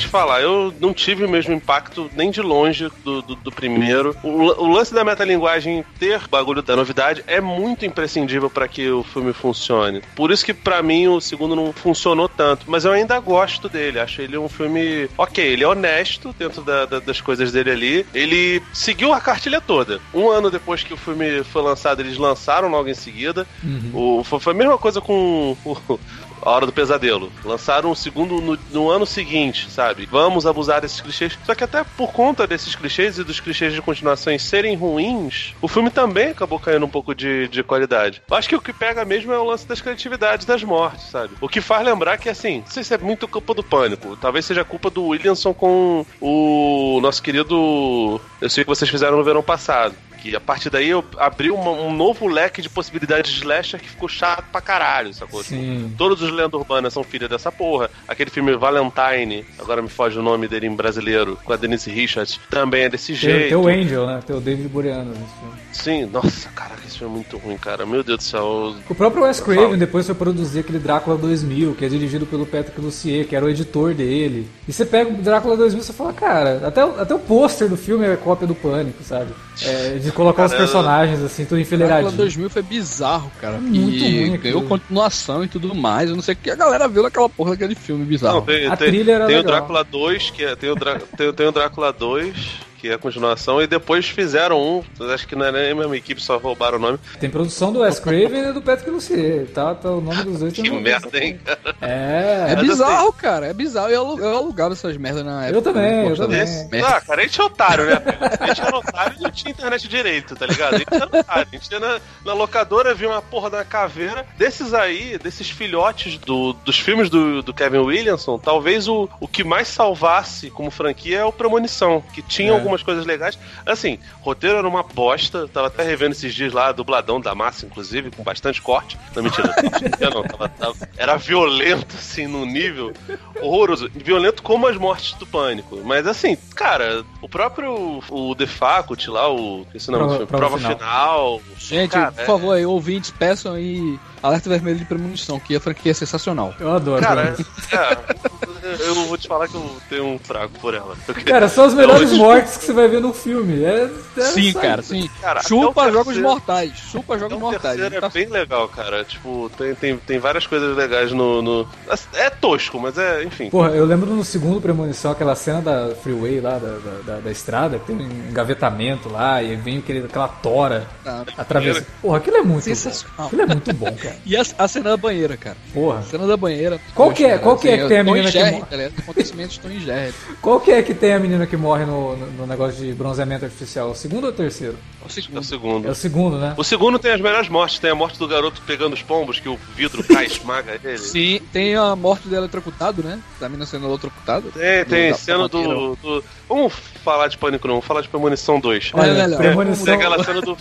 Te 0.01 0.09
falar, 0.09 0.41
eu 0.41 0.73
não 0.81 0.93
tive 0.93 1.25
o 1.25 1.29
mesmo 1.29 1.53
impacto 1.53 2.11
nem 2.17 2.31
de 2.31 2.41
longe 2.41 2.89
do, 3.05 3.23
do, 3.23 3.35
do 3.35 3.53
primeiro. 3.53 4.17
O, 4.23 4.29
o, 4.29 4.73
lance 4.73 4.93
da 4.93 5.05
metalinguagem 5.05 5.85
ter 5.99 6.27
bagulho 6.29 6.63
da 6.63 6.75
novidade 6.75 7.23
é 7.27 7.41
muito 7.41 7.85
imprescindível 7.85 8.49
para 8.49 8.67
que 8.67 8.89
o 8.91 9.03
filme 9.03 9.33
funcione. 9.33 10.03
Por 10.15 10.31
isso 10.31 10.45
que 10.45 10.55
para 10.55 10.83
mim 10.83 11.09
o 11.09 11.21
segundo 11.21 11.55
não 11.55 11.73
funcionou 11.73 12.29
tanto, 12.29 12.65
mas 12.69 12.85
eu 12.85 12.93
ainda 12.93 13.19
gosto 13.21 13.69
dele. 13.69 14.01
Acho 14.01 14.23
ele 14.23 14.39
um 14.39 14.49
filme 14.49 15.09
ok, 15.17 15.45
ele 15.45 15.65
é 15.65 15.69
honesto 15.69 16.35
dentro 16.39 16.63
da, 16.63 16.87
da, 16.87 16.99
das 16.99 17.21
coisas 17.21 17.53
dele 17.53 17.71
ali. 17.71 18.07
Ele 18.15 18.63
seguiu 18.73 19.13
a 19.13 19.21
cartilha 19.21 19.61
toda. 19.61 20.01
Um 20.15 20.31
ano 20.31 20.51
depois 20.51 20.83
que 20.83 20.95
o 20.95 20.97
filme 20.97 21.45
foi 21.45 21.63
lançado, 21.63 22.01
eles 22.01 22.17
lançaram 22.17 22.69
logo 22.69 22.89
em 22.89 22.95
seguida. 22.95 23.47
Uhum. 23.63 24.19
O, 24.21 24.25
foi, 24.25 24.41
foi, 24.41 24.53
a 24.53 24.57
mesma 24.57 24.79
coisa 24.79 25.01
com 25.01 25.57
o, 25.65 26.01
A 26.43 26.51
Hora 26.51 26.67
do 26.67 26.73
Pesadelo. 26.73 27.33
Lançaram 27.45 27.91
o 27.91 27.97
segundo 27.97 28.41
no, 28.41 28.59
no 28.71 28.91
ano 28.91 29.07
seguinte, 29.07 29.71
sabe? 29.71 30.07
Vamos 30.07 30.47
abusar 30.47 30.81
desses 30.81 31.01
clichês. 31.01 31.39
Só 31.45 31.55
que 31.55 31.65
até 31.65 31.85
por 31.85 32.13
conta 32.13 32.47
desses 32.47 32.75
clichês 32.75 33.19
e 33.19 33.25
dos 33.25 33.41
clichês 33.41 33.73
de 33.73 33.83
continuações 33.83 34.43
serem 34.43 34.77
ruins, 34.77 35.55
o 35.61 35.69
filme 35.69 35.91
também 35.91 36.29
acabou 36.29 36.59
caindo 36.59 36.87
um 36.87 36.89
pouco 36.89 37.15
de, 37.15 37.49
de 37.49 37.63
qualidade. 37.63 38.23
Eu 38.29 38.37
acho 38.37 38.49
que 38.49 38.57
o 38.57 38.61
que 38.61 38.73
pega 38.73 39.05
mesmo 39.05 39.33
é 39.33 39.39
o 39.39 39.45
lance 39.45 39.67
das 39.67 39.81
criatividades 39.81 40.47
das 40.47 40.63
mortes, 40.63 41.11
sabe? 41.11 41.35
O 41.41 41.49
que 41.49 41.61
faz 41.61 41.85
lembrar 41.85 42.19
que, 42.19 42.29
assim, 42.29 42.61
não 42.61 42.67
sei 42.67 42.85
se 42.85 42.95
é 42.95 42.99
muito 42.99 43.29
culpa 43.29 43.55
do 43.55 43.63
pânico. 43.63 44.17
Talvez 44.17 44.45
seja 44.45 44.65
culpa 44.65 44.91
do 44.91 45.07
Williamson 45.07 45.53
com 45.53 46.05
o 46.21 47.01
nosso 47.03 47.23
querido. 47.23 48.21
Eu 48.41 48.49
sei 48.49 48.65
que 48.65 48.69
vocês 48.69 48.91
fizeram 48.91 49.17
no 49.17 49.25
verão 49.25 49.43
passado. 49.43 49.95
A 50.35 50.41
partir 50.41 50.71
daí 50.71 50.89
eu 50.89 51.05
abri 51.19 51.51
uma, 51.51 51.71
um 51.71 51.93
novo 51.95 52.27
leque 52.29 52.61
de 52.63 52.69
possibilidades 52.69 53.31
de 53.33 53.39
slasher 53.39 53.81
que 53.81 53.89
ficou 53.89 54.09
chato 54.09 54.45
pra 54.53 54.61
caralho, 54.61 55.13
sacou? 55.15 55.43
Tipo, 55.43 55.91
todos 55.97 56.21
os 56.23 56.31
lendas 56.31 56.55
urbanas 56.61 56.93
são 56.93 57.03
filha 57.03 57.29
dessa 57.29 57.51
porra. 57.51 57.91
Aquele 58.07 58.31
filme 58.31 58.55
Valentine, 58.57 59.45
agora 59.59 59.81
me 59.83 59.89
foge 59.89 60.19
o 60.19 60.23
nome 60.23 60.47
dele 60.49 60.67
em 60.67 60.75
brasileiro, 60.75 61.39
com 61.45 61.53
a 61.53 61.57
Denise 61.57 61.91
Richards, 61.91 62.39
também 62.51 62.83
é 62.85 62.89
desse 62.89 63.09
Tem, 63.13 63.17
jeito. 63.17 63.49
tem 63.49 63.57
o 63.57 63.69
Angel, 63.69 64.07
né? 64.07 64.21
Tem 64.27 64.37
o 64.37 64.41
David 64.41 64.69
Boreano 64.69 65.11
nesse 65.11 65.33
filme. 65.39 65.55
Sim, 65.73 66.11
nossa, 66.13 66.49
caraca, 66.51 66.81
esse 66.87 66.99
filme 66.99 67.13
é 67.13 67.17
muito 67.17 67.39
ruim, 67.39 67.57
cara. 67.57 67.87
Meu 67.87 68.03
Deus 68.03 68.19
do 68.19 68.23
céu. 68.25 68.75
O 68.89 68.95
próprio 68.95 69.23
Wes 69.25 69.41
Craven 69.41 69.79
depois 69.79 70.05
foi 70.07 70.15
produzir 70.15 70.61
aquele 70.61 70.79
Drácula 70.79 71.17
2000, 71.17 71.75
que 71.75 71.85
é 71.85 71.89
dirigido 71.89 72.27
pelo 72.27 72.45
Patrick 72.45 72.81
Lussier, 72.81 73.27
que 73.27 73.35
era 73.37 73.45
o 73.45 73.49
editor 73.49 73.95
dele. 73.95 74.49
E 74.69 74.73
você 74.73 74.85
pega 74.85 75.11
o 75.11 75.15
Drácula 75.23 75.57
2000 75.57 75.81
e 75.81 75.85
você 75.87 75.93
fala, 75.93 76.13
cara, 76.13 76.61
até, 76.67 76.85
o- 76.85 77.01
até 77.01 77.15
o 77.15 77.19
pôster 77.19 77.69
do 77.69 77.77
filme 77.77 78.05
é 78.07 78.17
cópia 78.17 78.47
do 78.47 78.55
Pânico, 78.55 79.03
sabe? 79.05 79.31
É, 79.63 79.99
de 79.99 80.10
colocar 80.13 80.45
os 80.47 80.53
Cara, 80.53 80.63
personagens 80.65 81.21
assim, 81.23 81.45
tudo 81.45 81.57
Drácula 81.59 81.63
enfileiradinho. 81.63 82.13
2000 82.17 82.51
foi 82.51 82.63
bizarro, 82.63 83.31
cara. 83.41 83.59
Muito 83.59 83.97
e 83.97 84.01
ruim 84.01 84.37
ganhou 84.39 84.59
aquilo. 84.61 84.63
continuação 84.63 85.45
e 85.45 85.49
tudo 85.49 85.75
mais. 85.75 86.09
Eu 86.11 86.17
não 86.17 86.23
sei 86.23 86.35
o 86.35 86.37
que 86.37 86.51
a 86.51 86.57
galera 86.57 86.89
viu 86.89 87.03
naquela 87.03 87.29
porra 87.29 87.51
daquele 87.53 87.75
filme 87.75 88.05
bizarro. 88.05 88.37
Não, 88.37 88.43
tem, 88.47 88.67
A 88.67 88.77
tem- 88.77 88.89
trilha 88.89 89.13
era 89.13 89.27
tem 89.27 89.37
o 89.37 89.39
legal. 89.39 89.53
Drácula 89.57 89.85
2, 89.85 90.31
que 90.31 90.45
é, 90.45 90.55
tem, 90.57 90.71
o 90.71 90.75
Drá- 90.75 91.01
tem, 91.17 91.33
tem 91.33 91.47
o 91.47 91.53
Drácula 91.53 91.93
2, 91.93 92.35
que 92.81 92.89
é 92.89 92.95
a 92.95 92.99
continuação, 92.99 93.61
e 93.61 93.67
depois 93.67 94.09
fizeram 94.09 94.59
um, 94.61 94.83
acho 95.13 95.27
que 95.29 95.37
não 95.37 95.45
é 95.47 95.53
nem 95.53 95.71
a 95.73 95.75
mesma 95.75 95.97
equipe, 95.97 96.21
só 96.23 96.39
roubaram 96.39 96.79
o 96.79 96.81
nome. 96.81 96.99
Tem 97.19 97.29
produção 97.29 97.73
do 97.73 97.81
Wes 97.81 98.01
Craven 98.01 98.51
e 98.51 98.53
do 98.53 98.63
Patrick 98.63 98.91
Lussier, 98.91 99.47
tá? 99.49 99.75
tá 99.75 99.91
o 99.91 100.01
nome 100.01 100.23
dos 100.25 100.39
dois 100.41 100.53
Que 100.61 100.71
merda, 100.71 101.19
hein, 101.19 101.39
cara? 101.45 101.61
É, 101.81 102.47
É 102.51 102.57
Mas 102.57 102.69
bizarro, 102.69 103.13
cara. 103.13 103.47
É 103.47 103.53
bizarro. 103.53 103.89
Eu, 103.91 104.19
eu 104.19 104.37
alugava 104.37 104.73
essas 104.73 104.97
merdas 104.97 105.25
na 105.25 105.47
época. 105.47 105.63
também, 105.63 105.83
né? 105.83 106.05
eu 106.05 106.09
Gostava 106.11 106.33
também. 106.33 106.83
Ah, 106.83 107.01
cara, 107.01 107.21
a 107.21 107.25
gente 107.25 107.41
é 107.41 107.45
otário, 107.45 107.85
né? 107.87 108.03
A 108.41 108.47
gente 108.47 108.61
era 108.63 108.77
otário 108.77 109.17
e 109.19 109.23
não 109.23 109.31
tinha 109.31 109.51
internet 109.51 109.89
direito, 109.89 110.35
tá 110.37 110.47
ligado? 110.47 110.75
A 110.75 110.79
gente 110.79 110.95
era 110.95 111.07
otário. 111.07 111.49
A 111.51 111.57
gente 111.57 111.71
ia 111.71 111.81
na, 111.81 112.01
na 112.25 112.33
locadora, 112.33 112.95
via 112.95 113.09
uma 113.09 113.23
porra 113.23 113.51
da 113.51 113.65
caveira. 113.65 114.27
Desses 114.37 114.73
aí, 114.75 115.19
desses 115.19 115.51
filhotes 115.51 116.17
do- 116.19 116.53
dos 116.53 116.79
filmes 116.79 117.11
do, 117.11 117.43
do 117.43 117.53
Kevin 117.53 117.79
Williamson, 117.79 118.39
talvez 118.39 118.89
o, 118.89 119.09
o 119.21 119.29
que 119.29 119.45
mais 119.45 119.69
salvasse 119.69 120.51
como 120.51 120.71
franquia 120.71 121.19
é 121.19 121.25
o 121.25 121.33
Premonição, 121.33 122.03
que 122.15 122.23
tinha 122.23 122.53
É. 122.53 122.57
algumas 122.71 122.83
coisas 122.83 123.05
legais. 123.07 123.39
Assim, 123.67 123.99
roteiro 124.21 124.59
era 124.59 124.69
uma 124.69 124.83
bosta. 124.83 125.49
Tava 125.49 125.67
até 125.67 125.83
revendo 125.83 126.13
esses 126.13 126.35
dias 126.35 126.53
lá, 126.53 126.73
dubladão 126.73 127.21
da 127.21 127.35
massa, 127.35 127.67
inclusive, 127.67 128.11
com 128.11 128.23
bastante 128.23 128.61
corte. 128.63 128.99
Não, 129.15 129.23
mentira. 129.23 129.55
não, 130.01 130.11
não, 130.11 130.23
tava- 130.23 130.49
tava- 130.49 130.77
era 130.97 131.17
violento, 131.17 131.97
assim, 131.99 132.27
num 132.27 132.47
nível 132.47 132.93
horroroso. 133.41 133.91
Violento 133.95 134.43
como 134.43 134.67
as 134.67 134.77
mortes 134.77 135.13
do 135.15 135.27
pânico. 135.27 135.79
Mas 135.85 136.07
assim, 136.07 136.37
cara, 136.55 137.05
o 137.21 137.29
próprio 137.29 138.03
o 138.09 138.35
The 138.35 138.47
Faculty 138.47 139.11
lá, 139.11 139.29
o. 139.33 139.67
Esse 139.75 139.91
nome 139.91 140.05
do 140.05 140.27
Prova- 140.27 140.27
filme, 140.27 140.27
Prova, 140.27 140.59
Prova 140.59 140.75
Final. 140.75 141.41
Gente, 141.59 141.91
Cara, 141.91 142.13
por 142.13 142.25
favor, 142.27 142.53
aí, 142.55 142.65
ouvintes, 142.67 143.11
peçam 143.11 143.55
aí 143.55 143.99
alerta 144.23 144.49
vermelho 144.51 144.79
de 144.79 144.85
premonição, 144.85 145.41
que 145.41 145.57
a 145.57 145.61
franquia 145.61 145.93
é 145.93 145.95
sensacional. 145.95 146.55
eu 146.61 146.73
adoro. 146.73 147.01
Cara, 147.03 147.35
Cara, 147.71 148.05
é, 148.09 148.50
eu 148.79 148.95
vou 149.07 149.17
te 149.19 149.27
falar 149.29 149.49
que 149.49 149.55
eu 149.55 149.71
tenho 149.89 150.07
um 150.07 150.19
fraco 150.19 150.53
por 150.61 150.75
ela. 150.75 150.97
Cara 151.25 151.49
são 151.49 151.65
as 151.65 151.75
melhores 151.75 152.13
mortes 152.13 152.57
que 152.57 152.65
você 152.67 152.73
vai 152.73 152.89
ver 152.89 153.01
no 153.01 153.13
filme. 153.13 153.65
É, 153.65 153.91
é 154.17 154.23
sim, 154.23 154.53
cara, 154.53 154.83
sim. 154.83 155.09
Cara, 155.21 155.43
Chupa 155.43 155.83
o 155.89 155.93
jogos 155.93 156.05
terceiro- 156.07 156.29
mortais. 156.29 156.73
Chupa 156.91 157.19
jogos 157.19 157.37
Então, 157.37 157.49
o 157.49 157.53
mortais. 157.53 157.77
terceiro 157.77 158.01
Tá- 158.01 158.07
é 158.07 158.11
bem 158.11 158.29
legal, 158.29 158.69
cara. 158.69 159.05
Tipo, 159.05 159.51
tem, 159.57 159.75
tem, 159.75 159.97
tem 159.97 160.19
várias 160.19 160.47
coisas 160.47 160.77
legais 160.77 161.13
no, 161.13 161.43
no- 161.43 161.69
É 162.15 162.31
tosco, 162.31 162.79
mas 162.81 162.97
é, 162.99 163.25
enfim. 163.25 163.51
Porra, 163.51 163.71
eu 163.71 163.85
lembro 163.85 164.11
no 164.15 164.25
segundo 164.25 164.61
Premonição, 164.61 165.11
aquela 165.13 165.35
cena 165.35 165.61
da 165.61 165.95
freeway 165.95 166.41
lá, 166.41 166.53
da, 166.59 166.59
da, 166.79 167.01
da- 167.15 167.21
da 167.21 167.31
estrada, 167.31 167.79
que 167.79 167.87
tem 167.87 167.97
um 167.97 168.29
engavetamento 168.31 169.09
lá, 169.09 169.43
e 169.43 169.57
vem 169.57 169.79
aquele, 169.79 170.05
aquela 170.05 170.29
tora 170.29 170.87
Ah, 171.05 171.25
atravessando. 171.37 171.87
Porra, 172.03 172.19
aquilo 172.19 172.37
é 172.37 172.43
muito 172.43 172.65
Sensacional. 172.65 173.17
bom. 173.19 173.27
Aquilo 173.27 173.43
é 173.43 173.47
muito 173.47 173.73
bom, 173.75 173.93
cara. 173.95 174.17
E 174.27 174.37
a, 174.37 174.43
a 174.59 174.69
cena 174.69 174.91
da 174.91 174.97
banheira, 174.97 175.37
cara. 175.37 175.57
Porra. 175.73 175.99
A 175.99 176.03
cena 176.03 176.27
da 176.27 176.37
banheira. 176.37 176.81
Qual 176.95 177.13
que 177.13 177.25
é- 177.25 177.39
qual 177.39 177.57
que 177.57 177.69
é 177.69 177.79
que 177.79 177.89
tem 177.89 177.99
a 177.99 178.05
menina 178.05 178.31
que 178.31 178.39
Tá 178.67 178.77
ligado? 178.77 178.95
Acontecimentos 178.99 179.59
Tom 179.59 179.69
e 179.71 179.81
Jerry. 179.81 180.15
Qual 180.41 180.61
que 180.61 180.71
é 180.71 180.83
que 180.83 180.95
tem 180.95 181.13
a 181.15 181.19
menina 181.19 181.47
que 181.47 181.57
morre 181.57 181.85
no, 181.85 182.17
no, 182.17 182.27
no 182.33 182.47
negócio 182.47 182.85
de 182.85 182.93
bronzeamento 182.93 183.45
artificial? 183.45 183.91
O 183.91 183.95
segundo 183.95 184.25
ou 184.25 184.31
o 184.31 184.33
terceiro? 184.33 184.77
É 185.01 185.05
o 185.05 185.07
É 185.07 185.07
o 185.07 185.11
segundo. 185.11 185.43
segundo. 185.45 185.89
É 185.89 185.91
o 185.91 185.95
segundo, 185.95 186.39
né? 186.39 186.55
O 186.57 186.65
segundo 186.65 186.99
tem 186.99 187.13
as 187.13 187.21
melhores 187.21 187.49
mortes. 187.49 187.79
Tem 187.79 187.91
a 187.91 187.95
morte 187.95 188.19
do 188.19 188.29
garoto 188.29 188.61
pegando 188.67 188.95
os 188.95 189.03
pombos, 189.03 189.39
que 189.41 189.49
o 189.49 189.59
vidro 189.75 190.03
cai 190.05 190.25
e 190.25 190.27
esmaga 190.31 190.79
ele. 190.83 190.99
Sim, 190.99 191.41
tem 191.53 191.75
a 191.77 191.95
morte 191.97 192.29
do 192.29 192.37
eletrocutado, 192.37 193.03
né? 193.03 193.19
Da 193.41 193.49
mina 193.49 193.65
sendo 193.67 193.87
eletrocutada. 193.89 194.51
Tem, 194.51 194.85
tem 194.85 195.11
Da- 195.11 195.17
cena 195.17 195.49
do, 195.49 195.97
do- 195.97 196.25
Vamos 196.49 196.73
falar 197.01 197.29
de 197.29 197.37
Pânico 197.39 197.67
não, 197.67 197.75
vamos 197.75 197.87
falar 197.87 198.01
de 198.01 198.09
Premonição 198.09 198.59
2. 198.61 198.93
Olha, 198.95 199.15
melhor. 199.15 199.39
Premonição... 199.39 199.85
Tem 199.85 199.95
aquela 199.95 200.23
cena 200.23 200.41
do 200.41 200.57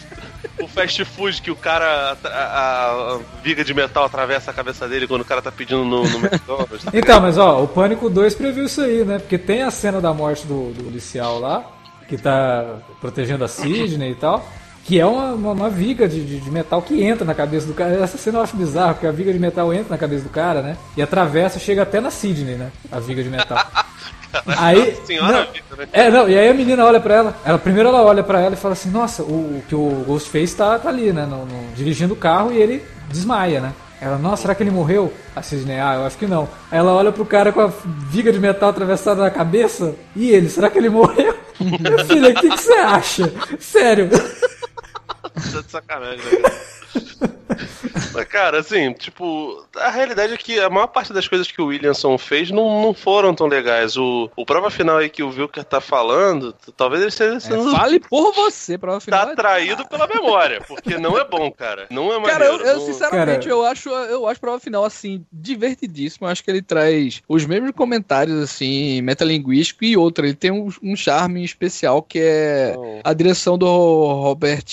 o 0.61 0.67
fast 0.67 1.05
food 1.05 1.41
que 1.41 1.49
o 1.51 1.55
cara, 1.55 2.17
a, 2.23 2.27
a- 2.29 3.15
a 3.15 3.19
viga 3.41 3.63
de 3.63 3.73
metal 3.73 4.03
atravessa 4.03 4.51
a 4.51 4.53
cabeça 4.53 4.87
dele 4.87 5.07
quando 5.07 5.21
o 5.21 5.25
cara 5.25 5.41
tá 5.41 5.51
pedindo 5.51 5.85
no, 5.85 6.03
no 6.03 6.17
McDonald's. 6.19 6.83
tá 6.83 6.91
Então, 6.97 7.21
mas 7.21 7.37
ó, 7.37 7.63
o 7.63 7.67
Pânico 7.67 8.09
2 8.09 8.35
previu 8.35 8.65
isso 8.65 8.81
aí, 8.81 9.05
né? 9.05 9.19
Porque 9.19 9.37
tem 9.37 9.61
a 9.63 9.71
cena 9.71 10.01
da 10.01 10.13
morte 10.13 10.45
do, 10.45 10.71
do 10.73 10.83
policial 10.83 11.39
lá, 11.39 11.63
que 12.07 12.17
tá 12.17 12.65
protegendo 12.99 13.43
a 13.45 13.47
Sidney 13.47 14.11
e 14.11 14.15
tal, 14.15 14.45
que 14.83 14.99
é 14.99 15.05
uma, 15.05 15.33
uma, 15.33 15.51
uma 15.53 15.69
viga 15.69 16.07
de, 16.09 16.25
de, 16.25 16.39
de 16.39 16.51
metal 16.51 16.81
que 16.81 17.03
entra 17.03 17.23
na 17.23 17.33
cabeça 17.35 17.65
do 17.67 17.73
cara. 17.73 17.93
Essa 18.03 18.17
cena 18.17 18.39
eu 18.39 18.43
acho 18.43 18.57
bizarra, 18.57 18.93
porque 18.95 19.07
a 19.07 19.11
viga 19.11 19.31
de 19.31 19.39
metal 19.39 19.73
entra 19.73 19.89
na 19.91 19.97
cabeça 19.97 20.23
do 20.23 20.29
cara, 20.29 20.61
né? 20.61 20.77
E 20.97 21.01
atravessa, 21.01 21.57
chega 21.59 21.83
até 21.83 22.01
na 22.01 22.11
Sidney, 22.11 22.55
né? 22.55 22.69
A 22.91 22.99
viga 22.99 23.23
de 23.23 23.29
metal. 23.29 23.57
Aí, 24.57 24.91
Nossa 24.91 25.05
senhora 25.05 25.45
não, 25.45 25.51
vida, 25.53 25.75
né? 25.77 25.87
é, 25.91 26.09
não, 26.11 26.29
e 26.29 26.37
aí 26.37 26.49
a 26.49 26.53
menina 26.53 26.85
olha 26.85 26.99
pra 26.99 27.15
ela, 27.15 27.35
ela 27.43 27.57
primeiro 27.57 27.89
ela 27.89 28.01
olha 28.03 28.23
pra 28.23 28.39
ela 28.39 28.53
e 28.53 28.57
fala 28.57 28.73
assim, 28.73 28.89
nossa, 28.91 29.23
o 29.23 29.63
que 29.67 29.73
o 29.75 30.03
Ghostface 30.05 30.55
tá, 30.55 30.77
tá 30.77 30.89
ali, 30.89 31.11
né, 31.11 31.25
no- 31.25 31.45
no- 31.45 31.73
dirigindo 31.73 32.13
o 32.13 32.17
carro 32.17 32.51
e 32.51 32.57
ele 32.61 32.83
desmaia, 33.09 33.59
né? 33.59 33.73
Ela, 34.01 34.17
nossa, 34.17 34.43
será 34.43 34.55
que 34.55 34.63
ele 34.63 34.71
morreu? 34.71 35.11
A 35.35 35.41
Sidney, 35.41 35.77
ah, 35.79 35.95
eu 35.95 36.05
acho 36.05 36.17
que 36.17 36.25
não. 36.25 36.47
Aí 36.71 36.77
ela 36.79 36.93
olha 36.93 37.11
pro 37.11 37.25
cara 37.25 37.51
com 37.51 37.59
a 37.59 37.69
viga 38.09 38.31
de 38.31 38.39
metal 38.39 38.69
atravessada 38.69 39.21
na 39.21 39.29
cabeça, 39.29 39.93
e 40.15 40.29
ele, 40.31 40.47
será 40.49 40.69
que 40.69 40.77
ele 40.77 40.89
morreu? 40.89 41.35
Filha, 42.07 42.29
o 42.29 42.33
que, 42.35 42.49
que 42.49 42.57
você 42.61 42.73
acha? 42.73 43.33
Sério. 43.59 44.09
Tá 44.09 45.61
de 45.61 45.71
sacanagem, 45.71 46.23
né? 46.41 46.49
Cara? 46.93 47.39
Mas, 48.13 48.25
cara, 48.27 48.59
assim, 48.59 48.93
tipo, 48.93 49.65
a 49.75 49.89
realidade 49.89 50.33
é 50.33 50.37
que 50.37 50.59
a 50.59 50.69
maior 50.69 50.87
parte 50.87 51.11
das 51.13 51.27
coisas 51.27 51.49
que 51.51 51.61
o 51.61 51.67
Williamson 51.67 52.17
fez 52.17 52.51
não, 52.51 52.81
não 52.81 52.93
foram 52.93 53.33
tão 53.33 53.47
legais. 53.47 53.97
O, 53.97 54.29
o 54.35 54.45
prova 54.45 54.69
final 54.69 54.97
aí 54.97 55.09
que 55.09 55.23
o 55.23 55.29
Wilker 55.29 55.63
tá 55.63 55.81
falando, 55.81 56.53
talvez 56.77 57.01
ele 57.01 57.09
esteja 57.09 57.35
É, 57.35 57.39
sendo 57.39 57.71
fale 57.71 57.99
por 57.99 58.33
você, 58.33 58.77
pra 58.77 58.93
tá 58.93 58.99
final. 58.99 59.29
atraído 59.29 59.87
pela 59.87 60.07
memória, 60.07 60.61
porque 60.67 60.97
não 60.97 61.17
é 61.17 61.25
bom, 61.25 61.51
cara. 61.51 61.87
Não 61.89 62.11
é 62.13 62.21
Cara, 62.29 62.45
eu, 62.45 62.51
maneiro. 62.53 62.69
eu, 62.71 62.77
não- 62.79 62.85
sinceramente, 62.85 63.39
Cara- 63.47 63.51
eu 63.51 63.65
acho 63.65 63.89
eu 63.89 64.27
acho 64.27 64.39
prova 64.39 64.59
final, 64.59 64.83
assim, 64.85 65.23
divertidíssimo. 65.31 66.27
Eu 66.27 66.31
acho 66.31 66.43
que 66.43 66.51
ele 66.51 66.61
traz 66.61 67.21
os 67.27 67.45
mesmos 67.45 67.71
comentários, 67.71 68.41
assim, 68.41 69.01
metalinguístico 69.01 69.83
e 69.85 69.97
outra. 69.97 70.25
Ele 70.25 70.35
tem 70.35 70.51
um, 70.51 70.69
um 70.83 70.95
charme 70.95 71.43
especial 71.43 72.01
que 72.01 72.19
é 72.19 72.75
a 73.03 73.13
direção 73.13 73.57
do 73.57 73.65
Robert 73.65 74.63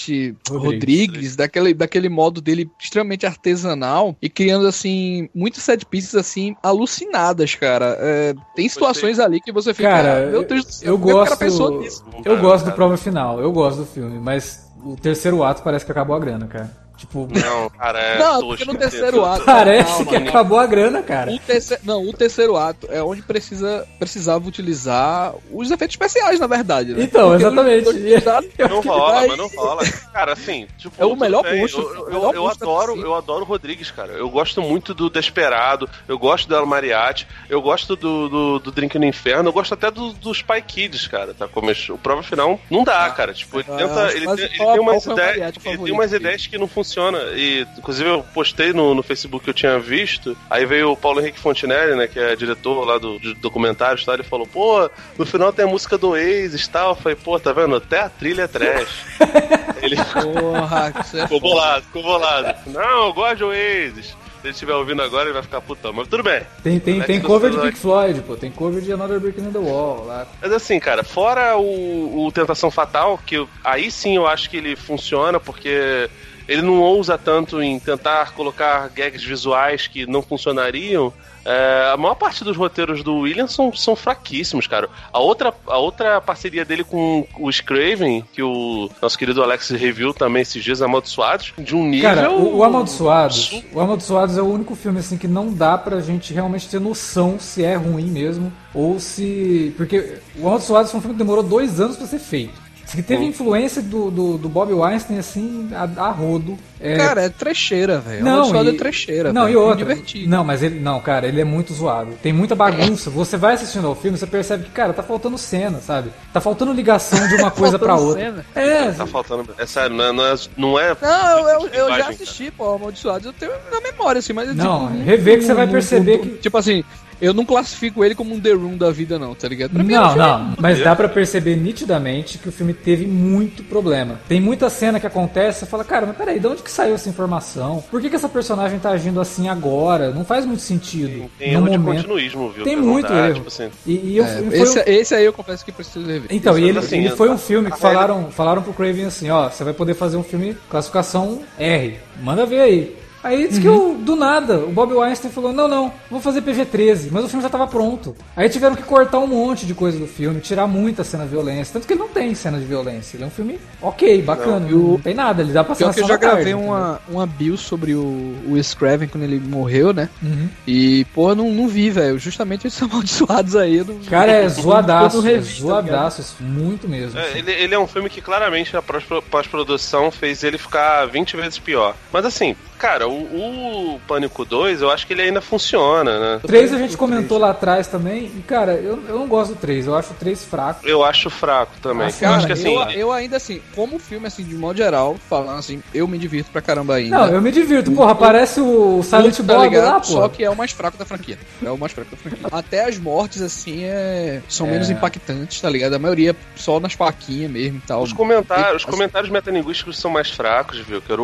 Rodrigues, 0.48 0.50
Rodrigues. 0.50 1.36
daquele, 1.36 1.74
daquele 1.74 2.05
modo 2.08 2.40
dele 2.40 2.70
extremamente 2.80 3.26
artesanal 3.26 4.16
e 4.20 4.28
criando, 4.28 4.66
assim, 4.66 5.28
muitas 5.34 5.62
set 5.62 5.84
pieces, 5.86 6.14
assim, 6.14 6.54
alucinadas, 6.62 7.54
cara. 7.54 7.96
É, 8.00 8.34
tem 8.54 8.68
situações 8.68 9.18
ali 9.18 9.40
que 9.40 9.52
você 9.52 9.72
fica, 9.74 9.88
Cara, 9.88 10.26
"Ah, 10.28 10.30
meu 10.30 10.44
Deus 10.44 10.64
do 10.64 10.72
céu, 10.72 10.88
eu 10.88 10.94
é 10.94 11.24
cara 11.24 11.36
gosto-? 11.36 12.06
Eu 12.16 12.22
Cara, 12.22 12.36
gosto 12.36 12.64
do 12.66 12.72
prova 12.72 12.96
final, 12.96 13.40
eu 13.40 13.52
gosto 13.52 13.78
do 13.78 13.86
filme, 13.86 14.18
mas 14.18 14.66
o 14.84 14.96
terceiro 14.96 15.42
ato 15.42 15.62
parece 15.62 15.84
que 15.84 15.92
acabou 15.92 16.14
a 16.16 16.18
grana, 16.18 16.46
cara. 16.46 16.85
Tipo, 17.06 17.28
Não, 17.38 17.70
cara, 17.70 17.98
é 18.00 18.18
Não, 18.18 18.32
tosco. 18.40 18.48
porque 18.48 18.64
no 18.64 18.74
terceiro 18.76 19.24
ato. 19.24 19.44
parece 19.44 20.04
calma, 20.04 20.06
que 20.06 20.16
acabou 20.28 20.58
a 20.58 20.66
grana, 20.66 21.02
cara. 21.02 21.30
O 21.32 21.38
terceiro, 21.38 21.82
não, 21.84 22.02
o 22.06 22.12
terceiro 22.12 22.56
ato 22.56 22.86
é 22.90 23.02
onde 23.02 23.22
precisa, 23.22 23.86
precisava 23.98 24.46
utilizar 24.46 25.34
os 25.50 25.70
efeitos 25.70 25.94
especiais, 25.94 26.40
na 26.40 26.46
verdade. 26.46 26.92
Né? 26.94 27.02
Então, 27.04 27.30
Porque 27.30 27.44
exatamente. 27.44 27.88
utilizados- 27.88 28.50
Não 28.58 28.80
rola, 28.80 29.26
mas 29.26 29.36
não 29.38 29.48
rola. 29.48 29.82
Cara, 30.12 30.32
assim, 30.32 30.66
tipo, 30.78 30.94
É 30.98 31.04
o 31.06 31.14
melhor 31.16 31.42
bem, 31.42 31.60
monstro, 31.60 31.82
Eu, 31.82 31.94
eu, 31.94 32.06
melhor 32.06 32.34
eu 32.34 32.48
adoro, 32.48 33.00
eu 33.00 33.14
adoro 33.14 33.42
o 33.42 33.46
Rodrigues, 33.46 33.90
cara. 33.90 34.12
Eu 34.12 34.28
gosto 34.28 34.60
muito 34.62 34.92
do 34.94 35.08
Desperado, 35.08 35.88
eu 36.08 36.18
gosto 36.18 36.48
do 36.48 36.54
El 36.56 36.66
Mariachi, 36.66 37.26
eu 37.48 37.60
gosto 37.62 37.94
do, 37.96 38.28
do, 38.28 38.58
do 38.58 38.72
Drink 38.72 38.98
no 38.98 39.04
Inferno, 39.04 39.48
eu 39.48 39.52
gosto 39.52 39.74
até 39.74 39.90
do, 39.90 40.12
dos 40.12 40.38
Spy 40.38 40.60
Kids, 40.62 41.06
cara. 41.06 41.34
Tá? 41.34 41.46
Como 41.48 41.70
o 41.90 41.98
prova 41.98 42.22
final 42.22 42.58
não 42.70 42.82
dá, 42.84 43.08
cara. 43.10 43.32
Tipo, 43.32 43.60
ele 43.60 43.68
Ah, 43.70 43.76
tenta. 43.76 44.12
Ele, 44.12 44.26
tem- 44.26 44.44
ele 44.44 44.56
qual- 44.56 44.72
tem 44.72 44.80
umas 44.80 45.06
Ele 45.06 45.14
tem 45.14 46.16
ideias 46.16 46.46
que 46.46 46.58
não 46.58 46.66
funcionam. 46.66 46.95
Funciona. 46.96 47.18
E, 47.34 47.66
inclusive, 47.76 48.08
eu 48.08 48.24
postei 48.34 48.72
no, 48.72 48.94
no 48.94 49.02
Facebook 49.02 49.44
que 49.44 49.50
eu 49.50 49.54
tinha 49.54 49.78
visto. 49.78 50.36
Aí 50.48 50.64
veio 50.64 50.92
o 50.92 50.96
Paulo 50.96 51.20
Henrique 51.20 51.38
Fontinelli, 51.38 51.94
né? 51.94 52.06
Que 52.06 52.18
é 52.18 52.34
diretor 52.34 52.84
lá 52.86 52.98
do, 52.98 53.18
de 53.20 53.34
documentários 53.34 54.02
e 54.02 54.06
tal. 54.06 54.14
Ele 54.14 54.22
falou, 54.22 54.46
pô, 54.46 54.90
no 55.18 55.26
final 55.26 55.52
tem 55.52 55.64
a 55.64 55.68
música 55.68 55.98
do 55.98 56.10
Oasis 56.10 56.64
e 56.64 56.70
tal. 56.70 56.90
Eu 56.90 56.96
falei, 56.96 57.16
pô, 57.16 57.38
tá 57.38 57.52
vendo? 57.52 57.76
Até 57.76 58.00
a 58.00 58.08
trilha 58.08 58.42
é 58.42 58.48
trash. 58.48 59.04
ele 59.82 59.96
Porra, 59.96 60.92
isso 61.04 61.18
é 61.18 61.22
ficou 61.22 61.40
bolado, 61.40 61.84
ficou 61.84 62.02
bolado. 62.02 62.54
Não, 62.70 63.06
eu 63.06 63.12
gosto 63.12 63.36
de 63.36 63.44
Oasis. 63.44 64.06
Se 64.40 64.48
ele 64.50 64.52
estiver 64.52 64.74
ouvindo 64.74 65.02
agora, 65.02 65.24
ele 65.24 65.32
vai 65.32 65.42
ficar 65.42 65.60
putão. 65.60 65.92
Mas 65.92 66.06
tudo 66.08 66.22
bem. 66.22 66.42
Tem, 66.62 66.78
tem, 66.78 67.02
tem 67.02 67.20
cover 67.20 67.50
de 67.50 67.58
Pink 67.58 67.78
Floyd, 67.78 68.20
pô. 68.22 68.36
Tem 68.36 68.50
cover 68.50 68.80
de 68.80 68.92
Another 68.92 69.18
Brick 69.18 69.40
in 69.40 69.50
the 69.50 69.58
Wall 69.58 70.04
lá. 70.06 70.26
Mas 70.40 70.52
assim, 70.52 70.78
cara, 70.78 71.02
fora 71.02 71.56
o, 71.56 72.26
o 72.26 72.32
Tentação 72.32 72.70
Fatal, 72.70 73.18
que 73.26 73.36
eu- 73.36 73.48
aí 73.64 73.90
sim 73.90 74.14
eu 74.14 74.26
acho 74.26 74.48
que 74.48 74.56
ele 74.58 74.76
funciona, 74.76 75.40
porque 75.40 76.08
ele 76.48 76.62
não 76.62 76.80
ousa 76.80 77.18
tanto 77.18 77.62
em 77.62 77.78
tentar 77.78 78.32
colocar 78.32 78.88
gags 78.88 79.24
visuais 79.24 79.86
que 79.86 80.06
não 80.06 80.22
funcionariam. 80.22 81.12
É, 81.44 81.92
a 81.94 81.96
maior 81.96 82.16
parte 82.16 82.42
dos 82.42 82.56
roteiros 82.56 83.04
do 83.04 83.18
Williams 83.18 83.52
são, 83.52 83.72
são 83.72 83.94
fraquíssimos, 83.94 84.66
cara. 84.66 84.88
A 85.12 85.20
outra, 85.20 85.54
a 85.68 85.78
outra 85.78 86.20
parceria 86.20 86.64
dele 86.64 86.82
com 86.82 87.24
o 87.38 87.52
Scraven, 87.52 88.24
que 88.32 88.42
o 88.42 88.90
nosso 89.00 89.16
querido 89.16 89.40
Alex 89.44 89.70
review 89.70 90.12
também 90.12 90.42
esses 90.42 90.62
dias, 90.62 90.82
Amaldiçoados, 90.82 91.54
de 91.56 91.76
um 91.76 91.86
nível. 91.86 92.10
Cara, 92.10 92.32
o, 92.32 92.56
o 92.56 92.64
Amaldiçoados, 92.64 93.62
o 93.72 93.80
Amaldiçoados 93.80 94.36
é 94.36 94.42
o 94.42 94.52
único 94.52 94.74
filme 94.74 94.98
assim 94.98 95.16
que 95.16 95.28
não 95.28 95.52
dá 95.52 95.78
pra 95.78 96.00
gente 96.00 96.34
realmente 96.34 96.68
ter 96.68 96.80
noção 96.80 97.38
se 97.38 97.62
é 97.62 97.76
ruim 97.76 98.06
mesmo 98.06 98.52
ou 98.74 98.98
se. 98.98 99.72
Porque 99.76 100.18
o 100.36 100.48
Amaldiçoados 100.48 100.90
foi 100.90 100.98
um 100.98 101.00
filme 101.00 101.14
que 101.14 101.22
demorou 101.22 101.44
dois 101.44 101.80
anos 101.80 101.96
pra 101.96 102.08
ser 102.08 102.18
feito. 102.18 102.65
Que 102.94 103.02
teve 103.02 103.24
influência 103.24 103.82
do, 103.82 104.10
do, 104.10 104.38
do 104.38 104.48
Bob 104.48 104.72
Weinstein 104.72 105.18
assim 105.18 105.68
a, 105.74 106.04
a 106.04 106.10
rodo. 106.10 106.56
É, 106.80 106.96
Cara, 106.96 107.22
é 107.22 107.28
trecheira, 107.28 107.98
velho. 107.98 108.22
não, 108.24 108.52
Não, 108.52 108.64
e, 108.64 108.68
é 108.68 108.72
trecheira. 108.74 109.32
Não, 109.32 109.44
velho. 109.44 109.54
e 109.54 109.56
outra. 109.56 109.76
Divertido. 109.76 110.28
Não, 110.30 110.44
mas 110.44 110.62
ele. 110.62 110.78
Não, 110.78 111.00
cara, 111.00 111.26
ele 111.26 111.40
é 111.40 111.44
muito 111.44 111.72
zoado. 111.74 112.12
Tem 112.22 112.32
muita 112.32 112.54
bagunça. 112.54 113.10
Você 113.10 113.36
vai 113.36 113.54
assistindo 113.54 113.86
ao 113.86 113.94
filme, 113.94 114.16
você 114.16 114.26
percebe 114.26 114.64
que, 114.64 114.70
cara, 114.70 114.92
tá 114.92 115.02
faltando 115.02 115.36
cena, 115.38 115.80
sabe? 115.80 116.10
Tá 116.32 116.40
faltando 116.40 116.72
ligação 116.72 117.26
de 117.28 117.34
uma 117.36 117.50
coisa 117.52 117.78
pra 117.78 117.96
Faltando 117.96 118.08
outra. 118.10 118.24
cena. 118.24 118.44
É, 118.54 118.92
Tá 118.92 119.06
faltando. 119.06 119.48
É 119.58 119.66
sério, 119.66 119.96
não 119.96 120.04
é. 120.04 120.12
Não 120.12 120.22
é, 120.24 120.36
não 120.56 120.78
é 120.78 121.54
eu, 121.54 121.60
eu, 121.60 121.68
eu 121.68 121.88
já 121.88 121.98
cara. 121.98 122.10
assisti, 122.10 122.50
pô, 122.50 122.74
Amaldiçoados. 122.74 123.26
Eu 123.26 123.32
tenho 123.32 123.52
na 123.72 123.80
memória, 123.80 124.18
assim, 124.20 124.32
mas... 124.32 124.54
Não, 124.54 124.88
tipo, 124.88 125.02
rever 125.02 125.38
que 125.38 125.44
você 125.44 125.54
vai 125.54 125.66
perceber 125.66 126.18
que- 126.18 126.28
Tipo 126.36 126.58
assim, 126.58 126.84
eu 127.20 127.32
não 127.34 127.44
classifico 127.44 128.04
ele 128.04 128.14
como 128.14 128.34
um 128.34 128.40
The 128.40 128.52
Room 128.52 128.76
da 128.76 128.90
vida, 128.90 129.18
não, 129.18 129.34
tá 129.34 129.48
ligado? 129.48 129.70
Pra 129.72 129.82
mim, 129.82 129.92
Não, 129.94 130.14
não, 130.16 130.54
mas 130.58 130.78
dá 130.82 130.94
pra 130.94 131.08
perceber 131.08 131.56
nitidamente 131.56 132.38
que 132.38 132.48
o 132.48 132.52
filme 132.52 132.72
teve 132.74 133.06
muito 133.06 133.62
problema. 133.64 134.20
Tem 134.28 134.40
muita 134.40 134.68
cena 134.70 134.98
que 135.00 135.06
acontece, 135.06 135.60
você 135.60 135.66
fala, 135.66 135.84
cara, 135.84 136.06
mas 136.06 136.16
peraí, 136.16 136.38
de 136.40 136.46
onde 136.46 136.62
que 136.62 136.70
saiu 136.70 136.94
essa 136.94 137.08
informação? 137.08 137.82
Por 137.90 138.00
que, 138.00 138.08
que 138.10 138.16
essa 138.16 138.28
personagem 138.28 138.78
tá 138.78 138.90
agindo 138.90 139.20
assim 139.20 139.48
agora? 139.48 140.10
Não 140.10 140.24
faz 140.24 140.44
muito 140.44 140.62
sentido. 140.62 141.30
Tem 141.38 141.52
no 141.52 141.58
erro 141.60 141.70
de 141.70 141.78
momento. 141.78 142.02
continuismo, 142.02 142.50
viu? 142.50 142.64
Tem 142.64 142.76
muito 142.76 143.12
erro. 143.12 143.34
Tipo 143.34 143.48
assim, 143.48 143.68
E, 143.86 143.92
e 143.92 144.16
eu, 144.16 144.24
É, 144.24 144.40
esse, 144.52 144.78
um- 144.78 144.82
esse 144.86 145.14
aí 145.14 145.24
eu 145.24 145.32
confesso 145.32 145.64
que 145.64 145.72
preciso 145.72 146.06
rever. 146.06 146.28
Então, 146.30 146.58
e 146.58 146.68
ele, 146.68 146.78
assim, 146.78 146.98
ele 146.98 147.10
foi 147.10 147.28
um 147.30 147.38
filme 147.38 147.70
que 147.70 147.78
falaram, 147.78 148.30
falaram 148.30 148.62
pro 148.62 148.72
Craven 148.72 149.06
assim, 149.06 149.30
ó, 149.30 149.48
você 149.48 149.64
vai 149.64 149.72
poder 149.72 149.94
fazer 149.94 150.16
um 150.16 150.22
filme 150.22 150.56
classificação 150.68 151.40
R. 151.58 151.98
Manda 152.22 152.44
ver 152.46 152.60
aí. 152.60 152.96
Aí 153.26 153.48
disse 153.48 153.60
que 153.60 153.68
Uhum. 153.68 153.92
o- 153.92 153.98
do 153.98 154.14
nada, 154.16 154.58
o 154.58 154.70
Bob 154.70 154.92
Weinstein 154.94 155.30
falou, 155.30 155.52
não, 155.52 155.66
não, 155.68 155.92
vou 156.10 156.20
fazer 156.20 156.42
PG-13, 156.42 157.08
mas 157.10 157.24
o 157.24 157.28
filme 157.28 157.42
já 157.42 157.48
tava 157.48 157.66
pronto. 157.66 158.14
Aí 158.36 158.48
tiveram 158.48 158.74
que 158.76 158.82
cortar 158.82 159.18
um 159.18 159.26
monte 159.26 159.66
de 159.66 159.74
coisa 159.74 159.98
do 159.98 160.06
filme, 160.06 160.40
tirar 160.40 160.66
muita 160.66 161.02
cena 161.04 161.24
de 161.24 161.30
violência, 161.30 161.72
tanto 161.74 161.86
que 161.86 161.92
ele 161.92 162.00
não 162.00 162.08
tem 162.08 162.34
cena 162.34 162.58
de 162.58 162.64
violência. 162.64 163.16
Ele 163.16 163.24
é 163.24 163.26
um 163.26 163.30
filme 163.30 163.58
ok, 163.82 164.22
bacana, 164.22 164.60
não, 164.60 164.78
não 164.78 164.98
tem 165.00 165.14
nada, 165.14 165.42
ele 165.42 165.52
dá 165.52 165.64
pra 165.64 165.74
ser 165.74 165.80
Pior 165.84 165.88
uma 165.88 165.94
que 165.94 166.00
eu 166.00 166.08
já 166.08 166.14
da 166.14 166.18
tarde, 166.20 166.36
gravei 166.44 166.52
entendeu? 166.52 166.68
uma, 166.70 167.00
uma 167.08 167.26
bill 167.26 167.56
sobre 167.56 167.94
o, 167.94 168.34
o 168.48 168.62
Scraven 168.62 169.08
quando 169.08 169.24
ele 169.24 169.40
morreu, 169.40 169.92
né? 169.92 170.08
Uhum. 170.22 170.48
E, 170.66 171.04
pô, 171.14 171.30
eu 171.30 171.34
não, 171.34 171.50
não 171.52 171.68
vi, 171.68 171.90
velho. 171.90 172.18
Justamente 172.18 172.66
esses 172.66 172.80
amaldiçoados 172.82 173.56
aí. 173.56 173.76
Eu 173.78 173.84
não, 173.86 173.98
Cara, 174.08 174.30
é 174.32 174.44
eu 174.44 174.50
zoadaço, 174.50 175.26
é 175.26 175.34
tá 175.36 175.40
zoadaço, 175.40 176.36
muito 176.40 176.88
mesmo. 176.88 177.18
É, 177.18 177.38
ele, 177.38 177.50
ele 177.50 177.74
é 177.74 177.78
um 177.78 177.86
filme 177.86 178.08
que 178.08 178.20
claramente 178.20 178.76
a 178.76 178.82
pós- 178.82 179.04
pós-produção 179.30 180.10
fez 180.10 180.42
ele 180.44 180.58
ficar 180.58 181.06
20 181.06 181.36
vezes 181.36 181.58
pior. 181.58 181.94
Mas 182.12 182.24
assim, 182.24 182.54
cara, 182.78 183.08
o, 183.08 183.94
o 183.94 184.00
Pânico 184.06 184.44
2, 184.44 184.82
eu 184.82 184.90
acho 184.90 185.06
que 185.06 185.12
ele 185.12 185.22
ainda 185.22 185.40
funciona, 185.40 186.18
né? 186.18 186.40
O 186.42 186.46
3 186.46 186.72
a 186.74 186.78
gente 186.78 186.96
comentou 186.96 187.38
lá 187.38 187.50
atrás 187.50 187.86
também, 187.86 188.30
e 188.36 188.42
cara, 188.42 188.72
eu, 188.74 189.02
eu 189.08 189.18
não 189.18 189.26
gosto 189.26 189.54
do 189.54 189.60
3, 189.60 189.86
eu 189.86 189.94
acho 189.96 190.12
o 190.12 190.14
3 190.14 190.44
fraco. 190.44 190.86
Eu 190.86 191.04
acho 191.04 191.28
fraco 191.30 191.72
também. 191.82 192.06
Ah, 192.06 192.10
eu 192.10 192.20
Cara, 192.20 192.36
acho 192.36 192.46
que 192.46 192.52
assim. 192.52 192.74
eu, 192.74 192.90
eu 192.90 193.12
ainda 193.12 193.36
assim, 193.36 193.60
como 193.74 193.98
filme, 193.98 194.26
assim, 194.26 194.44
de 194.44 194.54
modo 194.54 194.76
geral, 194.76 195.16
falando 195.28 195.58
assim, 195.58 195.82
eu 195.94 196.06
me 196.06 196.18
divirto 196.18 196.50
pra 196.50 196.60
caramba 196.62 196.94
ainda. 196.96 197.16
Não, 197.18 197.26
eu 197.34 197.42
me 197.42 197.50
divirto, 197.52 197.90
porra, 197.92 198.12
aparece 198.12 198.60
o 198.60 199.02
Silent 199.02 199.36
tá 199.36 199.42
Bob 199.42 199.62
ligado? 199.68 199.84
lá, 199.84 200.02
Só 200.02 200.22
pô. 200.22 200.28
que 200.30 200.44
é 200.44 200.50
o 200.50 200.56
mais 200.56 200.72
fraco 200.72 200.96
da 200.96 201.04
franquia. 201.04 201.38
É 201.64 201.70
o 201.70 201.78
mais 201.78 201.92
fraco 201.92 202.10
da 202.10 202.16
franquia. 202.16 202.46
Até 202.52 202.84
as 202.84 202.98
mortes, 202.98 203.40
assim, 203.42 203.84
é... 203.84 204.40
são 204.48 204.66
É. 204.66 204.70
menos 204.72 204.90
impactantes, 204.90 205.60
tá 205.60 205.68
ligado? 205.70 205.94
A 205.94 205.98
maioria 205.98 206.34
só 206.54 206.78
nas 206.80 206.92
faquinhas 206.92 207.50
mesmo 207.50 207.78
e 207.78 207.86
tal. 207.86 208.02
Os 208.02 208.12
comentários, 208.12 208.82
os 208.82 208.82
Assim- 208.82 208.90
comentários 208.90 209.30
metalinguísticos 209.30 209.98
são 209.98 210.10
mais 210.10 210.30
fracos, 210.30 210.78
viu? 210.80 211.00
Que 211.00 211.12
o, 211.12 211.20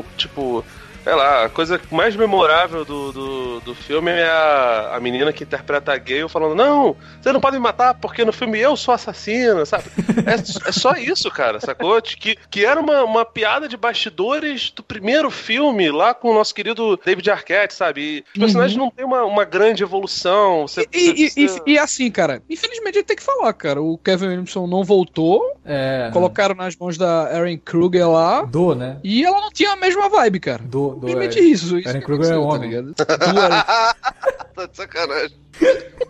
o 0.00 0.04
tipo, 0.16 0.64
sei 1.06 1.14
lá, 1.14 1.44
a 1.44 1.48
coisa 1.48 1.80
mais 1.92 2.16
memorável 2.16 2.84
do, 2.84 3.12
do, 3.12 3.60
do 3.60 3.74
filme 3.76 4.10
é 4.10 4.26
a, 4.28 4.96
a 4.96 5.00
menina 5.00 5.32
que 5.32 5.44
interpreta 5.44 5.92
a 5.92 5.96
Gale 5.98 6.28
falando: 6.28 6.56
Não, 6.56 6.96
você 7.22 7.30
não 7.32 7.40
pode 7.40 7.56
me 7.56 7.62
matar 7.62 7.94
porque 7.94 8.24
no 8.24 8.32
filme 8.32 8.58
eu 8.58 8.76
sou 8.76 8.92
assassina, 8.92 9.64
sabe? 9.64 9.84
É, 10.26 10.68
é 10.68 10.72
só 10.72 10.94
isso, 10.94 11.30
cara, 11.30 11.60
sacou? 11.60 12.02
Que, 12.02 12.36
que 12.50 12.64
era 12.64 12.80
uma, 12.80 13.04
uma 13.04 13.24
piada 13.24 13.68
de 13.68 13.76
bastidores 13.76 14.72
do 14.74 14.82
primeiro 14.82 15.30
filme 15.30 15.92
lá 15.92 16.12
com 16.12 16.30
o 16.30 16.34
nosso 16.34 16.52
querido 16.52 16.98
David 17.04 17.30
Arquette, 17.30 17.72
sabe? 17.74 18.24
E 18.34 18.38
os 18.38 18.40
personagens 18.40 18.76
não 18.76 18.90
têm 18.90 19.04
uma, 19.04 19.22
uma 19.24 19.44
grande 19.44 19.84
evolução. 19.84 20.66
Você, 20.66 20.88
E, 20.92 21.28
você- 21.28 21.40
e- 21.40 21.48
você- 21.48 21.62
e- 21.66 21.72
e 21.74 21.78
assim, 21.78 22.10
cara, 22.10 22.42
infelizmente 22.50 22.96
a 22.96 22.98
gente 22.98 23.06
tem 23.06 23.16
que 23.16 23.22
falar, 23.22 23.52
cara. 23.52 23.80
O 23.80 23.96
Kevin 23.98 24.26
Williamson 24.26 24.66
não 24.66 24.82
voltou, 24.82 25.54
É. 25.64 26.10
colocaram 26.12 26.56
nas 26.56 26.74
mãos 26.76 26.98
da 26.98 27.30
Erin 27.32 27.58
Kruger 27.58 28.08
lá, 28.10 28.42
Do, 28.42 28.74
né? 28.74 28.96
e 29.04 29.24
ela 29.24 29.40
não 29.40 29.50
tinha 29.52 29.70
a 29.72 29.76
mesma 29.76 30.08
vibe, 30.08 30.40
cara. 30.40 30.62
Do. 30.64 30.95
Simplesmente 31.00 31.38
é. 31.38 31.42
isso. 31.42 31.78
isso 31.78 31.92
que 31.92 32.00
Kruger 32.00 32.32
é 32.32 32.34
aconteceu, 32.34 32.42
homem. 32.42 32.70
ligado? 32.70 32.94
Do 32.96 33.40
Erin, 33.40 33.62
tá 34.56 34.66
de 34.66 34.76
sacanagem. 34.76 35.36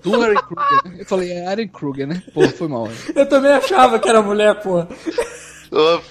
do 0.03 0.25
Erin 0.25 0.37
Kruger, 0.37 0.85
né? 0.85 0.97
Eu 0.99 1.05
falei, 1.07 1.31
é 1.33 1.53
Erin 1.53 1.69
Kruger, 1.69 2.07
né? 2.07 2.23
Pô, 2.33 2.49
foi 2.49 2.69
mal. 2.69 2.87
né? 2.89 2.95
Eu 3.15 3.29
também 3.29 3.53
achava 3.53 3.99
que 3.99 4.09
era 4.09 4.23
mulher, 4.23 4.61
pô. 4.63 4.87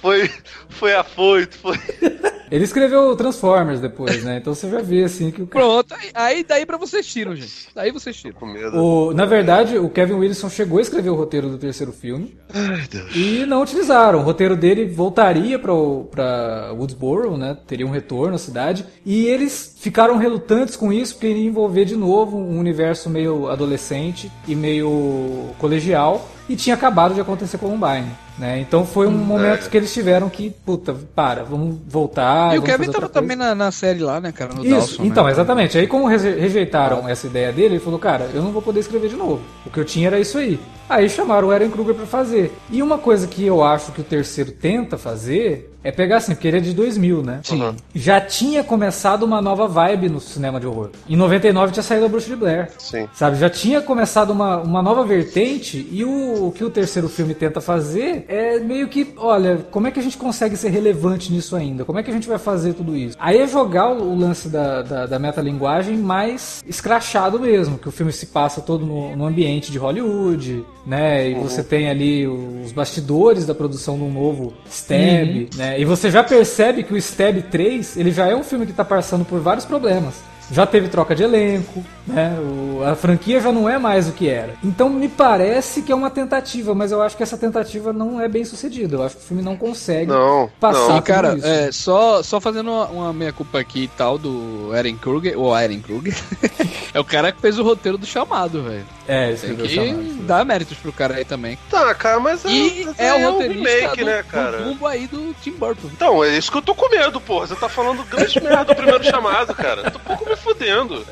Foi, 0.00 0.30
foi 0.68 0.94
afoito, 0.94 1.56
foi. 1.58 1.76
Ele 2.50 2.64
escreveu 2.64 3.14
Transformers 3.16 3.80
depois, 3.80 4.22
né? 4.22 4.38
Então 4.38 4.54
você 4.54 4.68
já 4.70 4.80
vê 4.80 5.04
assim 5.04 5.30
que 5.30 5.42
o 5.42 5.46
cara. 5.46 5.64
Pronto, 5.64 5.94
aí, 5.94 6.10
aí 6.14 6.44
daí 6.44 6.66
pra 6.66 6.76
vocês 6.76 7.06
tiram, 7.06 7.34
gente. 7.34 7.68
Daí 7.74 7.90
vocês 7.90 8.16
tiram. 8.16 8.36
Com 8.38 8.46
medo. 8.46 8.76
O, 8.76 9.12
na 9.12 9.24
verdade, 9.24 9.78
o 9.78 9.88
Kevin 9.88 10.14
Wilson 10.14 10.48
chegou 10.48 10.78
a 10.78 10.82
escrever 10.82 11.10
o 11.10 11.14
roteiro 11.14 11.48
do 11.48 11.58
terceiro 11.58 11.92
filme 11.92 12.36
Ai, 12.52 12.86
Deus. 12.90 13.14
e 13.14 13.44
não 13.46 13.62
utilizaram. 13.62 14.20
O 14.20 14.22
roteiro 14.22 14.56
dele 14.56 14.86
voltaria 14.86 15.58
para 15.58 16.72
Woodsboro, 16.72 17.36
né? 17.36 17.56
Teria 17.66 17.86
um 17.86 17.90
retorno 17.90 18.34
à 18.34 18.38
cidade. 18.38 18.86
E 19.04 19.26
eles 19.26 19.74
ficaram 19.78 20.16
relutantes 20.16 20.76
com 20.76 20.92
isso 20.92 21.14
porque 21.14 21.28
iria 21.28 21.46
envolver 21.46 21.84
de 21.84 21.96
novo 21.96 22.36
um 22.36 22.58
universo 22.58 23.10
meio 23.10 23.48
adolescente 23.48 24.30
e 24.46 24.54
meio 24.54 25.50
colegial. 25.58 26.28
E 26.48 26.54
tinha 26.54 26.74
acabado 26.74 27.14
de 27.14 27.20
acontecer 27.20 27.58
Columbine. 27.58 28.06
Né? 28.38 28.60
Então 28.60 28.84
foi 28.84 29.06
um 29.06 29.12
momento 29.12 29.70
que 29.70 29.76
eles 29.76 29.90
tiveram 29.92 30.28
que, 30.28 30.50
puta, 30.50 30.94
para, 31.14 31.42
vamos 31.42 31.76
voltar. 31.88 32.54
e 32.54 32.58
o 32.58 32.60
vamos 32.60 32.66
Kevin 32.66 32.86
fazer 32.86 32.98
tava 32.98 33.08
também 33.08 33.34
na, 33.36 33.54
na 33.54 33.70
série 33.70 34.00
lá, 34.00 34.20
né, 34.20 34.30
cara? 34.30 34.52
No 34.54 34.62
Isso, 34.62 34.74
Dawson, 34.74 35.04
então, 35.04 35.24
né? 35.24 35.30
exatamente. 35.32 35.78
Aí, 35.78 35.86
como 35.86 36.06
reje- 36.06 36.38
rejeitaram 36.38 37.08
essa 37.08 37.26
ideia 37.26 37.50
dele, 37.50 37.76
ele 37.76 37.78
falou: 37.80 37.98
Cara, 37.98 38.28
eu 38.34 38.42
não 38.42 38.52
vou 38.52 38.60
poder 38.60 38.80
escrever 38.80 39.08
de 39.08 39.16
novo. 39.16 39.40
O 39.64 39.70
que 39.70 39.80
eu 39.80 39.84
tinha 39.86 40.08
era 40.08 40.20
isso 40.20 40.36
aí. 40.36 40.60
Aí 40.88 41.08
chamaram 41.08 41.48
o 41.48 41.50
Aaron 41.50 41.70
Kruger 41.70 41.94
pra 41.94 42.06
fazer. 42.06 42.52
E 42.70 42.82
uma 42.82 42.98
coisa 42.98 43.26
que 43.26 43.44
eu 43.44 43.62
acho 43.62 43.92
que 43.92 44.00
o 44.00 44.04
terceiro 44.04 44.52
tenta 44.52 44.96
fazer 44.96 45.72
é 45.86 45.92
pegar 45.92 46.16
assim, 46.16 46.34
porque 46.34 46.48
ele 46.48 46.56
é 46.56 46.60
de 46.60 46.72
2000, 46.74 47.22
né? 47.22 47.40
Sim. 47.44 47.76
Já 47.94 48.20
tinha 48.20 48.64
começado 48.64 49.22
uma 49.22 49.40
nova 49.40 49.68
vibe 49.68 50.08
no 50.08 50.20
cinema 50.20 50.58
de 50.58 50.66
horror. 50.66 50.90
Em 51.08 51.14
99 51.14 51.72
tinha 51.72 51.82
saído 51.82 52.06
a 52.06 52.08
Bruxa 52.08 52.28
de 52.28 52.34
Blair. 52.34 52.70
Sim. 52.76 53.08
Sabe, 53.14 53.36
já 53.36 53.48
tinha 53.48 53.80
começado 53.80 54.30
uma, 54.30 54.56
uma 54.56 54.82
nova 54.82 55.04
vertente 55.04 55.86
e 55.92 56.04
o, 56.04 56.48
o 56.48 56.52
que 56.52 56.64
o 56.64 56.70
terceiro 56.70 57.08
filme 57.08 57.36
tenta 57.36 57.60
fazer 57.60 58.24
é 58.26 58.58
meio 58.58 58.88
que, 58.88 59.14
olha, 59.16 59.64
como 59.70 59.86
é 59.86 59.92
que 59.92 60.00
a 60.00 60.02
gente 60.02 60.16
consegue 60.16 60.56
ser 60.56 60.70
relevante 60.70 61.32
nisso 61.32 61.54
ainda? 61.54 61.84
Como 61.84 62.00
é 62.00 62.02
que 62.02 62.10
a 62.10 62.14
gente 62.14 62.26
vai 62.26 62.38
fazer 62.38 62.74
tudo 62.74 62.96
isso? 62.96 63.16
Aí 63.20 63.38
é 63.38 63.46
jogar 63.46 63.92
o, 63.92 64.12
o 64.12 64.18
lance 64.18 64.48
da, 64.48 64.82
da, 64.82 65.06
da 65.06 65.18
metalinguagem 65.20 65.96
mais 65.96 66.64
escrachado 66.66 67.38
mesmo, 67.38 67.78
que 67.78 67.88
o 67.88 67.92
filme 67.92 68.10
se 68.10 68.26
passa 68.26 68.60
todo 68.60 68.84
no, 68.84 69.14
no 69.14 69.24
ambiente 69.24 69.70
de 69.70 69.78
Hollywood, 69.78 70.64
né? 70.86 71.30
E 71.30 71.34
você 71.34 71.64
tem 71.64 71.90
ali 71.90 72.26
os 72.26 72.70
bastidores 72.70 73.44
da 73.44 73.54
produção 73.54 73.96
de 73.98 74.04
um 74.04 74.12
novo 74.12 74.54
Stab, 74.70 75.48
né? 75.56 75.80
E 75.80 75.84
você 75.84 76.10
já 76.10 76.22
percebe 76.22 76.84
que 76.84 76.94
o 76.94 76.96
Stab 76.96 77.42
3, 77.50 77.96
ele 77.96 78.12
já 78.12 78.28
é 78.28 78.36
um 78.36 78.44
filme 78.44 78.64
que 78.64 78.72
tá 78.72 78.84
passando 78.84 79.24
por 79.24 79.40
vários 79.40 79.64
problemas. 79.64 80.14
Já 80.50 80.66
teve 80.66 80.88
troca 80.88 81.14
de 81.14 81.22
elenco, 81.22 81.84
né? 82.06 82.36
O, 82.40 82.82
a 82.84 82.94
franquia 82.94 83.40
já 83.40 83.50
não 83.50 83.68
é 83.68 83.78
mais 83.78 84.08
o 84.08 84.12
que 84.12 84.28
era. 84.28 84.54
Então 84.62 84.88
me 84.88 85.08
parece 85.08 85.82
que 85.82 85.90
é 85.90 85.94
uma 85.94 86.10
tentativa, 86.10 86.74
mas 86.74 86.92
eu 86.92 87.02
acho 87.02 87.16
que 87.16 87.22
essa 87.22 87.36
tentativa 87.36 87.92
não 87.92 88.20
é 88.20 88.28
bem 88.28 88.44
sucedida. 88.44 88.96
Eu 88.96 89.02
acho 89.02 89.16
que 89.16 89.22
o 89.22 89.26
filme 89.26 89.42
não 89.42 89.56
consegue 89.56 90.10
Não, 90.10 90.50
passar 90.60 90.88
não. 90.88 90.98
E, 90.98 91.02
cara, 91.02 91.34
isso. 91.34 91.46
é, 91.46 91.72
só, 91.72 92.22
só 92.22 92.40
fazendo 92.40 92.70
uma, 92.70 92.86
uma 92.86 93.12
meia-culpa 93.12 93.58
aqui 93.58 93.84
e 93.84 93.88
tal 93.88 94.18
do 94.18 94.70
Eren 94.74 94.96
Kruger, 94.96 95.38
ou 95.38 95.56
Eren 95.56 95.80
Kruger, 95.80 96.14
é 96.94 97.00
o 97.00 97.04
cara 97.04 97.32
que 97.32 97.40
fez 97.40 97.58
o 97.58 97.62
roteiro 97.62 97.98
do 97.98 98.06
chamado, 98.06 98.62
velho. 98.62 98.84
É, 99.08 99.26
Tem 99.26 99.34
escreveu 99.34 99.66
que 99.66 99.74
chamado. 99.74 100.26
dar 100.26 100.44
méritos 100.44 100.76
pro 100.78 100.92
cara 100.92 101.14
aí 101.16 101.24
também. 101.24 101.56
Tá, 101.70 101.94
cara, 101.94 102.18
mas 102.20 102.44
é, 102.44 102.48
E 102.48 102.84
mas 102.86 102.98
é 102.98 103.14
o 103.14 103.18
um 103.18 103.32
roteirista 103.32 103.68
remake, 103.68 104.00
do, 104.00 104.06
né, 104.06 104.22
do 104.22 104.28
cara? 104.28 104.58
Dumbo 104.58 104.86
aí 104.86 105.06
do 105.06 105.34
Tim 105.42 105.52
Burton. 105.52 105.88
Então, 105.92 106.24
é 106.24 106.36
isso 106.36 106.50
que 106.50 106.58
eu 106.58 106.62
tô 106.62 106.74
com 106.74 106.88
medo, 106.90 107.20
porra. 107.20 107.46
Você 107.46 107.54
tá 107.56 107.68
falando 107.68 108.04
grande 108.04 108.40
merda 108.40 108.64
do 108.64 108.74
primeiro 108.74 109.04
chamado, 109.04 109.54
cara. 109.54 109.82
Eu 109.82 109.90
tô 109.92 109.98
um 109.98 110.02
pouco 110.02 110.35
me 110.36 110.42
fudendo. 110.42 111.04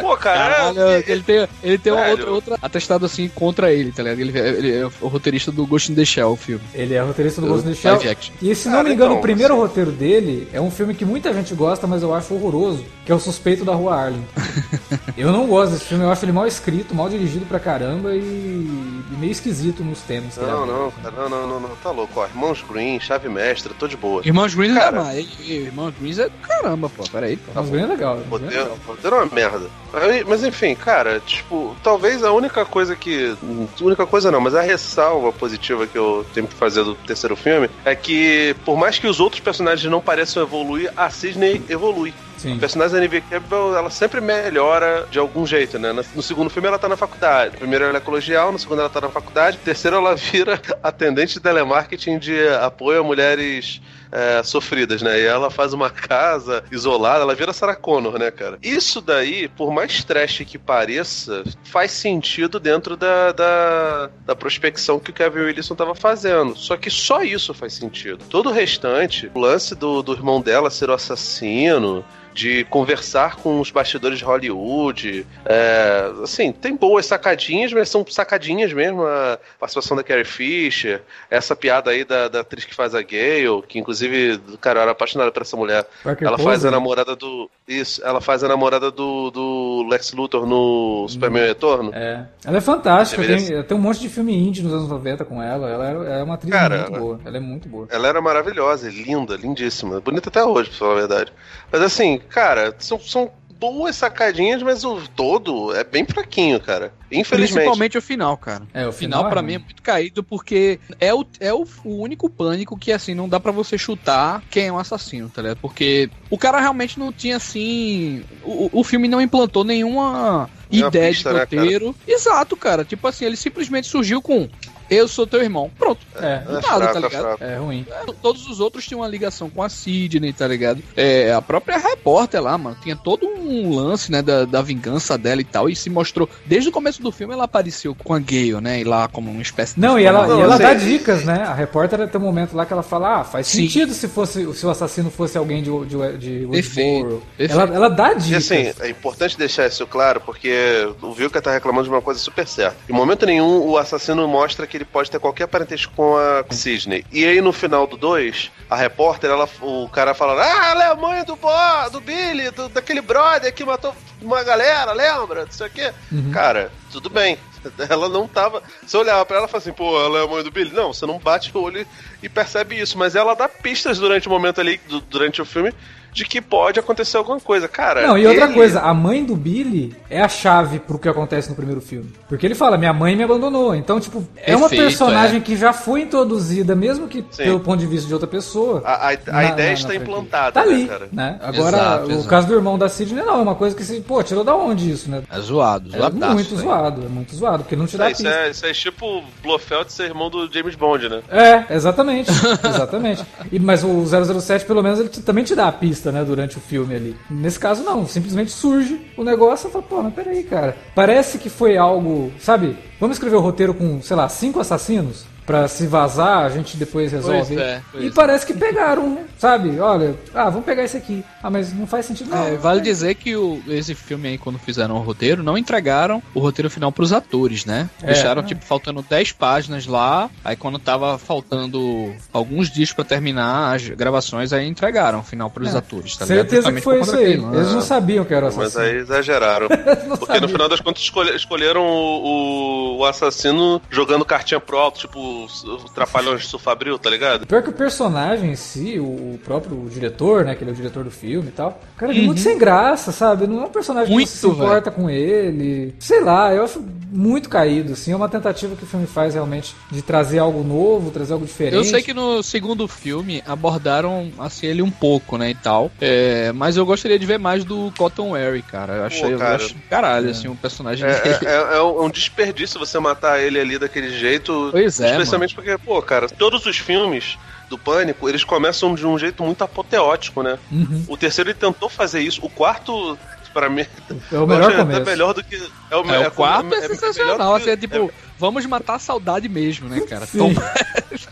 Pô, 0.00 0.16
cara. 0.16 0.54
Caralho, 0.54 0.80
é- 0.80 1.04
ele 1.06 1.22
tem, 1.22 1.48
ele 1.62 1.78
tem 1.78 1.92
uma 1.92 2.06
outra, 2.08 2.30
outra 2.30 2.58
atestado 2.62 3.06
assim 3.06 3.28
contra 3.28 3.72
ele, 3.72 3.90
tá 3.92 4.02
ligado? 4.02 4.20
Ele, 4.20 4.38
ele 4.38 4.72
é 4.76 4.86
o 5.00 5.08
roteirista 5.08 5.50
do 5.50 5.66
Ghost 5.66 5.90
in 5.90 5.94
the 5.94 6.04
Shell, 6.04 6.32
o 6.32 6.36
filme. 6.36 6.62
Ele 6.74 6.94
é 6.94 7.00
roteirista 7.00 7.40
do 7.40 7.46
Do 7.46 7.52
Ghost 7.54 7.66
in 7.68 7.72
the 7.72 7.76
Shell. 7.76 8.16
E 8.42 8.54
se 8.54 8.68
não 8.68 8.76
Cara, 8.76 8.88
me 8.88 8.94
engano, 8.94 9.10
então, 9.12 9.18
o 9.18 9.22
primeiro 9.22 9.54
assim- 9.54 9.62
roteiro 9.62 9.90
dele 9.92 10.48
é 10.52 10.60
um 10.60 10.70
filme 10.70 10.94
que 10.94 11.04
muita 11.04 11.32
gente 11.32 11.54
gosta, 11.54 11.86
mas 11.86 12.02
eu 12.02 12.14
acho 12.14 12.34
horroroso, 12.34 12.84
que 13.04 13.10
é 13.12 13.14
O 13.14 13.18
Suspeito 13.20 13.64
da 13.64 13.74
Rua 13.74 13.94
Arlington. 13.96 14.26
eu 15.16 15.32
não 15.32 15.46
gosto 15.46 15.72
desse 15.72 15.84
filme, 15.86 16.04
eu 16.04 16.10
acho 16.10 16.24
ele 16.24 16.32
mal 16.32 16.46
escrito, 16.46 16.94
mal 16.94 17.08
dirigido 17.08 17.46
pra 17.46 17.58
caramba 17.58 18.14
e, 18.14 18.18
e 18.20 19.16
meio 19.18 19.32
esquisito 19.32 19.82
nos 19.82 20.00
temas. 20.00 20.36
Não, 20.36 20.66
não, 20.66 20.90
cara, 21.02 21.14
não, 21.16 21.28
não, 21.28 21.48
não, 21.48 21.60
não, 21.60 21.76
tá 21.82 21.90
louco, 21.90 22.20
ó. 22.20 22.26
Irmãos 22.26 22.62
Green, 22.68 23.00
chave 23.00 23.28
mestra, 23.28 23.72
tô 23.78 23.86
de 23.88 23.96
boa. 23.96 24.22
Irmãos 24.24 24.54
Greens 24.54 24.76
é 24.76 24.80
Cara. 24.80 25.02
mais. 25.02 25.26
Irmãos 25.40 25.94
Greens 25.98 26.18
é 26.18 26.24
do 26.28 26.38
caramba, 26.42 26.88
pô. 26.88 27.04
Pera 27.10 27.26
aí, 27.26 27.36
pô. 27.36 27.52
Mas 27.54 27.68
bem 27.70 27.86
legal. 27.86 28.16
bem 28.18 28.48
Legal. 28.68 28.78
roteiro 28.86 29.16
é 29.16 29.18
uma 29.20 29.34
merda. 29.34 29.66
Aí, 29.92 30.24
Mas 30.24 30.44
enfim, 30.44 30.74
cara, 30.74 31.20
tipo, 31.20 31.76
talvez 31.82 32.22
a 32.22 32.32
única 32.32 32.64
coisa 32.64 32.94
que. 32.94 33.36
Única 33.80 34.06
coisa 34.06 34.30
não, 34.30 34.40
mas 34.40 34.54
a 34.54 34.60
ressalva 34.60 35.32
positiva 35.32 35.86
que 35.86 35.96
eu 35.96 36.26
tenho 36.34 36.46
que 36.46 36.54
fazer 36.54 36.84
do 36.84 36.94
terceiro 36.94 37.36
filme 37.36 37.70
é 37.84 37.94
que, 37.94 38.54
por 38.64 38.76
mais 38.76 38.98
que 38.98 39.06
os 39.06 39.20
outros 39.20 39.40
personagens 39.40 39.90
não 39.90 40.00
pareçam 40.00 40.42
evoluir, 40.42 40.92
a 40.96 41.08
Sidney 41.08 41.62
evolui. 41.68 42.12
Sim. 42.36 42.56
A 42.56 42.60
personagem 42.60 42.94
da 42.94 43.00
Nivea 43.00 43.22
Campbell, 43.22 43.76
ela 43.76 43.88
sempre 43.88 44.20
melhora 44.20 45.06
de 45.10 45.18
algum 45.18 45.46
jeito, 45.46 45.78
né? 45.78 45.92
No 45.92 46.22
segundo 46.22 46.50
filme 46.50 46.68
ela 46.68 46.78
tá 46.78 46.88
na 46.88 46.96
faculdade. 46.96 47.52
No 47.52 47.58
primeiro 47.58 47.86
ela 47.86 47.96
é 47.96 48.00
colegial, 48.00 48.52
no 48.52 48.58
segundo 48.58 48.80
ela 48.80 48.90
tá 48.90 49.00
na 49.00 49.08
faculdade. 49.08 49.56
No 49.56 49.62
terceiro 49.62 49.96
ela 49.96 50.14
vira 50.14 50.60
atendente 50.82 51.34
de 51.34 51.40
telemarketing 51.40 52.18
de 52.18 52.48
apoio 52.48 53.00
a 53.00 53.04
mulheres 53.04 53.80
é, 54.10 54.42
sofridas, 54.42 55.02
né? 55.02 55.20
E 55.20 55.24
ela 55.24 55.50
faz 55.50 55.72
uma 55.72 55.90
casa 55.90 56.64
isolada, 56.70 57.22
ela 57.22 57.34
vira 57.34 57.52
Sarah 57.52 57.76
Connor, 57.76 58.18
né, 58.18 58.30
cara? 58.30 58.58
Isso 58.62 59.00
daí, 59.00 59.48
por 59.48 59.72
mais 59.72 60.04
trash 60.04 60.44
que 60.46 60.58
pareça, 60.58 61.44
faz 61.64 61.90
sentido 61.90 62.58
dentro 62.58 62.96
da, 62.96 63.32
da, 63.32 64.10
da 64.24 64.36
prospecção 64.36 64.98
que 64.98 65.10
o 65.10 65.14
Kevin 65.14 65.40
Wilson 65.40 65.74
tava 65.74 65.94
fazendo. 65.94 66.56
Só 66.56 66.76
que 66.76 66.90
só 66.90 67.22
isso 67.22 67.54
faz 67.54 67.74
sentido. 67.74 68.24
Todo 68.28 68.50
o 68.50 68.52
restante, 68.52 69.30
o 69.34 69.38
lance 69.38 69.74
do, 69.74 70.02
do 70.02 70.12
irmão 70.12 70.40
dela 70.40 70.70
ser 70.70 70.90
o 70.90 70.94
assassino, 70.94 72.04
de 72.36 72.64
conversar 72.64 73.36
com 73.36 73.58
os 73.60 73.70
bastidores 73.70 74.18
de 74.18 74.24
Hollywood. 74.24 75.26
É, 75.46 76.10
assim, 76.22 76.52
tem 76.52 76.76
boas 76.76 77.06
sacadinhas, 77.06 77.72
mas 77.72 77.88
são 77.88 78.04
sacadinhas 78.06 78.72
mesmo. 78.74 79.04
A 79.06 79.38
participação 79.58 79.96
da 79.96 80.02
Carrie 80.04 80.24
Fisher, 80.24 81.00
essa 81.30 81.56
piada 81.56 81.90
aí 81.90 82.04
da, 82.04 82.28
da 82.28 82.40
atriz 82.40 82.66
que 82.66 82.74
faz 82.74 82.94
a 82.94 83.00
Gale, 83.00 83.62
que 83.66 83.78
inclusive, 83.78 84.38
cara, 84.60 84.80
eu 84.80 84.82
era 84.82 84.90
apaixonada 84.90 85.32
por 85.32 85.40
essa 85.40 85.56
mulher. 85.56 85.86
Parker 86.04 86.28
Ela 86.28 86.38
faz 86.38 86.62
a 86.64 86.70
namorada 86.70 87.16
do. 87.16 87.50
Isso, 87.66 88.04
ela 88.04 88.20
faz 88.20 88.44
a 88.44 88.48
namorada 88.48 88.90
do, 88.90 89.30
do 89.30 89.86
Lex 89.90 90.12
Luthor 90.12 90.46
no 90.46 91.06
Superman 91.08 91.46
Retorno. 91.46 91.90
É. 91.94 92.26
Ela 92.44 92.58
é 92.58 92.60
fantástica, 92.60 93.24
tem, 93.26 93.62
tem 93.62 93.76
um 93.76 93.80
monte 93.80 93.98
de 94.00 94.10
filme 94.10 94.36
indie 94.36 94.62
nos 94.62 94.74
anos 94.74 94.88
90 94.90 95.24
com 95.24 95.42
ela. 95.42 95.68
Ela 95.70 95.88
é, 96.16 96.20
é 96.20 96.22
uma 96.22 96.34
atriz 96.34 96.52
Cara, 96.52 96.76
muito 96.76 96.90
ela- 96.90 96.98
boa. 97.00 97.20
Ela 97.24 97.36
é 97.38 97.40
muito 97.40 97.68
boa. 97.68 97.88
Ela 97.90 98.08
era 98.08 98.20
maravilhosa, 98.20 98.90
linda, 98.90 99.36
lindíssima. 99.36 100.00
Bonita 100.00 100.28
até 100.28 100.44
hoje, 100.44 100.68
pra 100.68 100.78
falar 100.78 100.92
a 100.92 100.96
verdade. 100.96 101.32
Mas 101.76 101.82
assim, 101.82 102.18
cara, 102.30 102.74
são, 102.78 102.98
são 102.98 103.30
boas 103.58 103.96
sacadinhas, 103.96 104.62
mas 104.62 104.82
o 104.82 105.02
todo 105.14 105.74
é 105.74 105.84
bem 105.84 106.06
fraquinho, 106.06 106.58
cara. 106.58 106.90
Infelizmente. 107.12 107.52
Principalmente 107.52 107.98
o 107.98 108.02
final, 108.02 108.36
cara. 108.38 108.62
É, 108.72 108.86
o 108.86 108.92
final, 108.92 109.20
final 109.20 109.26
é 109.26 109.30
pra 109.30 109.40
ruim. 109.40 109.46
mim, 109.48 109.54
é 109.56 109.58
muito 109.58 109.82
caído, 109.82 110.24
porque 110.24 110.80
é, 110.98 111.12
o, 111.12 111.24
é 111.38 111.52
o, 111.52 111.66
o 111.84 112.00
único 112.00 112.30
pânico 112.30 112.78
que, 112.78 112.92
assim, 112.92 113.14
não 113.14 113.28
dá 113.28 113.38
pra 113.38 113.52
você 113.52 113.76
chutar 113.76 114.42
quem 114.50 114.68
é 114.68 114.72
o 114.72 114.78
assassino, 114.78 115.28
tá 115.28 115.42
ligado? 115.42 115.58
Porque 115.58 116.08
o 116.30 116.38
cara 116.38 116.60
realmente 116.60 116.98
não 116.98 117.12
tinha, 117.12 117.36
assim. 117.36 118.24
O, 118.42 118.80
o 118.80 118.84
filme 118.84 119.06
não 119.06 119.20
implantou 119.20 119.64
nenhuma 119.64 120.48
ideia 120.70 121.10
pista, 121.10 121.30
de 121.30 121.38
né, 121.38 121.46
cara? 121.46 121.60
roteiro. 121.60 121.94
Exato, 122.08 122.56
cara. 122.56 122.84
Tipo 122.84 123.06
assim, 123.06 123.26
ele 123.26 123.36
simplesmente 123.36 123.86
surgiu 123.86 124.22
com. 124.22 124.48
Eu 124.90 125.08
sou 125.08 125.26
teu 125.26 125.42
irmão. 125.42 125.70
Pronto. 125.78 126.00
É, 126.16 126.42
É 126.46 126.52
nada, 126.52 126.62
tá 126.62 126.90
fraco, 126.90 126.96
é 126.96 127.00
ligado? 127.08 127.42
é 127.42 127.56
ruim. 127.56 127.86
É, 127.90 128.12
Todos 128.22 128.46
os 128.48 128.60
outros 128.60 128.84
tinham 128.86 129.00
uma 129.00 129.08
ligação 129.08 129.48
com 129.50 129.62
a 129.62 129.68
Sidney, 129.68 130.32
tá 130.32 130.46
ligado? 130.46 130.82
É, 130.96 131.32
a 131.32 131.42
própria 131.42 131.76
repórter 131.78 132.42
lá, 132.42 132.56
mano, 132.56 132.76
tinha 132.82 132.96
todo 132.96 133.26
um 133.26 133.74
lance, 133.74 134.10
né, 134.10 134.22
da, 134.22 134.44
da 134.44 134.62
vingança 134.62 135.16
dela 135.18 135.40
e 135.40 135.44
tal, 135.44 135.68
e 135.68 135.76
se 135.76 135.90
mostrou, 135.90 136.28
desde 136.46 136.68
o 136.68 136.72
começo 136.72 137.02
do 137.02 137.10
filme 137.12 137.34
ela 137.34 137.44
apareceu 137.44 137.94
com 137.94 138.14
a 138.14 138.18
Gale, 138.18 138.60
né, 138.60 138.80
e 138.80 138.84
lá 138.84 139.08
como 139.08 139.30
uma 139.30 139.42
espécie 139.42 139.74
de... 139.74 139.80
Não, 139.80 139.98
e 139.98 140.04
ela, 140.04 140.26
Não, 140.26 140.38
e 140.38 140.42
ela 140.42 140.58
dá 140.58 140.74
dicas, 140.74 141.24
né? 141.24 141.42
A 141.42 141.54
repórter 141.54 142.08
tem 142.08 142.20
um 142.20 142.24
momento 142.24 142.54
lá 142.56 142.64
que 142.66 142.72
ela 142.72 142.82
fala: 142.82 143.20
Ah, 143.20 143.24
faz 143.24 143.46
Sim. 143.46 143.62
sentido 143.62 143.92
se 143.94 144.08
fosse 144.08 144.52
se 144.54 144.66
o 144.66 144.70
assassino 144.70 145.10
fosse 145.10 145.36
alguém 145.38 145.62
de, 145.62 145.70
de, 145.86 146.18
de 146.18 146.46
Perfeito. 146.50 147.22
Ela, 147.38 147.62
ela 147.74 147.88
dá 147.90 148.12
E 148.12 148.18
dicas. 148.18 148.44
assim, 148.50 148.72
é 148.80 148.88
importante 148.88 149.36
deixar 149.38 149.66
isso 149.66 149.86
claro, 149.86 150.20
porque 150.20 150.88
o 151.02 151.12
Vilka 151.12 151.40
tá 151.40 151.52
reclamando 151.52 151.84
de 151.88 151.94
uma 151.94 152.02
coisa 152.02 152.20
super 152.20 152.46
certa. 152.46 152.76
Em 152.88 152.92
momento 152.92 153.24
nenhum, 153.26 153.66
o 153.66 153.76
assassino 153.78 154.26
mostra 154.28 154.66
que 154.66 154.75
ele 154.76 154.84
pode 154.84 155.10
ter 155.10 155.18
qualquer 155.18 155.46
parentesco 155.48 155.92
com 155.94 156.16
a 156.16 156.44
Sidney. 156.50 157.04
E 157.10 157.24
aí, 157.24 157.40
no 157.40 157.52
final 157.52 157.86
do 157.86 157.96
2, 157.96 158.50
a 158.70 158.76
repórter, 158.76 159.30
ela, 159.30 159.48
o 159.60 159.88
cara 159.88 160.14
fala: 160.14 160.42
Ah, 160.42 160.70
ela 160.70 160.84
é 160.84 160.88
a 160.88 160.94
mãe 160.94 161.24
do 161.24 161.34
Bo, 161.36 161.48
do 161.90 162.00
Billy, 162.00 162.50
do- 162.50 162.68
daquele 162.68 163.00
brother 163.00 163.52
que 163.52 163.64
matou 163.64 163.94
uma 164.22 164.42
galera, 164.42 164.92
lembra? 164.92 165.44
Não 165.44 165.52
sei 165.52 165.66
o 165.66 165.70
quê. 165.70 165.92
Uhum. 166.12 166.30
Cara, 166.32 166.70
tudo 166.92 167.10
bem. 167.10 167.38
Ela 167.90 168.08
não 168.08 168.28
tava. 168.28 168.62
Você 168.86 168.96
olhava 168.96 169.26
pra 169.26 169.38
ela 169.38 169.46
e 169.46 169.48
fala 169.50 169.60
assim, 169.60 169.72
pô, 169.72 170.00
ela 170.00 170.20
é 170.20 170.24
a 170.24 170.26
mãe 170.26 170.44
do 170.44 170.52
Billy. 170.52 170.72
Não, 170.72 170.92
você 170.92 171.04
não 171.04 171.18
bate 171.18 171.50
o 171.52 171.60
olho 171.62 171.84
e 172.22 172.28
percebe 172.28 172.80
isso. 172.80 172.96
Mas 172.96 173.16
ela 173.16 173.34
dá 173.34 173.48
pistas 173.48 173.98
durante 173.98 174.28
o 174.28 174.30
momento 174.30 174.60
ali, 174.60 174.80
du- 174.88 175.00
durante 175.00 175.42
o 175.42 175.44
filme, 175.44 175.72
de 176.16 176.24
que 176.24 176.40
pode 176.40 176.80
acontecer 176.80 177.18
alguma 177.18 177.38
coisa. 177.38 177.68
Cara. 177.68 178.06
Não, 178.06 178.16
e 178.16 178.26
outra 178.26 178.46
ele- 178.46 178.54
coisa, 178.54 178.80
a 178.80 178.94
mãe 178.94 179.22
do 179.22 179.36
Billy 179.36 179.94
é 180.08 180.22
a 180.22 180.28
chave 180.28 180.78
pro 180.78 180.98
que 180.98 181.08
acontece 181.10 181.50
no 181.50 181.54
primeiro 181.54 181.80
filme. 181.82 182.10
Porque 182.26 182.46
ele 182.46 182.54
fala, 182.54 182.78
minha 182.78 182.92
mãe 182.94 183.14
me 183.14 183.22
abandonou. 183.22 183.74
Então, 183.74 184.00
tipo, 184.00 184.26
é 184.34 184.56
uma 184.56 184.66
Perfeito, 184.68 184.82
personagem 184.88 185.40
que 185.42 185.54
já 185.56 185.74
foi 185.74 186.00
introduzida, 186.00 186.74
mesmo 186.74 187.06
que 187.06 187.18
Sim. 187.30 187.42
pelo 187.44 187.60
ponto 187.60 187.78
de 187.80 187.86
vista 187.86 188.06
de 188.08 188.14
outra 188.14 188.26
pessoa. 188.26 188.80
A, 188.82 189.08
a- 189.10 189.10
a 189.10 189.32
na- 189.32 189.44
ideia 189.44 189.68
na- 189.68 189.74
está 189.74 189.88
na 189.90 189.94
implantada, 189.96 190.52
Tá 190.52 190.64
né, 190.64 190.72
ali, 190.74 190.86
cara? 190.88 191.08
né? 191.12 191.38
Agora, 191.42 191.76
Exato, 191.76 192.06
o 192.06 192.12
exato. 192.12 192.28
caso 192.28 192.46
do 192.46 192.54
irmão 192.54 192.78
da 192.78 192.88
Sidney 192.88 193.22
não, 193.22 193.38
é 193.38 193.42
uma 193.42 193.54
coisa 193.54 193.76
que 193.76 193.84
se, 193.84 194.00
pô, 194.00 194.22
tirou 194.22 194.42
da 194.42 194.56
onde 194.56 194.90
isso, 194.90 195.10
né? 195.10 195.22
É 195.30 195.38
zoado, 195.38 195.90
É 195.94 195.98
zoadaço, 195.98 196.32
muito 196.34 196.56
velho. 196.56 196.62
zoado, 196.68 197.02
é 197.04 197.08
muito 197.08 197.36
zoado, 197.36 197.62
porque 197.64 197.76
não 197.76 197.86
te 197.86 197.98
dá 197.98 198.10
isso, 198.10 198.22
pista. 198.22 198.38
é, 198.38 198.50
isso 198.50 198.64
é 198.64 198.72
tipo 198.72 199.22
Blofeld 199.42 199.92
ser 199.92 200.04
irmão 200.04 200.30
do 200.30 200.50
James 200.50 200.74
Bond, 200.74 201.10
né? 201.10 201.20
É, 201.28 201.74
exatamente. 201.74 202.30
exatamente. 202.66 203.22
E, 203.52 203.58
mas 203.58 203.84
o 203.84 204.04
007, 204.06 204.64
pelo 204.64 204.82
menos, 204.82 204.98
ele 204.98 205.08
também 205.08 205.44
te 205.44 205.54
dá 205.54 205.68
a 205.68 205.72
pista, 205.72 206.05
né, 206.10 206.24
durante 206.24 206.58
o 206.58 206.60
filme 206.60 206.94
ali. 206.94 207.16
Nesse 207.30 207.58
caso, 207.58 207.82
não. 207.82 208.06
Simplesmente 208.06 208.50
surge 208.50 209.00
o 209.16 209.24
negócio 209.24 209.68
e 209.68 209.72
fala, 209.72 209.84
pô, 209.84 210.02
mas 210.02 210.14
peraí, 210.14 210.42
cara. 210.42 210.76
Parece 210.94 211.38
que 211.38 211.48
foi 211.48 211.76
algo, 211.76 212.32
sabe? 212.38 212.76
Vamos 213.00 213.16
escrever 213.16 213.36
o 213.36 213.40
roteiro 213.40 213.74
com, 213.74 214.00
sei 214.02 214.16
lá, 214.16 214.28
cinco 214.28 214.60
assassinos? 214.60 215.24
Pra 215.46 215.68
se 215.68 215.86
vazar, 215.86 216.44
a 216.44 216.48
gente 216.48 216.76
depois 216.76 217.12
resolve. 217.12 217.54
Pois 217.54 217.66
é, 217.66 217.82
pois 217.92 218.04
e 218.04 218.08
é. 218.08 218.10
parece 218.10 218.44
que 218.44 218.52
pegaram, 218.52 219.18
sabe? 219.38 219.78
Olha, 219.78 220.16
ah, 220.34 220.50
vamos 220.50 220.64
pegar 220.66 220.82
esse 220.82 220.96
aqui. 220.96 221.24
Ah, 221.42 221.48
mas 221.48 221.72
não 221.72 221.86
faz 221.86 222.04
sentido, 222.06 222.30
não. 222.30 222.44
É, 222.48 222.56
vale 222.56 222.80
dizer 222.80 223.14
que 223.14 223.36
o, 223.36 223.62
esse 223.68 223.94
filme 223.94 224.26
aí, 224.28 224.38
quando 224.38 224.58
fizeram 224.58 224.96
o 224.96 225.00
roteiro, 225.00 225.44
não 225.44 225.56
entregaram 225.56 226.20
o 226.34 226.40
roteiro 226.40 226.68
final 226.68 226.90
pros 226.90 227.12
atores, 227.12 227.64
né? 227.64 227.88
É. 228.02 228.06
Deixaram, 228.06 228.42
tipo, 228.42 228.64
faltando 228.64 229.04
10 229.08 229.32
páginas 229.32 229.86
lá. 229.86 230.28
Aí 230.44 230.56
quando 230.56 230.78
tava 230.80 231.16
faltando 231.16 232.12
alguns 232.32 232.68
dias 232.68 232.92
pra 232.92 233.04
terminar 233.04 233.74
as 233.76 233.88
gravações, 233.88 234.52
aí 234.52 234.66
entregaram 234.66 235.20
o 235.20 235.22
final 235.22 235.48
pros 235.48 235.74
É. 235.74 235.78
atores, 235.78 236.16
tá 236.16 236.24
ligado? 236.24 236.48
Certeza 236.50 236.72
que 236.72 236.80
foi 236.80 237.00
isso 237.00 237.14
aí. 237.16 237.36
daquilo, 237.36 237.54
Eles 237.54 237.68
né? 237.68 237.72
não 237.74 237.80
sabiam 237.82 238.24
que 238.24 238.34
era 238.34 238.46
o 238.50 238.56
Mas 238.56 238.66
assassino. 238.76 238.84
aí 238.84 238.96
exageraram. 238.96 239.68
Porque 239.70 240.08
no 240.08 240.16
sabia. 240.26 240.48
final 240.48 240.68
das 240.68 240.80
contas 240.80 241.02
escolhe- 241.02 241.36
escolheram 241.36 241.82
o, 241.86 242.96
o- 242.96 242.98
o 242.98 243.04
assassino 243.04 243.80
jogando 243.90 244.24
cartinha 244.24 244.58
pro 244.58 244.76
alto, 244.78 244.98
tipo 244.98 245.35
o 245.44 245.78
Trapalhões 245.94 246.50
do 246.50 246.58
Fabril, 246.58 246.98
tá 246.98 247.10
ligado? 247.10 247.46
Pior 247.46 247.62
que 247.62 247.70
o 247.70 247.72
personagem 247.72 248.50
em 248.52 248.56
si, 248.56 248.98
o 248.98 249.38
próprio 249.44 249.88
diretor, 249.90 250.44
né? 250.44 250.54
Que 250.54 250.62
ele 250.64 250.70
é 250.70 250.72
o 250.72 250.76
diretor 250.76 251.04
do 251.04 251.10
filme 251.10 251.48
e 251.48 251.52
tal. 251.52 251.80
Cara, 251.96 252.12
ele 252.12 252.22
é 252.22 252.26
muito 252.26 252.40
sem 252.40 252.56
graça, 252.58 253.12
sabe? 253.12 253.46
Não 253.46 253.62
é 253.62 253.66
um 253.66 253.70
personagem 253.70 254.12
Muito, 254.12 254.30
que 254.30 254.36
se 254.36 254.46
importa 254.46 254.90
com 254.90 255.08
ele. 255.10 255.94
Sei 255.98 256.20
lá, 256.22 256.52
eu 256.54 256.64
acho 256.64 256.82
muito 257.10 257.48
caído, 257.48 257.92
assim. 257.92 258.12
É 258.12 258.16
uma 258.16 258.28
tentativa 258.28 258.74
que 258.76 258.84
o 258.84 258.86
filme 258.86 259.06
faz 259.06 259.34
realmente 259.34 259.74
de 259.90 260.02
trazer 260.02 260.38
algo 260.38 260.62
novo, 260.62 261.10
trazer 261.10 261.32
algo 261.32 261.46
diferente. 261.46 261.74
Eu 261.76 261.84
sei 261.84 262.02
que 262.02 262.12
no 262.14 262.42
segundo 262.42 262.86
filme 262.88 263.42
abordaram 263.46 264.30
assim 264.38 264.66
ele 264.66 264.82
um 264.82 264.90
pouco, 264.90 265.36
né, 265.38 265.50
e 265.50 265.54
tal. 265.54 265.90
É, 266.00 266.52
mas 266.52 266.76
eu 266.76 266.84
gostaria 266.86 267.18
de 267.18 267.26
ver 267.26 267.38
mais 267.38 267.64
do 267.64 267.92
Cotton 267.96 268.30
Wary, 268.30 268.62
cara. 268.62 268.94
Eu 268.94 269.04
achei, 269.04 269.34
eu 269.34 269.38
cara. 269.38 269.56
acho 269.56 269.74
do 269.74 269.80
caralho, 269.88 270.30
assim, 270.30 270.48
um 270.48 270.56
personagem 270.56 271.06
É, 271.08 271.20
dele. 271.20 271.38
é- 271.46 271.74
é- 271.74 271.76
é 271.78 271.82
um 271.82 272.10
desperdício 272.10 272.78
você 272.78 272.98
matar 272.98 273.40
ele 273.40 273.58
ali 273.58 273.78
daquele 273.78 274.10
jeito. 274.18 274.68
Pois 274.70 275.00
é, 275.00 275.16
Especialmente 275.26 275.54
porque, 275.54 275.76
pô, 275.78 276.00
cara, 276.02 276.28
todos 276.28 276.64
os 276.66 276.76
filmes 276.78 277.36
do 277.68 277.76
Pânico, 277.78 278.28
eles 278.28 278.44
começam 278.44 278.94
de 278.94 279.06
um 279.06 279.18
jeito 279.18 279.42
muito 279.42 279.62
apoteótico, 279.62 280.42
né? 280.42 280.58
Uhum. 280.70 281.04
O 281.08 281.16
terceiro 281.16 281.50
ele 281.50 281.54
tentou 281.58 281.88
fazer 281.88 282.20
isso. 282.20 282.40
O 282.44 282.48
quarto, 282.48 283.18
pra 283.52 283.68
mim, 283.68 283.84
É 284.32 284.38
o 284.38 284.46
melhor 284.46 284.70
começo. 284.76 285.00
até 285.00 285.10
melhor 285.10 285.32
do 285.34 285.42
que. 285.42 285.56
É 285.90 285.96
o, 285.96 286.04
É, 286.10 286.22
é- 286.22 286.28
o 286.28 286.30
quarto 286.30 286.74
é, 286.74 286.78
é- 286.78 286.84
é 286.84 286.88
sensacional, 286.88 287.36
melhor 287.36 287.48
do 287.58 287.62
assim, 287.62 287.70
é 287.70 287.76
tipo, 287.76 288.10
vamos 288.38 288.66
matar 288.66 288.94
a 288.94 288.98
saudade 288.98 289.48
mesmo, 289.48 289.88
né, 289.88 290.00
cara? 290.00 290.26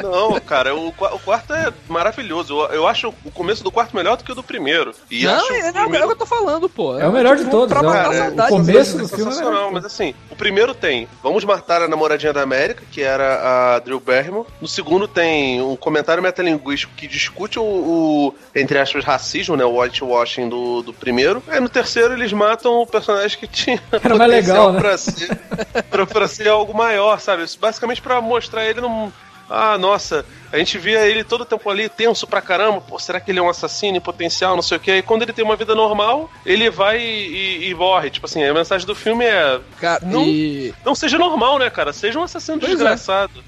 Não, 0.03 0.41
cara, 0.41 0.75
o, 0.75 0.89
o 0.89 1.19
quarto 1.21 1.53
é 1.53 1.73
maravilhoso. 1.89 2.55
Eu, 2.55 2.67
eu 2.73 2.89
acho 2.89 3.13
o 3.25 3.31
começo 3.31 3.63
do 3.63 3.71
quarto 3.71 3.95
melhor 3.95 4.17
do 4.17 4.25
que 4.25 4.33
o 4.33 4.35
do 4.35 4.43
primeiro. 4.43 4.95
E 5.11 5.25
não, 5.25 5.35
acho 5.35 5.53
é, 5.53 5.57
o 5.57 5.61
não, 5.61 5.67
é 5.67 5.71
o 5.71 5.73
melhor 5.73 5.83
primeiro 5.83 6.07
que 6.07 6.13
eu 6.13 6.17
tô 6.17 6.27
falando, 6.27 6.69
pô. 6.69 6.99
É 6.99 7.07
o 7.07 7.13
melhor 7.13 7.37
de 7.37 7.45
todos, 7.47 7.69
Pra 7.69 7.81
é 7.81 7.83
matar 7.83 8.01
a 8.01 8.05
Cara, 8.05 8.25
saudade. 8.25 8.53
o 8.53 8.57
começo 8.57 8.99
do 8.99 9.05
é 9.05 9.09
filme 9.09 9.33
é 9.33 9.71
mas 9.71 9.85
assim, 9.85 10.15
o 10.31 10.37
primeiro 10.37 10.75
tem 10.75 11.09
Vamos 11.23 11.45
matar 11.45 11.83
a 11.83 11.89
namoradinha 11.89 12.33
da 12.33 12.43
América, 12.43 12.83
que 12.91 13.03
era 13.03 13.75
a 13.75 13.79
Drew 13.79 14.01
Barrymore. 14.01 14.47
No 14.61 14.69
segundo 14.69 15.07
tem 15.07 15.61
um 15.61 15.77
comentário 15.77 16.23
metalinguístico 16.23 16.93
que 16.97 17.07
discute 17.07 17.59
o, 17.59 17.63
o, 17.63 18.35
entre 18.55 18.79
aspas, 18.79 19.05
racismo, 19.05 19.57
né? 19.57 19.65
O 19.65 19.81
whitewashing 19.81 20.49
do, 20.49 20.83
do 20.83 20.93
primeiro. 20.93 21.43
Aí 21.49 21.61
no 21.61 21.69
terceiro 21.69 22.15
eles 22.15 22.33
matam 22.33 22.81
o 22.81 22.87
personagem 22.87 23.39
que 23.39 23.47
tinha 23.47 23.83
Era 23.93 24.17
mais 24.17 24.31
legal, 24.31 24.73
né? 24.73 24.81
pra 24.81 24.99
ser, 24.99 25.37
pra, 25.91 26.07
pra 26.07 26.29
ser 26.29 26.49
algo 26.49 26.75
maior, 26.95 27.19
sabe? 27.21 27.45
Basicamente 27.61 28.01
pra 28.01 28.21
mostrar 28.21 28.65
ele 28.65 28.81
num. 28.81 29.11
Ah, 29.51 29.77
nossa, 29.77 30.25
a 30.51 30.57
gente 30.57 30.79
via 30.79 31.07
ele 31.07 31.23
todo 31.23 31.43
o 31.43 31.45
tempo 31.45 31.69
ali 31.69 31.87
tenso 31.87 32.27
pra 32.27 32.41
caramba. 32.41 32.81
Pô, 32.81 32.99
será 32.99 33.21
que 33.21 33.31
ele 33.31 33.39
é 33.39 33.43
um 33.43 33.49
assassino 33.51 33.95
em 33.99 34.01
potencial, 34.01 34.55
não 34.57 34.63
sei 34.63 34.79
o 34.79 34.81
quê? 34.81 34.97
E 34.97 35.03
quando 35.03 35.21
ele 35.23 35.35
tem 35.35 35.45
uma 35.45 35.55
vida 35.55 35.75
normal, 35.75 36.31
ele 36.47 36.71
vai 36.71 36.99
e, 36.99 37.63
e- 37.67 37.69
e 37.69 37.75
morre. 37.75 38.09
Tipo 38.09 38.25
assim, 38.25 38.43
a 38.43 38.55
mensagem 38.55 38.87
do 38.87 38.95
filme 38.95 39.23
é: 39.27 39.61
Cara, 39.79 40.01
Não- 40.07 40.25
e, 40.25 40.73
não 40.83 40.95
seja 40.95 41.19
normal, 41.19 41.59
né, 41.59 41.69
cara? 41.69 41.93
Seja 41.93 42.19
um 42.19 42.23
assassino 42.23 42.59
Pois 42.59 42.81
é. 42.81 42.85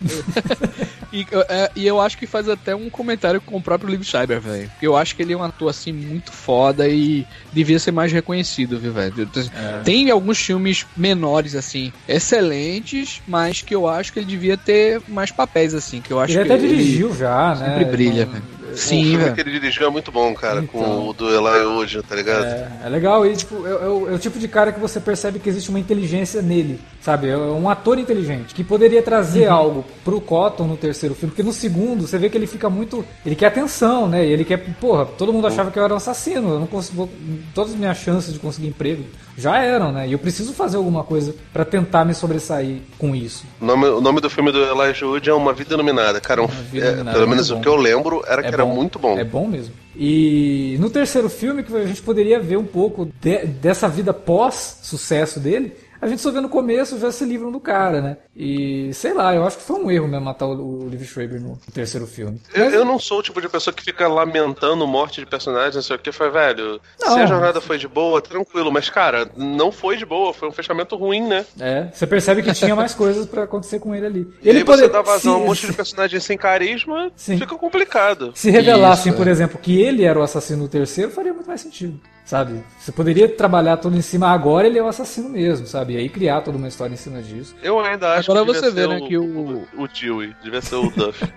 e, 1.17 1.27
é, 1.49 1.71
e 1.75 1.87
eu 1.87 2.01
acho 2.01 2.19
que 2.19 2.27
faz 2.27 2.49
até 2.49 2.75
um 2.75 2.91
comentário 2.91 3.41
com 3.41 3.57
o 3.57 3.63
próprio 3.63 3.91
Liv 3.91 4.03
Schreiber, 4.03 4.41
velho. 4.41 4.69
Porque 4.71 4.87
eu 4.87 4.97
acho 4.97 5.15
que 5.17 5.23
ele 5.23 5.33
é 5.33 5.37
um 5.37 5.43
ator, 5.43 5.71
assim, 5.71 5.93
muito 5.93 6.33
foda 6.33 6.89
e 6.89 7.27
devia 7.53 7.79
ser 7.79 7.93
mais 7.93 8.13
reconhecido, 8.13 8.79
viu, 8.79 8.93
velho? 8.93 9.29
É. 9.55 9.81
Tem 9.83 10.11
alguns 10.11 10.39
filmes 10.39 10.87
menores, 10.97 11.55
assim, 11.55 11.93
excelentes, 12.09 13.23
mas 13.27 13.63
que 13.63 13.75
eu 13.75 13.89
acho 13.89 14.13
que 14.13 14.19
ele 14.19 14.27
devia 14.27 14.57
ter 14.57 15.01
mais 15.09 15.31
papéis, 15.31 15.75
assim, 15.75 16.01
que 16.01 16.13
eu 16.13 16.21
acho 16.21 16.35
Ele 16.35 16.45
que 16.45 16.53
até 16.53 16.61
dirigiu 16.61 17.15
já, 17.15 17.55
né? 17.55 17.67
sempre 17.67 17.85
brilha, 17.87 18.23
Então, 18.23 18.56
velho. 18.67 18.75
o 18.75 18.79
Sim, 18.79 19.03
filme 19.05 19.17
velho. 19.25 19.35
que 19.35 19.41
ele 19.41 19.51
dirigiu 19.53 19.87
é 19.87 19.91
muito 19.91 20.13
bom, 20.13 20.35
cara, 20.35 20.61
Então. 20.61 20.81
com 20.83 21.09
o 21.09 21.13
do 21.13 21.29
Eli 21.29 21.65
hoje, 21.65 22.03
tá 22.03 22.15
ligado? 22.15 22.45
É, 22.45 22.71
é 22.85 22.89
legal 22.89 23.25
e 23.27 23.35
tipo, 23.37 23.67
é, 23.67 23.71
é 23.71 23.89
o, 23.89 24.11
é 24.11 24.15
o 24.15 24.19
tipo 24.19 24.39
de 24.39 24.49
cara 24.49 24.73
que 24.73 24.81
você 24.81 25.01
percebe 25.01 25.39
que 25.39 25.49
existe 25.49 25.71
uma 25.71 25.79
inteligência 25.79 26.43
nele, 26.43 26.81
sabe? 27.01 27.29
É 27.29 27.37
um 27.37 27.69
ator 27.69 27.99
inteligente 27.99 28.55
que 28.55 28.63
poderia 28.65 29.03
trazer 29.03 29.47
algo 29.47 29.85
pro 30.05 30.21
Cotton 30.21 30.65
no 30.67 30.77
terceiro 30.77 31.15
filme, 31.15 31.31
porque 31.31 31.43
no 31.43 31.53
segundo 31.53 32.07
você 32.07 32.19
vê 32.19 32.29
que 32.29 32.37
ele 32.37 32.47
fica 32.47 32.69
muito, 32.69 33.05
ele 33.25 33.35
quer 33.35 33.47
atenção, 33.47 34.09
né? 34.09 34.25
E 34.27 34.33
ele 34.33 34.45
quer, 34.45 34.59
porra, 34.81 35.07
todo 35.07 35.33
mundo 35.33 35.47
achava 35.47 35.71
que 35.71 35.79
eu 35.79 35.85
era 35.85 35.95
um 35.95 35.97
assassino, 35.97 36.51
eu 36.55 36.61
não 36.61 36.67
consigo, 36.67 37.09
todas 37.55 37.73
as 37.73 37.79
minhas 37.79 37.97
chances 37.99 38.33
de 38.33 38.39
conseguir 38.39 38.69
emprego 38.69 39.05
já 39.37 39.59
eram, 39.59 39.93
né? 39.93 40.09
E 40.09 40.13
eu 40.13 40.19
preciso 40.19 40.53
fazer 40.53 40.77
alguma 40.77 41.05
coisa 41.05 41.35
pra 41.53 41.65
tentar 41.65 42.05
me 42.05 42.15
sobressair 42.15 42.79
com 42.99 43.15
isso. 43.15 43.45
O, 43.61 43.65
nome, 43.65 43.87
o 43.87 44.01
nome 44.01 44.21
do 44.21 44.31
filme 44.31 44.51
do 44.51 44.59
Elijah 44.65 45.07
Wood 45.07 45.29
é 45.29 45.33
Uma 45.35 45.53
Vida 45.53 45.75
Iluminada. 45.75 46.21
Cara, 46.21 46.43
um- 46.43 46.49
é, 46.75 46.77
Iluminada, 46.79 47.13
pelo 47.19 47.29
menos 47.29 47.51
o 47.51 47.61
que 47.61 47.69
eu 47.69 47.77
lembro 47.77 48.23
era 48.27 48.43
que 48.43 48.49
É 48.49 48.53
era 48.53 48.65
bom. 48.65 48.75
muito 48.75 48.99
bom. 48.99 49.19
É 49.19 49.25
bom 49.25 49.47
mesmo. 49.47 49.75
E 49.99 50.77
no 50.79 50.91
terceiro 50.91 51.29
filme, 51.29 51.63
que 51.63 51.75
a 51.75 51.87
gente 51.87 52.03
poderia 52.03 52.39
ver 52.39 52.57
um 52.59 52.65
pouco 52.67 53.09
de- 53.21 53.47
dessa 53.47 53.89
vida 53.89 54.13
pós-sucesso 54.13 55.41
dele, 55.41 55.73
a 56.01 56.07
gente 56.07 56.21
só 56.21 56.31
vê 56.31 56.41
no 56.41 56.49
começo 56.49 56.99
já 56.99 57.11
se 57.11 57.25
livram 57.25 57.51
do 57.53 57.61
cara, 57.61 58.01
né? 58.01 58.17
E 58.35 58.93
sei 58.93 59.15
lá, 59.15 59.35
eu 59.35 59.47
acho 59.47 59.57
que 59.59 59.63
foi 59.65 59.77
um 59.81 59.91
erro 59.91 60.07
mesmo 60.09 60.25
matar 60.25 60.47
o, 60.47 60.85
o 60.85 60.89
Liv 60.89 61.03
Schreiber 61.05 61.41
no 61.41 61.59
terceiro 61.73 62.07
filme. 62.07 62.41
Eu, 62.55 62.65
Mas- 62.67 62.75
eu 62.75 62.85
não 62.85 62.99
sou 62.99 63.19
o 63.19 63.23
tipo 63.23 63.41
de 63.41 63.49
pessoa 63.49 63.73
que 63.75 63.83
fica 63.83 64.07
lamentando 64.09 64.87
morte 64.87 65.21
de 65.21 65.27
personagens, 65.27 65.75
não 65.75 65.83
sei 65.83 65.97
o 65.97 65.99
que. 65.99 66.13
Foi, 66.13 66.31
velho, 66.31 66.81
se 66.99 67.05
Não. 67.07 67.17
a 67.19 67.27
jornada 67.27 67.61
foi 67.61 67.79
de 67.79 67.89
boa, 67.89 68.21
tranquilo. 68.21 68.71
Mas, 68.73 68.89
cara, 68.91 69.29
não 69.37 69.71
foi 69.73 69.97
de 69.97 70.05
boa. 70.07 70.33
Foi 70.35 70.49
um 70.49 70.53
fechamento 70.53 70.97
ruim, 70.97 71.27
né? 71.27 71.45
É, 71.59 71.89
você 71.93 72.07
percebe 72.07 72.43
que 72.43 72.53
tinha 72.53 72.75
mais 72.77 72.95
coisas 72.95 73.27
pra 73.27 73.45
acontecer 73.45 73.79
com 73.79 73.95
ele 73.95 74.07
ali. 74.07 74.35
E 74.43 74.51
aí 74.51 74.59
você 74.59 74.65
poder- 74.65 74.89
dá 74.91 75.03
vazão 75.03 75.35
a 75.35 75.37
um 75.37 75.41
se- 75.41 75.47
monte 75.47 75.67
de 75.67 75.73
personagens 75.73 76.25
sem 76.25 76.37
carisma, 76.37 77.11
Sim. 77.17 77.39
fica 77.39 77.57
complicado. 77.57 78.33
Se 78.35 78.51
revelassem, 78.51 79.11
Isso, 79.11 79.19
por 79.19 79.27
é. 79.29 79.31
exemplo, 79.31 79.59
que 79.61 79.81
ele 79.81 80.05
era 80.05 80.19
o 80.19 80.23
assassino 80.23 80.65
do 80.65 80.69
terceiro, 80.69 81.11
faria 81.11 81.33
muito 81.33 81.47
mais 81.47 81.61
sentido, 81.61 81.99
sabe? 82.27 82.63
Você 82.79 82.93
poderia 82.93 83.27
trabalhar 83.29 83.79
tudo 83.79 83.97
em 83.97 84.03
cima, 84.03 84.29
agora 84.29 84.67
ele 84.67 84.79
é 84.79 84.83
o 84.83 84.89
assassino 84.89 85.31
mesmo, 85.31 85.67
sabe? 85.67 85.95
E 85.95 85.97
aí 85.97 86.09
criar 86.11 86.43
toda 86.43 86.59
uma 86.59 86.69
história 86.69 86.93
em 86.93 86.97
cima 86.99 87.23
disso. 87.23 87.57
Eu 87.63 87.81
ainda 87.81 88.13
acho 88.15 88.31
Agora 88.31 88.45
que 88.53 88.61
você 88.61 88.71
vê, 88.71 88.87
né, 88.87 88.99
o, 88.99 89.07
que 89.09 89.17
o- 89.17 89.67
o 89.79 89.89
Dewey, 89.89 90.35
devia 90.45 90.61
ser 90.61 90.75
o 90.75 90.91
Duff. 90.91 91.25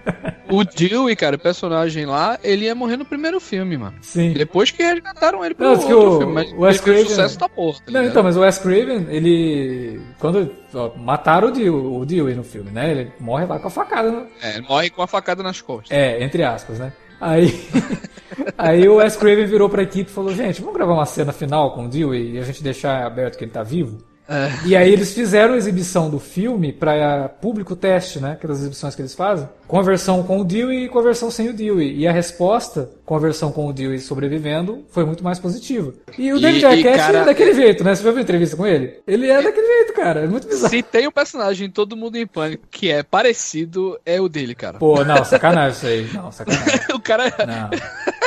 O 0.51 0.63
Dewey, 0.63 1.15
cara, 1.15 1.35
o 1.35 1.39
personagem 1.39 2.07
lá, 2.07 2.39
ele 2.43 2.65
ia 2.65 2.73
morrer 2.73 2.97
no 2.97 3.05
primeiro 3.05 3.39
filme, 3.39 3.77
mano. 3.77 3.93
Sim. 4.01 4.33
Depois 4.33 4.71
que 4.71 4.81
resgataram 4.81 5.45
ele 5.45 5.53
pro 5.53 5.63
Não, 5.63 5.73
outro 5.73 5.99
o- 6.15 6.17
filme, 6.17 6.33
mas 6.33 6.51
o 6.51 6.61
Wes 6.61 6.81
Craven- 6.81 7.05
sucesso 7.05 7.37
da 7.37 7.47
porra. 7.47 7.77
tá 7.77 7.83
Não, 7.85 7.99
ligado? 8.01 8.09
então, 8.09 8.23
mas 8.23 8.35
o 8.35 8.39
Wes 8.39 8.57
Craven, 8.57 9.05
ele. 9.11 10.01
Quando. 10.17 10.51
ó, 10.73 10.89
mataram 10.97 11.49
o 11.49 11.51
Dewey, 11.51 11.69
o 11.69 12.03
Dewey 12.03 12.33
no 12.33 12.43
filme, 12.43 12.71
né? 12.71 12.89
Ele 12.89 13.11
morre 13.19 13.45
lá 13.45 13.59
com 13.59 13.67
a 13.67 13.69
facada. 13.69 14.09
No... 14.09 14.25
É, 14.41 14.55
ele 14.57 14.61
morre 14.67 14.89
com 14.89 15.03
a 15.03 15.07
facada 15.07 15.43
nas 15.43 15.61
costas. 15.61 15.95
É, 15.95 16.23
entre 16.23 16.43
aspas, 16.43 16.79
né? 16.79 16.91
Aí. 17.19 17.67
aí 18.57 18.87
o 18.87 18.95
Wes 18.95 19.15
Craven 19.15 19.45
virou 19.45 19.69
pra 19.69 19.83
equipe 19.83 20.09
e 20.09 20.13
falou: 20.13 20.33
gente, 20.33 20.61
vamos 20.61 20.75
gravar 20.75 20.93
uma 20.93 21.05
cena 21.05 21.31
final 21.31 21.73
com 21.73 21.85
o 21.85 21.89
Dewey 21.89 22.33
e 22.33 22.39
a 22.39 22.43
gente 22.43 22.63
deixar 22.63 23.05
aberto 23.05 23.37
que 23.37 23.43
ele 23.43 23.51
tá 23.51 23.63
vivo? 23.63 23.97
É. 24.27 24.67
E 24.67 24.75
aí 24.75 24.93
eles 24.93 25.13
fizeram 25.13 25.55
a 25.55 25.57
exibição 25.57 26.09
do 26.09 26.19
filme 26.19 26.71
para 26.71 27.27
público 27.27 27.75
teste, 27.75 28.19
né? 28.19 28.33
Aquelas 28.33 28.59
exibições 28.59 28.93
que 28.95 29.01
eles 29.01 29.15
fazem. 29.15 29.49
Com 29.69 29.79
a 29.79 29.83
versão 29.83 30.23
com 30.23 30.39
o 30.39 30.43
Dewey 30.43 30.85
e 30.85 30.89
com 30.89 30.97
a 30.97 31.03
versão 31.03 31.29
sem 31.29 31.47
o 31.47 31.53
Dewey. 31.53 31.95
E 31.95 32.07
a 32.07 32.11
resposta, 32.11 32.89
com 33.05 33.15
a 33.15 33.19
versão 33.19 33.51
com 33.51 33.67
o 33.67 33.71
Dewey 33.71 33.99
sobrevivendo, 33.99 34.83
foi 34.89 35.05
muito 35.05 35.23
mais 35.23 35.37
positiva. 35.37 35.93
E 36.17 36.33
o 36.33 36.39
David 36.39 36.63
e, 36.63 36.65
Arquette 36.65 36.97
cara, 36.97 37.17
é 37.19 37.25
daquele 37.25 37.53
jeito, 37.53 37.83
né? 37.83 37.93
Você 37.93 38.01
viu 38.01 38.17
a 38.17 38.21
entrevista 38.21 38.57
com 38.57 38.65
ele? 38.65 38.99
Ele 39.05 39.29
é 39.29 39.39
daquele 39.39 39.67
jeito, 39.67 39.93
cara. 39.93 40.21
É 40.21 40.27
muito 40.27 40.47
bizarro. 40.47 40.71
Se 40.71 40.81
tem 40.81 41.07
um 41.07 41.11
personagem 41.11 41.67
em 41.67 41.71
Todo 41.71 41.95
Mundo 41.95 42.15
em 42.15 42.25
Pânico 42.25 42.65
que 42.71 42.89
é 42.89 43.03
parecido, 43.03 43.99
é 44.03 44.19
o 44.19 44.27
dele, 44.27 44.55
cara. 44.55 44.79
Pô, 44.79 45.05
não, 45.05 45.23
sacanagem 45.23 45.77
isso 45.77 45.85
aí. 45.85 46.09
Não, 46.17 46.31
sacanagem. 46.31 46.79
o 46.95 46.99
cara 46.99 47.27
é 47.27 47.45
Não. 47.45 47.69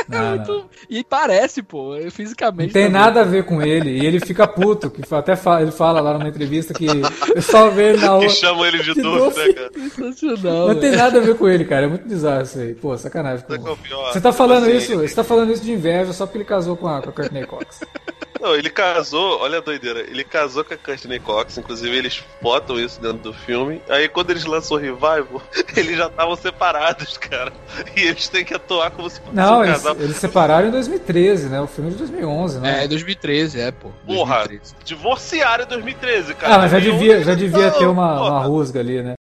Não, 0.08 0.20
não. 0.22 0.36
muito... 0.36 0.70
E 0.88 1.02
parece, 1.02 1.62
pô, 1.62 1.96
fisicamente. 2.10 2.68
Não 2.68 2.72
tem 2.72 2.86
também. 2.86 3.00
nada 3.00 3.22
a 3.22 3.24
ver 3.24 3.44
com 3.44 3.60
ele. 3.62 3.90
E 3.90 4.06
ele 4.06 4.20
fica 4.20 4.46
puto, 4.46 4.90
que 4.90 5.02
até 5.12 5.34
fala, 5.34 5.62
ele 5.62 5.72
fala 5.72 6.00
lá 6.00 6.14
numa 6.14 6.28
entrevista 6.28 6.72
que 6.74 6.86
eu 6.86 7.42
só 7.42 7.68
vê 7.70 7.90
ele 7.90 7.98
na 7.98 8.10
rua. 8.10 8.26
Que 8.26 8.30
chamam 8.30 8.64
ele 8.66 8.82
de 8.82 8.94
doce. 9.00 9.38
né, 9.38 9.52
cara? 9.52 9.70
Sensacional. 9.90 10.68
Não 10.68 10.74
tem 10.78 10.92
nada 10.92 11.18
a 11.18 11.22
ver 11.22 11.31
com 11.34 11.48
ele, 11.48 11.64
cara. 11.64 11.84
É 11.84 11.88
muito 11.88 12.08
bizarro 12.08 12.42
isso 12.42 12.58
aí. 12.58 12.74
Pô, 12.74 12.96
sacanagem. 12.96 13.44
Com- 13.46 13.54
é? 13.54 14.12
Você 14.12 14.20
tá 14.20 14.32
falando 14.32 14.64
Assim, 14.66 14.76
isso, 14.76 14.96
você 14.98 15.14
tá 15.14 15.24
falando 15.24 15.52
isso 15.52 15.62
de 15.62 15.72
inveja 15.72 16.12
só 16.12 16.26
porque 16.26 16.38
ele 16.38 16.44
casou 16.44 16.76
com 16.76 16.88
a, 16.88 17.00
com 17.02 17.10
a 17.10 17.12
Courtney 17.12 17.46
Cox. 17.46 17.80
Não, 18.40 18.56
ele 18.56 18.70
casou, 18.70 19.38
olha 19.40 19.58
a 19.58 19.60
doideira, 19.60 20.00
ele 20.00 20.24
casou 20.24 20.64
com 20.64 20.74
a 20.74 20.76
Courtney 20.76 21.20
Cox, 21.20 21.58
inclusive 21.58 21.96
eles 21.96 22.24
botam 22.42 22.76
isso 22.76 23.00
dentro 23.00 23.18
do 23.18 23.32
filme. 23.32 23.80
Aí 23.88 24.08
quando 24.08 24.30
eles 24.30 24.44
lançam 24.44 24.76
o 24.76 24.80
Revival, 24.80 25.40
eles 25.76 25.96
já 25.96 26.08
estavam 26.08 26.34
separados, 26.34 27.16
cara. 27.18 27.52
E 27.96 28.00
eles 28.00 28.26
têm 28.28 28.44
que 28.44 28.52
atuar 28.52 28.90
como 28.90 29.08
se 29.08 29.20
fosse 29.20 29.32
Não, 29.36 29.58
um 29.60 29.64
eles, 29.64 29.76
casal. 29.76 29.96
eles 30.00 30.16
separaram 30.16 30.66
em 30.66 30.70
2013, 30.72 31.48
né? 31.50 31.60
O 31.60 31.68
filme 31.68 31.90
é 31.90 31.92
de 31.92 31.98
2011, 31.98 32.58
né? 32.58 32.84
É, 32.84 32.88
2013, 32.88 33.60
é, 33.60 33.70
pô. 33.70 33.90
Porra, 34.04 34.38
2013. 34.38 34.74
divorciaram 34.84 35.62
em 35.64 35.68
2013, 35.68 36.34
cara. 36.34 36.54
Ah, 36.54 36.58
mas 36.58 36.72
já 36.72 36.78
2011, 36.80 36.98
devia, 36.98 37.24
já 37.24 37.34
devia 37.36 37.70
ter 37.70 37.86
uma, 37.86 38.16
porra. 38.18 38.30
uma 38.30 38.42
rusga 38.42 38.80
ali, 38.80 39.02
né? 39.02 39.14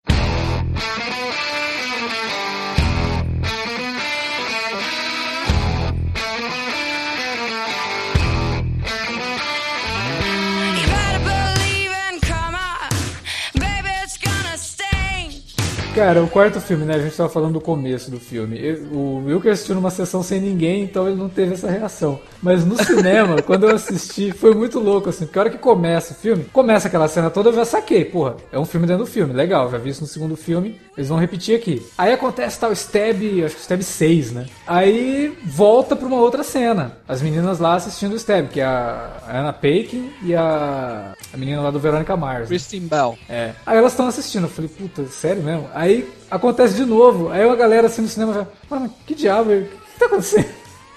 Cara, 16.01 16.22
o 16.22 16.28
quarto 16.28 16.62
filme, 16.62 16.86
né? 16.86 16.94
A 16.94 16.98
gente 16.98 17.14
tava 17.14 17.28
falando 17.28 17.52
do 17.52 17.60
começo 17.60 18.10
do 18.10 18.18
filme. 18.18 18.59
Eu, 18.59 18.85
o 18.90 19.24
Wilker 19.27 19.52
assistiu 19.52 19.74
numa 19.74 19.90
sessão 19.90 20.22
sem 20.22 20.40
ninguém, 20.40 20.85
então 20.85 21.06
ele 21.06 21.14
não 21.14 21.28
teve 21.28 21.52
essa 21.52 21.70
reação. 21.70 22.18
Mas 22.43 22.64
no 22.64 22.82
cinema, 22.82 23.43
quando 23.44 23.68
eu 23.68 23.77
assisti, 23.77 24.32
foi 24.32 24.55
muito 24.55 24.81
louco, 24.81 25.10
assim. 25.10 25.27
Porque 25.27 25.39
a 25.39 25.43
hora 25.43 25.51
que 25.51 25.59
começa 25.59 26.14
o 26.14 26.16
filme, 26.16 26.47
começa 26.55 26.89
aquela 26.89 27.06
cena 27.06 27.28
toda, 27.28 27.51
eu 27.51 27.55
já 27.55 27.66
saquei. 27.66 28.02
Porra, 28.02 28.36
é 28.51 28.59
um 28.59 28.64
filme 28.64 28.86
dentro 28.86 29.05
do 29.05 29.10
filme. 29.10 29.35
Legal, 29.35 29.70
já 29.70 29.77
vi 29.77 29.90
isso 29.90 30.01
no 30.01 30.06
segundo 30.06 30.39
filme. 30.39 30.81
Eles 30.97 31.09
vão 31.09 31.18
repetir 31.18 31.55
aqui. 31.55 31.86
Aí 31.98 32.12
acontece 32.12 32.59
tal 32.59 32.72
stab, 32.72 33.22
acho 33.44 33.56
que 33.56 33.60
stab 33.60 33.82
6, 33.82 34.32
né? 34.32 34.47
Aí 34.66 35.36
volta 35.44 35.94
pra 35.94 36.06
uma 36.06 36.16
outra 36.16 36.43
cena. 36.43 36.97
As 37.06 37.20
meninas 37.20 37.59
lá 37.59 37.74
assistindo 37.74 38.12
o 38.12 38.16
stab, 38.16 38.48
que 38.48 38.60
é 38.60 38.64
a 38.64 39.20
Anna 39.31 39.52
Paquin 39.52 40.10
e 40.22 40.35
a, 40.35 41.12
a 41.32 41.36
menina 41.36 41.60
lá 41.60 41.70
do 41.70 41.78
Verônica 41.78 42.16
Mars. 42.16 42.43
Né? 42.43 42.47
Christine 42.47 42.86
Bell. 42.86 43.18
É. 43.28 43.52
Aí 43.66 43.77
elas 43.77 43.93
estão 43.93 44.09
assistindo. 44.09 44.44
Eu 44.44 44.51
falei, 44.51 44.70
puta, 44.70 45.06
sério 45.06 45.43
mesmo? 45.43 45.68
Aí 45.74 45.89
acontece 46.30 46.74
de 46.74 46.84
novo. 46.84 47.30
Aí 47.30 47.48
a 47.48 47.54
galera 47.54 47.86
assim 47.86 48.02
no 48.02 48.08
cinema 48.08 48.32
já, 48.32 48.46
mano, 48.68 48.92
que 49.06 49.14
diabo, 49.14 49.50
o 49.50 49.64
que 49.64 49.98
tá 49.98 50.06
acontecendo? 50.06 50.48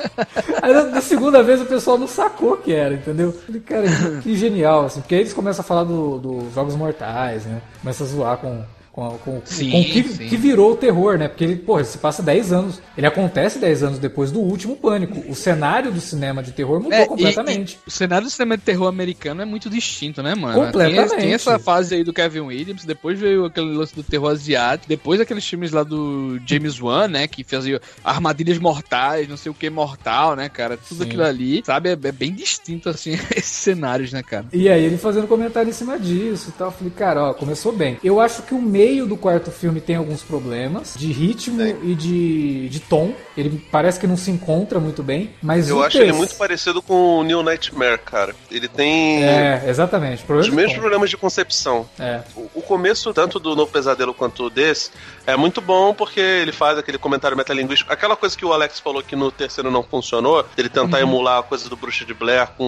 Aí 0.62 0.74
na 0.74 1.02
segunda 1.02 1.42
vez 1.42 1.62
o 1.62 1.66
pessoal 1.66 1.98
não 1.98 2.08
sacou 2.08 2.58
que 2.58 2.74
era, 2.74 2.96
entendeu? 2.96 3.28
Eu 3.28 3.34
falei, 3.34 3.62
cara, 3.62 3.86
que 4.22 4.36
genial, 4.36 4.86
assim, 4.86 5.00
porque 5.00 5.16
aí 5.16 5.22
eles 5.22 5.34
começam 5.34 5.64
a 5.64 5.66
falar 5.66 5.84
dos 5.86 6.22
do 6.22 6.52
Jogos 6.54 6.76
Mortais, 6.76 7.46
né? 7.46 7.62
Começa 7.82 8.04
a 8.04 8.08
zoar 8.08 8.38
com 8.38 8.64
com, 8.94 9.10
com, 9.18 9.42
sim, 9.44 9.72
com 9.72 9.84
que, 9.84 10.04
que, 10.04 10.38
virou 10.38 10.74
o 10.74 10.76
terror, 10.78 11.18
né? 11.18 11.28
Porque 11.28 11.44
ele, 11.44 11.56
porra, 11.56 11.84
se 11.84 11.98
passa 11.98 12.22
10 12.22 12.54
anos. 12.54 12.80
Ele 12.96 13.08
acontece 13.08 13.58
10 13.58 13.82
anos 13.82 13.98
depois 14.00 14.32
do 14.32 14.40
último 14.40 14.76
pânico. 14.76 15.20
O 15.28 15.34
cenário 15.34 15.92
do 15.92 16.00
cinema 16.00 16.44
de 16.44 16.52
terror 16.52 16.80
mudou 16.80 16.94
É, 17.00 17.08
completamente. 17.08 17.74
e- 17.74 17.78
e 17.78 17.88
o 17.88 17.92
cenário 17.92 18.28
do 18.28 18.30
cinema 18.30 18.56
de 18.56 18.62
terror 18.62 18.88
americano 18.88 19.42
é 19.42 19.46
muito 19.46 19.68
distinto, 19.68 20.22
né, 20.22 20.36
mano? 20.36 20.60
Completamente. 20.66 21.10
Tem, 21.10 21.20
tem 21.22 21.34
essa 21.34 21.58
fase 21.58 21.96
aí 21.96 22.04
do 22.04 22.14
Kevin 22.14 22.42
Williams, 22.42 22.86
depois 22.86 23.20
veio 23.20 23.46
aquele 23.46 23.74
lance 23.76 23.96
do 23.96 24.04
terror 24.04 24.30
asiático, 24.30 24.88
depois 24.88 25.20
aqueles 25.20 25.44
filmes 25.44 25.72
lá 25.72 25.82
do 25.82 26.40
James 26.46 26.80
Wan, 26.80 27.08
né, 27.08 27.28
que 27.28 27.44
fazia 27.44 27.82
armadilhas 28.04 28.60
mortais, 28.60 29.28
não 29.28 29.38
sei 29.38 29.52
o 29.52 29.56
que 29.56 29.72
mortal, 29.72 30.36
né, 30.36 30.50
cara? 30.50 30.78
Tudo 30.78 31.00
Sim. 31.02 31.10
aquilo 31.10 31.24
ali, 31.24 31.64
sabe? 31.66 31.90
É, 31.90 31.94
é 31.94 32.12
bem 32.12 32.32
distinto, 32.32 32.90
assim, 32.90 33.14
esses 33.36 33.46
cenários, 33.46 34.14
né, 34.14 34.22
cara? 34.22 34.46
E 34.54 34.70
aí 34.70 34.84
ele 34.86 34.98
fazendo 34.98 35.26
comentário 35.28 35.68
em 35.68 35.74
cima 35.74 35.98
disso 35.98 36.50
e 36.50 36.52
tal. 36.52 36.68
Eu 36.68 36.72
falei, 36.72 36.94
cara, 36.96 37.30
ó, 37.30 37.34
começou 37.34 37.72
bem. 37.72 37.98
Eu 38.04 38.20
acho 38.20 38.44
que 38.44 38.54
o 38.54 38.62
meio 38.84 39.06
do 39.06 39.16
quarto 39.16 39.50
filme 39.50 39.80
tem 39.80 39.96
alguns 39.96 40.22
problemas 40.22 40.94
de 40.98 41.12
ritmo 41.12 41.62
e 41.62 41.96
de, 41.96 42.68
de 42.70 42.80
tom. 42.82 43.14
Ele 43.38 43.66
parece 43.72 44.00
que 44.00 44.06
não 44.06 44.18
se 44.18 44.30
encontra 44.30 44.80
muito 44.80 45.02
bem. 45.02 45.32
Mas 45.42 45.70
Eu 45.70 45.82
acho 45.82 45.98
ele 45.98 46.12
muito 46.12 46.36
parecido 46.36 46.82
com 46.82 47.20
o 47.20 47.24
New 47.24 47.42
Nightmare, 47.42 47.98
cara. 48.00 48.36
Ele 48.52 48.68
tem 48.68 49.24
É, 49.24 49.64
exatamente. 49.68 50.18
os 50.18 50.22
Problema 50.24 50.50
de 50.50 50.56
mesmos 50.56 50.74
tom. 50.74 50.80
problemas 50.82 51.10
de 51.10 51.18
concepção. 51.18 51.88
É. 51.98 52.22
O 52.36 52.54
o 52.56 52.62
começo, 52.62 53.14
tanto 53.14 53.40
do 53.40 53.56
Novo 53.56 53.72
Pesadelo 53.72 54.14
quanto 54.14 54.50
desse, 54.50 54.90
é 55.26 55.36
muito 55.36 55.62
bom 55.62 55.94
porque 55.94 56.20
ele 56.20 56.52
faz 56.52 56.78
aquele 56.78 56.98
comentário 56.98 57.36
metalinguístico. 57.38 57.92
Aquela 57.92 58.16
coisa 58.16 58.38
que 58.38 58.46
o 58.46 58.52
Alex 58.54 58.80
falou 58.80 59.02
que 59.02 59.16
no 59.16 59.32
terceiro 59.32 59.72
não 59.72 59.84
funcionou, 59.84 60.46
ele 60.58 60.70
tentar 60.70 60.98
Uhum. 60.98 61.04
emular 61.04 61.40
a 61.40 61.44
coisa 61.44 61.70
do 61.70 61.76
Bruxa 61.76 62.06
de 62.06 62.14
Blair 62.14 62.48
com 62.58 62.64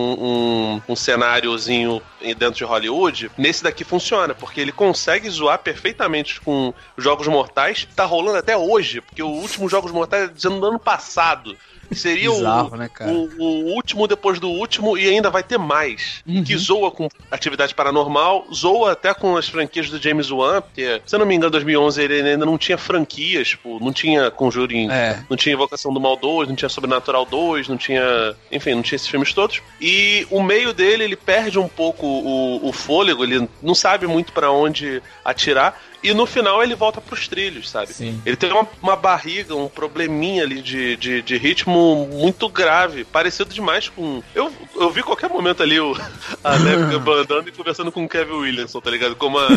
um, 0.87 0.91
um 0.93 0.95
cenáriozinho 0.95 2.01
dentro 2.37 2.55
de 2.55 2.63
Hollywood, 2.63 3.31
nesse 3.37 3.63
daqui 3.63 3.83
funciona, 3.83 4.33
porque 4.33 4.59
ele 4.61 4.71
consegue 4.71 5.29
zoar 5.29 5.59
perfeitamente 5.59 6.39
com 6.41 6.73
Jogos 6.97 7.27
Mortais. 7.27 7.87
Tá 7.95 8.05
rolando 8.05 8.37
até 8.37 8.57
hoje, 8.57 9.01
porque 9.01 9.21
o 9.21 9.27
último 9.27 9.69
Jogos 9.69 9.91
Mortais 9.91 10.29
é 10.29 10.33
dizendo 10.33 10.59
do 10.59 10.65
ano 10.67 10.79
passado. 10.79 11.55
Seria 11.91 12.31
o, 12.31 12.35
Bizarro, 12.35 12.75
né, 12.77 12.89
cara? 12.93 13.11
o, 13.11 13.29
o 13.39 13.73
último 13.75 14.07
depois 14.07 14.39
do 14.39 14.49
último 14.49 14.97
e 14.97 15.07
ainda 15.07 15.29
vai 15.29 15.43
ter 15.43 15.57
mais. 15.57 16.23
Que 16.45 16.57
zoa 16.57 16.91
com 16.91 17.07
atividade 17.29 17.73
paranormal, 17.75 18.45
zoa 18.53 18.91
até 18.93 19.13
com 19.13 19.37
as 19.37 19.47
franquias 19.47 19.89
do 19.89 20.01
James 20.01 20.29
Wan, 20.31 20.61
porque, 20.61 21.01
se 21.05 21.15
eu 21.15 21.19
não 21.19 21.25
me 21.25 21.35
engano, 21.35 21.49
em 21.49 21.51
2011 21.51 22.01
ele 22.01 22.29
ainda 22.29 22.45
não 22.45 22.57
tinha 22.57 22.77
franquias, 22.77 23.49
tipo, 23.49 23.79
não 23.83 23.93
tinha 23.93 24.31
Conjuring, 24.31 24.89
É. 24.89 25.23
não 25.29 25.37
tinha 25.37 25.53
Invocação 25.53 25.93
do 25.93 25.99
Mal 25.99 26.15
2, 26.17 26.49
não 26.49 26.55
tinha 26.55 26.69
Sobrenatural 26.69 27.25
2, 27.25 27.67
não 27.67 27.77
tinha. 27.77 28.35
Enfim, 28.51 28.73
não 28.75 28.81
tinha 28.81 28.95
esses 28.95 29.07
filmes 29.07 29.33
todos. 29.33 29.61
E 29.79 30.25
o 30.31 30.41
meio 30.41 30.73
dele, 30.73 31.03
ele 31.03 31.15
perde 31.15 31.59
um 31.59 31.67
pouco 31.67 32.05
o, 32.05 32.67
o 32.67 32.73
fôlego, 32.73 33.23
ele 33.23 33.47
não 33.61 33.75
sabe 33.75 34.07
muito 34.07 34.31
pra 34.33 34.51
onde 34.51 35.01
atirar. 35.23 35.79
E 36.05 36.13
no 36.13 36.25
final 36.25 36.61
ele 36.61 36.75
volta 36.75 37.01
pros 37.01 37.27
trilhos, 37.27 37.69
sabe? 37.69 37.93
Sim. 37.93 38.21
Ele 38.25 38.35
tem 38.35 38.51
uma, 38.51 38.67
uma 38.81 38.95
barriga, 38.95 39.55
um 39.55 39.67
probleminha 39.67 40.43
ali 40.43 40.61
de, 40.61 40.95
de, 40.97 41.21
de 41.21 41.37
ritmo 41.37 42.07
muito 42.11 42.47
grave, 42.47 43.03
parecido 43.03 43.53
demais 43.53 43.89
com. 43.89 44.21
Eu, 44.33 44.51
eu 44.75 44.89
vi 44.91 45.01
qualquer 45.01 45.29
momento 45.29 45.63
ali 45.63 45.79
o, 45.79 45.95
a 46.43 46.59
Neve 46.59 46.83
andando 47.15 47.49
e 47.49 47.51
conversando 47.51 47.91
com 47.91 48.03
o 48.05 48.09
Kevin 48.09 48.33
Williamson, 48.33 48.79
tá 48.79 48.91
ligado? 48.91 49.15
Como 49.15 49.37
a, 49.39 49.47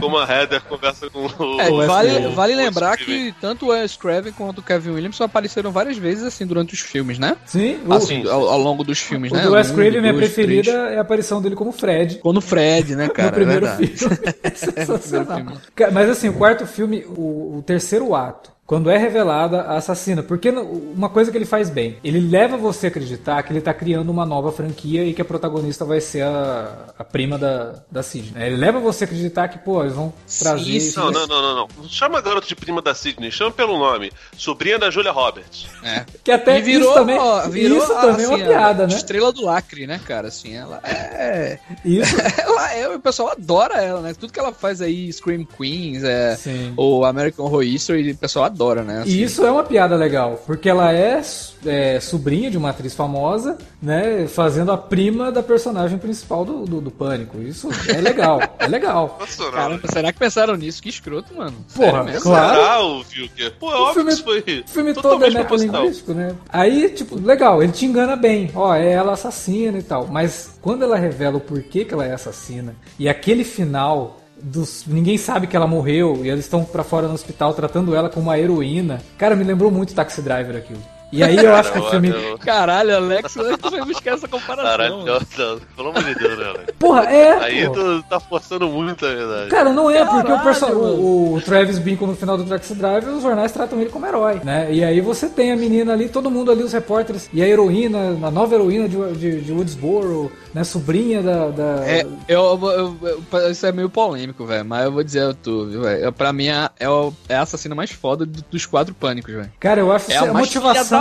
como 0.00 0.18
a 0.18 0.30
Heather 0.30 0.60
conversa 0.62 1.08
com 1.08 1.26
o. 1.26 1.60
É, 1.60 1.70
Wes 1.70 1.86
vale, 1.86 2.10
Craven. 2.10 2.34
vale 2.34 2.52
o 2.54 2.56
lembrar 2.56 2.96
que 2.96 3.34
tanto 3.40 3.66
o 3.66 3.68
Wes 3.70 3.96
Craven 3.96 4.32
quanto 4.32 4.58
o 4.58 4.62
Kevin 4.62 4.90
Williamson 4.90 5.24
apareceram 5.24 5.70
várias 5.70 5.96
vezes, 5.96 6.24
assim, 6.24 6.46
durante 6.46 6.74
os 6.74 6.80
filmes, 6.80 7.18
né? 7.18 7.36
Sim, 7.46 7.80
o, 7.86 7.92
Assim, 7.92 8.28
ao, 8.28 8.48
ao 8.48 8.58
longo 8.58 8.84
dos 8.84 8.98
filmes, 8.98 9.32
o 9.32 9.34
né? 9.34 9.42
do 9.42 9.52
Wes 9.52 9.70
Craven, 9.70 10.00
minha 10.00 10.14
preferida 10.14 10.72
três. 10.72 10.92
é 10.92 10.98
a 10.98 11.00
aparição 11.00 11.40
dele 11.40 11.54
como 11.54 11.72
Fred. 11.72 12.18
Quando 12.18 12.38
o 12.38 12.42
Fred, 12.42 12.94
né, 12.96 13.08
cara? 13.14 13.28
no 13.30 13.34
primeiro 13.34 13.66
é 13.66 13.76
filme. 13.76 14.18
É 14.42 14.50
sensacional. 14.50 15.36
filme. 15.36 15.58
Mas 15.94 16.10
assim, 16.10 16.28
o 16.28 16.34
quarto 16.34 16.66
filme, 16.66 17.04
o, 17.06 17.58
o 17.58 17.62
terceiro 17.64 18.16
ato, 18.16 18.50
quando 18.66 18.88
é 18.90 18.96
revelada 18.96 19.60
a 19.62 19.76
assassina, 19.76 20.22
porque 20.22 20.50
uma 20.50 21.08
coisa 21.10 21.30
que 21.30 21.36
ele 21.36 21.44
faz 21.44 21.68
bem, 21.68 21.98
ele 22.02 22.18
leva 22.20 22.56
você 22.56 22.86
a 22.86 22.88
acreditar 22.88 23.42
que 23.42 23.52
ele 23.52 23.60
tá 23.60 23.74
criando 23.74 24.08
uma 24.10 24.24
nova 24.24 24.50
franquia 24.52 25.04
e 25.04 25.12
que 25.12 25.20
a 25.20 25.24
protagonista 25.24 25.84
vai 25.84 26.00
ser 26.00 26.22
a, 26.22 26.86
a 26.98 27.04
prima 27.04 27.36
da, 27.36 27.74
da 27.90 28.02
Sidney. 28.02 28.32
né? 28.34 28.46
Ele 28.46 28.56
leva 28.56 28.80
você 28.80 29.04
a 29.04 29.06
acreditar 29.06 29.48
que, 29.48 29.58
pô, 29.58 29.82
eles 29.82 29.94
vão 29.94 30.12
trazer... 30.38 30.76
Esse- 30.76 30.96
Não, 30.96 31.10
não, 31.10 31.26
não, 31.26 31.42
não, 31.42 31.54
não. 31.78 31.88
Chama 31.88 32.18
a 32.18 32.20
garota 32.22 32.46
de 32.46 32.56
prima 32.56 32.80
da 32.80 32.94
Sidney, 32.94 33.30
chama 33.30 33.50
pelo 33.50 33.78
nome. 33.78 34.10
Sobrinha 34.36 34.78
da 34.78 34.90
Julia 34.90 35.12
Roberts. 35.12 35.66
É. 35.82 36.06
Que 36.24 36.30
até 36.32 36.58
e 36.58 36.62
virou, 36.62 36.88
isso 36.88 36.94
também, 36.94 37.18
ó, 37.18 37.46
virou 37.48 37.78
isso 37.78 37.88
também 37.94 38.24
é 38.24 38.28
uma 38.28 38.36
assim, 38.36 38.46
piada, 38.46 38.84
a 38.84 38.86
né? 38.86 38.94
Estrela 38.94 39.32
do 39.32 39.44
lacre, 39.44 39.86
né, 39.86 40.00
cara? 40.06 40.28
Assim, 40.28 40.54
ela 40.54 40.80
é. 40.84 41.58
Isso, 41.84 42.14
Ela 42.40 42.72
é, 42.74 42.88
o 42.88 42.98
pessoal 43.00 43.30
adora 43.30 43.74
ela, 43.82 44.00
né? 44.00 44.14
Tudo 44.18 44.32
que 44.32 44.38
ela 44.40 44.52
faz 44.52 44.80
aí, 44.80 45.12
Scream 45.12 45.44
Queens, 45.44 46.02
é, 46.02 46.34
Sim. 46.36 46.72
ou 46.76 47.04
American 47.04 47.44
Horror 47.44 47.62
History, 47.64 48.12
o 48.12 48.16
pessoal 48.16 48.46
adora, 48.46 48.53
né? 48.84 49.02
assim. 49.02 49.10
E 49.10 49.22
isso 49.22 49.44
é 49.44 49.50
uma 49.50 49.64
piada 49.64 49.96
legal, 49.96 50.42
porque 50.46 50.68
ela 50.68 50.92
é, 50.92 51.20
é, 51.66 52.00
sobrinha 52.00 52.50
de 52.50 52.56
uma 52.56 52.70
atriz 52.70 52.94
famosa, 52.94 53.58
né? 53.82 54.26
Fazendo 54.28 54.72
a 54.72 54.78
prima 54.78 55.30
da 55.32 55.42
personagem 55.42 55.98
principal 55.98 56.44
do, 56.44 56.64
do, 56.64 56.80
do 56.80 56.90
Pânico. 56.90 57.40
Isso 57.42 57.68
é 57.88 58.00
legal, 58.00 58.40
é 58.58 58.66
legal. 58.66 59.16
Nossa. 59.20 59.50
Caramba, 59.50 59.88
será 59.92 60.12
que 60.12 60.18
pensaram 60.18 60.56
nisso? 60.56 60.82
Que 60.82 60.88
escroto, 60.88 61.34
mano. 61.34 61.56
Porra, 61.74 62.04
Sério 62.04 62.20
claro. 62.20 62.54
Será, 62.54 63.04
Vilker? 63.08 63.52
Pô, 63.58 63.72
é 63.72 63.74
O 63.74 63.82
óbvio 63.82 63.94
filme- 63.94 64.08
que 64.10 64.14
isso 64.14 64.24
foi. 64.24 64.60
O 64.60 64.68
filme 64.68 64.94
todo 64.94 65.24
é 65.24 65.30
metalinguístico, 65.30 66.14
né? 66.14 66.34
Aí, 66.48 66.88
tipo, 66.90 67.18
legal, 67.20 67.62
ele 67.62 67.72
te 67.72 67.84
engana 67.84 68.16
bem. 68.16 68.50
Ó, 68.54 68.74
é 68.74 68.92
ela 68.92 69.12
assassina 69.12 69.78
e 69.78 69.82
tal. 69.82 70.06
Mas 70.06 70.58
quando 70.60 70.82
ela 70.84 70.96
revela 70.96 71.36
o 71.36 71.40
porquê 71.40 71.84
que 71.84 71.92
ela 71.92 72.06
é 72.06 72.12
assassina, 72.14 72.74
e 72.98 73.08
aquele 73.08 73.44
final 73.44 74.20
dos. 74.44 74.84
Ninguém 74.86 75.16
sabe 75.16 75.46
que 75.46 75.56
ela 75.56 75.66
morreu, 75.66 76.20
e 76.24 76.28
eles 76.28 76.44
estão 76.44 76.64
pra 76.64 76.84
fora 76.84 77.08
no 77.08 77.14
hospital 77.14 77.54
tratando 77.54 77.94
ela 77.94 78.08
como 78.08 78.26
uma 78.26 78.38
heroína. 78.38 79.00
Cara, 79.16 79.34
me 79.34 79.44
lembrou 79.44 79.70
muito 79.70 79.94
Taxi 79.94 80.20
Driver 80.20 80.56
aquilo. 80.56 80.93
E 81.14 81.22
aí 81.22 81.36
eu 81.36 81.54
acho 81.54 81.72
que 81.72 81.78
o 81.78 81.90
filme. 81.90 82.08
eu- 82.10 82.38
Caralho, 82.38 82.96
Alex, 82.96 83.34
tu 83.34 83.70
foi 83.70 83.84
buscar 83.84 84.14
essa 84.14 84.28
comparação. 84.28 84.70
Caralho, 84.70 84.96
mano. 84.98 85.06
não, 85.06 85.46
não, 85.54 85.60
pelo 85.76 85.88
amor 85.90 86.02
de 86.04 86.14
Deus, 86.14 86.38
né, 86.38 86.44
Alex? 86.46 86.64
Porra, 86.78 87.02
é. 87.04 87.32
Aí 87.44 87.66
pô. 87.66 87.72
tu 87.72 88.02
tá 88.08 88.20
forçando 88.20 88.66
muito, 88.68 89.04
a 89.06 89.14
verdade. 89.14 89.50
Cara, 89.50 89.70
não 89.72 89.90
é, 89.90 90.04
porque 90.04 90.18
o, 90.20 90.22
Caralho, 90.36 90.42
perso- 90.44 90.66
o, 90.72 91.34
o 91.34 91.40
Travis 91.40 91.78
Binkle 91.78 92.06
no 92.06 92.16
final 92.16 92.36
do 92.36 92.44
Taxi 92.44 92.74
Driver, 92.74 93.14
os 93.14 93.22
jornais 93.22 93.52
tratam 93.52 93.80
ele 93.80 93.90
como 93.90 94.06
herói, 94.06 94.40
né? 94.44 94.68
E 94.72 94.82
aí 94.84 95.00
você 95.00 95.28
tem 95.28 95.52
a 95.52 95.56
menina 95.56 95.92
ali, 95.92 96.08
todo 96.08 96.30
mundo 96.30 96.50
ali, 96.50 96.62
os 96.62 96.72
repórteres, 96.72 97.28
e 97.32 97.42
a 97.42 97.46
heroína, 97.48 98.16
a 98.26 98.30
nova 98.30 98.54
heroína 98.54 98.88
de, 98.88 98.96
de, 99.14 99.40
de 99.40 99.52
Woodsboro, 99.52 100.30
né? 100.52 100.64
Sobrinha 100.64 101.22
da. 101.22 101.48
da- 101.48 101.84
É, 101.86 102.06
eu, 102.28 102.58
eu- 102.62 102.96
eu- 103.32 103.50
isso 103.50 103.66
é 103.66 103.72
meio 103.72 103.88
polêmico, 103.88 104.44
velho, 104.44 104.64
mas 104.64 104.84
eu 104.84 104.92
vou 104.92 105.02
dizer 105.04 105.30
a 105.30 105.34
tu, 105.34 105.66
viu, 105.66 105.82
velho? 105.82 106.12
Pra 106.12 106.32
mim 106.32 106.48
é, 106.48 106.68
é, 106.80 106.86
é 107.28 107.36
a 107.36 107.42
assassina 107.42 107.74
mais 107.74 107.90
foda 107.90 108.24
do- 108.26 108.44
dos 108.50 108.66
quatro 108.66 108.94
pânicos, 108.94 109.32
velho. 109.34 109.50
Cara, 109.60 109.80
eu 109.80 109.92
acho 109.92 110.10
É 110.10 110.18
que 110.18 110.24
a 110.24 110.30
a, 110.30 110.32
mais 110.32 110.48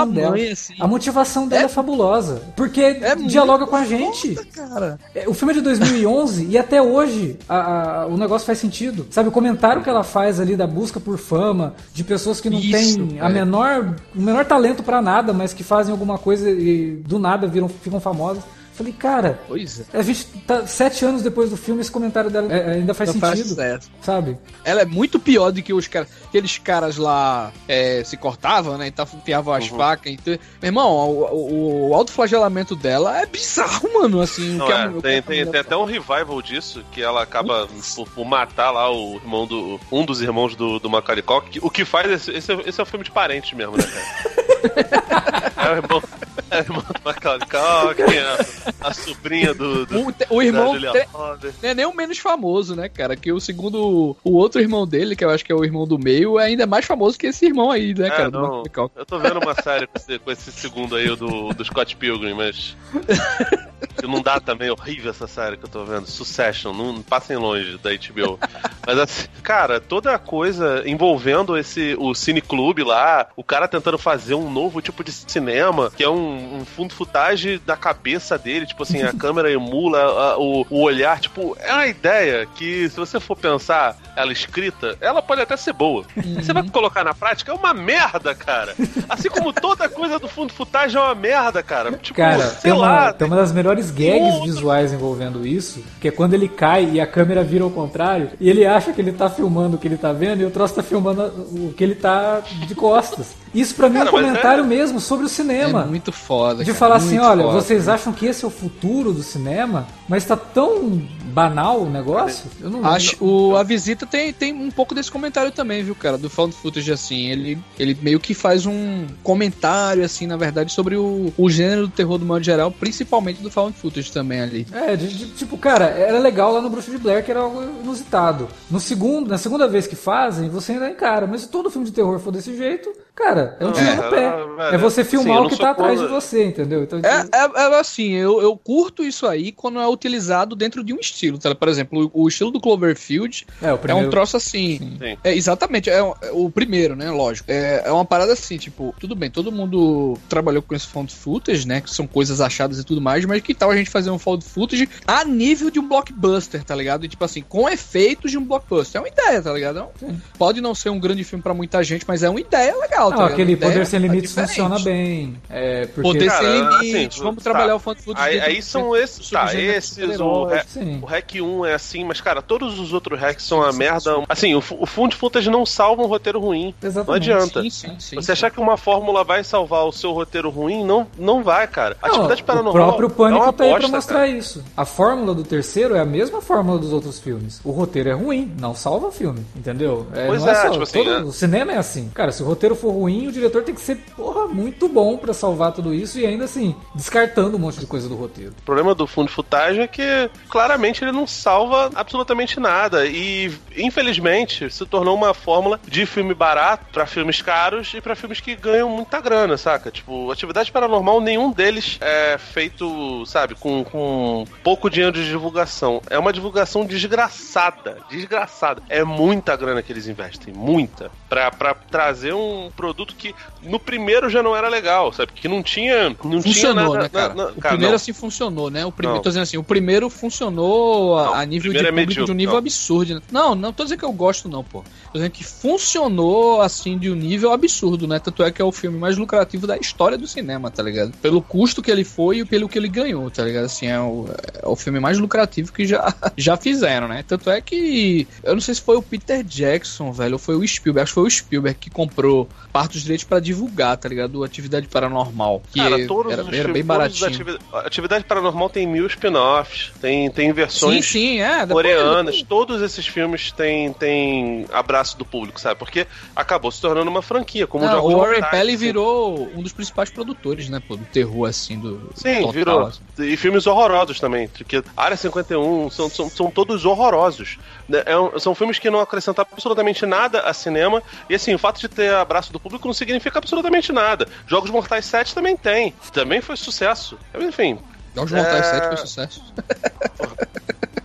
motivação 0.06 0.34
dela. 0.36 0.52
assim. 0.54 0.74
A 0.80 0.88
motivação 0.88 1.48
dela 1.48 1.66
é, 1.66 1.68
fabulosa. 1.68 2.42
Porque 2.56 2.94
muito 3.16 3.28
dialoga 3.28 3.66
com 3.68 3.76
a 3.76 3.86
gente. 3.86 4.36
Cara. 4.54 5.00
É, 5.16 5.28
O 5.28 5.34
filme 5.34 5.54
é 5.54 5.56
de 5.56 5.62
2011 5.62 6.46
e 6.50 6.58
até 6.58 6.82
hoje 6.82 7.38
a- 7.50 8.02
a- 8.02 8.06
o 8.08 8.18
negócio 8.18 8.46
faz 8.46 8.60
sentido. 8.60 9.06
Sabe, 9.10 9.30
o 9.30 9.32
comentário 9.32 9.82
que 9.84 9.90
ela 9.90 10.04
faz 10.04 10.40
ali 10.40 10.56
da 10.56 10.68
busca 10.68 11.00
por 11.00 11.18
fama, 11.18 11.74
de 11.94 12.04
pessoas 12.04 12.40
que 12.42 12.50
não 12.50 12.60
Isso, 12.60 12.72
têm 12.98 13.20
a 13.20 13.24
velho. 13.28 13.34
menor, 13.34 13.96
o 14.16 14.22
menor 14.22 14.46
talento 14.46 14.84
pra 14.84 15.02
nada, 15.02 15.34
mas 15.34 15.54
que 15.54 15.64
fazem 15.64 15.92
alguma 15.92 16.18
coisa 16.18 16.50
e 16.50 16.96
do 17.08 17.20
nada 17.20 17.48
viram, 17.48 17.68
ficam 17.70 18.00
famosas. 18.00 18.44
Falei, 18.74 18.92
cara, 18.94 19.40
Pois 19.48 19.82
é. 19.82 19.98
a 19.98 20.02
gente 20.02 20.26
tá 20.48 20.66
sete 20.66 21.06
anos 21.06 21.22
depois 21.22 21.50
do 21.52 21.56
filme, 21.58 21.82
esse 21.82 21.92
comentário 21.92 22.30
dela 22.32 22.52
é, 22.52 22.72
ainda 22.74 22.94
faz 22.94 23.14
Não 23.14 23.20
faz 23.20 23.38
sentido. 23.38 23.56
certo. 23.56 23.88
sabe? 24.02 24.36
Ela 24.66 24.82
é 24.82 24.86
muito 24.86 25.20
pior 25.20 25.52
do 25.52 25.62
que 25.62 25.72
os 25.72 25.88
caras. 25.88 26.10
Aqueles 26.28 26.58
caras 26.58 26.98
lá 26.98 27.52
é, 27.68 28.04
se 28.04 28.18
cortavam, 28.18 28.78
né? 28.78 28.88
Então 28.88 29.08
enfiavam 29.14 29.54
as 29.54 29.68
facas. 29.68 30.12
Então... 30.12 30.34
Meu 30.62 30.70
irmão, 30.70 30.92
o, 30.92 31.24
o, 31.24 31.90
o 31.90 31.94
autoflagelamento 31.96 32.76
dela 32.76 33.22
é 33.22 33.26
bizarro, 33.28 33.94
mano. 33.94 34.20
Assim, 34.22 34.56
o 34.56 34.58
Não, 34.58 34.72
é, 34.72 34.90
tem, 35.02 35.18
a 35.20 35.22
tem, 35.22 35.46
tem 35.46 35.60
até 35.62 35.78
um 35.78 35.86
revival 35.86 36.42
disso, 36.42 36.84
que 36.92 37.02
ela 37.02 37.22
acaba 37.22 37.68
por, 37.96 38.10
por 38.10 38.26
matar 38.26 38.72
lá 38.72 38.92
o 38.92 39.16
irmão 39.18 39.46
do. 39.46 39.80
um 39.92 40.04
dos 40.04 40.20
irmãos 40.22 40.56
do, 40.56 40.80
do 40.80 40.90
Macaulay 40.90 41.22
Culkin, 41.22 41.50
que- 41.52 41.60
O 41.62 41.70
que 41.70 41.86
faz 41.86 42.10
esse, 42.12 42.32
esse, 42.32 42.52
é- 42.52 42.62
esse 42.66 42.80
é 42.80 42.84
um 42.84 42.88
filme 42.88 43.06
de 43.06 43.12
parentes 43.12 43.54
mesmo, 43.54 43.78
né, 43.78 43.84
cara? 43.84 45.23
é 45.58 45.70
o 45.70 45.76
irmão, 45.76 46.04
é 46.50 46.58
o 46.58 46.60
irmão 46.60 46.82
do 46.82 47.02
Macaulay 47.04 47.48
Culkin, 47.48 48.18
a, 48.18 48.88
a 48.90 48.94
sobrinha 48.94 49.54
do. 49.54 49.86
do 49.86 50.00
O, 50.00 50.14
o 50.30 50.42
irmão 50.42 50.76
não 50.80 51.70
é 51.70 51.74
nem 51.74 51.86
o 51.86 51.94
menos 51.94 52.18
famoso, 52.18 52.76
né, 52.76 52.90
cara? 52.90 53.16
Que 53.16 53.32
o 53.32 53.40
segundo. 53.40 54.16
O 54.24 54.34
outro 54.34 54.62
irmão 54.62 54.88
dele, 54.88 55.16
que 55.16 55.24
eu 55.24 55.30
acho 55.30 55.44
que 55.44 55.52
é 55.52 55.56
o 55.56 55.64
irmão 55.64 55.88
do 55.88 55.98
meio, 55.98 56.40
é 56.40 56.46
ainda 56.46 56.66
mais 56.66 56.86
famoso 56.86 57.18
que 57.18 57.28
esse 57.28 57.46
irmão 57.46 57.72
aí, 57.72 57.94
né, 57.94 58.08
É, 58.08 58.10
cara? 58.10 58.32
não. 58.32 58.64
Eu 58.96 59.06
tô 59.06 59.20
vendo 59.20 59.40
uma 59.40 59.56
série 59.56 59.88
com 59.88 59.98
esse, 59.98 60.20
com 60.20 60.32
esse 60.32 60.52
segundo 60.52 60.96
aí, 60.96 61.10
o 61.10 61.16
do, 61.16 61.54
do 61.54 61.66
Scott 61.66 61.96
Pilgrim, 61.96 62.34
mas. 62.34 62.76
que 63.98 64.08
não 64.08 64.22
dá 64.22 64.40
também, 64.40 64.70
horrível 64.70 65.12
essa 65.12 65.28
série 65.28 65.58
que 65.58 65.66
eu 65.66 65.70
tô 65.70 65.84
vendo. 65.86 66.08
Succession, 66.08 66.74
não 66.74 67.02
passem 67.02 67.38
longe 67.38 67.78
da 67.78 67.92
HBO. 67.92 68.40
Mas 68.86 68.98
assim, 68.98 69.28
cara, 69.42 69.80
toda 69.80 70.14
a 70.14 70.20
coisa 70.20 70.84
envolvendo 70.86 71.58
esse 71.58 71.96
o 71.98 72.14
cineclube 72.14 72.84
lá, 72.84 73.28
o 73.36 73.44
cara 73.44 73.68
tentando 73.68 73.98
fazer 73.98 74.36
um 74.36 74.52
novo 74.52 74.82
tipo 74.82 75.04
de 75.04 75.12
cinema, 75.32 75.92
que 75.96 76.04
é 76.04 76.10
um, 76.10 76.60
um 76.62 76.66
fundo 76.66 76.94
footage 76.94 77.58
da 77.66 77.76
cabeça 77.76 78.38
dele, 78.38 78.66
tipo 78.66 78.84
assim, 78.84 79.02
a 79.02 79.12
câmera 79.18 79.52
emula 79.52 80.00
a- 80.00 80.38
o, 80.38 80.66
o 80.70 80.82
olhar, 80.82 81.20
tipo, 81.20 81.56
é 81.60 81.72
uma 81.74 81.88
ideia 81.88 82.48
que, 82.56 82.90
se 82.90 82.96
você 82.96 83.20
for 83.20 83.36
pensar 83.36 83.96
ela 84.16 84.32
escrita, 84.32 84.96
ela 85.02 85.22
pode 85.24 85.42
até 85.42 85.58
ser 85.58 85.74
boa. 85.74 86.06
Você 86.36 86.54
vai 86.54 86.68
colocar 86.70 87.04
na 87.04 87.14
prática, 87.16 87.52
é 87.52 87.56
uma 87.56 87.74
merda, 87.74 88.36
cara. 88.36 88.76
Assim 89.10 89.28
como 89.30 89.52
toda 89.52 89.90
coisa 89.90 90.20
do 90.20 90.28
fundo 90.28 90.54
footage 90.54 90.96
é 90.96 91.00
uma 91.00 91.16
merda, 91.16 91.64
cara. 91.64 91.92
Tipo, 91.94 92.18
Cara, 92.18 92.44
sei 92.50 92.62
tem 92.62 92.72
uma, 92.74 92.88
lá, 92.88 93.14
tem 93.14 93.26
uma 93.28 93.36
das 93.38 93.52
melhores 93.52 93.90
gags 93.90 94.22
outro- 94.36 94.44
visuais 94.44 94.94
envolvendo 94.94 95.48
isso, 95.48 95.84
que 96.00 96.08
é 96.08 96.12
quando 96.12 96.36
ele 96.36 96.48
cai 96.48 96.88
e 96.94 97.02
a 97.02 97.08
câmera 97.08 97.44
vira 97.44 97.64
ao 97.64 97.72
contrário, 97.72 98.30
e 98.40 98.50
ele 98.50 98.66
acha 98.66 98.94
que 98.94 99.02
ele 99.02 99.12
tá 99.14 99.30
filmando 99.30 99.78
o 99.78 99.80
que 99.80 99.88
ele 99.88 99.98
tá 99.98 100.12
vendo 100.14 100.42
e 100.42 100.46
o 100.46 100.52
troço 100.52 100.76
tá 100.76 100.84
filmando 100.84 101.24
o 101.52 101.74
que 101.76 101.84
ele 101.84 101.96
tá 101.96 102.42
de 102.68 102.76
costas. 102.76 103.36
Isso 103.54 103.76
pra 103.76 103.88
mim 103.90 103.98
é 103.98 104.02
um 104.02 104.06
Cara, 104.06 104.12
comentário 104.18 104.64
é- 104.64 104.68
mesmo 104.68 105.00
sobre 105.04 105.26
o 105.26 105.30
cinema. 105.30 105.84
É 105.84 105.86
muito 105.86 106.12
foda. 106.12 106.64
De 106.64 106.72
cara, 106.72 106.78
falar 106.80 106.96
assim, 106.96 107.20
olha, 107.20 107.44
foda. 107.44 107.62
vocês 107.62 107.88
acham 107.88 108.12
que 108.12 108.26
esse 108.26 108.44
é 108.44 108.48
o 108.48 108.52
futuro 108.52 109.14
do 109.14 109.22
cinema, 109.22 109.86
mas 110.10 110.26
tá 110.26 110.36
tão 110.36 111.02
banal 111.26 111.82
o 111.82 111.90
negócio? 111.90 112.46
Eu 112.62 112.70
não 112.70 112.86
Acho, 112.86 113.16
o, 113.24 113.56
a 113.58 113.64
visita 113.64 114.06
tem, 114.06 114.32
tem 114.32 114.54
um 114.54 114.70
pouco 114.72 114.94
desse 114.96 115.12
comentário 115.12 115.52
também, 115.52 115.84
viu, 115.84 115.96
cara? 115.96 116.18
Do 116.18 116.30
Found 116.30 116.54
Footage, 116.56 116.92
assim. 116.92 117.28
Ele, 117.30 117.58
ele 117.78 117.98
meio 118.02 118.20
que 118.20 118.34
faz 118.34 118.66
um 118.66 119.06
comentário, 119.24 120.04
assim, 120.04 120.28
na 120.28 120.38
verdade, 120.38 120.72
sobre 120.72 120.96
o, 120.96 121.34
o 121.38 121.50
gênero 121.50 121.88
do 121.88 121.94
terror 121.94 122.18
do 122.18 122.26
modo 122.26 122.44
geral, 122.44 122.72
principalmente 122.72 123.42
do 123.42 123.50
Found 123.50 123.76
Footage 123.78 124.12
também 124.12 124.42
ali. 124.42 124.68
É, 124.72 124.96
de- 124.96 125.08
de- 125.08 125.26
tipo, 125.32 125.58
cara, 125.58 125.86
era 125.86 126.20
legal 126.20 126.54
lá 126.54 126.62
no 126.62 126.70
Bruxo 126.70 126.92
de 126.92 126.98
Blair, 126.98 127.24
que 127.26 127.32
era 127.32 127.40
algo 127.42 127.62
inusitado. 127.84 128.48
No 128.70 128.80
segundo, 128.80 129.28
na 129.30 129.38
segunda 129.38 129.68
vez 129.68 129.88
que 129.88 129.96
fazem, 129.96 130.50
você 130.50 130.74
ainda 130.74 130.90
encara. 130.90 131.26
Mas 131.26 131.42
se 131.42 131.50
todo 131.50 131.70
filme 131.72 131.86
de 131.88 131.94
terror 131.94 132.20
for 132.20 132.32
desse 132.32 132.56
jeito, 132.56 132.92
cara, 133.16 133.56
é 133.60 133.66
um 133.66 133.72
tiro 133.72 133.88
É, 133.88 133.96
no 133.96 134.04
pé. 134.04 134.10
velho, 134.32 134.62
É 134.74 134.78
você 134.78 135.02
assim, 135.02 135.10
filmar 135.12 135.38
eu 135.38 135.44
o 135.44 135.50
que 135.50 135.58
tá 135.58 135.72
atrás 135.72 136.00
de 136.00 136.08
você, 136.08 136.44
entendeu? 136.46 136.84
Então, 136.84 137.00
É, 137.00 137.26
é, 137.32 137.62
é 137.76 137.80
assim, 137.80 138.12
eu, 138.14 138.42
eu 138.42 138.56
curto 138.58 139.04
isso 139.04 139.28
aí 139.28 139.52
quando 139.52 139.80
é 139.80 139.88
utilizado 139.88 140.56
dentro 140.56 140.84
de 140.84 140.94
um 140.94 141.00
estilo, 141.00 141.38
tá? 141.38 141.54
Por 141.54 141.68
exemplo, 141.68 142.10
o, 142.14 142.24
o 142.24 142.28
estilo 142.28 142.52
do 142.52 142.60
Cloverfield 142.60 143.46
é, 143.62 143.72
o 143.72 143.76
é 143.76 143.78
primeiro... 143.78 144.08
um 144.08 144.10
troço 144.12 144.38
assim. 144.38 144.98
Sim. 145.00 145.18
É, 145.24 145.34
exatamente, 145.36 145.90
é, 145.90 145.98
é 145.98 146.04
o 146.32 146.50
primeiro, 146.50 146.96
né? 146.96 147.10
Lógico. 147.12 147.50
É, 147.52 147.84
é 147.86 147.92
uma 147.92 148.06
parada 148.06 148.34
assim, 148.34 148.58
tipo, 148.58 148.94
tudo 149.00 149.16
bem, 149.16 149.30
todo 149.30 149.52
mundo 149.52 150.18
trabalhou 150.30 150.62
com 150.62 150.74
esse 150.76 150.88
found 150.88 151.14
footage, 151.14 151.68
né? 151.68 151.82
Que 151.82 151.90
são 151.92 152.08
coisas 152.08 152.42
achadas 152.42 152.80
e 152.80 152.84
tudo 152.84 153.02
mais, 153.02 153.24
mas 153.26 153.42
que 153.42 153.54
tal 153.54 153.72
a 153.72 153.76
gente 153.78 153.90
fazer 153.90 154.10
um 154.10 154.20
found 154.20 154.44
footage 154.44 154.90
a 155.08 155.24
nível 155.24 155.70
de 155.70 155.80
um 155.80 155.88
blockbuster, 155.88 156.64
tá 156.64 156.76
ligado? 156.76 157.06
E, 157.06 157.08
tipo 157.08 157.24
assim, 157.24 157.42
com 157.42 157.70
efeitos 157.70 158.32
de 158.32 158.38
um 158.38 158.44
blockbuster. 158.44 159.00
É 159.00 159.04
uma 159.04 159.10
ideia, 159.10 159.42
tá 159.42 159.54
ligado? 159.54 159.80
É 159.80 160.06
um- 160.06 160.18
pode 160.38 160.62
não 160.62 160.74
ser 160.76 160.90
um 160.90 161.00
grande 161.00 161.24
filme 161.24 161.42
pra 161.44 161.54
muita 161.54 161.84
gente, 161.84 162.06
mas 162.08 162.24
é 162.24 162.30
uma 162.30 162.40
ideia 162.40 162.76
legal, 162.78 163.03
tá 163.10 163.16
Não, 163.18 163.24
ligado? 163.24 163.34
aquele 163.34 163.52
ideia 163.54 163.72
Poder 163.72 163.86
Sem 163.86 164.00
Limites 164.00 164.34
funciona 164.34 164.80
bem. 164.80 165.36
É, 165.50 165.86
porque... 165.88 166.02
Poder 166.02 166.26
Cara, 166.28 166.40
sem 166.42 166.62
assim, 166.62 166.92
limites, 166.94 167.18
vamos 167.20 167.44
tá. 167.44 167.52
trabalhar 167.52 167.76
o 167.76 167.80
found 167.80 168.02
footage 168.02 168.28
Aí, 168.28 168.40
aí 168.40 168.62
são 168.62 168.96
esses, 168.96 169.30
tá, 169.30 169.54
esses, 169.54 170.20
o, 170.20 170.48
Sim. 170.68 171.00
o 171.02 171.06
Hack 171.06 171.32
1 171.36 171.66
é 171.66 171.74
assim, 171.74 172.04
mas 172.04 172.22
cara, 172.22 172.42
todos 172.42 172.80
os 172.80 172.94
outros 172.94 173.20
hacks 173.20 173.46
são 173.46 173.60
uma 173.60 173.72
merda. 173.72 174.24
Assim, 174.30 174.54
o, 174.56 174.58
o 174.80 174.86
fundo 174.86 175.16
footage 175.16 175.50
não 175.50 175.66
salva 175.66 176.02
um 176.04 176.08
roteiro 176.08 176.40
ruim. 176.40 176.74
Não 176.82 176.90
Exatamente. 176.90 177.32
adianta. 177.32 177.62
Sim, 177.62 177.70
sim, 177.70 177.96
sim. 178.00 178.16
Você 178.16 178.32
achar 178.32 178.50
que 178.52 178.60
uma 178.60 178.78
fórmula 178.78 179.24
vai 179.24 179.44
salvar 179.44 179.86
o 179.86 179.92
seu 179.92 180.12
roteiro 180.12 180.50
ruim, 180.50 180.84
não, 180.84 181.08
não 181.18 181.44
vai, 181.44 181.68
cara. 181.68 181.98
Atividade 182.02 182.42
Não, 182.42 182.46
paranormal. 182.48 182.84
o 182.84 182.88
próprio 182.88 183.10
Pânico 183.10 183.42
é 183.42 183.46
uma 183.46 183.54
tá 183.54 183.64
aí 183.64 183.74
pra 183.76 183.88
mostrar 183.88 184.16
cara. 184.20 184.28
isso. 184.28 184.64
A 184.76 184.86
fórmula 184.86 185.34
do 185.34 185.44
terceiro 185.44 185.96
é 185.96 186.00
a 186.00 186.06
mesma 186.06 186.42
fórmula 186.42 186.80
dos 186.80 186.92
outros 186.94 187.20
filmes. 187.20 187.60
O 187.64 187.72
roteiro 187.72 188.10
é 188.10 188.14
ruim, 188.14 188.52
não 188.60 188.76
salva 188.76 189.08
o 189.08 189.12
filme, 189.12 189.46
entendeu? 189.56 190.08
É, 190.14 190.28
Pois 190.28 190.42
não 190.42 190.50
é, 190.50 190.56
só- 190.56 190.70
tipo 190.70 190.84
assim, 190.84 191.04
todo- 191.04 191.14
é. 191.14 191.22
O 191.24 191.32
cinema 191.32 191.72
é 191.74 191.78
assim. 191.78 192.10
Cara, 192.14 192.32
se 192.32 192.42
o 192.44 192.46
roteiro 192.46 192.76
for 192.76 192.92
ruim, 192.94 193.28
o 193.28 193.32
diretor 193.32 193.64
tem 193.64 193.76
que 193.76 193.82
ser, 193.82 193.98
porra, 194.16 194.48
muito 194.48 194.88
bom 194.88 195.18
pra 195.18 195.34
salvar 195.34 195.72
tudo 195.72 195.94
isso 195.94 196.20
e 196.20 196.26
ainda 196.26 196.46
assim, 196.46 196.76
descartando 196.96 197.58
um 197.58 197.60
monte 197.60 197.80
de 197.80 197.86
coisa 197.86 198.08
do 198.08 198.16
roteiro. 198.16 198.54
O 198.60 198.64
problema 198.64 198.96
do 198.96 199.08
fundo 199.08 199.28
de 199.28 199.34
footage 199.34 199.80
é 199.80 199.88
que 199.88 200.30
claramente 200.50 201.04
ele 201.04 201.12
não 201.12 201.28
salva 201.28 201.90
absolutamente 201.96 202.60
nada. 202.60 203.06
E 203.06 203.52
infelizmente 203.78 204.70
se 204.70 204.86
tornou 204.86 205.16
uma 205.16 205.34
fórmula 205.34 205.80
de 205.88 206.06
filme 206.06 206.34
barato 206.34 206.86
pra 206.92 207.06
filmes 207.06 207.42
caros 207.42 207.94
e 207.94 208.02
pra 208.02 208.16
filmes 208.16 208.40
que 208.40 208.56
ganham 208.56 208.90
muita 208.90 209.20
grana, 209.20 209.58
saca? 209.58 209.92
Tipo, 209.92 210.32
atividade 210.32 210.72
paranormal, 210.72 211.22
nenhum 211.22 211.52
deles 211.52 211.98
é 212.02 212.38
feito, 212.38 213.26
sabe, 213.26 213.56
com, 213.56 213.84
com 213.84 214.46
pouco 214.64 214.90
dinheiro 214.90 215.14
de 215.14 215.26
divulgação. 215.26 216.02
É 216.10 216.18
uma 216.18 216.34
divulgação 216.34 216.86
desgraçada. 216.86 217.98
Desgraçada. 218.10 218.82
É 218.90 219.04
muita 219.04 219.56
grana 219.56 219.82
que 219.82 219.92
eles 219.92 220.08
investem, 220.08 220.54
muita. 220.54 221.12
Pra, 221.30 221.52
pra 221.52 221.74
trazer 221.74 222.34
um 222.34 222.72
produto 222.84 223.16
que 223.16 223.34
no 223.62 223.80
primeiro 223.80 224.30
já 224.30 224.44
não 224.44 224.54
era 224.56 224.68
legal, 224.68 225.14
sabe? 225.14 225.32
Que 225.34 225.48
não 225.48 225.64
tinha. 225.64 226.10
Não 226.10 226.16
tinha 226.18 226.42
Funcionou, 226.42 226.94
nada, 226.96 227.04
né, 227.04 227.10
cara? 227.10 227.34
na- 227.34 227.44
na- 227.46 227.52
o 227.52 227.56
cara, 227.56 227.70
primeiro 227.76 227.92
não. 227.92 227.96
assim 227.96 228.12
funcionou, 228.12 228.70
né? 228.70 228.86
O 228.86 228.92
primeiro, 228.92 229.22
tô 229.22 229.30
dizendo 229.30 229.44
assim, 229.44 229.58
o 229.58 229.64
primeiro 229.64 230.10
funcionou 230.10 231.18
a, 231.18 231.24
Não, 231.26 231.34
a 231.36 231.46
nível 231.46 231.72
de 231.72 231.78
é 231.80 231.90
público 231.92 232.26
de 232.26 232.32
um 232.32 232.36
nível 232.36 232.54
não. 232.54 232.60
absurdo. 232.60 233.16
Né? 233.16 233.22
Não, 233.32 233.56
não 233.56 233.72
tô 233.72 233.84
dizendo 233.84 234.00
que 234.00 234.06
eu 234.06 234.12
gosto 234.12 234.50
não, 234.50 234.64
pô. 234.64 234.82
Tô 234.82 235.14
dizendo 235.14 235.32
que 235.32 235.44
funcionou 235.44 236.62
assim 236.62 236.98
de 236.98 237.10
um 237.10 237.16
nível 237.16 237.52
absurdo, 237.52 238.08
né? 238.08 238.20
Tanto 238.20 238.44
é 238.44 238.52
que 238.52 238.62
é 238.62 238.66
o 238.66 238.72
filme 238.72 238.98
mais 238.98 239.18
lucrativo 239.18 239.66
da 239.66 239.78
história 239.78 240.18
do 240.18 240.28
cinema, 240.28 240.70
tá 240.70 240.84
ligado? 240.84 241.14
Pelo 241.22 241.42
custo 241.42 241.82
que 241.82 241.90
ele 241.92 242.04
foi 242.04 242.40
e 242.40 242.46
pelo 242.46 242.68
que 242.68 242.78
ele 242.78 242.88
ganhou, 242.90 243.30
tá 243.32 243.44
ligado? 243.44 243.66
Assim, 243.66 243.88
é 243.88 244.00
o, 244.00 244.26
é 244.62 244.68
o 244.68 244.76
filme 244.76 245.00
mais 245.00 245.18
lucrativo 245.18 245.72
que 245.72 245.86
já, 245.86 246.14
já 246.36 246.58
fizeram, 246.58 247.08
né? 247.08 247.24
Tanto 247.28 247.50
é 247.50 247.62
que 247.62 248.28
eu 248.44 248.54
não 248.54 248.62
sei 248.62 248.76
se 248.76 248.82
foi 248.82 248.98
o 248.98 249.02
Peter 249.02 249.44
Jackson, 249.44 250.12
velho, 250.12 250.34
ou 250.34 250.40
foi 250.40 250.56
o 250.56 250.68
Spielberg, 250.68 251.04
acho 251.04 251.12
que 251.12 251.16
foi 251.16 251.24
o 251.28 251.32
Spielberg 251.32 251.78
que 251.80 251.90
comprou 251.90 252.48
parte 252.74 252.94
dos 252.94 253.04
direitos 253.04 253.24
pra 253.24 253.40
divulgar, 253.40 253.96
tá 253.98 254.10
ligado? 254.10 254.44
Atividade 254.44 254.88
Paranormal, 254.88 255.62
que 255.72 255.80
Cara, 255.80 256.08
todos 256.08 256.34
era, 256.34 256.42
os 256.44 256.52
era 256.58 256.74
bem 256.74 256.84
baratinho. 256.84 257.28
atividade, 257.28 257.64
atividade 257.86 258.24
Paranormal 258.26 258.68
tem 258.70 258.88
mil 258.88 259.06
spin-offs, 259.06 259.92
tem, 260.02 260.30
tem 260.32 260.48
Sim, 260.48 260.54
versões 260.54 261.06
sim, 261.06 261.40
é. 261.40 261.66
depois- 261.68 261.86
coreanas. 261.86 262.42
Todos 262.42 262.82
esses 262.82 263.06
filmes 263.06 263.52
têm, 263.52 263.94
têm 263.94 264.66
abraço 264.74 265.18
do 265.18 265.24
público, 265.24 265.62
sabe? 265.62 265.78
Porque 265.78 266.08
acabou 266.36 266.72
se 266.72 266.82
tornando 266.82 267.10
uma 267.12 267.22
franquia, 267.22 267.68
como 267.68 267.86
Não, 267.86 268.04
o 268.06 268.18
Warren 268.18 268.42
Pelly 268.50 268.76
virou 268.76 269.52
um 269.56 269.62
dos 269.62 269.72
principais 269.72 270.10
produtores, 270.10 270.68
né, 270.68 270.82
pô, 270.86 270.96
do 270.98 271.06
terror, 271.06 271.48
assim, 271.48 271.78
do 271.78 272.10
Sim, 272.16 272.38
total, 272.38 272.52
virou. 272.52 272.82
assim. 272.88 273.02
E 273.20 273.38
filmes 273.38 273.68
horrorosos 273.68 274.20
também. 274.20 274.48
Porque 274.48 274.84
Área 274.98 275.16
51 275.16 275.92
são, 275.92 276.10
são, 276.10 276.28
são 276.30 276.50
todos 276.50 276.86
horrorosos. 276.86 277.58
Né? 277.88 278.04
É 278.06 278.18
um- 278.18 278.38
são 278.40 278.54
filmes 278.56 278.80
que 278.80 278.90
não 278.90 279.00
acrescentam 279.00 279.46
absolutamente 279.52 280.06
nada 280.06 280.42
a 280.42 280.54
cinema. 280.54 281.02
E 281.30 281.36
assim, 281.36 281.54
o 281.54 281.60
fato 281.60 281.80
de 281.80 281.88
ter 281.88 282.14
abraço 282.14 282.52
do 282.52 282.60
público 282.60 282.88
não 282.88 282.94
significa 282.94 283.38
absolutamente 283.40 283.92
nada. 283.92 284.28
Jogos 284.48 284.70
Mortais 284.70 285.06
7 285.06 285.34
também 285.34 285.56
tem. 285.58 285.94
Também 286.12 286.42
foi 286.42 286.56
sucesso. 286.58 287.18
Enfim, 287.40 287.80
Jogos 288.16 288.32
Mortais 288.32 288.66
É. 288.68 288.70
7 288.72 288.88
foi 288.88 288.98
sucesso. 288.98 289.44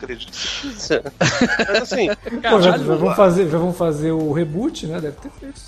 Quiser. 0.07 1.03
Mas 1.21 1.83
assim, 1.83 2.09
Pô, 2.51 2.61
já, 2.61 2.77
já 2.79 2.95
vão 2.95 3.15
fazer, 3.15 3.49
já 3.49 3.59
vão 3.59 3.73
fazer 3.73 4.13
o 4.13 4.33
reboot, 4.33 4.87
né? 4.87 5.01
Deve 5.01 5.17
ter 5.17 5.31
feito. 5.39 5.61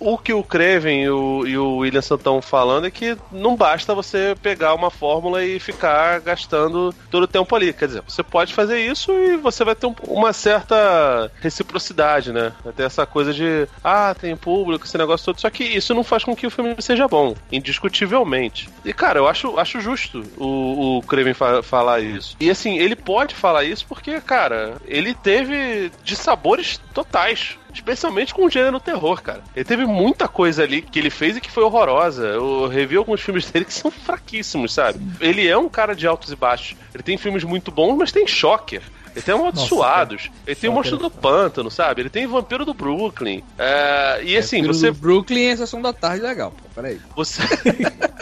o 0.00 0.16
que 0.18 0.32
o 0.32 0.42
Craven 0.42 1.02
e 1.04 1.10
o, 1.10 1.46
e 1.46 1.58
o 1.58 1.76
Williamson 1.78 2.14
estão 2.16 2.40
falando 2.42 2.86
é 2.86 2.90
que 2.90 3.16
não 3.32 3.56
basta 3.56 3.94
você 3.94 4.34
pegar 4.42 4.74
uma 4.74 4.90
fórmula 4.90 5.44
e 5.44 5.58
ficar 5.60 6.20
gastando 6.20 6.94
todo 7.10 7.24
o 7.24 7.28
tempo 7.28 7.54
ali. 7.54 7.72
Quer 7.72 7.86
dizer, 7.88 8.02
você 8.06 8.22
pode 8.22 8.54
fazer 8.54 8.78
isso 8.80 9.12
e 9.12 9.36
você 9.36 9.64
vai 9.64 9.74
ter 9.74 9.86
um- 9.86 9.94
uma 10.08 10.32
certa 10.32 11.30
reciprocidade, 11.40 12.32
né? 12.32 12.52
Vai 12.64 12.72
ter 12.72 12.84
essa 12.84 13.04
coisa 13.06 13.32
de, 13.32 13.66
ah, 13.82 14.14
tem 14.18 14.36
público, 14.36 14.84
esse 14.84 14.96
negócio 14.98 15.26
todo. 15.26 15.40
Só 15.40 15.50
que 15.50 15.64
isso 15.64 15.94
não 15.94 16.04
faz 16.04 16.24
com 16.24 16.34
que 16.34 16.46
o 16.46 16.50
filme 16.50 16.74
seja 16.80 17.06
bom, 17.08 17.34
indiscutivelmente. 17.52 18.68
E, 18.84 18.92
cara, 18.92 19.18
eu 19.18 19.28
acho, 19.28 19.58
acho 19.58 19.80
justo 19.80 20.22
o, 20.36 20.98
o 20.98 21.02
Craven 21.02 21.34
fa- 21.34 21.62
falar 21.62 22.00
isso. 22.00 22.36
E, 22.40 22.50
assim, 22.50 22.78
ele 22.78 22.96
pode 22.96 23.17
falar 23.34 23.64
isso 23.64 23.86
porque, 23.86 24.20
cara, 24.20 24.76
ele 24.86 25.14
teve 25.14 25.90
de 26.02 26.16
sabores 26.16 26.80
totais. 26.92 27.56
Especialmente 27.72 28.34
com 28.34 28.44
o 28.44 28.50
gênero 28.50 28.80
terror, 28.80 29.22
cara. 29.22 29.44
Ele 29.54 29.64
teve 29.64 29.86
muita 29.86 30.26
coisa 30.26 30.64
ali 30.64 30.82
que 30.82 30.98
ele 30.98 31.10
fez 31.10 31.36
e 31.36 31.40
que 31.40 31.50
foi 31.50 31.62
horrorosa. 31.62 32.26
Eu 32.26 32.66
revi 32.66 32.96
alguns 32.96 33.20
filmes 33.20 33.48
dele 33.50 33.66
que 33.66 33.74
são 33.74 33.90
fraquíssimos, 33.90 34.72
sabe? 34.72 34.98
Ele 35.20 35.46
é 35.46 35.56
um 35.56 35.68
cara 35.68 35.94
de 35.94 36.06
altos 36.06 36.32
e 36.32 36.36
baixos. 36.36 36.76
Ele 36.92 37.02
tem 37.02 37.16
filmes 37.16 37.44
muito 37.44 37.70
bons, 37.70 37.96
mas 37.96 38.10
tem 38.10 38.26
Shocker. 38.26 38.82
Ele 39.14 39.22
tem 39.22 39.34
Amaldiçoados. 39.34 40.30
Ele 40.46 40.56
tem 40.56 40.70
o 40.70 40.72
Shocker 40.72 40.92
Monstro 40.92 40.96
é 40.96 40.98
do 40.98 41.10
Pântano, 41.10 41.70
sabe? 41.70 42.02
Ele 42.02 42.10
tem 42.10 42.26
Vampiro 42.26 42.64
do 42.64 42.74
Brooklyn. 42.74 43.42
É, 43.58 44.20
e 44.24 44.36
assim, 44.36 44.60
Pelo 44.62 44.74
você 44.74 44.90
Brooklyn 44.90 45.46
é 45.48 45.56
sessão 45.56 45.80
da 45.82 45.92
tarde 45.92 46.22
legal, 46.22 46.50
pô. 46.52 46.64
Peraí. 46.74 47.00
você. 47.16 47.42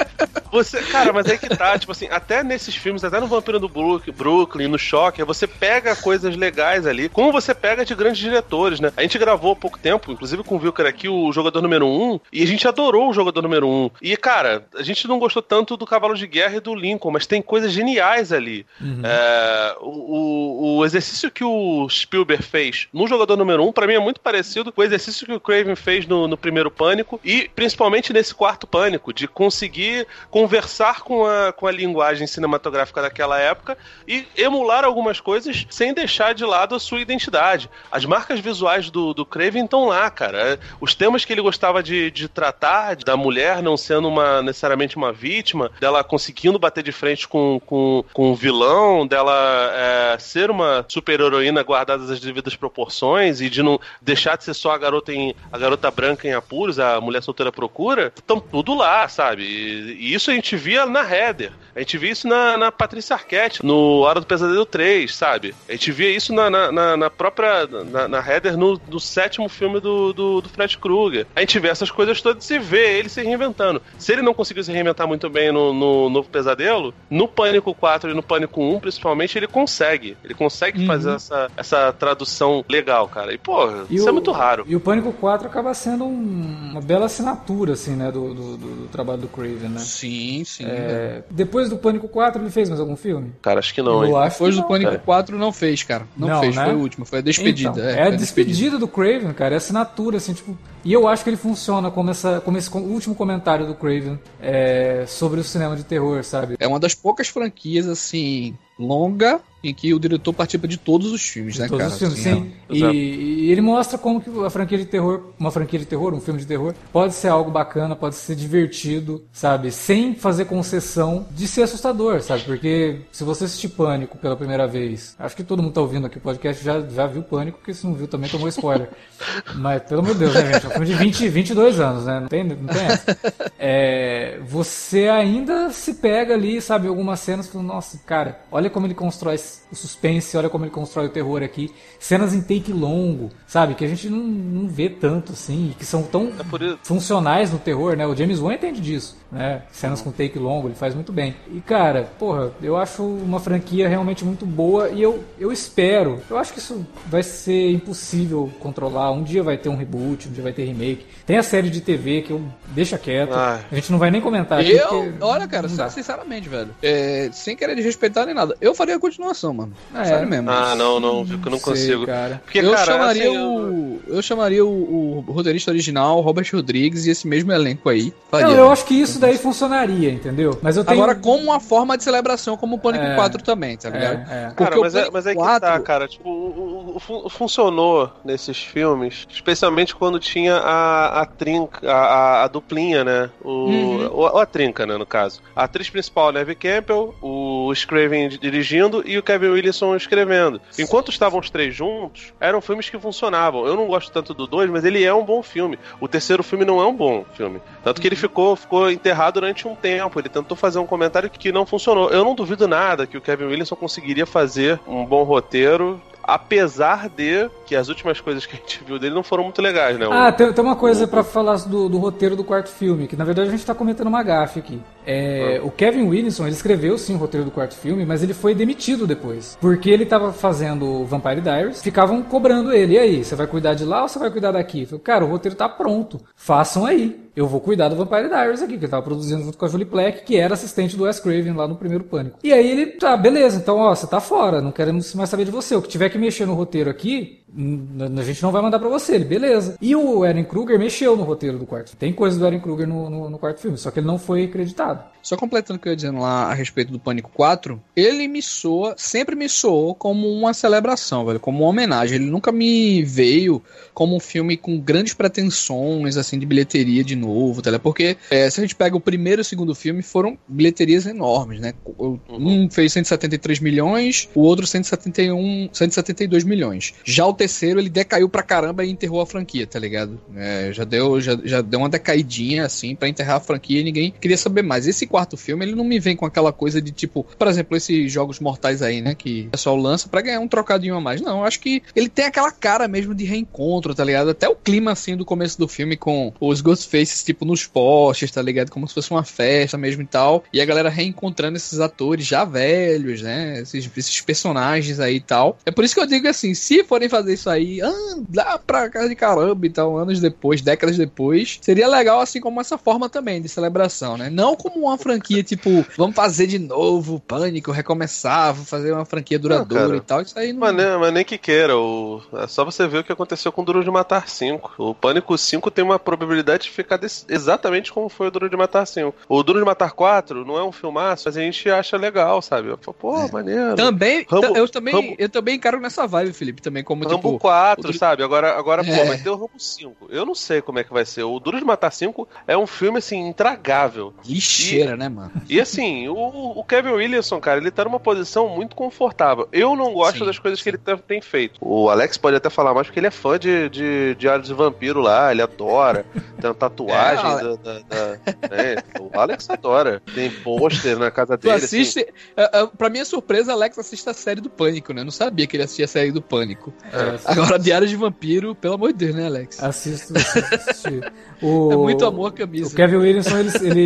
Você, 0.52 0.80
cara, 0.84 1.12
mas 1.12 1.26
é 1.26 1.36
que 1.36 1.48
tá, 1.48 1.78
tipo 1.78 1.92
assim, 1.92 2.06
até 2.10 2.42
nesses 2.42 2.74
filmes, 2.74 3.04
até 3.04 3.20
no 3.20 3.26
Vampiro 3.26 3.58
do 3.58 3.68
Brook- 3.68 4.10
Brooklyn, 4.12 4.68
no 4.68 4.78
Choque, 4.78 5.22
você 5.24 5.46
pega 5.46 5.94
coisas 5.94 6.34
legais 6.34 6.86
ali, 6.86 7.10
como 7.10 7.30
você 7.30 7.52
pega 7.52 7.84
de 7.84 7.94
grandes 7.94 8.18
diretores, 8.20 8.80
né? 8.80 8.90
A 8.96 9.02
gente 9.02 9.18
gravou 9.18 9.52
há 9.52 9.56
pouco 9.56 9.78
tempo, 9.78 10.12
inclusive 10.12 10.42
com 10.44 10.54
o 10.56 10.58
Wilker 10.58 10.86
aqui, 10.86 11.08
o 11.10 11.30
jogador 11.32 11.60
número 11.60 11.86
1, 11.86 12.20
e 12.32 12.42
a 12.42 12.46
gente 12.46 12.66
adorou 12.66 13.10
o 13.10 13.12
jogador 13.12 13.42
número 13.42 13.68
1. 13.68 13.90
E, 14.00 14.16
cara, 14.16 14.64
a 14.76 14.82
gente 14.82 15.06
não 15.06 15.18
gostou 15.18 15.42
tanto 15.42 15.76
do 15.76 15.84
Cavalo 15.84 16.14
de 16.14 16.26
Guerra 16.26 16.56
e 16.56 16.60
do 16.60 16.74
Lincoln, 16.74 17.10
mas 17.10 17.26
tem 17.26 17.42
coisas 17.42 17.70
geniais 17.72 18.32
ali. 18.32 18.64
É, 19.04 19.76
o, 19.80 19.88
o- 19.88 20.75
o 20.76 20.84
exercício 20.84 21.30
que 21.30 21.42
o 21.42 21.88
Spielberg 21.88 22.42
fez 22.42 22.86
no 22.92 23.06
jogador 23.06 23.36
número 23.36 23.66
1, 23.66 23.72
pra 23.72 23.86
mim, 23.86 23.94
é 23.94 23.98
muito 23.98 24.20
parecido 24.20 24.70
com 24.70 24.82
o 24.82 24.84
exercício 24.84 25.26
que 25.26 25.32
o 25.32 25.40
Craven 25.40 25.74
fez 25.74 26.06
no, 26.06 26.28
no 26.28 26.36
primeiro 26.36 26.70
Pânico 26.70 27.18
e 27.24 27.48
principalmente 27.54 28.12
nesse 28.12 28.34
quarto 28.34 28.66
Pânico, 28.66 29.12
de 29.12 29.26
conseguir 29.26 30.06
conversar 30.30 31.00
com 31.00 31.24
a, 31.24 31.52
com 31.52 31.66
a 31.66 31.72
linguagem 31.72 32.26
cinematográfica 32.26 33.00
daquela 33.00 33.38
época 33.38 33.78
e 34.06 34.26
emular 34.36 34.84
algumas 34.84 35.18
coisas 35.18 35.66
sem 35.70 35.94
deixar 35.94 36.34
de 36.34 36.44
lado 36.44 36.74
a 36.74 36.80
sua 36.80 37.00
identidade. 37.00 37.70
As 37.90 38.04
marcas 38.04 38.40
visuais 38.40 38.90
do, 38.90 39.14
do 39.14 39.24
Craven 39.24 39.64
estão 39.64 39.86
lá, 39.86 40.10
cara. 40.10 40.60
Os 40.80 40.94
temas 40.94 41.24
que 41.24 41.32
ele 41.32 41.40
gostava 41.40 41.82
de, 41.82 42.10
de 42.10 42.28
tratar, 42.28 42.96
da 42.96 43.16
mulher 43.16 43.62
não 43.62 43.76
sendo 43.76 44.08
uma, 44.08 44.42
necessariamente 44.42 44.96
uma 44.96 45.12
vítima, 45.12 45.70
dela 45.80 46.04
conseguindo 46.04 46.58
bater 46.58 46.82
de 46.82 46.92
frente 46.92 47.26
com, 47.26 47.60
com, 47.64 48.04
com 48.12 48.32
o 48.32 48.34
vilão, 48.34 49.06
dela 49.06 49.70
é, 49.72 50.18
ser 50.18 50.50
uma 50.50 50.65
super-heroína 50.88 51.62
guardadas 51.62 52.10
as 52.10 52.20
devidas 52.20 52.54
proporções 52.56 53.40
e 53.40 53.48
de 53.50 53.62
não 53.62 53.80
deixar 54.00 54.36
de 54.36 54.44
ser 54.44 54.54
só 54.54 54.70
a 54.72 54.78
garota, 54.78 55.12
em, 55.12 55.34
a 55.52 55.58
garota 55.58 55.90
branca 55.90 56.26
em 56.28 56.32
apuros, 56.32 56.78
a 56.78 57.00
mulher 57.00 57.22
solteira 57.22 57.50
procura, 57.52 58.12
estão 58.16 58.38
tudo 58.40 58.74
lá, 58.74 59.08
sabe? 59.08 59.42
E, 59.44 59.96
e 60.10 60.14
isso 60.14 60.30
a 60.30 60.34
gente 60.34 60.56
via 60.56 60.86
na 60.86 61.00
Heather. 61.00 61.52
A 61.74 61.80
gente 61.80 61.98
via 61.98 62.12
isso 62.12 62.26
na, 62.26 62.56
na 62.56 62.72
Patrícia 62.72 63.14
Arquette, 63.14 63.64
no 63.64 64.00
Hora 64.00 64.20
do 64.20 64.26
Pesadelo 64.26 64.64
3, 64.64 65.14
sabe? 65.14 65.54
A 65.68 65.72
gente 65.72 65.92
via 65.92 66.10
isso 66.10 66.32
na, 66.32 66.48
na, 66.48 66.72
na- 66.72 66.96
na 66.96 67.10
própria. 67.10 67.66
na, 67.66 68.08
na 68.08 68.18
Heather 68.26 68.56
no, 68.56 68.80
no 68.88 68.98
sétimo 68.98 69.48
filme 69.48 69.78
do, 69.80 70.12
do, 70.12 70.40
do 70.40 70.48
Fred 70.48 70.78
Krueger. 70.78 71.26
A 71.36 71.40
gente 71.40 71.58
vê 71.58 71.68
essas 71.68 71.90
coisas 71.90 72.20
todas 72.22 72.48
e 72.50 72.58
vê 72.58 72.98
ele 72.98 73.08
se 73.08 73.22
reinventando. 73.22 73.82
Se 73.98 74.12
ele 74.12 74.22
não 74.22 74.32
conseguiu 74.32 74.64
se 74.64 74.72
reinventar 74.72 75.06
muito 75.06 75.28
bem 75.28 75.52
no, 75.52 75.72
no 75.74 76.08
Novo 76.08 76.28
Pesadelo, 76.30 76.94
no 77.10 77.28
Pânico 77.28 77.74
4 77.74 78.10
e 78.10 78.14
no 78.14 78.22
Pânico 78.22 78.62
1, 78.62 78.80
principalmente, 78.80 79.36
ele 79.38 79.46
consegue. 79.46 80.16
Ele 80.24 80.32
consegue 80.34 80.55
Uhum. 80.80 80.86
fazer 80.86 81.14
essa, 81.14 81.50
essa 81.56 81.92
tradução 81.92 82.64
legal, 82.68 83.08
cara. 83.08 83.32
E, 83.32 83.38
porra, 83.38 83.84
E 83.90 83.96
isso 83.96 84.06
o- 84.06 84.08
é 84.08 84.12
muito 84.12 84.30
raro. 84.32 84.64
E 84.66 84.74
o 84.76 84.80
Pânico 84.80 85.12
4 85.12 85.46
acaba 85.48 85.72
sendo 85.74 86.04
um- 86.04 86.70
uma 86.72 86.80
bela 86.80 87.06
assinatura, 87.06 87.72
assim, 87.74 87.94
né, 87.94 88.10
do, 88.10 88.32
do, 88.34 88.56
do- 88.56 88.76
do 88.82 88.88
trabalho 88.88 89.20
do 89.22 89.28
Craven, 89.28 89.68
né? 89.70 89.78
Sim, 89.78 90.42
sim. 90.44 90.64
É, 90.66 91.22
depois 91.30 91.68
do 91.68 91.76
Pânico 91.76 92.08
4, 92.08 92.40
ele 92.42 92.50
fez 92.50 92.68
mais 92.68 92.80
algum 92.80 92.96
filme? 92.96 93.32
Cara, 93.42 93.58
acho 93.58 93.74
que 93.74 93.82
não, 93.82 94.04
hein? 94.04 94.14
Acho 94.16 94.36
Depois 94.36 94.54
do 94.54 94.60
não. 94.62 94.68
Pânico 94.68 94.92
É. 94.94 94.98
4 94.98 95.38
não 95.38 95.52
fez, 95.52 95.82
cara. 95.82 96.06
Não, 96.16 96.28
Não, 96.28 96.40
fez, 96.40 96.56
né? 96.56 96.64
foi 96.64 96.74
o 96.74 96.78
último, 96.78 97.04
foi 97.06 97.18
a 97.18 97.22
despedida. 97.22 97.70
Então, 97.70 97.84
é, 97.84 97.92
é, 97.98 98.02
a 98.06 98.10
despedida 98.10 98.78
do 98.78 98.88
Craven, 98.88 99.32
cara, 99.32 99.54
é 99.54 99.56
assinatura, 99.58 100.16
assim, 100.18 100.32
tipo. 100.32 100.56
E 100.84 100.92
eu 100.92 101.08
acho 101.08 101.24
que 101.24 101.30
ele 101.30 101.36
funciona 101.36 101.90
como, 101.90 102.10
essa, 102.10 102.40
como 102.44 102.56
esse 102.56 102.70
último 102.76 103.14
comentário 103.14 103.66
do 103.66 103.74
Craven 103.74 104.18
é, 104.40 105.04
sobre 105.08 105.40
o 105.40 105.44
cinema 105.44 105.74
de 105.74 105.82
terror, 105.84 106.22
sabe? 106.22 106.56
É 106.60 106.66
uma 106.68 106.78
das 106.78 106.94
poucas 106.94 107.26
franquias, 107.28 107.88
assim, 107.88 108.56
longa 108.78 109.40
em 109.68 109.74
que 109.74 109.92
o 109.94 109.98
diretor 109.98 110.32
participa 110.32 110.66
de 110.68 110.76
todos 110.76 111.12
os 111.12 111.22
filmes, 111.22 111.58
né, 111.58 111.66
Todos 111.68 111.78
cara? 111.82 111.92
os 111.92 111.98
filmes, 111.98 112.18
Assim, 112.18 112.52
sim. 112.70 112.84
é. 112.84 112.92
E, 112.92 113.46
e 113.46 113.50
ele 113.52 113.60
mostra 113.60 113.98
como 113.98 114.20
que 114.20 114.30
a 114.44 114.50
franquia 114.50 114.78
de 114.78 114.84
terror, 114.86 115.32
uma 115.38 115.50
franquia 115.50 115.78
de 115.78 115.84
terror, 115.86 116.14
um 116.14 116.20
filme 116.20 116.40
de 116.40 116.46
terror, 116.46 116.74
pode 116.92 117.14
ser 117.14 117.28
algo 117.28 117.50
bacana, 117.50 117.94
pode 117.96 118.14
ser 118.16 118.34
divertido, 118.34 119.24
sabe? 119.32 119.70
Sem 119.70 120.14
fazer 120.14 120.46
concessão 120.46 121.26
de 121.30 121.46
ser 121.46 121.62
assustador, 121.62 122.20
sabe? 122.22 122.42
Porque 122.44 123.00
se 123.12 123.24
você 123.24 123.44
assistir 123.44 123.68
Pânico 123.68 124.16
pela 124.18 124.36
primeira 124.36 124.66
vez, 124.66 125.14
acho 125.18 125.36
que 125.36 125.42
todo 125.44 125.62
mundo 125.62 125.72
tá 125.72 125.80
ouvindo 125.80 126.06
aqui 126.06 126.18
o 126.18 126.20
podcast 126.20 126.64
já, 126.64 126.80
já 126.80 127.06
viu 127.06 127.22
Pânico, 127.22 127.58
porque 127.58 127.74
se 127.74 127.86
não 127.86 127.94
viu 127.94 128.08
também 128.08 128.30
tomou 128.30 128.48
spoiler. 128.48 128.88
Mas, 129.56 129.82
pelo 129.82 130.02
de 130.02 130.14
Deus, 130.14 130.34
né, 130.34 130.52
gente? 130.52 130.64
É 130.64 130.68
um 130.68 130.70
filme 130.72 130.86
de 130.86 130.94
20, 130.94 131.28
22 131.28 131.80
anos, 131.80 132.06
né? 132.06 132.20
Não 132.20 132.28
tem, 132.28 132.44
não 132.44 132.56
tem 132.66 132.82
essa. 132.84 133.18
É, 133.58 134.38
você 134.46 135.08
ainda 135.08 135.70
se 135.70 135.94
pega 135.94 136.34
ali, 136.34 136.60
sabe, 136.60 136.88
algumas 136.88 137.20
cenas, 137.20 137.46
falando, 137.48 137.68
nossa, 137.68 137.98
cara, 138.06 138.40
olha 138.50 138.70
como 138.70 138.86
ele 138.86 138.94
constrói 138.94 139.36
o 139.70 139.76
suspense, 139.76 140.36
olha 140.36 140.48
como 140.48 140.64
ele 140.64 140.70
constrói 140.70 141.06
o 141.06 141.10
terror 141.10 141.42
aqui. 141.42 141.72
Cenas 141.98 142.34
em 142.34 142.40
take 142.40 142.72
longo, 142.72 143.30
sabe, 143.46 143.74
que 143.74 143.84
a 143.84 143.88
gente 143.88 144.08
não, 144.08 144.18
não 144.18 144.68
vê 144.68 144.88
tanto 144.88 145.32
assim, 145.32 145.74
que 145.78 145.84
são 145.84 146.02
tão 146.02 146.28
É 146.28 146.76
funcionais 146.82 147.52
no 147.52 147.58
terror, 147.58 147.96
né? 147.96 148.06
O 148.06 148.14
James 148.14 148.40
Wan 148.40 148.54
entende 148.54 148.80
disso, 148.80 149.16
né? 149.30 149.62
Cenas 149.72 150.00
com 150.00 150.10
take 150.10 150.38
longo, 150.38 150.68
ele 150.68 150.74
faz 150.74 150.94
muito 150.94 151.12
bem. 151.12 151.34
E 151.52 151.60
cara, 151.60 152.08
porra, 152.18 152.50
eu 152.62 152.76
acho 152.76 153.02
uma 153.02 153.40
franquia 153.40 153.88
realmente 153.88 154.24
muito 154.24 154.46
boa 154.46 154.88
e 154.90 155.02
eu, 155.02 155.22
eu 155.38 155.52
espero, 155.52 156.20
eu 156.30 156.38
acho 156.38 156.52
que 156.52 156.58
isso 156.58 156.86
vai 157.06 157.22
ser 157.22 157.70
impossível 157.72 158.50
controlar. 158.60 159.10
Um 159.12 159.22
dia 159.22 159.42
vai 159.42 159.56
ter 159.56 159.68
um 159.68 159.76
reboot, 159.76 160.28
um 160.28 160.32
dia 160.32 160.42
vai 160.42 160.52
ter 160.52 160.64
remake. 160.64 161.06
Tem 161.26 161.36
a 161.38 161.42
série 161.42 161.68
de 161.70 161.80
TV 161.80 162.22
que 162.22 162.30
eu 162.32 162.40
deixa 162.68 162.96
quieto. 162.98 163.32
Ai. 163.34 163.60
A 163.70 163.74
gente 163.74 163.90
não 163.90 163.98
vai 163.98 164.10
nem 164.10 164.20
comentar 164.20 164.60
aqui. 164.60 164.72
Eu, 164.72 165.12
olha, 165.20 165.46
cara, 165.48 165.68
sinceramente, 165.90 166.48
velho, 166.48 166.70
é, 166.82 167.28
sem 167.32 167.56
querer 167.56 167.74
desrespeitar 167.74 168.26
nem 168.26 168.34
nada, 168.34 168.56
eu 168.60 168.74
faria 168.74 168.96
a 168.96 168.98
continuação, 169.00 169.52
mano. 169.52 169.72
É. 169.94 170.04
Sério 170.04 170.28
mesmo. 170.28 170.50
Ah, 170.50 170.74
não, 170.74 171.00
não, 171.00 171.18
eu 171.20 171.50
não 171.50 171.50
Sei, 171.52 171.58
consigo. 171.58 172.06
cara. 172.06 172.40
Porque, 172.44 172.60
eu, 172.60 172.70
cara, 172.72 172.84
chamaria 172.84 173.28
assim, 173.28 173.36
eu- 173.36 173.44
o, 173.44 174.00
eu 174.08 174.22
chamaria 174.22 174.64
o, 174.64 175.24
o 175.26 175.32
roteirista 175.32 175.70
original, 175.70 176.20
Robert 176.20 176.48
Rodrigues, 176.52 177.06
e 177.06 177.10
esse 177.10 177.26
mesmo 177.26 177.52
elenco 177.52 177.88
aí. 177.88 178.12
Faria. 178.30 178.46
Não, 178.48 178.54
eu 178.54 178.70
acho 178.70 178.84
que 178.86 178.94
isso 178.94 179.15
daí 179.18 179.36
funcionaria, 179.38 180.10
entendeu? 180.10 180.58
Mas 180.62 180.76
eu 180.76 180.84
tenho 180.84 181.02
Agora, 181.02 181.14
como 181.18 181.42
uma 181.44 181.60
forma 181.60 181.96
de 181.96 182.04
celebração, 182.04 182.56
como 182.56 182.76
o 182.76 182.78
Pânico 182.78 183.04
É. 183.04 183.14
4 183.14 183.42
também, 183.42 183.76
tá 183.76 183.90
ligado? 183.90 184.30
É, 184.30 184.44
é. 184.44 184.46
Porque 184.48 184.64
Cara, 184.64 184.78
o 184.78 184.80
mas 184.80 184.94
é, 184.94 185.10
mas 185.12 185.26
é 185.26 185.30
que 185.30 185.36
4 185.36 185.60
tá, 185.68 185.80
cara. 185.80 186.08
Tipo, 186.08 186.28
o, 186.28 186.92
o- 186.92 186.96
o 186.96 187.00
fun- 187.00 187.28
funcionou 187.28 188.10
nesses 188.24 188.58
filmes, 188.58 189.26
especialmente 189.30 189.94
quando 189.94 190.18
tinha 190.18 190.56
a, 190.56 191.22
a 191.22 191.26
trinca, 191.26 191.90
a, 191.90 191.94
a- 191.96 192.44
a 192.44 192.48
duplinha, 192.48 193.04
né? 193.04 193.30
O, 193.42 193.50
Uhum. 193.66 194.04
ou, 194.12 194.18
ou 194.32 194.38
a 194.38 194.46
trinca, 194.46 194.86
né, 194.86 194.96
no 194.96 195.06
caso. 195.06 195.40
A 195.54 195.64
atriz 195.64 195.88
principal, 195.90 196.32
Neve 196.32 196.54
Campbell, 196.54 197.14
o 197.22 197.72
Scraven 197.74 198.28
dirigindo 198.28 199.02
e 199.06 199.18
o 199.18 199.22
Kevin 199.22 199.48
Williamson 199.48 199.96
escrevendo. 199.96 200.60
Enquanto 200.78 201.10
estavam 201.10 201.40
os 201.40 201.50
três 201.50 201.74
juntos, 201.74 202.32
eram 202.40 202.60
filmes 202.60 202.88
que 202.88 202.98
funcionavam. 202.98 203.66
Eu 203.66 203.76
não 203.76 203.86
gosto 203.86 204.10
tanto 204.12 204.32
do 204.34 204.46
dois, 204.46 204.70
mas 204.70 204.84
ele 204.84 205.02
é 205.04 205.12
um 205.12 205.24
bom 205.24 205.42
filme. 205.42 205.78
O 206.00 206.06
terceiro 206.08 206.42
filme 206.42 206.64
não 206.64 206.80
é 206.80 206.86
um 206.86 206.94
bom 206.94 207.24
filme. 207.34 207.60
Tanto 207.82 208.00
que 208.00 208.06
ele 208.08 208.16
ficou, 208.16 208.56
ficou 208.56 208.90
enterrado 209.06 209.34
durante 209.34 209.68
um 209.68 209.74
tempo. 209.74 210.18
Ele 210.18 210.28
tentou 210.28 210.56
fazer 210.56 210.78
um 210.78 210.86
comentário 210.86 211.30
que 211.30 211.52
não 211.52 211.64
funcionou. 211.64 212.10
Eu 212.10 212.24
não 212.24 212.34
duvido 212.34 212.66
nada 212.66 213.06
que 213.06 213.16
o 213.16 213.20
Kevin 213.20 213.44
Williamson 213.44 213.76
conseguiria 213.76 214.26
fazer 214.26 214.80
um 214.86 215.04
bom 215.04 215.22
roteiro. 215.22 216.00
Apesar 216.22 217.08
de 217.08 217.48
que 217.66 217.76
as 217.76 217.88
últimas 217.88 218.20
coisas 218.20 218.44
que 218.44 218.56
a 218.56 218.58
gente 218.58 218.82
viu 218.84 218.98
dele 218.98 219.14
não 219.14 219.22
foram 219.22 219.44
muito 219.44 219.62
legais, 219.62 219.96
né? 219.96 220.08
Ah, 220.10 220.32
tem, 220.32 220.52
tem 220.52 220.64
uma 220.64 220.74
coisa 220.74 221.06
pra 221.06 221.22
falar 221.22 221.56
do, 221.68 221.88
do 221.88 221.98
roteiro 221.98 222.34
do 222.34 222.42
quarto 222.42 222.68
filme, 222.68 223.06
que 223.06 223.14
na 223.14 223.24
verdade 223.24 223.48
a 223.48 223.52
gente 223.52 223.64
tá 223.64 223.76
cometendo 223.76 224.08
uma 224.08 224.24
gafe 224.24 224.58
aqui. 224.58 224.82
É, 225.06 225.60
O 225.62 225.70
Kevin 225.70 226.02
Williamson, 226.02 226.44
ele 226.44 226.54
escreveu 226.54 226.98
sim 226.98 227.14
o 227.14 227.18
roteiro 227.18 227.44
do 227.44 227.50
quarto 227.50 227.76
filme, 227.76 228.04
mas 228.04 228.22
ele 228.22 228.34
foi 228.34 228.54
demitido 228.54 229.06
depois. 229.06 229.56
Porque 229.60 229.88
ele 229.88 230.04
tava 230.04 230.32
fazendo 230.32 231.04
Vampire 231.04 231.40
Diaries, 231.40 231.82
ficavam 231.82 232.22
cobrando 232.22 232.72
ele. 232.72 232.94
E 232.94 232.98
aí, 232.98 233.24
você 233.24 233.34
vai 233.34 233.46
cuidar 233.46 233.74
de 233.74 233.84
lá 233.84 234.02
ou 234.02 234.08
você 234.08 234.18
vai 234.18 234.30
cuidar 234.30 234.52
daqui? 234.52 234.82
Eu 234.82 234.86
falei, 234.86 235.02
cara, 235.02 235.24
o 235.24 235.28
roteiro 235.28 235.56
tá 235.56 235.68
pronto. 235.68 236.20
Façam 236.34 236.84
aí. 236.84 237.24
Eu 237.36 237.46
vou 237.46 237.60
cuidar 237.60 237.90
do 237.90 237.96
Vampire 237.96 238.28
Diaries 238.28 238.62
aqui, 238.62 238.78
que 238.78 238.84
ele 238.84 238.90
tava 238.90 239.02
produzindo 239.02 239.42
junto 239.44 239.58
com 239.58 239.64
a 239.66 239.68
Julie 239.68 239.84
Plec, 239.84 240.24
que 240.24 240.36
era 240.38 240.54
assistente 240.54 240.96
do 240.96 241.04
Wes 241.04 241.20
Craven 241.20 241.52
lá 241.52 241.68
no 241.68 241.76
primeiro 241.76 242.04
Pânico. 242.04 242.38
E 242.42 242.50
aí 242.50 242.70
ele, 242.70 242.86
tá, 242.86 243.14
beleza, 243.14 243.58
então 243.58 243.76
ó, 243.76 243.94
você 243.94 244.06
tá 244.06 244.20
fora, 244.20 244.62
não 244.62 244.72
queremos 244.72 245.14
mais 245.14 245.28
saber 245.28 245.44
de 245.44 245.50
você. 245.50 245.76
O 245.76 245.82
que 245.82 245.88
tiver 245.88 246.08
que 246.08 246.16
mexer 246.16 246.46
no 246.46 246.54
roteiro 246.54 246.88
aqui, 246.88 247.44
a 247.48 248.22
gente 248.22 248.42
não 248.42 248.50
vai 248.50 248.60
mandar 248.60 248.78
para 248.78 248.88
você, 248.88 249.14
ele, 249.14 249.24
beleza. 249.24 249.76
E 249.80 249.94
o 249.94 250.24
Eren 250.24 250.44
Kruger 250.44 250.78
mexeu 250.78 251.16
no 251.16 251.22
roteiro 251.22 251.58
do 251.58 251.64
quarto. 251.64 251.96
Tem 251.96 252.12
coisa 252.12 252.38
do 252.38 252.46
Eren 252.46 252.60
Kruger 252.60 252.86
no, 252.86 253.08
no, 253.08 253.30
no, 253.30 253.38
quarto 253.38 253.60
filme, 253.60 253.78
só 253.78 253.90
que 253.90 254.00
ele 254.00 254.06
não 254.06 254.18
foi 254.18 254.44
acreditado. 254.44 255.04
Só 255.22 255.36
completando 255.36 255.78
o 255.78 255.82
que 255.82 255.88
eu 255.88 255.92
ia 255.92 255.96
dizendo 255.96 256.20
lá 256.20 256.50
a 256.50 256.54
respeito 256.54 256.92
do 256.92 256.98
Pânico 256.98 257.30
4, 257.32 257.80
ele 257.96 258.28
me 258.28 258.42
soa, 258.42 258.94
sempre 258.96 259.34
me 259.34 259.48
soou 259.48 259.94
como 259.94 260.28
uma 260.28 260.52
celebração, 260.54 261.24
velho, 261.24 261.40
como 261.40 261.60
uma 261.64 261.70
homenagem. 261.70 262.16
Ele 262.16 262.30
nunca 262.30 262.52
me 262.52 263.02
veio 263.02 263.62
como 263.94 264.14
um 264.14 264.20
filme 264.20 264.56
com 264.56 264.78
grandes 264.78 265.14
pretensões, 265.14 266.16
assim, 266.16 266.38
de 266.38 266.46
bilheteria 266.46 267.02
de 267.02 267.16
novo, 267.16 267.62
tá 267.62 267.76
Porque 267.78 268.16
é, 268.30 268.48
se 268.50 268.60
a 268.60 268.62
gente 268.62 268.76
pega 268.76 268.96
o 268.96 269.00
primeiro 269.00 269.40
e 269.40 269.42
o 269.42 269.44
segundo 269.44 269.74
filme, 269.74 270.02
foram 270.02 270.38
bilheterias 270.46 271.06
enormes, 271.06 271.60
né? 271.60 271.74
Um 271.98 272.18
uhum. 272.28 272.70
fez 272.70 272.92
173 272.92 273.60
milhões, 273.60 274.28
o 274.34 274.42
outro 274.42 274.66
171, 274.66 275.70
172 275.72 276.44
milhões. 276.44 276.94
Já 277.04 277.26
o 277.26 277.32
terceiro 277.32 277.45
ele 277.80 277.88
decaiu 277.88 278.28
pra 278.28 278.42
caramba 278.42 278.84
e 278.84 278.90
enterrou 278.90 279.20
a 279.20 279.26
franquia, 279.26 279.66
tá 279.66 279.78
ligado? 279.78 280.20
É, 280.34 280.70
já, 280.72 280.84
deu, 280.84 281.20
já, 281.20 281.38
já 281.44 281.60
deu 281.60 281.80
uma 281.80 281.88
decaidinha 281.88 282.64
assim 282.64 282.94
para 282.94 283.08
enterrar 283.08 283.36
a 283.36 283.40
franquia 283.40 283.80
e 283.80 283.84
ninguém 283.84 284.10
queria 284.10 284.36
saber 284.36 284.62
mais. 284.62 284.86
Esse 284.86 285.06
quarto 285.06 285.36
filme 285.36 285.64
ele 285.64 285.74
não 285.74 285.84
me 285.84 285.98
vem 285.98 286.16
com 286.16 286.26
aquela 286.26 286.52
coisa 286.52 286.80
de 286.80 286.90
tipo, 286.90 287.24
por 287.38 287.48
exemplo, 287.48 287.76
esses 287.76 288.10
jogos 288.10 288.40
mortais 288.40 288.82
aí, 288.82 289.00
né? 289.00 289.14
Que 289.14 289.46
o 289.48 289.50
pessoal 289.50 289.76
lança 289.76 290.08
para 290.08 290.20
ganhar 290.22 290.40
um 290.40 290.48
trocadinho 290.48 290.96
a 290.96 291.00
mais. 291.00 291.20
Não, 291.20 291.44
acho 291.44 291.60
que 291.60 291.82
ele 291.94 292.08
tem 292.08 292.24
aquela 292.24 292.50
cara 292.52 292.88
mesmo 292.88 293.14
de 293.14 293.24
reencontro, 293.24 293.94
tá 293.94 294.04
ligado? 294.04 294.30
Até 294.30 294.48
o 294.48 294.54
clima 294.54 294.92
assim 294.92 295.16
do 295.16 295.24
começo 295.24 295.58
do 295.58 295.68
filme 295.68 295.96
com 295.96 296.32
os 296.40 296.60
Ghostfaces, 296.60 297.24
tipo, 297.24 297.44
nos 297.44 297.66
postes, 297.66 298.30
tá 298.30 298.42
ligado? 298.42 298.70
Como 298.70 298.86
se 298.86 298.94
fosse 298.94 299.10
uma 299.10 299.24
festa 299.24 299.76
mesmo 299.76 300.02
e 300.02 300.06
tal. 300.06 300.44
E 300.52 300.60
a 300.60 300.64
galera 300.64 300.88
reencontrando 300.88 301.56
esses 301.56 301.80
atores 301.80 302.26
já 302.26 302.44
velhos, 302.44 303.22
né? 303.22 303.60
Esses, 303.60 303.90
esses 303.96 304.20
personagens 304.20 305.00
aí 305.00 305.16
e 305.16 305.20
tal. 305.20 305.58
É 305.64 305.70
por 305.70 305.84
isso 305.84 305.94
que 305.94 306.00
eu 306.00 306.06
digo 306.06 306.28
assim, 306.28 306.54
se 306.54 306.84
forem 306.84 307.08
fazer 307.08 307.25
isso 307.32 307.48
aí, 307.48 307.80
ah, 307.82 308.16
lá 308.34 308.58
pra 308.58 308.88
casa 308.88 309.08
de 309.08 309.14
caramba 309.14 309.66
e 309.66 309.70
tal, 309.70 309.96
anos 309.96 310.20
depois, 310.20 310.60
décadas 310.60 310.96
depois, 310.96 311.58
seria 311.60 311.88
legal 311.88 312.20
assim 312.20 312.40
como 312.40 312.60
essa 312.60 312.78
forma 312.78 313.08
também 313.08 313.40
de 313.40 313.48
celebração, 313.48 314.16
né? 314.16 314.30
Não 314.30 314.56
como 314.56 314.86
uma 314.86 314.98
franquia 314.98 315.42
tipo, 315.42 315.84
vamos 315.96 316.16
fazer 316.16 316.46
de 316.46 316.58
novo, 316.58 317.20
pânico, 317.20 317.70
recomeçar, 317.70 318.52
vamos 318.52 318.68
fazer 318.68 318.92
uma 318.92 319.04
franquia 319.04 319.38
duradoura 319.38 319.88
não, 319.88 319.96
e 319.96 320.00
tal, 320.00 320.22
isso 320.22 320.38
aí 320.38 320.52
não... 320.52 320.60
Mas 320.60 320.74
nem, 320.74 320.98
mas 320.98 321.12
nem 321.12 321.24
que 321.24 321.38
queira, 321.38 321.76
o... 321.76 322.22
é 322.34 322.46
só 322.46 322.64
você 322.64 322.86
ver 322.86 322.98
o 322.98 323.04
que 323.04 323.12
aconteceu 323.12 323.52
com 323.52 323.62
o 323.62 323.64
Duro 323.64 323.84
de 323.84 323.90
Matar 323.90 324.28
5. 324.28 324.74
O 324.78 324.94
Pânico 324.94 325.36
5 325.36 325.70
tem 325.70 325.84
uma 325.84 325.98
probabilidade 325.98 326.64
de 326.64 326.70
ficar 326.70 326.96
desse... 326.96 327.24
exatamente 327.28 327.92
como 327.92 328.08
foi 328.08 328.28
o 328.28 328.30
Duro 328.30 328.48
de 328.48 328.56
Matar 328.56 328.86
5. 328.86 329.14
O 329.28 329.42
Duro 329.42 329.58
de 329.58 329.64
Matar 329.64 329.92
4 329.92 330.44
não 330.44 330.58
é 330.58 330.64
um 330.64 330.72
filmaço, 330.72 331.24
mas 331.26 331.36
a 331.36 331.40
gente 331.40 331.68
acha 331.70 331.96
legal, 331.96 332.40
sabe? 332.40 332.68
Eu 332.68 332.78
falo, 332.78 332.96
pô, 332.98 333.18
é. 333.18 333.30
maneiro. 333.30 333.74
Também, 333.74 334.26
Rambo, 334.28 334.56
eu 334.56 334.68
também, 334.68 334.94
Rambo... 334.94 335.14
eu 335.18 335.28
também 335.28 335.56
encaro 335.56 335.80
nessa 335.80 336.06
vibe, 336.06 336.32
Felipe, 336.32 336.62
também 336.62 336.84
como 336.84 337.04
Rambo 337.16 337.28
tipo, 337.32 337.40
4, 337.40 337.92
sabe? 337.94 338.22
Agora, 338.22 338.56
agora 338.56 338.82
é. 338.82 338.96
pô, 338.96 339.04
vai 339.06 339.18
ter 339.18 339.30
o 339.30 339.34
Rambo 339.34 339.58
5. 339.58 340.08
Eu 340.10 340.24
não 340.24 340.34
sei 340.34 340.60
como 340.60 340.78
é 340.78 340.84
que 340.84 340.92
vai 340.92 341.04
ser. 341.04 341.24
O 341.24 341.38
Duro 341.38 341.58
de 341.58 341.64
Matar 341.64 341.90
5 341.90 342.28
é 342.46 342.56
um 342.56 342.66
filme, 342.66 342.98
assim, 342.98 343.28
intragável. 343.28 344.14
Lixeira, 344.24 344.94
e, 344.94 344.96
né, 344.96 345.08
mano? 345.08 345.32
E 345.48 345.60
assim, 345.60 346.08
o, 346.08 346.58
o, 346.58 346.64
Kevin 346.64 346.90
Williamson, 346.90 347.40
cara, 347.40 347.58
ele 347.58 347.70
tá 347.70 347.84
numa 347.84 348.00
posição 348.00 348.48
muito 348.48 348.74
confortável. 348.74 349.48
Eu 349.52 349.76
não 349.76 349.92
gosto 349.92 350.18
sim, 350.18 350.24
das 350.24 350.38
coisas 350.38 350.58
sim. 350.58 350.64
que 350.64 350.76
ele 350.76 350.98
tem 350.98 351.20
feito. 351.20 351.58
O 351.60 351.88
Alex 351.88 352.16
pode 352.16 352.36
até 352.36 352.50
falar 352.50 352.74
mais 352.74 352.86
porque 352.86 352.98
ele 352.98 353.06
é 353.06 353.10
fã 353.10 353.38
de, 353.38 353.68
de 353.68 354.14
Diário 354.16 354.42
de 354.42 354.52
Vampiro 354.52 355.00
lá, 355.00 355.30
ele 355.30 355.42
adora. 355.42 356.04
Tem 356.40 356.50
uma 356.50 356.54
tatuagem 356.54 357.24
é, 357.24 357.38
da, 357.38 357.56
da, 357.56 357.78
da 357.78 358.56
é, 358.56 358.76
O 359.00 359.18
Alex 359.18 359.48
adora. 359.48 360.02
Tem 360.14 360.30
pôster 360.30 360.98
na 360.98 361.10
casa 361.10 361.36
dele. 361.36 361.58
Tu 361.58 361.64
assiste. 361.64 362.00
Assim. 362.00 362.60
Uh, 362.60 362.64
uh, 362.64 362.76
pra 362.76 362.90
minha 362.90 363.04
surpresa, 363.04 363.52
Alex 363.52 363.78
assiste 363.78 364.08
a 364.08 364.14
série 364.14 364.40
do 364.40 364.50
Pânico, 364.50 364.92
né? 364.92 365.00
Eu 365.00 365.04
não 365.04 365.12
sabia 365.12 365.46
que 365.46 365.56
ele 365.56 365.64
assistia 365.64 365.86
a 365.86 365.88
série 365.88 366.12
do 366.12 366.20
Pânico. 366.20 366.72
É, 366.92 367.05
Agora, 367.24 367.58
Diário 367.58 367.86
de 367.86 367.96
Vampiro, 367.96 368.54
pelo 368.54 368.74
amor 368.74 368.92
de 368.92 368.98
Deus, 368.98 369.14
né, 369.14 369.26
Alex? 369.26 369.62
Assisto, 369.62 370.14
assisto 370.16 371.00
o, 371.42 371.72
é 371.72 371.76
muito 371.76 372.04
amor 372.04 372.32
camisa. 372.32 372.72
O 372.72 372.76
Kevin 372.76 372.96
Williamson, 372.96 373.38
ele, 373.38 373.50
ele, 373.62 373.80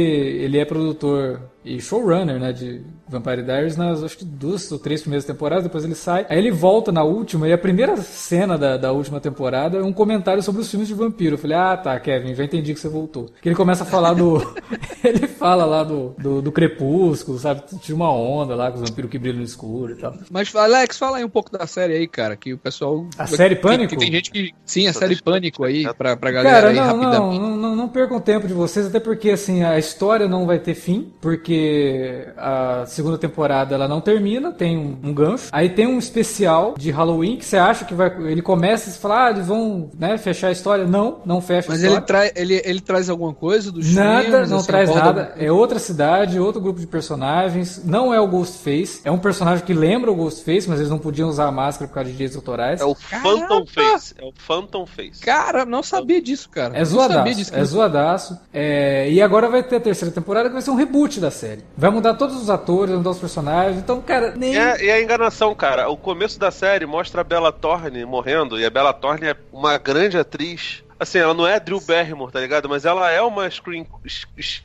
ele 0.44 0.59
é 0.59 0.64
produtor 0.64 1.40
e 1.64 1.80
showrunner, 1.80 2.38
né, 2.38 2.52
de 2.52 2.82
Vampire 3.11 3.43
Diaries 3.43 3.77
nas 3.77 4.03
acho 4.03 4.16
que 4.16 4.24
duas 4.24 4.70
ou 4.70 4.78
três 4.78 5.01
primeiras 5.01 5.24
temporadas, 5.24 5.65
depois 5.65 5.85
ele 5.85 5.95
sai. 5.95 6.24
Aí 6.28 6.39
ele 6.39 6.51
volta 6.51 6.93
na 6.93 7.03
última, 7.03 7.49
e 7.49 7.53
a 7.53 7.59
primeira 7.59 7.97
cena 7.97 8.57
da, 8.57 8.77
da 8.77 8.93
última 8.93 9.20
temporada 9.20 9.78
é 9.78 9.82
um 9.82 9.93
comentário 9.93 10.43
sobre 10.43 10.61
os 10.62 10.70
filmes 10.70 10.89
de 10.89 10.95
vampiro. 10.95 11.35
Eu 11.35 11.39
falei, 11.39 11.57
ah 11.57 11.77
tá, 11.77 11.99
Kevin, 11.99 12.35
já 12.35 12.45
entendi 12.45 12.73
que 12.73 12.81
você 12.81 12.89
voltou. 12.89 13.27
Que 13.43 13.49
ele 13.49 13.57
começa 13.57 13.82
a 13.82 13.87
falar 13.87 14.15
do. 14.15 14.39
ele 15.03 15.27
fala 15.27 15.65
lá 15.65 15.82
do, 15.82 16.15
do, 16.19 16.43
do, 16.43 16.53
crepúsculo, 16.53 17.39
sabe? 17.39 17.62
Tinha 17.81 17.97
uma 17.97 18.12
onda 18.12 18.55
lá 18.55 18.70
com 18.70 18.81
os 18.81 18.89
vampiros 18.89 19.11
que 19.11 19.19
brilham 19.19 19.39
no 19.39 19.45
escuro 19.45 19.93
e 19.93 19.97
tal. 19.97 20.15
Mas, 20.31 20.55
Alex, 20.55 20.99
fala 20.99 21.19
aí 21.19 21.24
um 21.24 21.28
pouco 21.28 21.51
da 21.51 21.66
série 21.66 21.95
aí, 21.95 22.07
cara, 22.07 22.37
que 22.37 22.53
o 22.53 22.59
pessoal. 22.59 23.07
A 23.19 23.27
série 23.27 23.57
Pânico? 23.57 23.91
Que, 23.91 23.97
que 23.97 24.05
tem 24.05 24.12
gente 24.12 24.31
que. 24.31 24.53
Sim, 24.65 24.87
a 24.87 24.93
série 24.93 25.20
Pânico 25.20 25.65
aí, 25.65 25.82
pra, 25.95 26.16
pra 26.16 26.31
galera 26.31 26.57
cara, 26.57 26.69
aí 26.69 26.77
não, 26.77 26.85
rapidamente. 26.85 27.41
Não, 27.41 27.57
não, 27.57 27.77
não 27.77 27.89
percam 27.89 28.20
tempo 28.20 28.47
de 28.47 28.55
vocês, 28.55 28.87
até 28.87 29.01
porque 29.01 29.31
assim, 29.31 29.65
a 29.65 29.78
história 29.78 30.28
não 30.28 30.47
vai 30.47 30.59
ter 30.59 30.74
fim, 30.74 31.12
porque 31.20 32.28
a 32.37 32.85
segunda 33.01 33.16
temporada 33.16 33.74
ela 33.74 33.89
não 33.89 34.01
termina, 34.01 34.52
tem 34.52 34.77
um, 34.77 34.98
um, 35.02 35.14
gancho. 35.14 35.48
Aí 35.52 35.70
tem 35.70 35.86
um 35.86 35.98
especial 35.98 36.74
de 36.77 36.90
Halloween 36.90 37.36
que 37.36 37.44
você 37.44 37.56
acha 37.56 37.85
que 37.85 37.94
vai. 37.94 38.09
Ele 38.31 38.43
começa 38.43 38.90
e 38.90 38.93
fala, 38.93 39.27
ah, 39.27 39.31
eles 39.31 39.47
vão 39.47 39.90
né, 39.98 40.18
fechar 40.18 40.48
a 40.48 40.52
história. 40.52 40.86
Não, 40.86 41.20
não 41.24 41.40
fecha 41.40 41.68
Mas 41.68 41.82
a 41.82 41.86
história. 41.86 42.06
Mas 42.09 42.32
ele, 42.36 42.55
ele, 42.55 42.62
ele 42.64 42.81
traz 42.81 43.09
alguma 43.09 43.32
coisa 43.32 43.72
do 43.72 43.81
Nada, 43.82 44.22
filmes, 44.22 44.51
não 44.51 44.59
assim, 44.59 44.66
traz 44.66 44.94
nada. 44.94 45.35
É 45.36 45.51
outra 45.51 45.78
cidade, 45.78 46.39
outro 46.39 46.60
grupo 46.60 46.78
de 46.78 46.86
personagens. 46.86 47.82
Não 47.85 48.12
é 48.12 48.20
o 48.20 48.28
Ghostface. 48.28 49.01
É 49.05 49.10
um 49.10 49.18
personagem 49.18 49.64
que 49.64 49.72
lembra 49.72 50.10
o 50.10 50.14
Ghostface, 50.14 50.68
mas 50.68 50.78
eles 50.78 50.90
não 50.90 50.98
podiam 50.98 51.28
usar 51.28 51.47
a 51.47 51.52
máscara 51.52 51.89
por 51.89 51.94
causa 51.94 52.10
de 52.10 52.12
direitos 52.12 52.36
autorais. 52.36 52.81
É 52.81 52.85
o 52.85 52.94
Phantom 52.94 53.64
Face. 53.66 54.14
É 54.18 54.24
o 54.24 54.32
Phantom 54.32 54.86
Face. 54.86 55.20
Cara, 55.20 55.64
não 55.64 55.82
sabia 55.82 56.20
disso, 56.20 56.51
cara. 56.51 56.77
É 56.77 56.85
zoadaço. 56.85 57.35
Disso, 57.35 57.55
é 57.55 57.64
zoadaço. 57.64 58.39
É... 58.52 59.10
E 59.10 59.22
agora 59.22 59.48
vai 59.48 59.62
ter 59.62 59.77
a 59.77 59.81
terceira 59.81 60.14
temporada 60.14 60.48
que 60.48 60.52
vai 60.52 60.62
ser 60.62 60.70
um 60.70 60.77
reboot 60.77 61.18
da 61.18 61.31
série. 61.31 61.64
Vai 61.77 61.90
mudar 61.90 62.14
todos 62.14 62.36
os 62.36 62.51
atores, 62.51 62.89
mudar 62.96 63.10
os 63.10 63.18
personagens. 63.18 63.78
Então, 63.78 64.00
cara, 64.00 64.34
nem. 64.36 64.56
É, 64.56 64.84
e 64.84 64.90
a 64.90 65.00
enganação, 65.00 65.54
cara. 65.54 65.88
O 65.88 65.96
começo 65.96 66.38
da 66.38 66.50
série 66.50 66.86
mostra 66.86 67.20
a 67.20 67.24
Bella 67.24 67.52
Thorne 67.52 68.04
morrendo, 68.04 68.58
e 68.58 68.64
a 68.64 68.70
Bella 68.70 68.92
Thorne 68.92 69.28
é 69.28 69.36
uma 69.52 69.78
grande 69.78 70.18
atriz 70.18 70.82
assim, 71.00 71.18
ela 71.18 71.32
não 71.32 71.46
é 71.46 71.58
Drew 71.58 71.80
Barrymore, 71.80 72.30
tá 72.30 72.38
ligado? 72.40 72.68
Mas 72.68 72.84
ela 72.84 73.10
é 73.10 73.22
uma 73.22 73.50
screen, 73.50 73.86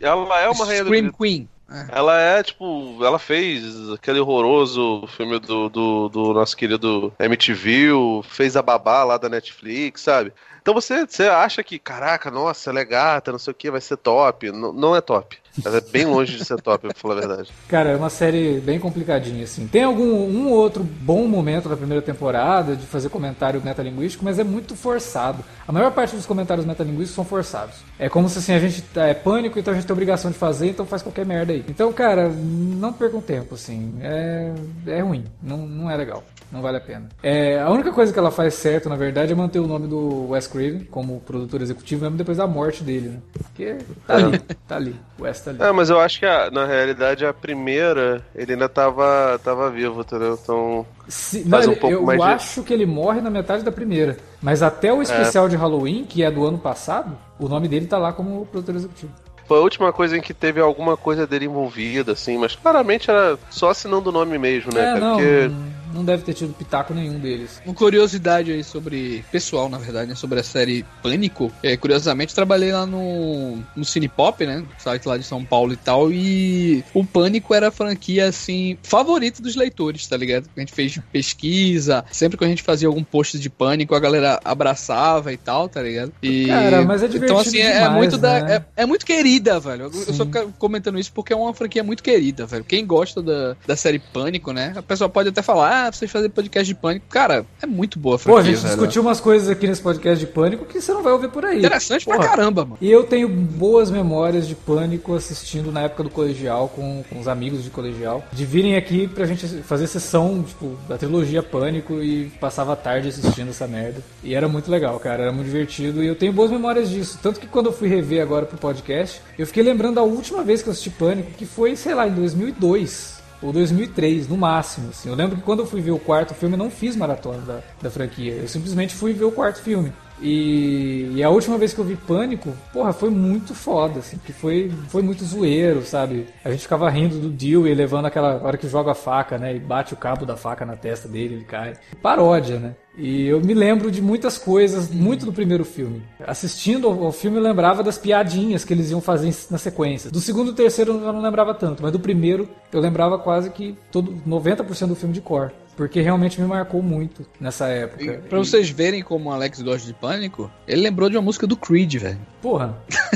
ela 0.01 0.41
é 0.41 0.49
uma 0.49 0.65
rainha 0.65 0.83
Scream 0.83 1.05
do... 1.05 1.13
Queen. 1.13 1.47
É. 1.71 1.97
Ela 1.97 2.19
é, 2.19 2.43
tipo, 2.43 2.97
ela 3.03 3.17
fez 3.17 3.89
aquele 3.91 4.19
horroroso 4.19 5.07
filme 5.07 5.39
do, 5.39 5.67
do, 5.67 6.09
do 6.09 6.33
nosso 6.33 6.55
querido 6.55 7.11
MTV, 7.17 7.89
fez 8.23 8.55
a 8.55 8.61
babá 8.61 9.03
lá 9.03 9.17
da 9.17 9.29
Netflix, 9.29 10.01
sabe? 10.01 10.31
Então 10.61 10.73
você, 10.73 11.05
você 11.05 11.23
acha 11.23 11.63
que, 11.63 11.79
caraca, 11.79 12.29
nossa, 12.29 12.69
ela 12.69 12.81
é 12.81 12.85
gata, 12.85 13.31
não 13.31 13.39
sei 13.39 13.51
o 13.51 13.55
que, 13.55 13.71
vai 13.71 13.81
ser 13.81 13.97
top. 13.97 14.47
N 14.47 14.73
não 14.73 14.95
é 14.95 15.01
top. 15.01 15.37
Ela 15.63 15.77
é 15.77 15.81
bem 15.81 16.05
longe 16.05 16.37
de 16.37 16.43
ser 16.43 16.61
top, 16.61 16.87
pra 16.87 16.93
falar 16.95 17.17
a 17.17 17.19
verdade. 17.19 17.51
Cara, 17.67 17.91
é 17.91 17.95
uma 17.95 18.09
série 18.09 18.59
bem 18.59 18.79
complicadinha, 18.79 19.43
assim. 19.43 19.67
Tem 19.67 19.83
algum 19.83 20.03
um 20.03 20.49
outro 20.49 20.83
bom 20.83 21.27
momento 21.27 21.69
da 21.69 21.77
primeira 21.77 22.01
temporada 22.01 22.75
de 22.75 22.85
fazer 22.85 23.09
comentário 23.09 23.61
metalinguístico, 23.63 24.25
mas 24.25 24.39
é 24.39 24.43
muito 24.43 24.75
forçado. 24.75 25.43
A 25.67 25.71
maior 25.71 25.91
parte 25.91 26.15
dos 26.15 26.25
comentários 26.25 26.65
metalinguísticos 26.65 27.15
são 27.15 27.25
forçados. 27.25 27.75
É 27.97 28.09
como 28.09 28.27
se 28.27 28.39
assim, 28.39 28.53
a 28.53 28.59
gente 28.59 28.83
é 28.95 29.13
pânico, 29.13 29.57
então 29.57 29.73
a 29.73 29.75
gente 29.75 29.85
tem 29.85 29.93
obrigação 29.93 30.31
de 30.31 30.37
fazer, 30.37 30.69
então 30.69 30.85
faz 30.85 31.01
qualquer 31.01 31.25
merda 31.25 31.53
aí. 31.53 31.63
Então, 31.69 31.91
cara, 31.93 32.29
não 32.29 32.91
percam 32.91 33.21
tempo, 33.21 33.55
assim. 33.55 33.95
É, 34.01 34.53
é 34.87 35.01
ruim, 35.01 35.25
não, 35.41 35.57
não 35.65 35.89
é 35.89 35.95
legal. 35.95 36.23
Não 36.55 36.61
vale 36.61 36.77
a 36.77 36.81
pena. 36.81 37.09
É, 37.21 37.59
a 37.59 37.69
única 37.69 37.91
coisa 37.91 38.13
que 38.13 38.17
ela 38.17 38.31
faz 38.31 38.53
certo, 38.53 38.87
na 38.87 38.95
verdade, 38.95 39.33
é 39.33 39.35
manter 39.35 39.59
o 39.59 39.67
nome 39.67 39.87
do 39.87 40.29
Wes 40.29 40.47
Craven 40.47 40.87
como 40.89 41.19
produtor 41.19 41.61
executivo, 41.61 42.03
mesmo 42.03 42.15
depois 42.15 42.37
da 42.37 42.47
morte 42.47 42.81
dele, 42.81 43.09
né? 43.09 43.17
Porque 43.33 43.75
tá 44.07 44.15
ali, 44.15 44.39
tá 44.65 44.75
ali. 44.77 44.95
O 45.19 45.23
Wes 45.23 45.41
tá 45.41 45.51
ali. 45.51 45.61
É, 45.61 45.71
mas 45.73 45.89
eu 45.89 45.99
acho 45.99 46.17
que 46.17 46.25
a, 46.25 46.49
na 46.49 46.65
realidade 46.65 47.25
a 47.25 47.33
primeira, 47.33 48.25
ele 48.33 48.53
ainda 48.53 48.69
tava, 48.69 49.37
tava 49.43 49.69
vivo, 49.69 49.99
entendeu? 49.99 50.39
Então. 50.41 50.85
Se, 51.09 51.43
faz 51.43 51.67
não, 51.67 51.73
um 51.73 51.75
pouco 51.75 51.93
eu 51.93 52.03
mais 52.03 52.21
acho 52.21 52.61
de... 52.61 52.67
que 52.67 52.73
ele 52.73 52.85
morre 52.85 53.19
na 53.19 53.29
metade 53.29 53.61
da 53.61 53.71
primeira. 53.71 54.15
Mas 54.41 54.63
até 54.63 54.93
o 54.93 55.01
especial 55.01 55.47
é. 55.47 55.49
de 55.49 55.57
Halloween, 55.57 56.05
que 56.05 56.23
é 56.23 56.31
do 56.31 56.45
ano 56.45 56.57
passado, 56.57 57.17
o 57.37 57.49
nome 57.49 57.67
dele 57.67 57.85
tá 57.85 57.97
lá 57.97 58.13
como 58.13 58.45
produtor 58.45 58.75
executivo. 58.75 59.11
Foi 59.45 59.57
a 59.59 59.61
última 59.61 59.93
coisa 59.93 60.17
em 60.17 60.21
que 60.21 60.33
teve 60.33 60.59
alguma 60.59 60.97
coisa 60.97 61.27
dele 61.27 61.45
envolvida, 61.45 62.13
assim, 62.13 62.37
mas 62.37 62.55
claramente 62.55 63.11
era 63.11 63.37
só 63.49 63.69
assinando 63.69 64.09
o 64.09 64.13
nome 64.13 64.39
mesmo, 64.39 64.73
né? 64.73 64.95
É, 64.95 64.99
não, 64.99 65.17
Porque 65.17 65.51
não 65.95 66.03
deve 66.03 66.23
ter 66.23 66.33
tido 66.33 66.53
pitaco 66.53 66.93
nenhum 66.93 67.17
deles. 67.17 67.61
Uma 67.65 67.73
curiosidade 67.73 68.51
aí 68.51 68.63
sobre. 68.63 69.23
Pessoal, 69.31 69.69
na 69.69 69.77
verdade, 69.77 70.09
né, 70.09 70.15
sobre 70.15 70.39
a 70.39 70.43
série 70.43 70.85
Pânico. 71.01 71.51
É, 71.63 71.75
curiosamente, 71.77 72.35
trabalhei 72.35 72.71
lá 72.71 72.85
no, 72.85 73.57
no 73.75 73.85
Cine 73.85 74.07
Pop, 74.07 74.45
né? 74.45 74.63
Site 74.77 75.07
lá 75.07 75.17
de 75.17 75.23
São 75.23 75.43
Paulo 75.43 75.73
e 75.73 75.77
tal. 75.77 76.11
E 76.11 76.83
o 76.93 77.03
Pânico 77.03 77.53
era 77.53 77.69
a 77.69 77.71
franquia, 77.71 78.27
assim, 78.27 78.77
favorita 78.83 79.41
dos 79.41 79.55
leitores, 79.55 80.05
tá 80.05 80.17
ligado? 80.17 80.49
A 80.55 80.59
gente 80.59 80.73
fez 80.73 80.99
pesquisa. 81.11 82.03
Sempre 82.11 82.37
que 82.37 82.43
a 82.43 82.47
gente 82.47 82.63
fazia 82.63 82.87
algum 82.87 83.03
post 83.03 83.39
de 83.39 83.49
Pânico, 83.49 83.95
a 83.95 83.99
galera 83.99 84.39
abraçava 84.43 85.31
e 85.31 85.37
tal, 85.37 85.69
tá 85.69 85.81
ligado? 85.81 86.11
E, 86.21 86.47
Cara, 86.47 86.83
mas 86.83 87.03
é 87.03 87.07
divertido 87.07 87.25
Então, 87.25 87.37
assim, 87.39 87.59
é, 87.59 87.73
demais, 87.73 87.93
muito 87.93 88.17
da, 88.17 88.41
né? 88.41 88.65
é, 88.75 88.83
é 88.83 88.85
muito 88.85 89.05
querida, 89.05 89.59
velho. 89.59 89.83
Eu, 89.83 89.91
eu 89.91 90.05
Sim. 90.05 90.13
só 90.13 90.25
fico 90.25 90.53
comentando 90.57 90.99
isso 90.99 91.11
porque 91.13 91.31
é 91.31 91.35
uma 91.35 91.53
franquia 91.53 91.83
muito 91.83 92.03
querida, 92.03 92.45
velho. 92.45 92.63
Quem 92.63 92.85
gosta 92.85 93.21
da, 93.21 93.55
da 93.65 93.75
série 93.75 93.99
Pânico, 93.99 94.51
né? 94.51 94.73
A 94.75 94.81
pessoa 94.81 95.09
pode 95.09 95.29
até 95.29 95.41
falar, 95.41 95.84
ah, 95.84 95.84
vocês 95.91 96.11
fazem 96.11 96.29
podcast 96.29 96.67
de 96.67 96.75
Pânico. 96.79 97.05
Cara, 97.09 97.45
é 97.61 97.65
muito 97.65 97.99
boa 97.99 98.15
a 98.15 98.19
Pô, 98.19 98.31
a 98.31 98.33
franquia, 98.35 98.51
gente 98.53 98.61
velho. 98.63 98.75
discutiu 98.75 99.01
umas 99.01 99.19
coisas 99.19 99.49
aqui 99.49 99.67
nesse 99.67 99.81
podcast 99.81 100.25
de 100.25 100.31
Pânico 100.31 100.65
que 100.65 100.81
você 100.81 100.93
não 100.93 101.03
vai 101.03 101.13
ouvir 101.13 101.29
por 101.29 101.45
aí. 101.45 101.59
Interessante 101.59 102.05
pra 102.05 102.15
Porra. 102.17 102.27
caramba, 102.29 102.63
mano. 102.63 102.77
E 102.81 102.89
eu 102.91 103.03
tenho 103.03 103.27
boas 103.27 103.89
memórias 103.91 104.47
de 104.47 104.55
Pânico 104.55 105.13
assistindo 105.15 105.71
na 105.71 105.81
época 105.81 106.03
do 106.03 106.09
colegial 106.09 106.69
com, 106.69 107.03
com 107.09 107.19
os 107.19 107.27
amigos 107.27 107.63
de 107.63 107.69
colegial. 107.69 108.23
De 108.31 108.45
virem 108.45 108.75
aqui 108.75 109.07
pra 109.07 109.25
gente 109.25 109.47
fazer 109.63 109.87
sessão, 109.87 110.43
tipo, 110.43 110.77
da 110.87 110.97
trilogia 110.97 111.41
Pânico 111.43 112.01
e 112.01 112.25
passava 112.39 112.73
a 112.73 112.75
tarde 112.75 113.09
assistindo 113.09 113.49
essa 113.49 113.67
merda. 113.67 114.01
E 114.23 114.33
era 114.33 114.47
muito 114.47 114.69
legal, 114.69 114.99
cara, 114.99 115.23
era 115.23 115.31
muito 115.31 115.45
divertido 115.47 116.03
e 116.03 116.07
eu 116.07 116.15
tenho 116.15 116.33
boas 116.33 116.51
memórias 116.51 116.89
disso. 116.89 117.19
Tanto 117.21 117.39
que 117.39 117.47
quando 117.47 117.67
eu 117.67 117.73
fui 117.73 117.87
rever 117.87 118.21
agora 118.21 118.45
pro 118.45 118.57
podcast, 118.57 119.21
eu 119.37 119.45
fiquei 119.47 119.63
lembrando 119.63 119.95
da 119.95 120.03
última 120.03 120.43
vez 120.43 120.61
que 120.61 120.69
eu 120.69 120.71
assisti 120.71 120.89
Pânico, 120.89 121.31
que 121.31 121.45
foi, 121.45 121.75
sei 121.75 121.93
lá, 121.93 122.07
em 122.07 122.13
2002 122.13 123.14
ou 123.41 123.51
2003, 123.51 124.27
no 124.27 124.37
máximo. 124.37 124.89
Assim. 124.89 125.09
Eu 125.09 125.15
lembro 125.15 125.37
que 125.37 125.43
quando 125.43 125.59
eu 125.59 125.65
fui 125.65 125.81
ver 125.81 125.91
o 125.91 125.99
quarto 125.99 126.33
filme, 126.33 126.55
eu 126.55 126.59
não 126.59 126.69
fiz 126.69 126.95
maratona 126.95 127.39
da, 127.39 127.59
da 127.81 127.89
franquia. 127.89 128.33
Eu 128.33 128.47
simplesmente 128.47 128.93
fui 128.93 129.13
ver 129.13 129.25
o 129.25 129.31
quarto 129.31 129.61
filme. 129.61 129.91
E, 130.21 131.11
e 131.15 131.23
a 131.23 131.29
última 131.29 131.57
vez 131.57 131.73
que 131.73 131.79
eu 131.79 131.85
vi 131.85 131.95
Pânico, 131.95 132.53
porra, 132.71 132.93
foi 132.93 133.09
muito 133.09 133.53
foda, 133.53 133.99
assim, 133.99 134.17
que 134.17 134.31
foi, 134.31 134.71
foi 134.87 135.01
muito 135.01 135.25
zoeiro, 135.25 135.85
sabe? 135.85 136.27
A 136.43 136.51
gente 136.51 136.63
ficava 136.63 136.89
rindo 136.89 137.19
do 137.19 137.29
Dewey 137.29 137.73
levando 137.73 138.05
aquela 138.05 138.41
hora 138.41 138.57
que 138.57 138.67
joga 138.67 138.91
a 138.91 138.95
faca, 138.95 139.37
né? 139.37 139.55
E 139.55 139.59
bate 139.59 139.93
o 139.93 139.97
cabo 139.97 140.25
da 140.25 140.37
faca 140.37 140.65
na 140.65 140.75
testa 140.75 141.07
dele, 141.07 141.35
ele 141.35 141.45
cai. 141.45 141.73
Paródia, 142.01 142.59
né? 142.59 142.75
E 142.97 143.27
eu 143.27 143.41
me 143.41 143.53
lembro 143.53 143.91
de 143.91 144.01
muitas 144.01 144.37
coisas, 144.37 144.89
muito 144.89 145.25
do 145.25 145.33
primeiro 145.33 145.65
filme. 145.65 146.01
Assistindo 146.25 146.87
ao 146.87 147.11
filme, 147.11 147.37
eu 147.37 147.43
lembrava 147.43 147.83
das 147.83 147.97
piadinhas 147.97 148.63
que 148.63 148.73
eles 148.73 148.89
iam 148.89 149.01
fazer 149.01 149.35
na 149.51 149.57
sequência. 149.57 150.09
Do 150.09 150.21
segundo 150.21 150.51
e 150.51 150.55
terceiro 150.55 150.93
eu 150.93 151.13
não 151.13 151.21
lembrava 151.21 151.53
tanto, 151.53 151.83
mas 151.83 151.91
do 151.91 151.99
primeiro 151.99 152.47
eu 152.71 152.79
lembrava 152.79 153.19
quase 153.19 153.49
que 153.49 153.77
todo 153.91 154.13
90% 154.25 154.87
do 154.87 154.95
filme 154.95 155.13
de 155.13 155.19
cor. 155.19 155.51
Porque 155.75 156.01
realmente 156.01 156.39
me 156.39 156.47
marcou 156.47 156.81
muito 156.81 157.25
nessa 157.39 157.67
época. 157.67 158.21
Pra 158.29 158.37
vocês 158.39 158.69
verem 158.69 159.01
como 159.03 159.29
o 159.29 159.31
Alex 159.33 159.61
gosta 159.61 159.85
de 159.85 159.93
Pânico, 159.93 160.49
ele 160.67 160.81
lembrou 160.81 161.09
de 161.09 161.17
uma 161.17 161.21
música 161.23 161.45
do 161.45 161.57
Creed, 161.57 161.95
velho. 161.95 162.17
Porra, 162.41 162.77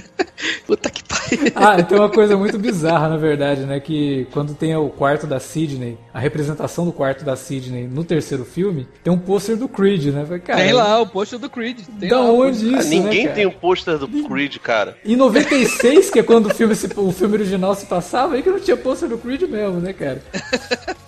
Puta 0.65 0.90
que 0.90 1.03
pariu. 1.03 1.52
Ah, 1.56 1.80
e 1.80 1.84
tem 1.84 1.98
uma 1.98 2.10
coisa 2.10 2.38
muito 2.38 2.57
bizarra, 2.57 3.10
na 3.10 3.18
verdade, 3.18 3.61
né? 3.61 3.80
Que 3.80 4.27
quando 4.31 4.53
tem 4.53 4.76
o 4.76 4.90
quarto 4.90 5.26
da 5.27 5.40
Sidney, 5.40 5.98
a 6.14 6.19
representação 6.19 6.86
do 6.86 6.94
quarto 6.94 7.26
da 7.26 7.36
Sidney 7.36 7.88
no 7.88 8.03
terceiro 8.03 8.45
filme, 8.45 8.88
tem 9.03 9.11
um 9.11 9.18
pôster 9.18 9.57
do 9.57 9.68
Creed, 9.68 10.06
né? 10.14 10.23
Falei, 10.26 10.40
Cara, 10.40 10.60
Tem 10.60 10.72
lá 10.73 11.02
o 11.02 11.07
pôster 11.07 11.40
do 11.40 11.49
Creed. 11.49 11.80
Tem 11.99 12.10
da 12.10 12.22
onde 12.22 12.73
Ah, 12.76 12.80
isso, 12.80 12.90
ninguém 12.90 13.26
né, 13.26 13.31
tem 13.34 13.45
o 13.48 13.52
pôster 13.52 13.98
do 13.98 14.07
Creed, 14.27 14.57
cara. 14.60 14.98
Em 15.03 15.15
96, 15.15 16.10
que 16.10 16.19
é 16.19 16.23
quando 16.23 16.45
o 16.48 16.53
filme, 16.53 16.76
se- 16.76 16.90
o 16.95 17.11
filme 17.11 17.36
original 17.36 17.73
se 17.76 17.86
passava, 17.88 18.36
aí 18.36 18.44
que 18.44 18.49
não 18.49 18.60
tinha 18.60 18.77
pôster 18.77 19.10
do 19.10 19.18
Creed 19.18 19.41
mesmo, 19.44 19.80
né, 19.80 19.91
cara? 19.94 20.22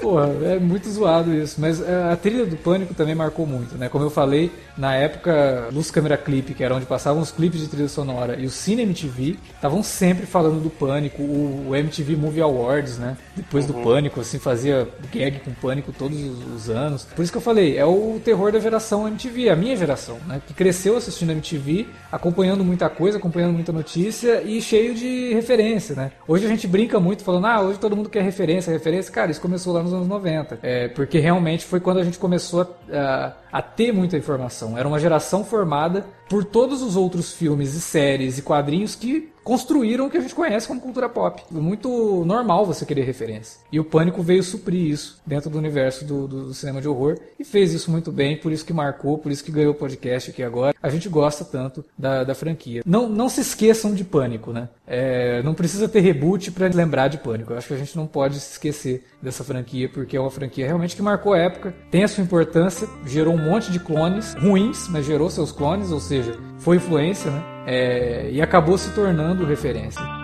Porra, 0.00 0.28
é 0.44 0.58
muito 0.58 0.88
zoado 0.88 1.34
isso. 1.34 1.60
Mas 1.60 1.80
é, 1.80 2.12
a 2.12 2.16
trilha 2.16 2.46
do 2.46 2.56
Pânico 2.56 2.94
também 2.94 3.14
marcou 3.14 3.46
muito, 3.46 3.76
né? 3.76 3.88
Como 3.88 4.04
eu 4.04 4.10
falei, 4.10 4.50
na 4.76 4.94
época, 4.94 5.68
Luz 5.72 5.90
Câmera 5.90 6.16
Clipe, 6.16 6.54
que 6.54 6.62
era 6.62 6.74
onde 6.74 6.86
passavam 6.86 7.20
os 7.20 7.32
clipes 7.32 7.60
de 7.60 7.68
trilha 7.68 7.88
sonora, 7.88 8.36
e 8.38 8.46
o 8.46 8.50
Cine 8.50 8.82
MTV, 8.82 9.36
estavam 9.54 9.82
sempre 9.82 10.24
falando 10.24 10.62
do 10.62 10.70
Pânico, 10.70 11.22
o, 11.22 11.74
MTV 11.74 12.16
Movie 12.16 12.40
Awards, 12.40 12.98
né? 12.98 13.16
Depois 13.36 13.66
do 13.66 13.74
Pânico, 13.74 14.20
assim, 14.20 14.38
fazia 14.38 14.88
gag 15.12 15.40
com 15.40 15.52
Pânico 15.52 15.92
todos 15.92 16.18
os, 16.20 16.54
os 16.54 16.70
anos. 16.70 17.04
Por 17.04 17.22
isso 17.22 17.32
que 17.32 17.38
eu 17.38 17.42
falei, 17.42 17.76
é 17.76 17.84
o 17.84 18.20
terror 18.24 18.52
da 18.52 18.60
geração 18.60 19.06
MTV, 19.08 19.50
a 19.50 19.56
minha 19.56 19.76
geração, 19.76 20.18
né? 20.26 20.40
Que 20.46 20.54
cresceu 20.54 20.96
assistindo 20.96 21.32
MTV, 21.32 21.88
acompanhando 22.10 22.64
muita 22.64 22.88
coisa, 22.88 23.18
acompanhando 23.18 23.54
muita 23.54 23.72
notícia 23.72 24.42
e 24.42 24.62
cheio 24.62 24.94
de 24.94 25.34
referência, 25.34 25.94
né? 25.94 26.12
Hoje 26.26 26.46
a 26.46 26.48
gente 26.48 26.66
brinca 26.66 27.00
muito 27.00 27.24
falando, 27.24 27.46
ah, 27.46 27.60
hoje 27.60 27.78
todo 27.78 27.96
mundo 27.96 28.08
quer 28.08 28.22
referência, 28.22 28.72
referência. 28.72 29.12
Cara, 29.12 29.30
isso 29.30 29.40
começou 29.40 29.72
lá 29.72 29.82
nos 29.90 29.94
anos 29.94 30.08
90. 30.08 30.58
É, 30.62 30.88
porque 30.88 31.18
realmente 31.18 31.64
foi 31.64 31.80
quando 31.80 31.98
a 31.98 32.04
gente 32.04 32.18
começou 32.18 32.76
a, 32.92 33.32
a, 33.47 33.47
a 33.52 33.62
ter 33.62 33.92
muita 33.92 34.16
informação. 34.16 34.76
Era 34.76 34.88
uma 34.88 34.98
geração 34.98 35.44
formada 35.44 36.06
por 36.28 36.44
todos 36.44 36.82
os 36.82 36.96
outros 36.96 37.32
filmes 37.32 37.74
e 37.74 37.80
séries 37.80 38.38
e 38.38 38.42
quadrinhos 38.42 38.94
que 38.94 39.32
construíram 39.48 40.06
o 40.06 40.10
que 40.10 40.18
a 40.18 40.20
gente 40.20 40.34
conhece 40.34 40.68
como 40.68 40.78
cultura 40.78 41.08
pop. 41.08 41.42
Muito 41.50 42.22
normal 42.26 42.66
você 42.66 42.84
querer 42.84 43.04
referência. 43.04 43.58
E 43.72 43.80
o 43.80 43.84
Pânico 43.84 44.22
veio 44.22 44.42
suprir 44.42 44.90
isso 44.90 45.22
dentro 45.26 45.48
do 45.48 45.56
universo 45.56 46.04
do, 46.04 46.28
do 46.28 46.52
cinema 46.52 46.82
de 46.82 46.88
horror 46.88 47.18
e 47.40 47.44
fez 47.44 47.72
isso 47.72 47.90
muito 47.90 48.12
bem, 48.12 48.36
por 48.36 48.52
isso 48.52 48.62
que 48.62 48.74
marcou, 48.74 49.16
por 49.16 49.32
isso 49.32 49.42
que 49.42 49.50
ganhou 49.50 49.72
o 49.72 49.74
podcast 49.74 50.30
aqui 50.30 50.42
agora. 50.42 50.76
A 50.82 50.90
gente 50.90 51.08
gosta 51.08 51.46
tanto 51.46 51.82
da, 51.96 52.24
da 52.24 52.34
franquia. 52.34 52.82
Não, 52.84 53.08
não 53.08 53.30
se 53.30 53.40
esqueçam 53.40 53.94
de 53.94 54.04
Pânico, 54.04 54.52
né? 54.52 54.68
É, 54.86 55.42
não 55.42 55.54
precisa 55.54 55.88
ter 55.88 56.00
reboot 56.00 56.50
para 56.50 56.68
lembrar 56.68 57.08
de 57.08 57.16
Pânico. 57.16 57.54
Eu 57.54 57.56
acho 57.56 57.68
que 57.68 57.74
a 57.74 57.78
gente 57.78 57.96
não 57.96 58.06
pode 58.06 58.38
se 58.38 58.52
esquecer 58.52 59.06
dessa 59.22 59.42
franquia, 59.42 59.88
porque 59.88 60.14
é 60.14 60.20
uma 60.20 60.30
franquia 60.30 60.66
realmente 60.66 60.94
que 60.94 61.00
marcou 61.00 61.32
a 61.32 61.38
época, 61.38 61.74
tem 61.90 62.04
a 62.04 62.08
sua 62.08 62.22
importância, 62.22 62.86
gerou 63.06 63.37
um 63.38 63.44
monte 63.44 63.70
de 63.70 63.78
clones 63.78 64.34
ruins, 64.34 64.88
mas 64.88 65.06
gerou 65.06 65.30
seus 65.30 65.52
clones, 65.52 65.90
ou 65.90 66.00
seja, 66.00 66.36
foi 66.58 66.76
influência, 66.76 67.30
né? 67.30 67.42
É, 67.66 68.30
e 68.30 68.42
acabou 68.42 68.76
se 68.76 68.90
tornando 68.90 69.44
referência. 69.44 70.17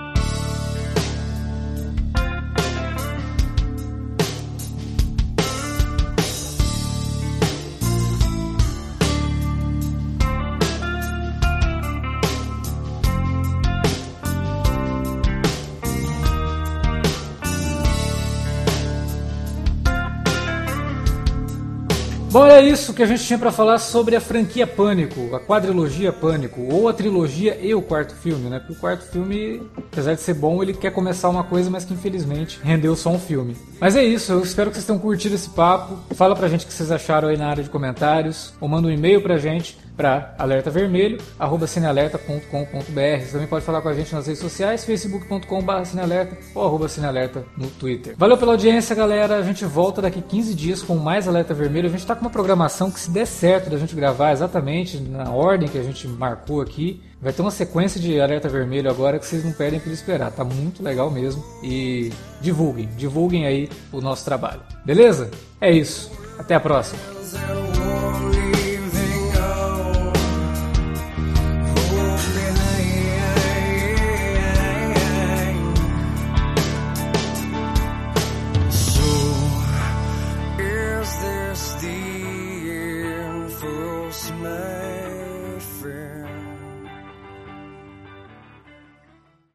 Bom, 22.35 22.45
é 22.49 22.61
isso 22.61 22.93
que 22.93 23.01
a 23.01 23.07
gente 23.07 23.23
tinha 23.23 23.39
pra 23.39 23.53
falar 23.53 23.79
sobre 23.79 24.17
a 24.17 24.21
franquia 24.21 24.67
Pânico, 24.67 25.37
a 25.37 25.39
quadrilogia 25.39 26.13
Pânico, 26.13 26.63
ou 26.63 26.89
a 26.89 26.93
trilogia 26.93 27.57
e 27.63 27.73
o 27.73 27.81
quarto 27.81 28.13
filme, 28.13 28.51
né? 28.51 28.59
Porque 28.59 28.73
o 28.73 28.77
quarto 28.77 29.09
filme, 29.09 29.63
apesar 29.77 30.15
de 30.15 30.21
ser 30.21 30.35
bom, 30.35 30.61
ele 30.61 30.75
quer 30.75 30.91
começar 30.91 31.29
uma 31.29 31.45
coisa, 31.45 31.71
mas 31.71 31.85
que 31.85 31.95
infelizmente 31.95 32.59
rendeu 32.61 32.97
só 32.97 33.11
um 33.11 33.21
filme. 33.21 33.57
Mas 33.79 33.95
é 33.95 34.03
isso, 34.03 34.33
eu 34.33 34.43
espero 34.43 34.69
que 34.71 34.75
vocês 34.75 34.85
tenham 34.85 34.99
curtido 34.99 35.37
esse 35.37 35.49
papo. 35.51 35.97
Fala 36.17 36.35
pra 36.35 36.49
gente 36.49 36.65
o 36.65 36.67
que 36.67 36.75
vocês 36.75 36.91
acharam 36.91 37.29
aí 37.29 37.37
na 37.37 37.47
área 37.47 37.63
de 37.63 37.71
comentários, 37.71 38.53
ou 38.61 38.67
manda 38.67 38.89
um 38.89 38.91
e-mail 38.91 39.23
pra 39.23 39.39
gente 39.39 39.79
para 39.97 40.35
alertavermelho, 40.39 41.19
arroba 41.39 41.67
cinealerta.com.br. 41.67 43.21
Você 43.21 43.33
também 43.33 43.47
pode 43.47 43.65
falar 43.65 43.81
com 43.81 43.89
a 43.89 43.95
gente 43.95 44.15
nas 44.15 44.27
redes 44.27 44.41
sociais, 44.41 44.85
facebook.com.br 44.85 45.85
cinealerta 45.85 46.37
ou 46.55 46.65
arroba 46.65 46.89
cinealerta 46.89 47.45
no 47.57 47.69
Twitter. 47.69 48.15
Valeu 48.17 48.37
pela 48.37 48.53
audiência, 48.53 48.95
galera. 48.95 49.37
A 49.37 49.43
gente 49.43 49.65
volta 49.65 50.03
daqui 50.03 50.21
15 50.21 50.55
dias 50.55 50.83
com 50.83 50.97
mais 50.97 51.29
Alerta 51.29 51.55
Vermelho. 51.55 51.89
A 51.89 51.91
gente 51.91 52.07
tá 52.07 52.15
com 52.15 52.23
uma 52.23 52.31
programação 52.31 52.91
que, 52.91 53.01
se 53.01 53.11
der 53.11 53.27
certo 53.27 53.71
da 53.71 53.79
gente 53.79 53.95
gravar 53.95 54.33
exatamente 54.33 55.01
na 55.01 55.31
ordem 55.31 55.69
que 55.69 55.79
a 55.79 55.83
gente 55.83 56.07
marcou 56.09 56.61
aqui, 56.61 57.03
vai 57.21 57.33
ter 57.33 57.43
uma 57.43 57.51
sequência 57.51 58.01
de 58.01 58.21
Alerta 58.21 58.49
Vermelho 58.49 58.91
agora 58.91 59.19
que 59.19 59.27
vocês 59.27 59.45
não 59.45 59.53
perdem 59.53 59.81
por 59.81 59.93
esperar. 59.93 60.31
Tá 60.33 60.45
muito 60.45 60.83
legal 60.83 61.11
mesmo. 61.11 61.45
E 61.63 62.13
divulguem, 62.41 62.89
divulguem 62.97 63.47
aí 63.47 63.71
o 63.93 64.01
nosso 64.01 64.25
trabalho. 64.25 64.61
Beleza? 64.85 65.31
É 65.61 65.71
isso. 65.71 66.11
Até 66.39 66.55
a 66.55 66.61
próxima. 66.61 66.99